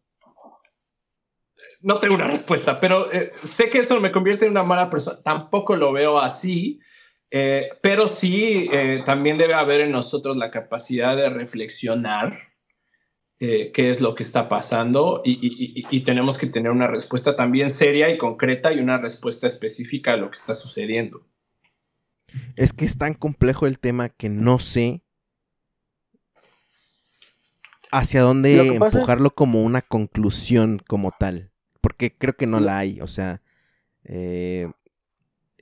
no 1.82 2.00
tengo 2.00 2.16
una 2.16 2.26
respuesta, 2.26 2.80
pero 2.80 3.12
eh, 3.12 3.30
sé 3.44 3.70
que 3.70 3.78
eso 3.78 4.00
me 4.00 4.10
convierte 4.10 4.46
en 4.46 4.50
una 4.50 4.64
mala 4.64 4.90
persona. 4.90 5.22
Tampoco 5.22 5.76
lo 5.76 5.92
veo 5.92 6.18
así. 6.18 6.80
Eh, 7.34 7.70
pero 7.80 8.10
sí, 8.10 8.68
eh, 8.70 9.02
también 9.06 9.38
debe 9.38 9.54
haber 9.54 9.80
en 9.80 9.90
nosotros 9.90 10.36
la 10.36 10.50
capacidad 10.50 11.16
de 11.16 11.30
reflexionar 11.30 12.38
eh, 13.40 13.72
qué 13.72 13.90
es 13.90 14.02
lo 14.02 14.14
que 14.14 14.22
está 14.22 14.50
pasando 14.50 15.22
y, 15.24 16.02
tenemos 16.04 16.36
que 16.36 16.46
tener 16.46 16.70
una 16.70 16.88
respuesta 16.88 17.34
también 17.34 17.70
seria 17.70 18.10
y 18.10 18.18
concreta 18.18 18.70
y 18.74 18.80
una 18.80 18.98
respuesta 18.98 19.46
específica 19.46 20.12
a 20.12 20.18
lo 20.18 20.30
que 20.30 20.36
está 20.36 20.54
sucediendo. 20.54 21.26
Es 22.54 22.74
que 22.74 22.84
es 22.84 22.98
tan 22.98 23.14
complejo 23.14 23.66
el 23.66 23.78
tema 23.78 24.10
que 24.10 24.28
no 24.28 24.58
sé 24.58 25.02
hacia 27.90 28.20
dónde 28.20 28.76
empujarlo 28.76 29.34
como 29.34 29.62
una 29.62 29.80
conclusión 29.80 30.82
como 30.86 31.12
tal, 31.18 31.50
porque 31.80 32.14
creo 32.14 32.34
que 32.34 32.46
no 32.46 32.60
la 32.60 32.76
hay, 32.76 33.00
o 33.00 33.08
sea, 33.08 33.40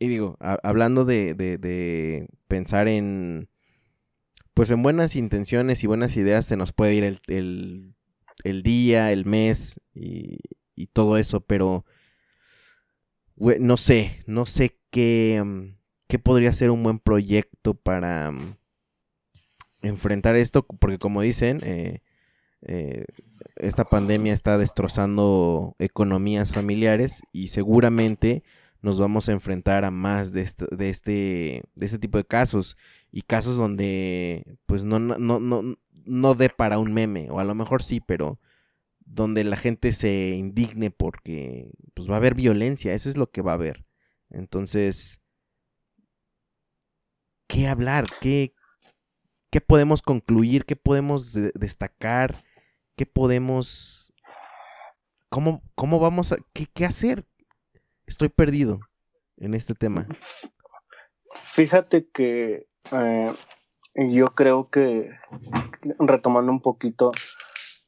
y 0.01 0.09
digo, 0.09 0.39
hablando 0.41 1.05
de, 1.05 2.27
pensar 2.49 2.89
en, 2.89 3.51
pues 4.55 4.71
en 4.71 4.83
buenas 4.83 5.15
intenciones 5.15 5.85
y 5.85 5.87
buenas 5.87 6.17
ideas, 6.17 6.47
se 6.47 6.57
nos 6.57 6.73
puede 6.73 6.95
ir 6.95 7.21
el, 7.27 8.63
día, 8.63 9.13
el 9.13 9.27
mes 9.27 9.79
y, 9.95 10.39
todo 10.95 11.19
eso, 11.19 11.43
pero 11.43 11.85
no 13.37 13.77
sé, 13.77 14.25
no 14.27 14.47
sé 14.47 14.79
qué, 14.91 15.43
mm, 15.45 15.77
qué 16.09 16.19
podría 16.19 16.55
ser 16.55 16.71
un 16.71 16.83
buen 16.83 16.99
proyecto 16.99 17.75
para 17.75 18.31
mm, 18.31 18.57
enfrentar 19.83 20.35
esto, 20.35 20.63
porque 20.63 20.99
como 20.99 21.21
dicen, 21.21 21.61
eh, 21.63 22.01
eh, 22.63 23.05
esta 23.57 23.85
pandemia 23.85 24.33
está 24.33 24.57
destrozando 24.57 25.77
economías 25.79 26.55
familiares 26.55 27.21
y 27.33 27.49
seguramente 27.49 28.43
nos 28.83 28.99
vamos 28.99 29.29
a 29.29 29.33
enfrentar 29.33 29.85
a 29.85 29.91
más 29.91 30.33
de 30.33 30.43
este, 30.43 30.67
de 30.75 30.91
este, 30.91 31.63
de 31.75 31.87
este 31.87 31.99
tipo 31.99 32.19
de 32.19 32.25
casos 32.25 32.77
y 33.13 33.23
casos 33.23 33.57
donde 33.57 34.59
pues 34.67 34.85
no, 34.85 34.99
no, 34.99 35.19
no, 35.19 35.77
no 36.05 36.35
dé 36.35 36.49
para 36.49 36.79
un 36.79 36.93
meme, 36.93 37.31
o 37.31 37.41
a 37.41 37.45
lo 37.45 37.55
mejor 37.55 37.83
sí, 37.83 38.01
pero 38.01 38.39
donde 39.01 39.45
la 39.45 39.57
gente 39.57 39.93
se 39.93 40.31
indigne 40.37 40.91
porque 40.91 41.71
pues 41.95 42.09
va 42.09 42.15
a 42.15 42.19
haber 42.19 42.35
violencia, 42.35 42.95
eso 42.95 43.09
es 43.09 43.17
lo 43.17 43.31
que 43.31 43.43
va 43.43 43.53
a 43.53 43.55
haber. 43.55 43.85
Entonces, 44.31 45.21
¿qué 47.49 47.67
hablar? 47.67 48.07
¿Qué, 48.21 48.55
qué 49.51 49.61
podemos 49.61 50.03
concluir? 50.03 50.65
¿Qué 50.65 50.77
podemos 50.77 51.35
destacar? 51.55 52.45
¿Qué 52.97 53.07
podemos... 53.07 54.13
¿Cómo, 55.29 55.63
cómo 55.75 55.99
vamos 55.99 56.33
a... 56.33 56.37
¿Qué, 56.53 56.67
qué 56.73 56.85
hacer? 56.85 57.27
Estoy 58.11 58.29
perdido 58.29 58.81
en 59.37 59.55
este 59.55 59.75
tema. 59.75 60.07
Fíjate 61.55 62.09
que 62.11 62.67
eh, 62.93 63.35
yo 63.95 64.35
creo 64.35 64.69
que, 64.69 65.11
retomando 65.99 66.51
un 66.51 66.61
poquito 66.61 67.13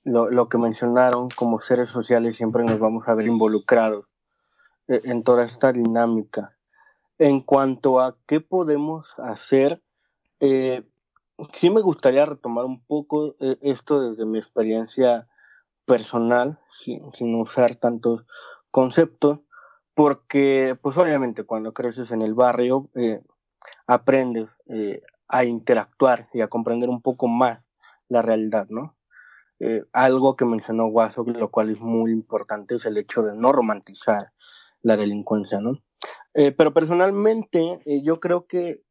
lo, 0.05 0.49
que 0.49 0.59
mencionaron, 0.59 1.29
como 1.31 1.61
seres 1.61 1.91
sociales 1.91 2.37
siempre 2.37 2.63
nos 2.63 2.79
vamos 2.79 3.07
a 3.09 3.15
ver 3.15 3.27
involucrados 3.27 4.07
eh, 4.89 5.01
en 5.05 5.25
toda 5.25 5.45
esta 5.45 5.73
dinámica. 5.73 6.57
En 7.19 7.41
cuanto 7.41 8.01
a 8.01 8.17
qué 8.27 8.41
podemos 8.41 9.07
hacer, 9.19 9.83
eh, 10.39 10.85
sí 11.55 11.69
me 11.69 11.83
gustaría 11.83 12.27
retomar 12.27 12.65
un 12.65 12.81
poco 12.85 13.35
esto 13.61 14.11
desde 14.11 14.25
mi 14.25 14.39
experiencia 14.39 15.29
personal, 15.85 16.61
sin, 16.81 17.13
sin 17.13 17.35
usar 17.35 17.75
tantos 17.77 18.25
conceptos, 18.71 19.41
porque 19.95 20.77
pues 20.81 20.97
obviamente 20.97 21.45
cuando 21.45 21.73
creces 21.73 22.11
en 22.11 22.23
el 22.23 22.35
barrio 22.35 22.89
eh, 22.95 23.21
aprendes 23.87 24.49
eh, 24.67 25.03
a 25.29 25.45
interactuar 25.45 26.29
y 26.33 26.41
a 26.41 26.49
comprender 26.49 26.89
un 26.89 27.03
poco 27.03 27.29
más 27.29 27.61
la 28.09 28.23
realidad, 28.23 28.67
¿no? 28.69 28.97
Eh, 29.61 29.85
algo 29.93 30.37
que 30.37 30.45
mencionó 30.45 30.89
Guaso, 30.89 31.25
lo 31.25 31.51
cual 31.51 31.71
es 31.71 31.81
muy 31.81 32.11
importante, 32.11 32.77
es 32.77 32.85
el 32.85 32.97
hecho 32.97 33.23
de 33.23 33.35
no 33.35 33.53
romantizar 33.53 34.33
la 34.83 34.97
delincuencia, 34.97 35.61
¿no? 35.61 35.79
pero 36.35 36.73
personalmente 36.73 37.83
yo 38.03 38.19
creo 38.19 38.47
que 38.47 38.83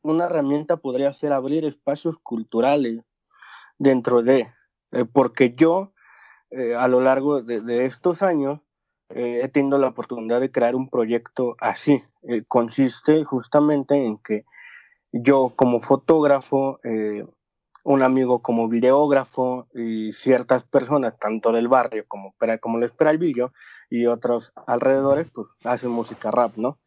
una 0.00 0.26
herramienta 0.26 0.76
podría 0.76 1.12
ser 1.12 1.32
abrir 1.32 1.64
espacios 1.64 2.14
culturales 2.22 3.02
dentro 3.78 4.22
de, 4.22 4.52
porque 5.12 5.56
yo 5.56 5.92
a 6.78 6.86
lo 6.86 7.00
largo 7.00 7.42
de 7.42 7.84
estos 7.86 8.22
años 8.22 8.60
eh, 9.14 9.40
he 9.42 9.48
tenido 9.48 9.78
la 9.78 9.88
oportunidad 9.88 10.40
de 10.40 10.50
crear 10.50 10.74
un 10.74 10.88
proyecto 10.90 11.56
así. 11.58 12.02
Eh, 12.28 12.44
consiste 12.46 13.24
justamente 13.24 14.06
en 14.06 14.18
que 14.18 14.44
yo 15.12 15.52
como 15.56 15.80
fotógrafo 15.80 16.80
eh, 16.84 17.24
un 17.84 18.02
amigo 18.02 18.40
como 18.40 18.68
videógrafo 18.68 19.68
y 19.74 20.12
ciertas 20.14 20.64
personas, 20.64 21.18
tanto 21.18 21.52
del 21.52 21.68
barrio 21.68 22.04
como, 22.08 22.34
como 22.60 22.78
les 22.78 22.90
Peralvillo 22.92 23.52
y 23.90 24.06
otros 24.06 24.52
alrededores, 24.66 25.30
pues 25.32 25.48
hacen 25.64 25.90
música 25.90 26.30
rap, 26.30 26.56
¿no? 26.56 26.78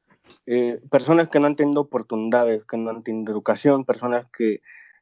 Eh, 0.48 0.82
personas 0.90 1.30
que 1.30 1.40
no 1.40 1.48
han 1.48 1.56
tenido 1.56 1.82
oportunidades, 1.82 2.66
que 2.66 2.78
no 2.78 2.90
han 2.90 3.04
tenido 3.04 3.32
educación, 3.32 3.86
personas 3.86 4.26
que 4.36 4.56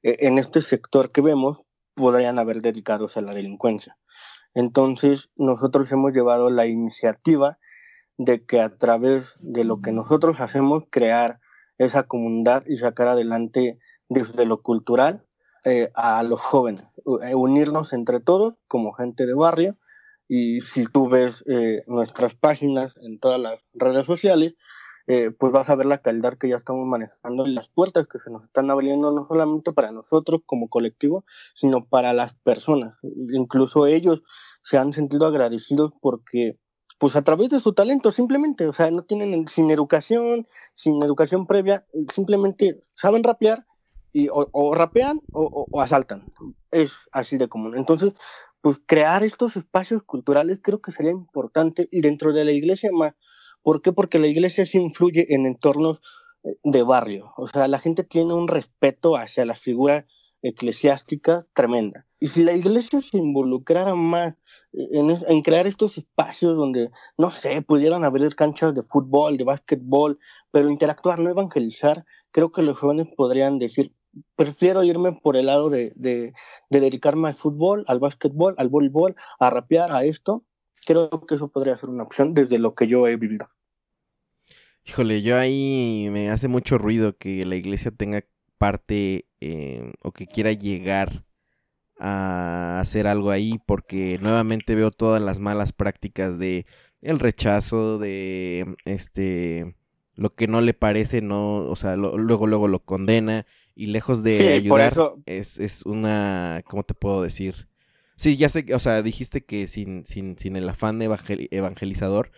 eh, 0.04 0.18
en 0.20 0.38
este 0.38 0.62
sector 0.62 1.12
que 1.12 1.22
vemos 1.22 1.60
podrían 1.96 2.40
haber 2.40 2.62
dedicados 2.62 3.16
a 3.16 3.22
la 3.22 3.34
delincuencia. 3.34 3.98
Entonces, 4.56 5.30
nosotros 5.36 5.92
hemos 5.92 6.14
llevado 6.14 6.50
la 6.50 6.66
iniciativa 6.66 7.60
de 8.18 8.46
que 8.46 8.62
a 8.62 8.78
través 8.78 9.26
de 9.40 9.66
lo 9.66 9.82
que 9.82 9.92
nosotros 9.92 10.38
hacemos, 10.40 10.86
crear 10.90 11.40
esa 11.78 12.04
comunidad 12.04 12.64
y 12.66 12.78
sacar 12.78 13.10
adelante 13.10 13.78
desde 14.08 14.46
lo 14.46 14.62
cultural 14.62 15.26
eh, 15.66 15.92
a 15.94 16.24
los 16.24 16.40
jóvenes, 16.42 16.86
eh, 17.24 17.36
unirnos 17.36 17.92
entre 17.92 18.22
todos 18.22 18.56
como 18.68 18.94
gente 18.94 19.26
de 19.26 19.34
barrio. 19.34 19.76
Y 20.28 20.62
si 20.62 20.86
tú 20.86 21.10
ves 21.10 21.44
eh, 21.48 21.84
nuestras 21.88 22.34
páginas 22.36 22.94
en 23.02 23.20
todas 23.20 23.40
las 23.40 23.60
redes 23.74 24.06
sociales, 24.06 24.56
pues 25.06 25.52
vas 25.52 25.70
a 25.70 25.76
ver 25.76 25.86
la 25.86 26.00
calidad 26.00 26.38
que 26.38 26.50
ya 26.50 26.58
estamos 26.58 26.88
manejando 26.88 27.46
y 27.46 27.54
las 27.54 27.68
puertas 27.70 28.08
que 28.08 28.20
se 28.20 28.32
nos 28.32 28.44
están 28.44 28.72
abriendo 28.72 29.12
no 29.12 29.28
solamente 29.28 29.72
para 29.72 29.92
nosotros 29.92 30.42
como 30.46 30.68
colectivo, 30.68 31.26
sino 31.56 31.86
para 31.86 32.14
las 32.14 32.34
personas. 32.44 32.98
Incluso 33.04 33.86
ellos 33.86 34.24
se 34.64 34.78
han 34.78 34.94
sentido 34.94 35.28
agradecidos 35.28 35.94
porque 36.02 36.58
pues 36.98 37.16
a 37.16 37.24
través 37.24 37.50
de 37.50 37.60
su 37.60 37.74
talento 37.74 38.12
simplemente, 38.12 38.68
o 38.68 38.74
sea, 38.74 38.90
no 38.90 39.04
tienen 39.04 39.48
sin 39.48 39.70
educación, 39.70 40.48
sin 40.76 41.04
educación 41.04 41.46
previa, 41.46 41.86
simplemente 42.14 42.82
saben 42.96 43.24
rapear 43.24 43.66
y 44.14 44.30
o, 44.32 44.74
rapean 44.74 45.22
o, 45.34 45.82
asaltan. 45.82 46.24
Es 46.72 46.94
así 47.12 47.38
de 47.38 47.50
común. 47.50 47.78
Entonces, 47.78 48.14
pues 48.62 48.78
crear 48.86 49.24
estos 49.24 49.58
espacios 49.58 50.04
culturales 50.04 50.60
creo 50.64 50.82
que 50.82 50.94
sería 50.94 51.12
importante 51.12 51.90
y 51.92 52.02
dentro 52.02 52.32
de 52.34 52.46
la 52.46 52.52
iglesia 52.52 52.90
más. 52.94 53.14
¿Por 53.66 53.82
qué? 53.82 53.92
Porque 53.92 54.20
la 54.20 54.28
iglesia 54.28 54.68
sí 54.68 54.78
influye 54.78 55.26
en 55.34 55.48
entornos 55.48 56.00
eh, 56.44 56.56
de 56.64 56.84
barrio. 56.84 57.34
O 57.36 57.48
sea, 57.48 57.68
la 57.68 57.80
gente 57.80 58.04
tiene 58.04 58.32
un 58.36 58.48
respeto 58.48 59.16
hacia 59.18 59.44
la 59.44 59.56
figura 59.56 60.06
eclesiástica 60.44 61.48
tremenda. 61.56 62.06
Y 62.20 62.28
si 62.28 62.44
la 62.44 62.54
iglesia 62.54 63.02
se 63.02 63.18
involucrara 63.18 63.96
más 63.96 64.36
en, 64.72 65.10
en, 65.10 65.42
crear 65.42 65.66
estos 65.66 65.98
espacios 65.98 66.56
donde, 66.56 66.92
no 67.18 67.32
sé, 67.32 67.64
pudieran 67.64 68.04
haber 68.04 68.36
canchas 68.36 68.76
de 68.76 68.84
fútbol, 68.84 69.36
de 69.38 69.46
básquetbol, 69.46 70.20
pero 70.52 70.70
interactuar, 70.70 71.18
no 71.18 71.32
evangelizar, 71.32 72.06
creo 72.30 72.52
que 72.52 72.62
los 72.62 72.78
jóvenes 72.78 73.08
podrían 73.18 73.58
decir, 73.58 73.94
prefiero 74.36 74.84
irme 74.84 75.14
por 75.14 75.38
el 75.38 75.48
lado 75.48 75.72
de, 75.72 75.92
de, 75.96 76.34
dedicarme 76.70 77.30
al 77.30 77.36
fútbol, 77.36 77.84
al 77.88 77.98
básquetbol, 77.98 78.54
al 78.60 78.70
voleibol, 78.70 79.16
a 79.40 79.50
rapear, 79.50 79.92
a 79.92 80.06
esto. 80.06 80.44
Creo 80.86 81.10
que 81.28 81.34
eso 81.34 81.48
podría 81.48 81.80
ser 81.80 81.90
una 81.90 82.04
opción 82.04 82.36
desde 82.36 82.60
lo 82.60 82.76
que 82.76 82.88
yo 82.88 83.08
he 83.08 83.16
vivido. 83.16 83.48
Híjole, 84.86 85.22
yo 85.22 85.38
ahí 85.38 86.08
me 86.12 86.30
hace 86.30 86.48
mucho 86.48 86.78
ruido 86.78 87.18
que 87.18 87.46
la 87.46 87.56
iglesia 87.56 87.92
tenga 87.92 88.24
parte 88.58 89.26
eh, 89.42 89.92
o 90.02 90.12
que 90.12 90.28
quiera 90.28 90.52
llegar 90.52 91.26
a 92.00 92.80
hacer 92.80 93.08
algo 93.08 93.32
ahí 93.32 93.60
porque 93.66 94.18
nuevamente 94.22 94.76
veo 94.76 94.92
todas 94.92 95.22
las 95.22 95.40
malas 95.40 95.74
prácticas 95.74 96.38
de 96.38 96.66
el 97.02 97.20
rechazo 97.20 97.98
de 97.98 98.76
este 98.86 99.76
lo 100.16 100.34
que 100.36 100.48
no 100.48 100.62
le 100.62 100.74
parece 100.74 101.22
no 101.22 101.58
o 101.58 101.76
sea 101.76 101.96
luego 101.96 102.48
luego 102.48 102.68
lo 102.68 102.80
condena 102.80 103.46
y 103.76 103.88
lejos 103.88 104.24
de 104.24 104.54
ayudar, 104.54 104.96
es, 105.26 105.60
es 105.60 105.86
una, 105.86 106.64
¿cómo 106.66 106.84
te 106.84 106.94
puedo 106.94 107.22
decir? 107.22 107.68
Sí, 108.16 108.38
ya 108.38 108.48
sé, 108.48 108.66
o 108.74 108.80
sea, 108.80 109.02
dijiste 109.02 109.44
que 109.44 109.68
sin, 109.68 110.06
sin, 110.06 110.38
sin 110.40 110.56
el 110.56 110.70
afán 110.70 111.02
evangelizador, 111.02 112.32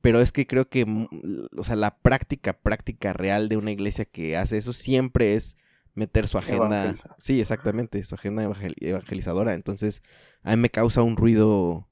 pero 0.00 0.20
es 0.20 0.32
que 0.32 0.46
creo 0.46 0.68
que, 0.68 0.86
mm, 0.86 1.08
o 1.56 1.64
sea, 1.64 1.76
la 1.76 1.96
práctica, 1.98 2.52
práctica 2.52 3.12
real 3.12 3.48
de 3.48 3.56
una 3.56 3.70
iglesia 3.70 4.04
que 4.04 4.36
hace 4.36 4.58
eso 4.58 4.72
siempre 4.72 5.34
es 5.34 5.56
meter 5.94 6.28
su 6.28 6.38
agenda, 6.38 6.94
sí, 7.18 7.40
exactamente, 7.40 8.02
su 8.04 8.14
agenda 8.14 8.44
evangelizadora. 8.80 9.54
Entonces, 9.54 10.02
a 10.42 10.50
mí 10.50 10.62
me 10.62 10.70
causa 10.70 11.02
un 11.02 11.16
ruido 11.16 11.88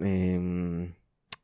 eh, 0.00 0.94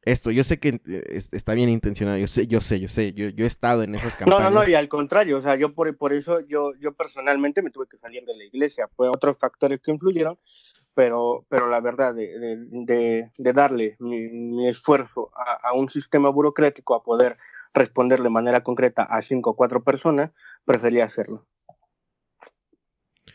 esto. 0.06 0.30
Yo 0.30 0.44
sé 0.44 0.59
que 0.59 0.80
eh, 0.86 1.20
está 1.32 1.52
bien 1.52 1.68
intencionado, 1.68 2.16
yo 2.16 2.28
sé, 2.28 2.47
yo 2.47 2.60
sé, 2.60 2.80
yo 2.80 2.88
sé, 2.88 3.12
yo, 3.12 3.28
yo 3.28 3.44
he 3.44 3.48
estado 3.48 3.82
en 3.82 3.94
esas 3.94 4.16
campañas. 4.16 4.44
No, 4.44 4.51
no, 4.51 4.62
no, 4.62 4.68
y 4.68 4.74
al 4.74 4.88
contrario, 4.88 5.38
o 5.38 5.43
sea, 5.43 5.56
yo 5.56 5.74
por, 5.74 5.94
por 5.97 6.12
eso, 6.12 6.40
yo, 6.40 6.72
yo 6.80 6.93
personalmente 6.93 7.60
me 7.60 7.70
tuve 7.70 7.86
que 7.88 7.98
salir 7.98 8.24
de 8.24 8.36
la 8.36 8.44
iglesia, 8.44 8.88
fue 8.94 9.09
otros 9.09 9.36
factores 9.38 9.80
que 9.82 9.90
influyeron, 9.90 10.38
pero, 10.97 11.44
pero 11.51 11.68
la 11.68 11.81
verdad, 11.81 12.14
de, 12.14 12.39
de, 12.39 13.31
de, 13.36 13.52
darle 13.52 13.97
mi, 14.01 14.66
esfuerzo 14.66 15.31
a, 15.36 15.68
a, 15.68 15.74
un 15.74 15.90
sistema 15.90 16.31
burocrático 16.31 16.94
a 16.94 17.05
poder 17.05 17.36
responder 17.74 18.23
de 18.23 18.31
manera 18.31 18.62
concreta 18.62 19.02
a 19.02 19.20
cinco 19.20 19.51
o 19.51 19.56
cuatro 19.56 19.85
personas, 19.85 20.32
prefería 20.64 21.05
hacerlo. 21.05 21.47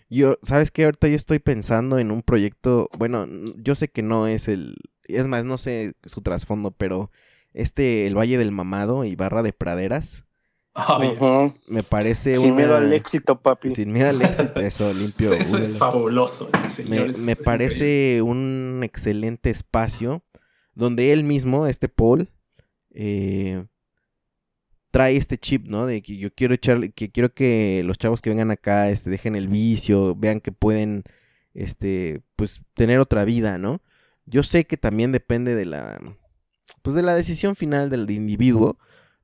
Yo, 0.10 0.40
¿sabes 0.42 0.72
qué? 0.72 0.86
Ahorita 0.86 1.08
yo 1.08 1.16
estoy 1.16 1.38
pensando 1.38 2.00
en 2.00 2.10
un 2.10 2.24
proyecto, 2.24 2.90
bueno, 2.98 3.28
yo 3.58 3.76
sé 3.76 3.90
que 3.90 4.02
no 4.02 4.26
es 4.26 4.48
el, 4.48 4.78
es 5.04 5.28
más, 5.28 5.46
no 5.46 5.60
sé 5.60 5.94
su 6.04 6.22
trasfondo, 6.22 6.72
pero 6.72 7.12
este, 7.54 8.08
el 8.08 8.18
Valle 8.18 8.40
del 8.40 8.52
Mamado 8.52 9.06
y 9.06 9.16
Barra 9.16 9.44
de 9.44 9.54
Praderas. 9.54 10.26
Me 11.68 11.84
parece 11.84 12.38
Sin 12.38 12.56
miedo 12.56 12.78
al 12.78 12.94
éxito, 12.94 13.40
papi. 13.40 13.76
Sin 13.76 13.92
miedo 13.92 14.10
al 14.10 14.22
éxito, 14.22 14.60
eso, 14.62 14.94
limpio. 14.94 15.34
Eso 15.42 15.58
es 15.58 15.78
fabuloso. 15.78 16.50
me, 16.88 17.36
parece 17.36 18.22
un 18.22 18.82
excelente 18.84 19.50
espacio 19.50 20.24
donde 20.74 21.12
él 21.12 21.24
mismo, 21.24 21.68
este 21.68 21.90
Paul, 21.90 22.30
eh, 22.92 23.66
trae 24.92 25.18
este 25.18 25.38
chip, 25.38 25.68
¿no? 25.68 25.86
De 25.86 26.02
que 26.02 26.18
yo 26.18 26.34
quiero 26.34 26.54
echar, 26.54 26.94
que 26.94 27.12
quiero 27.12 27.34
que 27.34 27.82
los 27.86 27.98
chavos 27.98 28.22
que 28.22 28.30
vengan 28.30 28.52
acá, 28.52 28.90
este, 28.90 29.10
dejen 29.10 29.36
el 29.36 29.50
vicio, 29.50 30.16
vean 30.16 30.40
que 30.40 30.52
pueden, 30.54 31.04
este, 31.54 32.22
pues, 32.38 32.62
tener 32.76 33.00
otra 33.00 33.26
vida, 33.26 33.58
¿no? 33.58 33.82
Yo 34.26 34.44
sé 34.44 34.66
que 34.66 34.78
también 34.78 35.12
depende 35.12 35.56
de 35.56 35.66
la, 35.66 36.00
pues 36.82 36.96
de 36.96 37.02
la 37.02 37.16
decisión 37.16 37.56
final 37.56 37.90
del 37.90 38.10
individuo, 38.10 38.78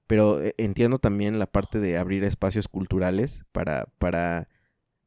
pero 0.08 0.42
eh, 0.42 0.56
entiendo 0.58 0.98
también 1.00 1.38
la 1.38 1.46
parte 1.46 1.80
de 1.80 1.98
abrir 1.98 2.24
espacios 2.24 2.68
culturales 2.68 3.46
para, 3.52 3.88
para 4.00 4.48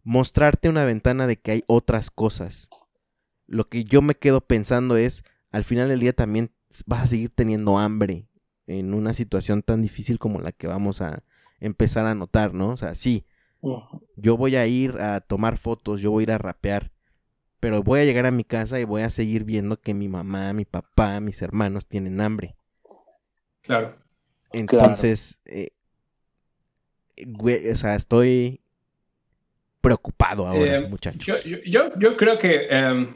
mostrarte 0.05 0.69
una 0.69 0.85
ventana 0.85 1.27
de 1.27 1.37
que 1.37 1.51
hay 1.53 1.65
otras 1.67 2.11
cosas. 2.11 2.69
Lo 3.47 3.69
que 3.69 3.85
yo 3.85 4.03
me 4.03 4.15
quedo 4.15 4.43
pensando 4.43 4.97
es, 4.97 5.25
al 5.51 5.65
final 5.65 5.89
del 5.89 6.01
día 6.01 6.13
también 6.13 6.53
vas 6.87 7.03
a 7.03 7.07
seguir 7.09 7.31
teniendo 7.31 7.79
hambre 7.79 8.29
en 8.67 8.95
una 8.95 9.15
situación 9.15 9.63
tan 9.63 9.83
difícil 9.83 10.19
como 10.19 10.41
la 10.41 10.53
que 10.53 10.69
vamos 10.69 11.01
a 11.01 11.25
empezar 11.59 12.07
a 12.07 12.15
notar, 12.15 12.55
¿no? 12.55 12.69
O 12.69 12.77
sea, 12.77 12.95
sí, 12.95 13.27
yo 14.17 14.37
voy 14.37 14.57
a 14.57 14.67
ir 14.67 15.01
a 15.01 15.21
tomar 15.21 15.59
fotos, 15.59 16.01
yo 16.01 16.11
voy 16.11 16.23
a 16.23 16.25
ir 16.25 16.33
a 16.33 16.39
rapear, 16.39 16.93
pero 17.59 17.83
voy 17.83 18.01
a 18.01 18.05
llegar 18.05 18.27
a 18.27 18.31
mi 18.31 18.45
casa 18.45 18.81
y 18.81 18.85
voy 18.85 19.03
a 19.03 19.11
seguir 19.11 19.45
viendo 19.45 19.81
que 19.81 19.93
mi 19.93 20.09
mamá, 20.09 20.53
mi 20.53 20.65
papá, 20.65 21.21
mis 21.21 21.43
hermanos 21.43 21.87
tienen 21.87 22.21
hambre. 22.21 22.57
Claro. 23.63 24.00
Entonces, 24.53 25.39
eh, 25.45 25.71
o 27.17 27.77
sea, 27.77 27.95
estoy 27.95 28.61
preocupado 29.81 30.47
ahora, 30.47 30.77
eh, 30.77 30.89
muchachos. 30.89 31.45
Yo, 31.45 31.95
yo, 31.99 32.17
creo 32.17 32.39
que 32.39 32.67
em, 32.69 33.15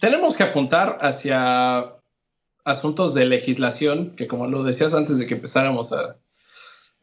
tenemos 0.00 0.36
que 0.36 0.42
apuntar 0.42 0.98
hacia 1.00 1.94
asuntos 2.64 3.14
de 3.14 3.26
legislación, 3.26 4.14
que 4.16 4.26
como 4.26 4.46
lo 4.46 4.62
decías 4.62 4.94
antes 4.94 5.18
de 5.18 5.26
que 5.26 5.34
empezáramos 5.34 5.92
a, 5.92 6.16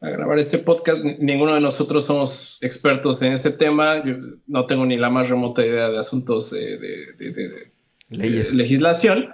a 0.00 0.08
grabar 0.08 0.38
este 0.38 0.58
podcast. 0.58 1.02
Ninguno 1.02 1.54
de 1.54 1.60
nosotros 1.60 2.06
somos 2.06 2.58
expertos 2.60 3.20
en 3.22 3.34
ese 3.34 3.50
tema. 3.50 4.04
Yo 4.04 4.16
no 4.46 4.66
tengo 4.66 4.86
ni 4.86 4.96
la 4.96 5.10
más 5.10 5.28
remota 5.28 5.64
idea 5.64 5.90
de 5.90 5.98
asuntos 5.98 6.50
de, 6.50 7.72
legislación. 8.08 9.30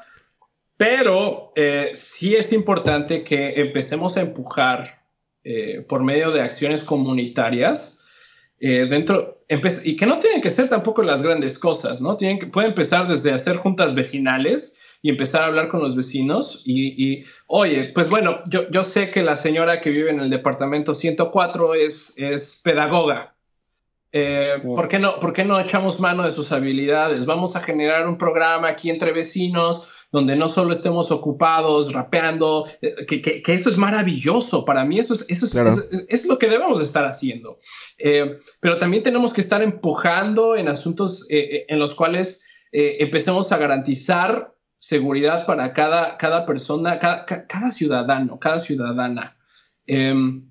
Pero 0.77 1.53
eh, 1.57 1.93
sí 1.95 2.35
es 2.35 2.53
importante 2.53 3.25
que 3.25 3.61
empecemos 3.61 4.17
a 4.17 4.21
empujar 4.21 5.03
eh, 5.45 5.85
por 5.89 6.03
medio 6.03 6.31
de 6.33 6.43
acciones 6.43 6.85
comunitarias 6.85 8.01
eh, 8.59 8.87
dentro 8.87 9.39
y 9.49 9.97
que 9.97 10.07
no 10.07 10.19
tienen 10.19 10.41
que 10.41 10.51
ser 10.51 10.69
tampoco 10.69 11.03
las 11.03 11.23
grandes 11.23 11.59
cosas, 11.59 12.01
¿no? 12.01 12.17
Tienen 12.17 12.41
que, 12.41 12.47
puede 12.47 12.67
empezar 12.67 13.07
desde 13.07 13.33
hacer 13.33 13.59
juntas 13.59 13.95
vecinales 13.95 14.77
y 15.03 15.11
empezar 15.11 15.43
a 15.43 15.47
hablar 15.47 15.69
con 15.69 15.81
los 15.81 15.95
vecinos 15.95 16.63
y, 16.67 17.25
oye, 17.47 17.93
pues 17.95 18.11
bueno, 18.11 18.41
yo, 18.47 18.69
yo 18.71 18.83
sé 18.83 19.13
que 19.13 19.23
la 19.23 19.37
señora 19.37 19.81
que 19.81 19.91
vive 19.91 20.11
en 20.11 20.19
el 20.19 20.31
departamento 20.31 20.95
104 20.95 21.75
es, 21.75 22.15
es 22.17 22.61
pedagoga. 22.65 23.37
Eh, 24.11 24.61
¿por, 24.65 24.89
qué 24.89 24.99
no, 24.99 25.21
¿Por 25.21 25.33
qué 25.33 25.45
no 25.45 25.61
echamos 25.61 26.01
mano 26.01 26.25
de 26.25 26.33
sus 26.33 26.51
habilidades? 26.51 27.27
Vamos 27.27 27.55
a 27.55 27.61
generar 27.61 28.09
un 28.09 28.19
programa 28.19 28.69
aquí 28.69 28.91
entre 28.91 29.13
vecinos 29.13 29.89
donde 30.13 30.37
no 30.37 30.49
solo 30.49 30.73
estemos 30.73 31.11
ocupados 31.11 31.93
rapeando, 31.93 32.67
eh, 32.81 33.07
que, 33.07 33.43
eso 33.47 33.69
es 33.69 33.77
maravilloso. 33.77 34.65
Para 34.65 34.85
mí 34.85 34.99
eso 34.99 35.15
es, 35.15 35.25
eso 35.29 35.47
es, 36.09 36.25
lo 36.27 36.39
que 36.39 36.49
debemos 36.49 36.81
estar 36.81 37.05
haciendo. 37.05 37.59
Eh, 37.99 38.39
pero 38.61 38.79
también 38.79 39.03
tenemos 39.03 39.33
que 39.33 39.41
estar 39.41 39.63
empujando 39.63 40.57
en 40.57 40.69
asuntos 40.69 41.27
eh, 41.31 41.67
en 41.69 41.79
los 41.79 41.95
cuales 41.95 42.45
empecemos 42.73 43.53
a 43.53 43.59
garantizar 43.59 44.53
seguridad 44.79 45.47
para 45.47 45.73
cada, 45.73 46.19
cada 46.19 46.45
persona, 46.45 46.99
cada, 46.99 47.25
cada 47.25 47.73
ciudadano, 47.73 48.39
cada 48.39 48.61
ciudadana. 48.61 49.37
Em, 49.87 50.51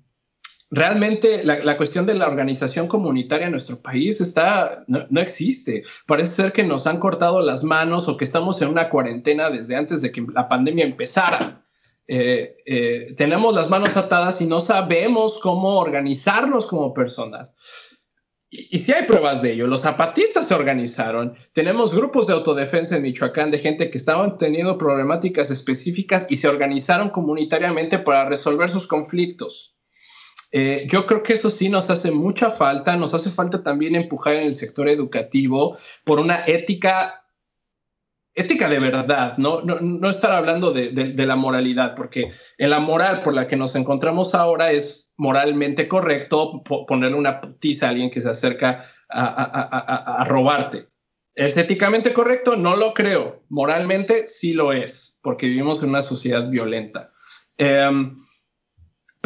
realmente 0.70 1.44
la, 1.44 1.76
cuestión 1.76 2.06
de 2.06 2.14
la 2.14 2.26
organización 2.26 2.88
comunitaria 2.88 3.46
en 3.46 3.52
nuestro 3.52 3.80
país 3.80 4.20
está, 4.20 4.84
no, 4.88 5.20
existe. 5.20 5.84
Parece 6.06 6.42
ser 6.42 6.52
que 6.52 6.64
nos 6.64 6.86
han 6.86 6.98
cortado 6.98 7.40
las 7.40 7.62
manos 7.62 8.08
o 8.08 8.16
que 8.16 8.24
estamos 8.24 8.60
en 8.62 8.68
una 8.68 8.88
cuarentena 8.88 9.50
desde 9.50 9.76
antes 9.76 10.02
de 10.02 10.10
que 10.10 10.24
la 10.32 10.48
pandemia 10.48 10.84
empezara. 10.84 11.64
Eh, 12.08 12.56
eh, 12.66 13.14
tenemos 13.16 13.54
las 13.54 13.68
manos 13.68 13.96
atadas 13.96 14.40
y 14.40 14.46
no 14.46 14.60
sabemos 14.60 15.38
cómo 15.40 15.78
organizarnos 15.78 16.66
como 16.66 16.94
personas. 16.94 17.52
Y, 18.50 18.76
y 18.76 18.78
sí 18.80 18.92
hay 18.92 19.06
pruebas 19.06 19.42
de 19.42 19.52
ello. 19.52 19.66
Los 19.66 19.82
zapatistas 19.82 20.48
se 20.48 20.54
organizaron. 20.54 21.34
Tenemos 21.52 21.94
grupos 21.94 22.26
de 22.26 22.34
autodefensa 22.34 22.96
en 22.96 23.02
Michoacán 23.02 23.50
de 23.50 23.58
gente 23.58 23.90
que 23.90 23.98
estaban 23.98 24.38
teniendo 24.38 24.78
problemáticas 24.78 25.50
específicas 25.50 26.26
y 26.28 26.36
se 26.36 26.48
organizaron 26.48 27.10
comunitariamente 27.10 27.98
para 27.98 28.28
resolver 28.28 28.70
sus 28.70 28.86
conflictos. 28.86 29.75
Eh, 30.58 30.86
yo 30.88 31.04
creo 31.04 31.22
que 31.22 31.34
eso 31.34 31.50
sí 31.50 31.68
nos 31.68 31.90
hace 31.90 32.10
mucha 32.10 32.50
falta, 32.50 32.96
nos 32.96 33.12
hace 33.12 33.28
falta 33.28 33.62
también 33.62 33.94
empujar 33.94 34.36
en 34.36 34.46
el 34.46 34.54
sector 34.54 34.88
educativo 34.88 35.76
por 36.02 36.18
una 36.18 36.46
ética, 36.46 37.26
ética 38.32 38.70
de 38.70 38.78
verdad, 38.78 39.36
no, 39.36 39.60
no, 39.60 40.08
estar 40.08 40.32
hablando 40.32 40.72
de, 40.72 41.12
la 41.14 41.36
moralidad, 41.36 41.94
porque 41.94 42.30
en 42.56 42.70
la 42.70 42.80
moral 42.80 43.20
por 43.20 43.34
la 43.34 43.46
que 43.46 43.56
nos 43.56 43.76
encontramos 43.76 44.34
ahora 44.34 44.72
es 44.72 45.10
moralmente 45.18 45.88
correcto 45.88 46.62
ponerle 46.88 47.18
una 47.18 47.42
putiza 47.42 47.88
a 47.88 47.90
alguien 47.90 48.10
que 48.10 48.22
se 48.22 48.30
acerca 48.30 48.90
a, 49.10 50.24
robarte. 50.26 50.88
¿Es 51.34 51.58
éticamente 51.58 52.14
correcto? 52.14 52.56
No 52.56 52.76
lo 52.76 52.94
creo. 52.94 53.42
Moralmente 53.50 54.26
sí 54.26 54.54
lo 54.54 54.72
es, 54.72 55.18
porque 55.20 55.48
vivimos 55.48 55.82
en 55.82 55.90
una 55.90 56.02
sociedad 56.02 56.48
violenta. 56.48 57.12
Em, 57.58 58.25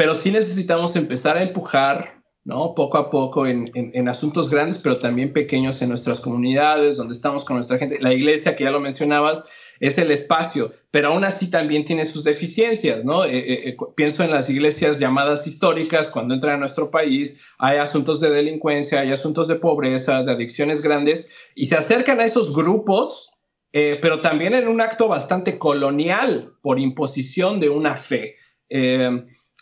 pero 0.00 0.14
sí 0.14 0.30
necesitamos 0.30 0.96
empezar 0.96 1.36
a 1.36 1.42
empujar, 1.42 2.22
¿no? 2.42 2.74
Poco 2.74 2.96
a 2.96 3.10
poco 3.10 3.46
en, 3.46 3.70
en, 3.74 4.08
asuntos 4.08 4.48
grandes, 4.48 4.78
pero 4.78 4.98
también 4.98 5.34
pequeños 5.34 5.82
en 5.82 5.90
nuestras 5.90 6.20
comunidades, 6.20 6.96
donde 6.96 7.12
estamos 7.12 7.44
con 7.44 7.56
nuestra 7.56 7.76
gente. 7.76 7.98
La 8.00 8.14
iglesia, 8.14 8.56
que 8.56 8.64
ya 8.64 8.70
lo 8.70 8.80
mencionabas, 8.80 9.44
es 9.78 9.98
el 9.98 10.10
espacio, 10.10 10.72
pero 10.90 11.08
aún 11.08 11.24
así 11.24 11.50
también 11.50 11.84
tiene 11.84 12.06
sus 12.06 12.24
deficiencias, 12.24 13.04
¿no? 13.04 13.26
Eh, 13.26 13.36
eh, 13.36 13.68
eh, 13.68 13.76
pienso 13.94 14.24
en 14.24 14.30
las 14.30 14.48
iglesias 14.48 14.98
llamadas 14.98 15.46
históricas, 15.46 16.08
cuando 16.08 16.32
entran 16.32 16.54
a 16.54 16.60
nuestro 16.60 16.90
país, 16.90 17.38
hay 17.58 17.76
asuntos 17.76 18.22
de 18.22 18.30
delincuencia, 18.30 19.00
hay 19.00 19.12
asuntos 19.12 19.48
de 19.48 19.56
pobreza, 19.56 20.22
de 20.22 20.32
adicciones 20.32 20.80
grandes, 20.80 21.28
y 21.54 21.66
se 21.66 21.76
acercan 21.76 22.20
a 22.20 22.24
esos 22.24 22.56
grupos, 22.56 23.32
pero 23.70 24.22
también 24.22 24.54
en 24.54 24.66
un 24.66 24.80
acto 24.80 25.08
bastante 25.08 25.58
colonial 25.58 26.54
por 26.62 26.78
imposición 26.78 27.60
de 27.60 27.68
una 27.68 27.96
fe 27.98 28.36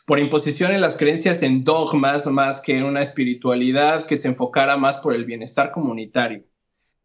por 0.09 0.19
imposición 0.19 0.73
en 0.73 0.81
las 0.81 0.97
creencias 0.97 1.43
en 1.43 1.65
dogmas 1.65 2.27
más 2.29 2.63
que 2.63 2.79
en 2.79 2.85
una 2.85 3.03
espiritualidad 3.03 4.07
que 4.07 4.17
se 4.17 4.29
enfocara 4.29 4.79
más 4.79 4.97
por 4.97 5.15
el 5.15 5.27
bienestar 5.27 5.71
comunitario. 5.71 6.45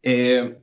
Eh, 0.02 0.56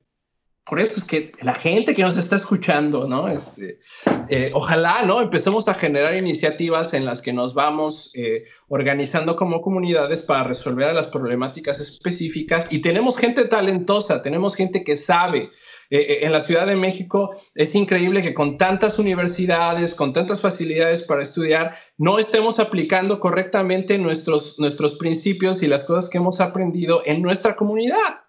por 0.66 0.80
eso 0.80 0.98
es 0.98 1.04
que 1.04 1.34
la 1.44 1.54
gente 1.54 1.94
que 1.94 2.02
nos 2.02 2.18
está 2.18 2.38
escuchando, 2.38 3.08
¿no? 3.08 3.28
Este, 3.28 3.80
eh, 4.28 4.50
ojalá, 4.56 5.04
¿no? 5.04 5.22
Empecemos 5.22 5.68
a 5.68 5.76
generar 5.76 6.20
iniciativas 6.20 6.96
en 6.96 7.06
las 7.06 7.22
que 7.22 7.32
nos 7.32 7.54
vamos 7.54 8.10
eh, 8.16 8.46
organizando 8.70 9.36
como 9.36 9.62
comunidades 9.62 10.24
para 10.24 10.44
resolver 10.44 10.96
las 10.96 11.10
problemáticas 11.10 11.80
específicas 11.80 12.66
y 12.72 12.80
tenemos 12.80 13.20
gente 13.20 13.46
talentosa, 13.46 14.24
tenemos 14.24 14.56
gente 14.56 14.84
que 14.84 14.98
sabe, 14.98 15.52
eh, 15.92 16.06
eh, 16.08 16.20
en 16.26 16.32
la 16.32 16.40
Ciudad 16.40 16.66
de 16.66 16.78
México 16.78 17.36
es 17.54 17.76
increíble 17.76 18.24
que 18.24 18.34
con 18.34 18.58
tantas 18.58 18.98
universidades, 18.98 19.94
con 19.94 20.14
tantas 20.14 20.40
facilidades 20.40 21.04
para 21.04 21.22
estudiar, 21.22 21.76
no 21.98 22.18
estemos 22.18 22.60
aplicando 22.60 23.20
correctamente 23.20 23.98
nuestros, 23.98 24.58
nuestros 24.58 24.96
principios 24.96 25.62
y 25.62 25.68
las 25.68 25.84
cosas 25.84 26.10
que 26.10 26.18
hemos 26.18 26.40
aprendido 26.40 27.02
en 27.06 27.22
nuestra 27.22 27.58
comunidad. 27.58 28.22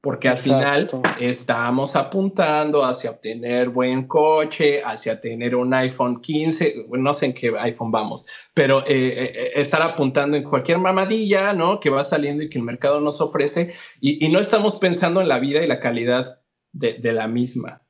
Porque 0.00 0.28
al 0.28 0.38
final 0.38 0.90
estamos 1.20 1.94
apuntando 1.94 2.84
hacia 2.84 3.12
obtener 3.12 3.68
buen 3.68 4.08
coche, 4.08 4.82
hacia 4.82 5.20
tener 5.20 5.54
un 5.54 5.72
iPhone 5.74 6.20
15, 6.20 6.86
no 6.90 7.14
sé 7.14 7.26
en 7.26 7.34
qué 7.34 7.52
iPhone 7.56 7.92
vamos, 7.92 8.26
pero 8.52 8.82
eh, 8.84 9.52
estar 9.54 9.80
apuntando 9.80 10.36
en 10.36 10.42
cualquier 10.42 10.78
mamadilla, 10.78 11.52
¿no? 11.52 11.78
Que 11.78 11.90
va 11.90 12.02
saliendo 12.02 12.42
y 12.42 12.50
que 12.50 12.58
el 12.58 12.64
mercado 12.64 13.00
nos 13.00 13.20
ofrece 13.20 13.74
y, 14.00 14.24
y 14.24 14.28
no 14.28 14.40
estamos 14.40 14.74
pensando 14.74 15.20
en 15.20 15.28
la 15.28 15.38
vida 15.38 15.62
y 15.62 15.68
la 15.68 15.78
calidad 15.78 16.41
de, 16.72 17.12
la 17.12 17.28
misma. 17.28 17.82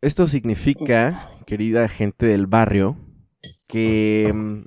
Esto 0.00 0.28
significa, 0.28 1.30
querida 1.46 1.88
gente 1.88 2.26
del 2.26 2.46
barrio, 2.46 2.96
que 3.66 4.30
mm, 4.32 4.64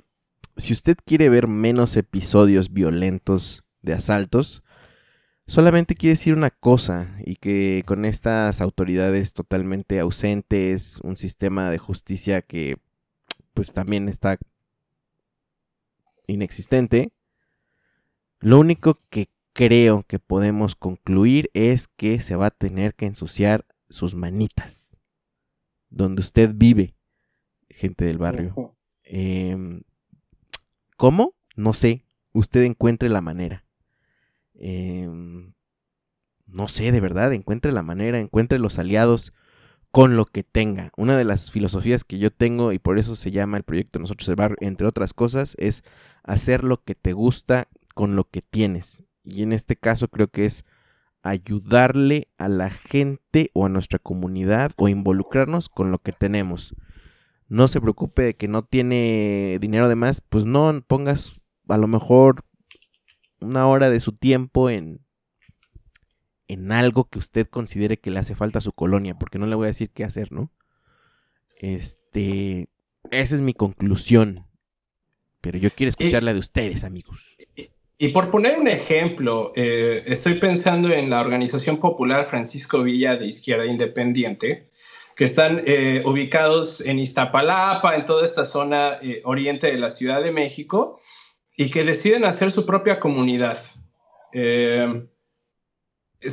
si 0.56 0.72
usted 0.72 0.96
quiere 1.04 1.28
ver 1.28 1.48
menos 1.48 1.96
episodios 1.96 2.72
violentos 2.72 3.64
de 3.82 3.94
asaltos, 3.94 4.62
solamente 5.46 5.94
quiere 5.94 6.14
decir 6.14 6.34
una 6.34 6.50
cosa 6.50 7.16
y 7.24 7.36
que 7.36 7.82
con 7.86 8.04
estas 8.04 8.60
autoridades 8.60 9.32
totalmente 9.32 9.98
ausentes, 9.98 11.00
un 11.02 11.16
sistema 11.16 11.70
de 11.70 11.78
justicia 11.78 12.42
que 12.42 12.76
pues 13.54 13.72
también 13.72 14.08
está 14.08 14.38
inexistente, 16.26 17.12
lo 18.40 18.58
único 18.58 19.00
que 19.10 19.28
creo 19.52 20.04
que 20.04 20.18
podemos 20.18 20.74
concluir 20.76 21.50
es 21.54 21.88
que 21.88 22.20
se 22.20 22.36
va 22.36 22.46
a 22.46 22.50
tener 22.50 22.94
que 22.94 23.06
ensuciar 23.06 23.66
sus 23.88 24.14
manitas. 24.14 24.96
Donde 25.88 26.20
usted 26.20 26.52
vive, 26.54 26.94
gente 27.68 28.04
del 28.04 28.18
barrio. 28.18 28.76
Em, 29.02 29.82
¿Cómo? 30.96 31.34
No 31.56 31.72
sé. 31.72 32.04
Usted 32.32 32.62
encuentre 32.62 33.08
la 33.08 33.20
manera. 33.20 33.64
Em, 34.54 35.52
no 36.46 36.68
sé, 36.68 36.92
de 36.92 37.00
verdad, 37.00 37.32
encuentre 37.32 37.72
la 37.72 37.82
manera, 37.82 38.20
encuentre 38.20 38.58
los 38.58 38.78
aliados 38.78 39.32
con 39.90 40.16
lo 40.16 40.26
que 40.26 40.44
tenga. 40.44 40.92
Una 40.96 41.16
de 41.18 41.24
las 41.24 41.50
filosofías 41.50 42.04
que 42.04 42.18
yo 42.18 42.30
tengo, 42.30 42.72
y 42.72 42.78
por 42.78 42.98
eso 42.98 43.16
se 43.16 43.32
llama 43.32 43.56
el 43.56 43.64
proyecto 43.64 43.98
Nosotros 43.98 44.28
el 44.28 44.36
Barrio, 44.36 44.58
entre 44.60 44.86
otras 44.86 45.12
cosas, 45.12 45.56
es 45.58 45.82
hacer 46.22 46.62
lo 46.62 46.84
que 46.84 46.94
te 46.94 47.12
gusta 47.12 47.66
con 47.94 48.14
lo 48.14 48.24
que 48.24 48.42
tienes 48.42 49.02
y 49.30 49.42
en 49.42 49.52
este 49.52 49.76
caso 49.76 50.08
creo 50.08 50.28
que 50.28 50.44
es 50.44 50.64
ayudarle 51.22 52.28
a 52.38 52.48
la 52.48 52.70
gente 52.70 53.50
o 53.52 53.66
a 53.66 53.68
nuestra 53.68 53.98
comunidad 53.98 54.72
o 54.76 54.88
involucrarnos 54.88 55.68
con 55.68 55.90
lo 55.90 55.98
que 55.98 56.12
tenemos. 56.12 56.74
No 57.48 57.68
se 57.68 57.80
preocupe 57.80 58.22
de 58.22 58.34
que 58.34 58.48
no 58.48 58.64
tiene 58.64 59.58
dinero 59.60 59.88
de 59.88 59.96
más, 59.96 60.20
pues 60.20 60.44
no 60.44 60.82
pongas 60.86 61.40
a 61.68 61.76
lo 61.76 61.88
mejor 61.88 62.44
una 63.40 63.66
hora 63.66 63.90
de 63.90 64.00
su 64.00 64.12
tiempo 64.12 64.70
en 64.70 65.00
en 66.50 66.72
algo 66.72 67.08
que 67.08 67.20
usted 67.20 67.46
considere 67.46 68.00
que 68.00 68.10
le 68.10 68.18
hace 68.18 68.34
falta 68.34 68.58
a 68.58 68.62
su 68.62 68.72
colonia, 68.72 69.16
porque 69.16 69.38
no 69.38 69.46
le 69.46 69.54
voy 69.54 69.66
a 69.66 69.68
decir 69.68 69.90
qué 69.90 70.02
hacer, 70.02 70.32
¿no? 70.32 70.50
Este, 71.56 72.68
esa 73.12 73.34
es 73.36 73.40
mi 73.40 73.54
conclusión. 73.54 74.48
Pero 75.40 75.58
yo 75.58 75.70
quiero 75.70 75.90
escucharla 75.90 76.34
de 76.34 76.40
ustedes, 76.40 76.82
amigos. 76.82 77.36
Y 78.02 78.08
por 78.08 78.30
poner 78.30 78.58
un 78.58 78.66
ejemplo, 78.66 79.52
eh, 79.54 80.04
estoy 80.06 80.36
pensando 80.36 80.88
en 80.88 81.10
la 81.10 81.20
Organización 81.20 81.76
Popular 81.76 82.30
Francisco 82.30 82.82
Villa 82.82 83.16
de 83.16 83.26
Izquierda 83.26 83.66
Independiente, 83.66 84.70
que 85.14 85.26
están 85.26 85.62
eh, 85.66 86.02
ubicados 86.06 86.80
en 86.80 86.98
Iztapalapa, 86.98 87.94
en 87.94 88.06
toda 88.06 88.24
esta 88.24 88.46
zona 88.46 89.00
eh, 89.02 89.20
oriente 89.26 89.66
de 89.66 89.76
la 89.76 89.90
Ciudad 89.90 90.22
de 90.22 90.32
México, 90.32 90.98
y 91.54 91.70
que 91.70 91.84
deciden 91.84 92.24
hacer 92.24 92.52
su 92.52 92.64
propia 92.64 92.98
comunidad. 92.98 93.58
se 94.32 95.02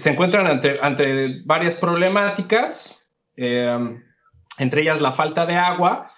encuentran 0.05 0.47
ante, 0.47 0.77
ante, 0.81 1.41
varias 1.43 1.75
problemáticas, 1.75 2.97
entre 3.35 4.81
ellas 4.83 5.01
la 5.01 5.11
falta 5.11 5.45
de 5.45 5.55
agua. 5.55 6.13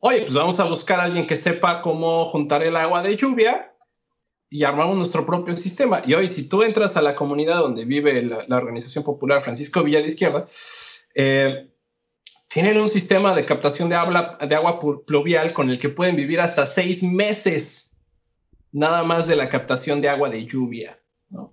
Oye, 0.00 0.20
pues 0.20 0.34
vamos 0.34 0.60
a 0.60 0.64
buscar 0.64 1.00
a 1.00 1.04
alguien 1.04 1.26
que 1.26 1.36
sepa 1.36 1.80
cómo 1.80 2.26
juntar 2.26 2.62
el 2.62 2.76
agua 2.76 3.02
de 3.02 3.16
lluvia 3.16 3.71
y 4.52 4.64
armamos 4.64 4.98
nuestro 4.98 5.24
propio 5.24 5.54
sistema. 5.54 6.02
Y 6.04 6.12
hoy, 6.12 6.28
si 6.28 6.46
tú 6.46 6.62
entras 6.62 6.98
a 6.98 7.02
la 7.02 7.16
comunidad 7.16 7.60
donde 7.60 7.86
vive 7.86 8.20
la, 8.22 8.56
Organización 8.56 9.02
Popular 9.02 9.42
Francisco 9.42 9.82
Villa 9.82 10.02
de 10.02 10.08
Izquierda, 10.08 10.46
eh, 11.14 11.70
tienen 12.48 12.78
un 12.78 12.90
sistema 12.90 13.34
de 13.34 13.46
captación 13.46 13.88
de, 13.88 13.96
de 14.46 14.54
agua 14.54 14.78
pluvial 15.06 15.54
con 15.54 15.70
el 15.70 15.78
que 15.78 15.88
pueden 15.88 16.16
vivir 16.16 16.38
hasta 16.38 16.66
seis 16.66 17.02
meses 17.02 17.96
nada 18.72 19.04
más 19.04 19.26
de 19.26 19.36
la 19.36 19.48
captación 19.48 20.02
de 20.02 20.10
agua 20.10 20.28
de 20.28 20.44
lluvia. 20.44 20.98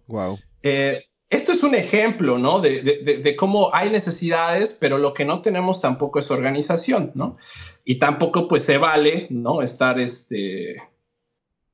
Wow. 0.07 0.37
Eh, 0.61 1.05
esto 1.29 1.53
es 1.53 1.63
un 1.63 1.75
ejemplo, 1.75 2.37
¿no? 2.37 2.59
De, 2.59 2.81
de, 2.81 3.35
cómo 3.37 3.73
hay 3.73 3.91
necesidades, 3.91 4.75
pero 4.77 4.97
lo 4.97 5.13
que 5.13 5.23
no 5.23 5.41
tenemos 5.41 5.79
tampoco 5.79 6.19
es 6.19 6.31
organización, 6.31 7.13
¿no? 7.15 7.37
Y 7.85 7.97
tampoco 7.97 8.49
pues 8.49 8.63
se 8.63 8.77
vale, 8.77 9.27
¿no? 9.29 9.61
Estar 9.61 10.01
este, 10.01 10.81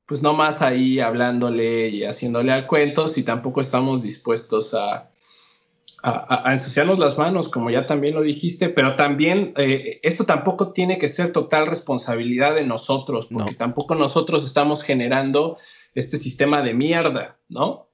pues 0.06 0.22
no 0.22 0.34
más 0.34 0.62
ahí 0.62 1.00
hablándole 1.00 1.88
y 1.88 2.04
haciéndole 2.04 2.52
al 2.52 2.66
cuento 2.66 3.08
si 3.08 3.22
tampoco 3.22 3.60
estamos 3.60 4.02
dispuestos 4.02 4.72
a, 4.74 5.10
a, 6.02 6.52
ensuciarnos 6.52 6.98
las 6.98 7.18
manos, 7.18 7.48
como 7.48 7.70
ya 7.70 7.86
también 7.86 8.14
lo 8.14 8.22
dijiste, 8.22 8.68
pero 8.68 8.94
también 8.94 9.52
eh, 9.56 9.98
esto 10.02 10.24
tampoco 10.24 10.72
tiene 10.72 10.98
que 10.98 11.08
ser 11.08 11.32
total 11.32 11.66
responsabilidad 11.66 12.54
de 12.54 12.64
nosotros, 12.64 13.26
porque 13.26 13.56
tampoco 13.56 13.96
nosotros 13.96 14.46
estamos 14.46 14.82
generando 14.82 15.58
este 15.94 16.16
sistema 16.16 16.62
de 16.62 16.74
mierda, 16.74 17.38
¿no? 17.48 17.88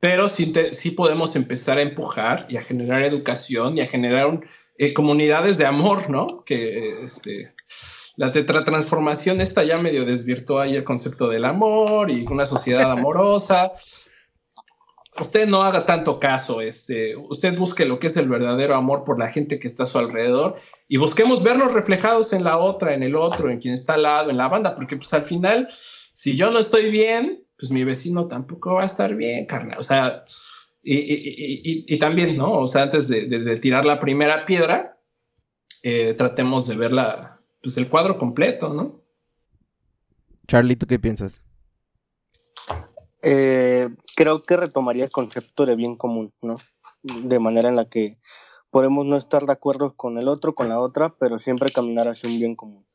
Pero 0.00 0.28
sí, 0.28 0.52
sí, 0.72 0.90
podemos 0.90 1.36
empezar 1.36 1.78
a 1.78 1.82
empujar 1.82 2.46
y 2.50 2.56
a 2.56 2.62
generar 2.62 3.02
educación 3.02 3.78
y 3.78 3.80
a 3.80 3.86
generar 3.86 4.40
eh, 4.76 4.92
comunidades 4.92 5.56
de 5.56 5.66
amor, 5.66 6.10
¿no? 6.10 6.44
Que 6.44 7.04
este, 7.04 7.54
la 8.18 8.32
tetratransformación 8.32 9.40
está 9.40 9.62
ya 9.62 9.78
medio 9.78 10.04
desvirtuó 10.04 10.58
ahí 10.58 10.74
el 10.74 10.82
concepto 10.82 11.28
del 11.28 11.44
amor 11.44 12.10
y 12.10 12.26
una 12.26 12.46
sociedad 12.46 12.90
amorosa. 12.90 13.74
Usted 15.20 15.46
no 15.46 15.62
haga 15.62 15.86
tanto 15.86 16.18
caso, 16.18 16.60
este, 16.60 17.14
usted 17.14 17.56
busque 17.56 17.84
lo 17.84 18.00
que 18.00 18.08
es 18.08 18.16
el 18.16 18.28
verdadero 18.28 18.74
amor 18.74 19.04
por 19.04 19.20
la 19.20 19.30
gente 19.30 19.60
que 19.60 19.68
está 19.68 19.84
a 19.84 19.86
su 19.86 19.98
alrededor 19.98 20.56
y 20.88 20.96
busquemos 20.96 21.44
vernos 21.44 21.72
reflejados 21.72 22.32
en 22.32 22.42
la 22.42 22.58
otra, 22.58 22.92
en 22.92 23.04
el 23.04 23.14
otro, 23.14 23.50
en 23.50 23.60
quien 23.60 23.74
está 23.74 23.94
al 23.94 24.02
lado, 24.02 24.30
en 24.30 24.36
la 24.36 24.48
banda, 24.48 24.74
porque 24.74 24.96
pues 24.96 25.14
al 25.14 25.22
final, 25.22 25.68
si 26.14 26.36
yo 26.36 26.50
no 26.50 26.58
estoy 26.58 26.90
bien, 26.90 27.44
pues 27.56 27.70
mi 27.70 27.84
vecino 27.84 28.26
tampoco 28.26 28.74
va 28.74 28.82
a 28.82 28.86
estar 28.86 29.14
bien, 29.14 29.46
carnal. 29.46 29.78
O 29.78 29.84
sea, 29.84 30.24
y, 30.82 31.96
también, 32.00 32.36
¿no? 32.36 32.62
O 32.62 32.66
sea, 32.66 32.82
antes 32.82 33.06
de, 33.06 33.56
tirar 33.58 33.84
la 33.84 34.00
primera 34.00 34.44
piedra, 34.44 34.98
eh, 35.84 36.14
tratemos 36.14 36.66
de 36.66 36.76
ver 36.76 36.92
la, 36.92 37.37
pues 37.68 37.76
el 37.76 37.90
cuadro 37.90 38.16
completo, 38.16 38.72
¿no? 38.72 39.02
Charlie, 40.46 40.76
¿tú 40.76 40.86
qué 40.86 40.98
piensas? 40.98 41.44
Eh, 43.20 43.90
creo 44.16 44.42
que 44.42 44.56
retomaría 44.56 45.04
el 45.04 45.10
concepto 45.10 45.66
de 45.66 45.76
bien 45.76 45.94
común, 45.94 46.32
¿no? 46.40 46.56
De 47.02 47.38
manera 47.38 47.68
en 47.68 47.76
la 47.76 47.90
que 47.90 48.16
podemos 48.70 49.04
no 49.04 49.18
estar 49.18 49.44
de 49.44 49.52
acuerdo 49.52 49.94
con 49.96 50.16
el 50.16 50.28
otro, 50.28 50.54
con 50.54 50.70
la 50.70 50.80
otra, 50.80 51.14
pero 51.20 51.38
siempre 51.38 51.68
caminar 51.68 52.08
hacia 52.08 52.30
un 52.30 52.38
bien 52.38 52.56
común. 52.56 52.86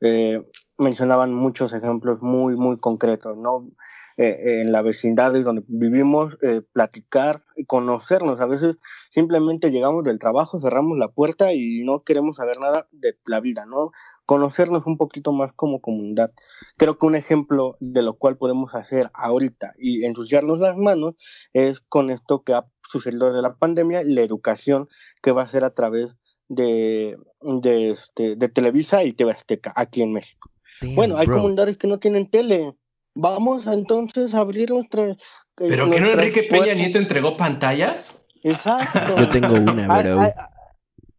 Eh, 0.00 0.42
mencionaban 0.78 1.34
muchos 1.34 1.74
ejemplos 1.74 2.22
muy, 2.22 2.56
muy 2.56 2.78
concretos, 2.78 3.36
¿no? 3.36 3.68
Eh, 4.16 4.62
en 4.62 4.70
la 4.70 4.80
vecindad 4.80 5.32
de 5.32 5.42
donde 5.42 5.64
vivimos, 5.66 6.38
eh, 6.40 6.62
platicar, 6.72 7.42
conocernos. 7.66 8.40
A 8.40 8.46
veces 8.46 8.76
simplemente 9.10 9.72
llegamos 9.72 10.04
del 10.04 10.20
trabajo, 10.20 10.60
cerramos 10.60 10.96
la 10.98 11.08
puerta 11.08 11.52
y 11.52 11.82
no 11.82 12.04
queremos 12.04 12.36
saber 12.36 12.60
nada 12.60 12.86
de 12.92 13.18
la 13.26 13.40
vida, 13.40 13.66
¿no? 13.66 13.90
Conocernos 14.26 14.86
un 14.86 14.96
poquito 14.96 15.32
más 15.32 15.52
como 15.54 15.80
comunidad. 15.80 16.32
Creo 16.76 16.98
que 16.98 17.06
un 17.06 17.14
ejemplo 17.14 17.76
de 17.80 18.02
lo 18.02 18.14
cual 18.14 18.36
podemos 18.36 18.74
hacer 18.74 19.10
ahorita 19.14 19.74
y 19.78 20.04
ensuciarnos 20.04 20.60
las 20.60 20.76
manos 20.76 21.14
es 21.52 21.80
con 21.88 22.10
esto 22.10 22.42
que 22.42 22.54
ha 22.54 22.64
sucedido 22.90 23.32
de 23.32 23.42
la 23.42 23.54
pandemia, 23.54 24.02
la 24.04 24.22
educación 24.22 24.88
que 25.22 25.32
va 25.32 25.42
a 25.42 25.48
ser 25.48 25.64
a 25.64 25.74
través 25.74 26.10
de, 26.48 27.16
de, 27.40 27.90
este, 27.90 28.36
de 28.36 28.48
Televisa 28.48 29.04
y 29.04 29.12
TV 29.12 29.32
Azteca 29.32 29.72
aquí 29.74 30.02
en 30.02 30.12
México. 30.12 30.50
bueno, 30.94 31.16
hay 31.16 31.26
comunidades 31.26 31.76
que 31.78 31.86
no 31.86 31.98
tienen 31.98 32.30
tele, 32.30 32.74
Vamos 33.14 33.66
entonces 33.66 34.34
a 34.34 34.40
abrir 34.40 34.70
nuestra. 34.70 35.10
Eh, 35.10 35.16
¿Pero 35.56 35.88
que 35.88 36.00
no 36.00 36.08
Enrique 36.08 36.42
Peña 36.44 36.74
Nieto 36.74 36.98
entregó 36.98 37.36
pantallas? 37.36 38.18
Exacto. 38.42 39.16
Yo 39.16 39.28
tengo 39.28 39.54
una, 39.54 39.86
bro. 40.02 40.20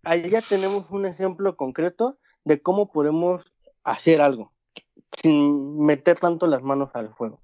Ahí, 0.04 0.30
ya 0.30 0.42
tenemos 0.42 0.90
un 0.92 1.06
ejemplo 1.06 1.56
concreto 1.56 2.18
de 2.46 2.62
cómo 2.62 2.92
podemos 2.92 3.44
hacer 3.84 4.22
algo 4.22 4.54
sin 5.22 5.80
meter 5.80 6.20
tanto 6.20 6.48
las 6.48 6.62
manos 6.62 6.90
al 6.94 7.14
fuego. 7.14 7.42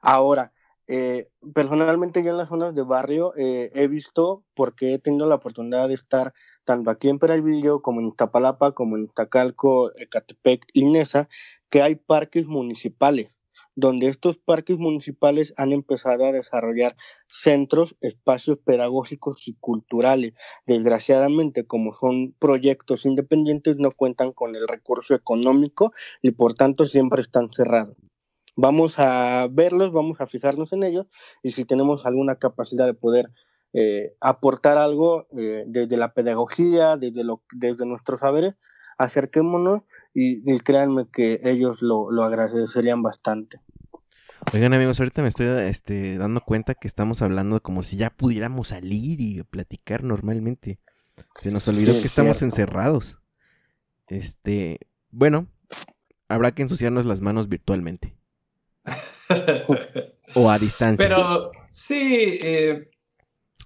Ahora, 0.00 0.52
eh, 0.88 1.28
personalmente 1.52 2.22
yo 2.22 2.30
en 2.30 2.36
las 2.36 2.48
zonas 2.48 2.74
de 2.74 2.82
barrio 2.82 3.32
eh, 3.36 3.70
he 3.74 3.88
visto, 3.88 4.44
porque 4.54 4.94
he 4.94 4.98
tenido 4.98 5.26
la 5.26 5.36
oportunidad 5.36 5.88
de 5.88 5.94
estar 5.94 6.32
tanto 6.64 6.90
aquí 6.90 7.08
en 7.08 7.18
Peralvillo 7.18 7.82
como 7.82 8.00
en 8.00 8.14
Tapalapa, 8.14 8.72
como 8.72 8.96
en 8.96 9.08
Tacalco, 9.08 9.90
Ecatepec 9.96 10.64
y 10.72 10.84
Nesa, 10.84 11.28
que 11.70 11.82
hay 11.82 11.96
parques 11.96 12.46
municipales, 12.46 13.30
donde 13.76 14.08
estos 14.08 14.38
parques 14.38 14.78
municipales 14.78 15.54
han 15.56 15.72
empezado 15.72 16.24
a 16.24 16.32
desarrollar 16.32 16.96
centros, 17.28 17.94
espacios 18.00 18.58
pedagógicos 18.58 19.46
y 19.46 19.54
culturales. 19.54 20.34
Desgraciadamente, 20.66 21.66
como 21.66 21.92
son 21.92 22.34
proyectos 22.38 23.04
independientes, 23.04 23.76
no 23.76 23.92
cuentan 23.92 24.32
con 24.32 24.56
el 24.56 24.66
recurso 24.66 25.14
económico 25.14 25.92
y 26.22 26.32
por 26.32 26.54
tanto 26.54 26.86
siempre 26.86 27.20
están 27.20 27.50
cerrados. 27.54 27.96
Vamos 28.56 28.94
a 28.98 29.46
verlos, 29.50 29.92
vamos 29.92 30.20
a 30.22 30.26
fijarnos 30.26 30.72
en 30.72 30.82
ellos 30.82 31.06
y 31.42 31.52
si 31.52 31.66
tenemos 31.66 32.06
alguna 32.06 32.36
capacidad 32.36 32.86
de 32.86 32.94
poder 32.94 33.30
eh, 33.74 34.14
aportar 34.22 34.78
algo 34.78 35.26
eh, 35.36 35.64
desde 35.66 35.98
la 35.98 36.14
pedagogía, 36.14 36.96
desde, 36.96 37.22
lo, 37.22 37.42
desde 37.52 37.84
nuestros 37.84 38.20
saberes, 38.20 38.54
acerquémonos 38.96 39.82
y, 40.14 40.58
créanme 40.60 41.08
que 41.12 41.40
ellos 41.42 41.82
lo, 41.82 42.10
lo, 42.10 42.24
agradecerían 42.24 43.02
bastante. 43.02 43.60
Oigan 44.52 44.74
amigos, 44.74 45.00
ahorita 45.00 45.22
me 45.22 45.28
estoy 45.28 45.46
este, 45.64 46.18
dando 46.18 46.40
cuenta 46.40 46.74
que 46.74 46.86
estamos 46.86 47.20
hablando 47.20 47.60
como 47.60 47.82
si 47.82 47.96
ya 47.96 48.10
pudiéramos 48.10 48.68
salir 48.68 49.20
y 49.20 49.42
platicar 49.42 50.04
normalmente. 50.04 50.78
Se 51.36 51.50
nos 51.50 51.66
olvidó 51.68 51.92
que 51.94 52.06
estamos 52.06 52.42
encerrados. 52.42 53.18
Este, 54.08 54.78
bueno, 55.10 55.48
habrá 56.28 56.52
que 56.52 56.62
ensuciarnos 56.62 57.06
las 57.06 57.22
manos 57.22 57.48
virtualmente. 57.48 58.14
o 60.34 60.50
a 60.50 60.58
distancia. 60.58 61.06
Pero 61.06 61.50
sí, 61.70 62.38
eh, 62.40 62.90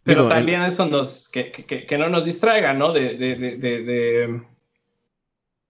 pero 0.03 0.29
también 0.29 0.63
eso 0.63 0.87
nos, 0.87 1.29
que, 1.29 1.53
que, 1.53 1.87
que, 1.87 1.99
no 1.99 2.09
nos 2.09 2.25
distraiga, 2.25 2.73
¿no? 2.73 2.93
de, 2.93 3.17
de, 3.17 3.37
de 3.37 4.43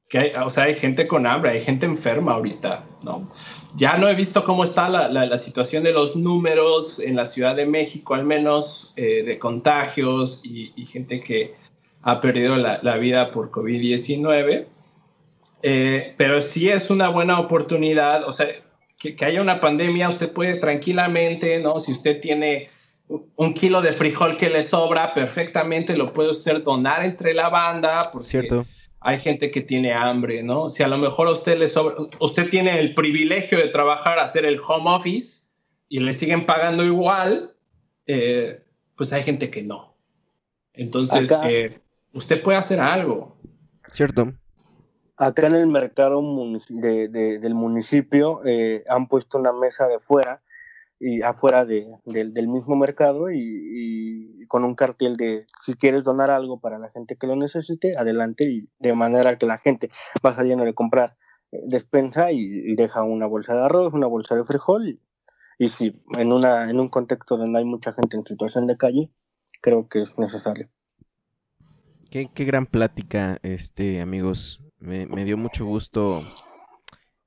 que 0.08 0.18
hay, 0.18 0.32
o 0.44 0.50
sea, 0.50 0.64
hay 0.64 0.74
gente 0.74 1.06
con 1.06 1.26
hambre, 1.26 1.52
hay 1.52 1.64
gente 1.64 1.86
enferma 1.86 2.32
ahorita, 2.32 2.84
¿no? 3.02 3.32
Ya 3.76 3.96
no 3.96 4.08
he 4.08 4.14
visto 4.14 4.44
cómo 4.44 4.64
está 4.64 4.88
la, 4.88 5.08
la, 5.08 5.38
situación 5.38 5.84
de 5.84 5.92
los 5.92 6.16
números 6.16 6.98
en 6.98 7.16
la 7.16 7.26
Ciudad 7.26 7.54
de 7.54 7.66
México, 7.66 8.14
al 8.14 8.24
menos 8.24 8.92
eh, 8.96 9.22
de 9.22 9.38
contagios 9.38 10.40
y, 10.42 10.86
gente 10.86 11.20
que 11.20 11.54
ha 12.02 12.20
perdido 12.20 12.56
la, 12.56 12.80
la 12.82 12.96
vida 12.96 13.30
por 13.30 13.50
COVID-19, 13.50 14.66
eh, 15.62 16.14
pero 16.16 16.42
sí 16.42 16.68
es 16.68 16.90
una 16.90 17.10
buena 17.10 17.38
oportunidad, 17.38 18.26
o 18.26 18.32
sea, 18.32 18.46
que, 18.98 19.14
que, 19.14 19.24
haya 19.24 19.40
una 19.40 19.60
pandemia, 19.60 20.08
usted 20.08 20.32
puede 20.32 20.56
tranquilamente, 20.56 21.60
¿no? 21.60 21.78
Si 21.80 21.92
usted 21.92 22.20
tiene 22.20 22.70
un 23.36 23.54
kilo 23.54 23.82
de 23.82 23.92
frijol 23.92 24.36
que 24.36 24.50
le 24.50 24.62
sobra, 24.62 25.14
perfectamente 25.14 25.96
lo 25.96 26.12
puede 26.12 26.30
usted 26.30 26.62
donar 26.62 27.04
entre 27.04 27.34
la 27.34 27.48
banda, 27.48 28.10
porque 28.10 28.28
Cierto 28.28 28.64
hay 29.00 29.18
gente 29.20 29.50
que 29.50 29.62
tiene 29.62 29.92
hambre, 29.92 30.42
¿no? 30.42 30.68
Si 30.68 30.82
a 30.82 30.88
lo 30.88 30.98
mejor 30.98 31.28
a 31.28 31.32
usted 31.32 31.58
le 31.58 31.68
sobra, 31.68 31.94
usted 32.18 32.50
tiene 32.50 32.78
el 32.78 32.94
privilegio 32.94 33.58
de 33.58 33.68
trabajar, 33.68 34.18
hacer 34.18 34.44
el 34.44 34.60
home 34.60 34.90
office 34.90 35.46
y 35.88 36.00
le 36.00 36.12
siguen 36.12 36.44
pagando 36.44 36.84
igual, 36.84 37.54
eh, 38.06 38.62
pues 38.96 39.12
hay 39.12 39.22
gente 39.22 39.50
que 39.50 39.62
no. 39.62 39.96
Entonces, 40.74 41.32
eh, 41.44 41.80
usted 42.12 42.42
puede 42.42 42.58
hacer 42.58 42.78
algo. 42.80 43.36
Cierto. 43.90 44.32
Acá 45.16 45.46
en 45.46 45.54
el 45.54 45.66
mercado 45.66 46.22
del 46.68 47.54
municipio 47.54 48.40
eh, 48.44 48.84
han 48.88 49.08
puesto 49.08 49.38
una 49.38 49.52
mesa 49.52 49.86
de 49.88 49.98
fuera 49.98 50.42
y 51.00 51.22
afuera 51.22 51.64
de, 51.64 51.88
del 52.04 52.48
mismo 52.48 52.76
mercado 52.76 53.30
y, 53.32 54.46
con 54.48 54.64
un 54.64 54.74
cartel 54.74 55.16
de 55.16 55.46
si 55.64 55.74
quieres 55.74 56.02
donar 56.02 56.28
algo 56.28 56.60
para 56.60 56.78
la 56.78 56.90
gente 56.90 57.16
que 57.16 57.28
lo 57.28 57.36
necesite, 57.36 57.96
adelante 57.96 58.44
y 58.44 58.68
de 58.80 58.94
manera 58.94 59.38
que 59.38 59.46
la 59.46 59.58
gente 59.58 59.90
va 60.26 60.34
saliendo 60.34 60.64
de 60.64 60.74
comprar 60.74 61.16
eh, 61.52 61.60
despensa 61.66 62.32
y, 62.32 62.74
deja 62.74 63.04
una 63.04 63.26
bolsa 63.26 63.54
de 63.54 63.64
arroz, 63.64 63.94
una 63.94 64.08
bolsa 64.08 64.34
de 64.34 64.44
frijol 64.44 64.98
y, 65.58 65.68
si 65.68 66.02
en, 66.18 66.32
una, 66.32 66.68
en 66.68 66.80
un 66.80 66.88
contexto 66.88 67.36
donde 67.36 67.60
hay 67.60 67.64
mucha 67.64 67.92
gente 67.92 68.16
en 68.16 68.26
situación 68.26 68.66
de 68.66 68.76
calle, 68.76 69.10
creo 69.62 69.88
que 69.88 70.02
es 70.02 70.18
necesario. 70.18 70.68
Qué, 72.10 72.28
qué 72.34 72.44
gran 72.44 72.66
plática, 72.66 73.38
este 73.42 74.00
amigos. 74.00 74.60
Me, 74.78 75.06
me 75.06 75.24
dio 75.24 75.36
mucho 75.36 75.64
gusto 75.64 76.22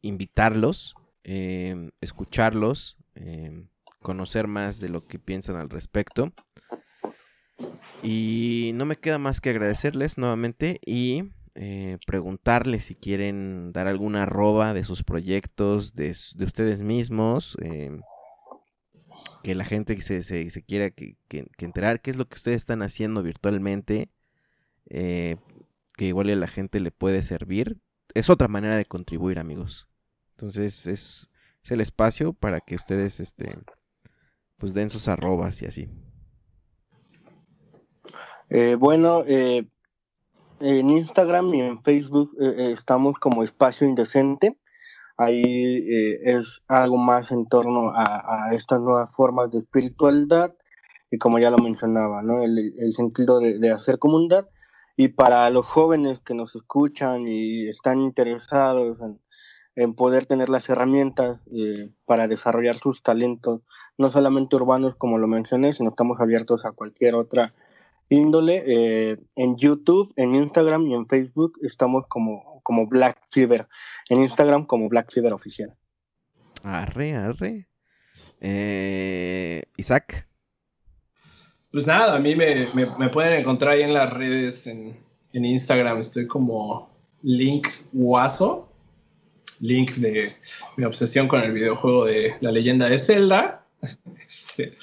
invitarlos, 0.02 0.96
eh, 1.24 1.90
escucharlos, 2.02 2.98
Em, 3.16 3.68
conocer 4.02 4.48
más 4.48 4.80
de 4.80 4.90
lo 4.90 5.08
que 5.08 5.18
piensan 5.18 5.56
al 5.56 5.70
respecto. 5.70 6.34
Y 8.02 8.72
no 8.76 8.86
me 8.86 8.98
queda 8.98 9.18
más 9.18 9.40
que 9.40 9.50
agradecerles 9.50 10.18
nuevamente 10.18 10.80
y 10.86 11.32
eh, 11.56 11.98
preguntarles 12.06 12.86
si 12.86 12.96
quieren 12.96 13.72
dar 13.72 13.88
alguna 13.88 14.24
arroba 14.24 14.74
de 14.74 14.84
sus 14.84 15.04
proyectos, 15.04 15.96
de, 15.96 16.12
ustedes 16.12 16.82
mismos. 16.82 17.58
Em, 17.62 18.02
que 19.44 19.56
la 19.56 19.66
gente 19.66 20.02
se, 20.02 20.24
se, 20.24 20.50
se 20.50 20.64
quiera 20.64 20.90
que, 20.90 21.18
que, 21.28 21.46
enterar 21.60 22.02
qué 22.02 22.12
es 22.12 22.18
lo 22.18 22.28
que 22.28 22.36
ustedes 22.36 22.58
están 22.58 22.82
haciendo 22.82 23.22
virtualmente, 23.22 24.10
eh, 24.90 25.36
que 25.98 26.06
igual 26.06 26.30
a 26.30 26.36
la 26.36 26.48
gente 26.48 26.80
le 26.80 26.92
puede 26.92 27.22
servir. 27.24 27.78
Es 28.14 28.30
otra 28.30 28.48
manera 28.48 28.78
de 28.78 28.86
contribuir, 28.86 29.40
amigos. 29.40 29.88
Entonces 30.32 30.88
es, 30.88 31.30
es 31.64 31.72
el 31.72 31.82
espacio 31.82 32.34
para 32.34 32.60
que 32.60 32.76
ustedes 32.76 33.20
este, 33.20 33.58
pues 34.58 34.74
den 34.74 34.90
sus 34.90 35.08
arrobas 35.08 35.62
y 35.62 35.66
así. 35.66 35.90
Eh, 38.50 38.76
bueno, 38.76 39.24
eh, 39.26 39.66
en 40.60 40.90
Instagram 40.90 41.54
y 41.54 41.62
en 41.62 41.82
Facebook 41.82 42.32
eh, 42.40 42.74
estamos 42.78 43.18
como 43.20 43.44
Espacio 43.44 43.88
Indecente. 43.88 44.58
Ahí 45.16 46.22
es 46.24 46.46
algo 46.68 46.98
más 46.98 47.32
en 47.32 47.48
torno 47.48 47.92
a, 47.94 48.50
estas 48.54 48.82
nuevas 48.82 49.12
formas 49.16 49.52
de 49.52 49.60
espiritualidad 49.60 50.56
y 51.12 51.20
como 51.20 51.38
ya 51.38 51.52
lo 51.52 51.60
mencionaba, 51.60 52.24
¿no? 52.24 52.42
el, 52.42 52.94
sentido 52.96 53.40
de, 53.40 53.72
hacer 53.72 54.00
comunidad. 54.00 54.50
Y 54.98 55.10
para 55.10 55.48
los 55.52 55.68
jóvenes 55.68 56.20
que 56.26 56.34
nos 56.34 56.56
escuchan 56.56 57.28
y 57.28 57.70
están 57.70 58.02
interesados 58.02 59.00
en, 59.02 59.20
en 59.76 59.94
poder 59.96 60.26
tener 60.26 60.50
las 60.50 60.70
herramientas 60.70 61.40
para 62.06 62.28
desarrollar 62.28 62.78
sus 62.80 63.02
talentos, 63.04 63.62
no 63.98 64.12
solamente 64.12 64.56
urbanos 64.56 64.96
como 64.96 65.18
lo 65.18 65.28
mencioné, 65.28 65.74
sino 65.74 65.90
estamos 65.90 66.20
abiertos 66.20 66.66
a 66.66 66.72
cualquier 66.72 67.16
otra 67.16 67.54
índole. 68.10 68.64
Eh, 68.66 69.18
en 69.36 69.58
YouTube, 69.58 70.14
en 70.16 70.36
Instagram 70.36 70.88
y 70.88 70.94
en 70.94 71.08
Facebook 71.08 71.54
estamos 71.62 72.06
como, 72.08 72.62
como 72.64 72.88
Black 72.88 73.18
Fever. 73.32 73.68
En 74.10 74.22
Instagram 74.22 74.66
como 74.66 74.90
Black 74.90 75.12
Fever 75.12 75.34
Oficial. 75.34 75.74
Arre, 76.64 77.14
arre. 77.14 77.68
Eh, 78.40 79.64
Isaac. 79.78 80.28
Pues 81.72 81.88
nada, 81.88 82.16
a 82.16 82.20
mí 82.20 82.36
me, 82.36 82.68
pueden 83.10 83.40
encontrar 83.40 83.74
ahí 83.74 83.82
en 83.82 83.94
las 83.94 84.14
redes, 84.14 84.68
en, 84.68 85.02
Instagram, 85.34 86.00
estoy 86.00 86.28
como 86.28 86.92
Link 87.24 87.68
Guaso, 87.92 88.70
Link 89.64 89.96
de 89.96 90.36
mi 90.78 90.86
obsesión 90.86 91.28
con 91.28 91.42
el 91.42 91.52
videojuego 91.52 92.06
de 92.06 92.36
La 92.42 92.52
leyenda 92.52 92.90
de 92.90 93.00
Zelda. 93.00 93.66
Este, 94.26 94.78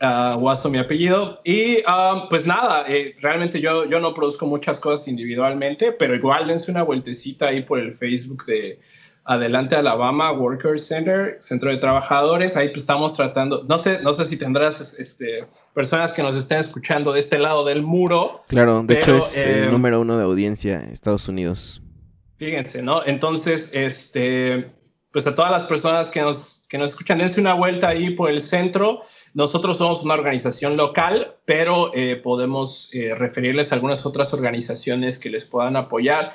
Uh, 0.00 0.38
Guaso, 0.38 0.68
mi 0.68 0.76
apellido. 0.76 1.40
Y 1.42 1.76
um, 1.86 2.28
pues 2.28 2.46
nada, 2.46 2.84
eh, 2.86 3.16
realmente 3.20 3.60
yo, 3.60 3.86
yo 3.86 3.98
no 3.98 4.12
produzco 4.12 4.46
muchas 4.46 4.78
cosas 4.78 5.08
individualmente, 5.08 5.92
pero 5.92 6.14
igual 6.14 6.46
dense 6.46 6.70
una 6.70 6.82
vueltecita 6.82 7.46
ahí 7.46 7.62
por 7.62 7.78
el 7.78 7.96
Facebook 7.96 8.44
de 8.44 8.78
Adelante 9.24 9.74
Alabama 9.74 10.32
Worker 10.32 10.78
Center, 10.78 11.38
Centro 11.40 11.70
de 11.70 11.78
Trabajadores. 11.78 12.56
Ahí 12.58 12.68
pues 12.68 12.82
estamos 12.82 13.14
tratando, 13.14 13.64
no 13.66 13.78
sé, 13.78 14.00
no 14.02 14.12
sé 14.12 14.26
si 14.26 14.36
tendrás 14.36 14.98
este, 15.00 15.46
personas 15.72 16.12
que 16.12 16.22
nos 16.22 16.36
estén 16.36 16.58
escuchando 16.58 17.12
de 17.12 17.20
este 17.20 17.38
lado 17.38 17.64
del 17.64 17.82
muro. 17.82 18.42
Claro, 18.48 18.82
de 18.82 18.98
hecho 18.98 19.16
es 19.16 19.46
el 19.46 19.64
eh, 19.64 19.68
número 19.70 20.00
uno 20.00 20.18
de 20.18 20.24
audiencia 20.24 20.82
en 20.82 20.90
Estados 20.90 21.26
Unidos. 21.26 21.80
Fíjense, 22.38 22.82
¿no? 22.82 23.04
Entonces, 23.06 23.70
este, 23.72 24.70
pues 25.12 25.26
a 25.26 25.34
todas 25.34 25.50
las 25.50 25.64
personas 25.64 26.10
que 26.10 26.20
nos, 26.20 26.64
que 26.68 26.78
nos 26.78 26.90
escuchan, 26.92 27.18
dense 27.18 27.40
una 27.40 27.54
vuelta 27.54 27.88
ahí 27.88 28.10
por 28.10 28.30
el 28.30 28.42
centro. 28.42 29.02
Nosotros 29.32 29.78
somos 29.78 30.02
una 30.02 30.14
organización 30.14 30.76
local, 30.76 31.36
pero 31.44 31.94
eh, 31.94 32.16
podemos 32.16 32.90
eh, 32.92 33.14
referirles 33.14 33.70
a 33.70 33.74
algunas 33.74 34.04
otras 34.06 34.32
organizaciones 34.32 35.18
que 35.18 35.30
les 35.30 35.44
puedan 35.44 35.76
apoyar 35.76 36.34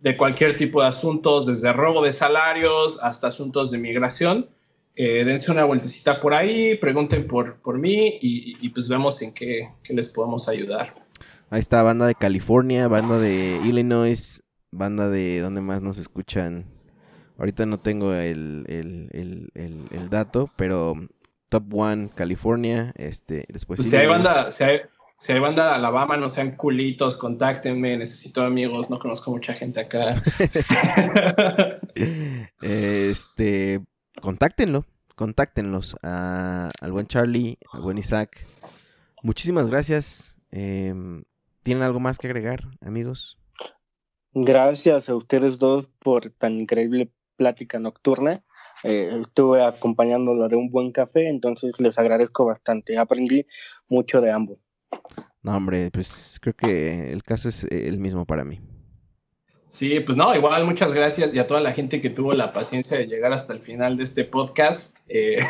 de 0.00 0.16
cualquier 0.16 0.56
tipo 0.56 0.82
de 0.82 0.88
asuntos, 0.88 1.46
desde 1.46 1.72
robo 1.72 2.02
de 2.02 2.12
salarios 2.12 2.98
hasta 3.02 3.28
asuntos 3.28 3.70
de 3.70 3.78
migración. 3.78 4.48
Eh, 4.94 5.24
dense 5.24 5.50
una 5.50 5.64
vueltecita 5.64 6.20
por 6.20 6.34
ahí, 6.34 6.76
pregunten 6.76 7.26
por, 7.26 7.56
por 7.62 7.78
mí 7.78 8.18
y, 8.20 8.68
pues 8.70 8.88
vemos 8.88 9.22
en 9.22 9.32
qué, 9.32 9.70
les 9.88 10.08
podemos 10.10 10.48
ayudar. 10.48 10.94
Ahí 11.48 11.60
está, 11.60 11.82
banda 11.82 12.06
de 12.06 12.14
California, 12.14 12.88
banda 12.88 13.18
de 13.18 13.60
Illinois, 13.64 14.42
banda 14.72 15.08
de 15.08 15.40
donde 15.40 15.60
más 15.60 15.82
nos 15.82 15.98
escuchan. 15.98 16.66
Ahorita 17.38 17.66
no 17.66 17.80
tengo 17.80 18.12
el, 18.14 18.66
el 18.70 20.08
dato, 20.10 20.50
pero 20.56 20.96
Top 21.52 21.74
One 21.74 22.08
California, 22.14 22.94
este, 22.96 23.44
después... 23.50 23.82
Si 23.82 23.94
hay 23.94 24.06
banda, 24.06 24.50
si 24.50 24.64
hay, 24.64 24.80
si 25.18 25.32
hay 25.32 25.38
banda 25.38 25.68
de 25.68 25.74
Alabama, 25.74 26.16
no 26.16 26.30
sean 26.30 26.56
culitos, 26.56 27.16
contáctenme, 27.16 27.98
necesito 27.98 28.40
amigos, 28.40 28.88
no 28.88 28.98
conozco 28.98 29.30
mucha 29.30 29.52
gente 29.52 29.80
acá. 29.80 30.14
este, 32.62 33.84
contáctenlo, 34.22 34.86
contáctenlos 35.14 35.94
al 36.00 36.90
buen 36.90 37.06
Charlie, 37.06 37.58
al 37.70 37.82
buen 37.82 37.98
Isaac. 37.98 38.46
Muchísimas 39.22 39.66
gracias. 39.66 40.38
Em, 40.50 41.24
¿Tienen 41.62 41.84
algo 41.84 42.00
más 42.00 42.16
que 42.16 42.28
agregar, 42.28 42.62
amigos? 42.80 43.38
Gracias 44.34 45.08
a 45.08 45.14
ustedes 45.14 45.58
dos 45.58 45.86
por 45.98 46.30
tan 46.30 46.60
increíble 46.60 47.12
plática 47.36 47.78
nocturna. 47.78 48.42
Eh, 48.82 49.20
estuve 49.20 49.62
acompañándolo 49.62 50.48
de 50.48 50.56
un 50.56 50.70
buen 50.70 50.90
café, 50.90 51.28
entonces 51.28 51.74
les 51.78 51.98
agradezco 51.98 52.46
bastante. 52.46 52.98
Aprendí 52.98 53.46
mucho 53.88 54.20
de 54.20 54.32
ambos. 54.32 54.58
No, 55.42 55.56
hombre, 55.56 55.90
pues 55.92 56.38
creo 56.40 56.54
que 56.54 57.12
el 57.12 57.22
caso 57.22 57.48
es 57.48 57.64
el 57.64 57.98
mismo 57.98 58.24
para 58.24 58.44
mí. 58.44 58.60
Sí, 59.82 59.98
pues 59.98 60.16
no, 60.16 60.32
igual 60.32 60.64
muchas 60.64 60.92
gracias 60.92 61.34
y 61.34 61.40
a 61.40 61.48
toda 61.48 61.58
la 61.60 61.72
gente 61.72 62.00
que 62.00 62.08
tuvo 62.08 62.34
la 62.34 62.52
paciencia 62.52 62.96
de 62.96 63.08
llegar 63.08 63.32
hasta 63.32 63.52
el 63.52 63.58
final 63.58 63.96
de 63.96 64.04
este 64.04 64.22
podcast. 64.22 64.96
Eh, 65.08 65.40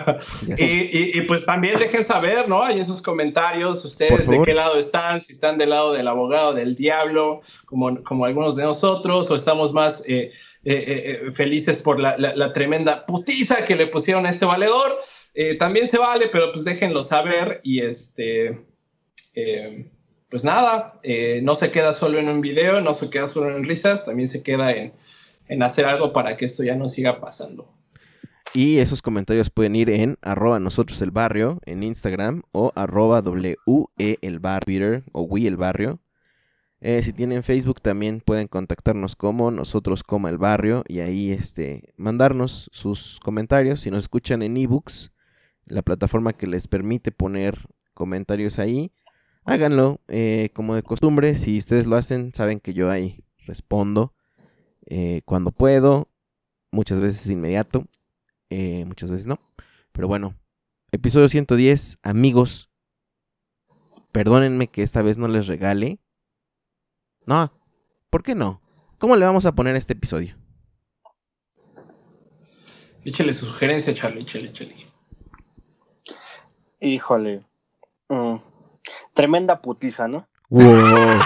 y, 0.56 1.20
pues 1.20 1.44
también 1.44 1.78
dejen 1.78 2.02
saber, 2.02 2.48
¿no? 2.48 2.62
Ahí 2.62 2.78
en 2.78 2.86
sus 2.86 3.02
comentarios, 3.02 3.84
ustedes 3.84 4.26
de 4.26 4.42
qué 4.46 4.54
lado 4.54 4.78
están, 4.78 5.20
si 5.20 5.34
están 5.34 5.58
del 5.58 5.68
lado 5.68 5.92
del 5.92 6.08
abogado, 6.08 6.54
del 6.54 6.74
diablo, 6.74 7.42
como, 7.66 8.02
como 8.02 8.24
algunos 8.24 8.56
de 8.56 8.62
nosotros, 8.62 9.30
o 9.30 9.36
estamos 9.36 9.74
más... 9.74 10.02
Eh, 10.08 10.32
eh, 10.64 11.32
felices 11.34 11.76
por 11.76 12.00
la, 12.00 12.52
tremenda 12.54 13.04
putiza 13.04 13.66
que 13.66 13.76
le 13.76 13.88
pusieron 13.88 14.24
a 14.24 14.30
este 14.30 14.46
valedor. 14.46 14.90
también 15.58 15.86
se 15.86 15.98
vale, 15.98 16.28
pero 16.32 16.50
pues 16.50 16.64
déjenlo 16.64 17.04
saber 17.04 17.60
y 17.62 17.80
este, 17.80 18.58
pues 20.32 20.42
nada, 20.42 20.98
no 21.42 21.54
se 21.54 21.70
queda 21.70 21.94
solo 21.94 22.18
en 22.18 22.28
un 22.28 22.40
video, 22.40 22.80
no 22.80 22.94
se 22.94 23.08
queda 23.08 23.28
solo 23.28 23.56
en 23.56 23.64
risas, 23.64 24.04
también 24.04 24.28
se 24.28 24.42
queda 24.42 24.72
en, 24.72 24.92
en 25.46 25.62
hacer 25.62 25.86
algo 25.86 26.12
para 26.12 26.36
que 26.36 26.46
esto 26.46 26.64
ya 26.64 26.74
no 26.74 26.88
siga 26.88 27.20
pasando. 27.20 27.72
Y 28.52 28.78
esos 28.78 29.00
comentarios 29.00 29.48
pueden 29.48 29.76
ir 29.76 29.90
en 29.90 30.18
arroba 30.22 30.58
nosotros 30.58 31.00
el 31.02 31.12
barrio 31.12 31.60
en 31.64 31.84
Instagram 31.84 32.42
o 32.50 32.72
arroba 32.74 33.20
WE 33.20 34.18
el 34.20 34.40
barrio 34.40 35.02
o 35.12 35.22
we 35.22 35.46
el 35.46 35.56
barrio 35.56 36.00
eh, 36.84 37.00
si 37.00 37.12
tienen 37.12 37.44
Facebook 37.44 37.80
también 37.80 38.20
pueden 38.20 38.48
contactarnos 38.48 39.14
como 39.14 39.52
nosotros 39.52 40.02
como 40.02 40.26
el 40.26 40.36
barrio 40.36 40.82
y 40.88 40.98
ahí 40.98 41.30
este 41.30 41.94
mandarnos 41.96 42.68
sus 42.72 43.20
comentarios. 43.20 43.82
Si 43.82 43.90
nos 43.92 44.02
escuchan 44.02 44.42
en 44.42 44.56
ebooks, 44.56 45.12
la 45.64 45.82
plataforma 45.82 46.32
que 46.32 46.48
les 46.48 46.66
permite 46.66 47.12
poner 47.12 47.68
comentarios 47.94 48.58
ahí, 48.58 48.90
háganlo 49.44 50.00
eh, 50.08 50.50
como 50.54 50.74
de 50.74 50.82
costumbre. 50.82 51.36
Si 51.36 51.58
ustedes 51.58 51.86
lo 51.86 51.96
hacen, 51.96 52.32
saben 52.34 52.60
que 52.60 52.74
yo 52.74 52.90
ahí 52.90 53.24
respondo 53.46 54.14
eh, 54.86 55.22
cuando 55.24 55.50
puedo, 55.50 56.08
muchas 56.70 57.00
veces 57.00 57.28
inmediato, 57.30 57.86
muchas 58.50 59.10
veces 59.10 59.26
no. 59.26 59.40
Pero 59.92 60.08
bueno, 60.08 60.34
episodio 60.90 61.28
110, 61.28 61.98
amigos. 62.02 62.70
Perdónenme 64.12 64.68
que 64.68 64.82
esta 64.82 65.00
vez 65.02 65.16
no 65.16 65.26
les 65.26 65.46
regale 65.46 66.00
no, 67.26 67.52
¿por 68.10 68.22
qué 68.22 68.34
no? 68.34 68.60
¿Cómo 68.98 69.16
le 69.16 69.24
vamos 69.24 69.46
a 69.46 69.54
poner 69.54 69.76
este 69.76 69.92
episodio? 69.92 70.36
Échale 73.04 73.32
su 73.32 73.46
sugerencia, 73.46 73.94
Charlie, 73.94 74.22
échale, 74.22 74.48
échale. 74.48 74.74
Híjole. 76.80 77.44
Mm. 78.08 78.36
Tremenda 79.14 79.60
putiza, 79.60 80.08
¿no? 80.08 80.28
Wow. 80.48 81.20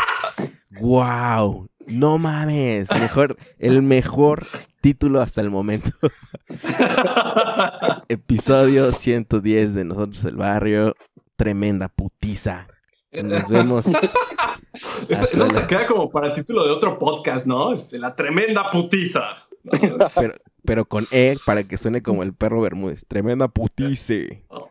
wow. 0.81 1.69
No 1.87 2.19
mames. 2.19 2.91
Mejor, 2.93 3.37
el 3.59 3.83
mejor 3.83 4.47
título 4.81 5.21
hasta 5.21 5.41
el 5.41 5.51
momento. 5.51 5.91
Episodio 8.09 8.93
110 8.93 9.75
de 9.75 9.85
Nosotros 9.85 10.25
el 10.25 10.37
Barrio. 10.37 10.95
Tremenda 11.37 11.89
putiza. 11.89 12.67
Nos 13.13 13.49
vemos 13.49 13.87
eso, 15.09 15.49
se 15.49 15.67
queda 15.67 15.87
como 15.87 16.11
para 16.11 16.29
el 16.29 16.35
título 16.35 16.65
de 16.65 16.71
otro 16.71 16.99
podcast, 16.99 17.47
¿no? 17.47 17.73
Este, 17.73 17.99
la 17.99 18.15
tremenda 18.15 18.71
putiza. 18.71 19.37
Pero, 20.65 20.85
con 20.85 21.07
E 21.11 21.37
para 21.45 21.65
que 21.65 21.79
suene 21.79 22.03
como 22.03 22.23
el 22.23 22.35
perro 22.35 22.61
Bermúdez. 22.61 23.07
Tremenda 23.07 23.49
putice. 23.49 24.45
Oh. 24.49 24.71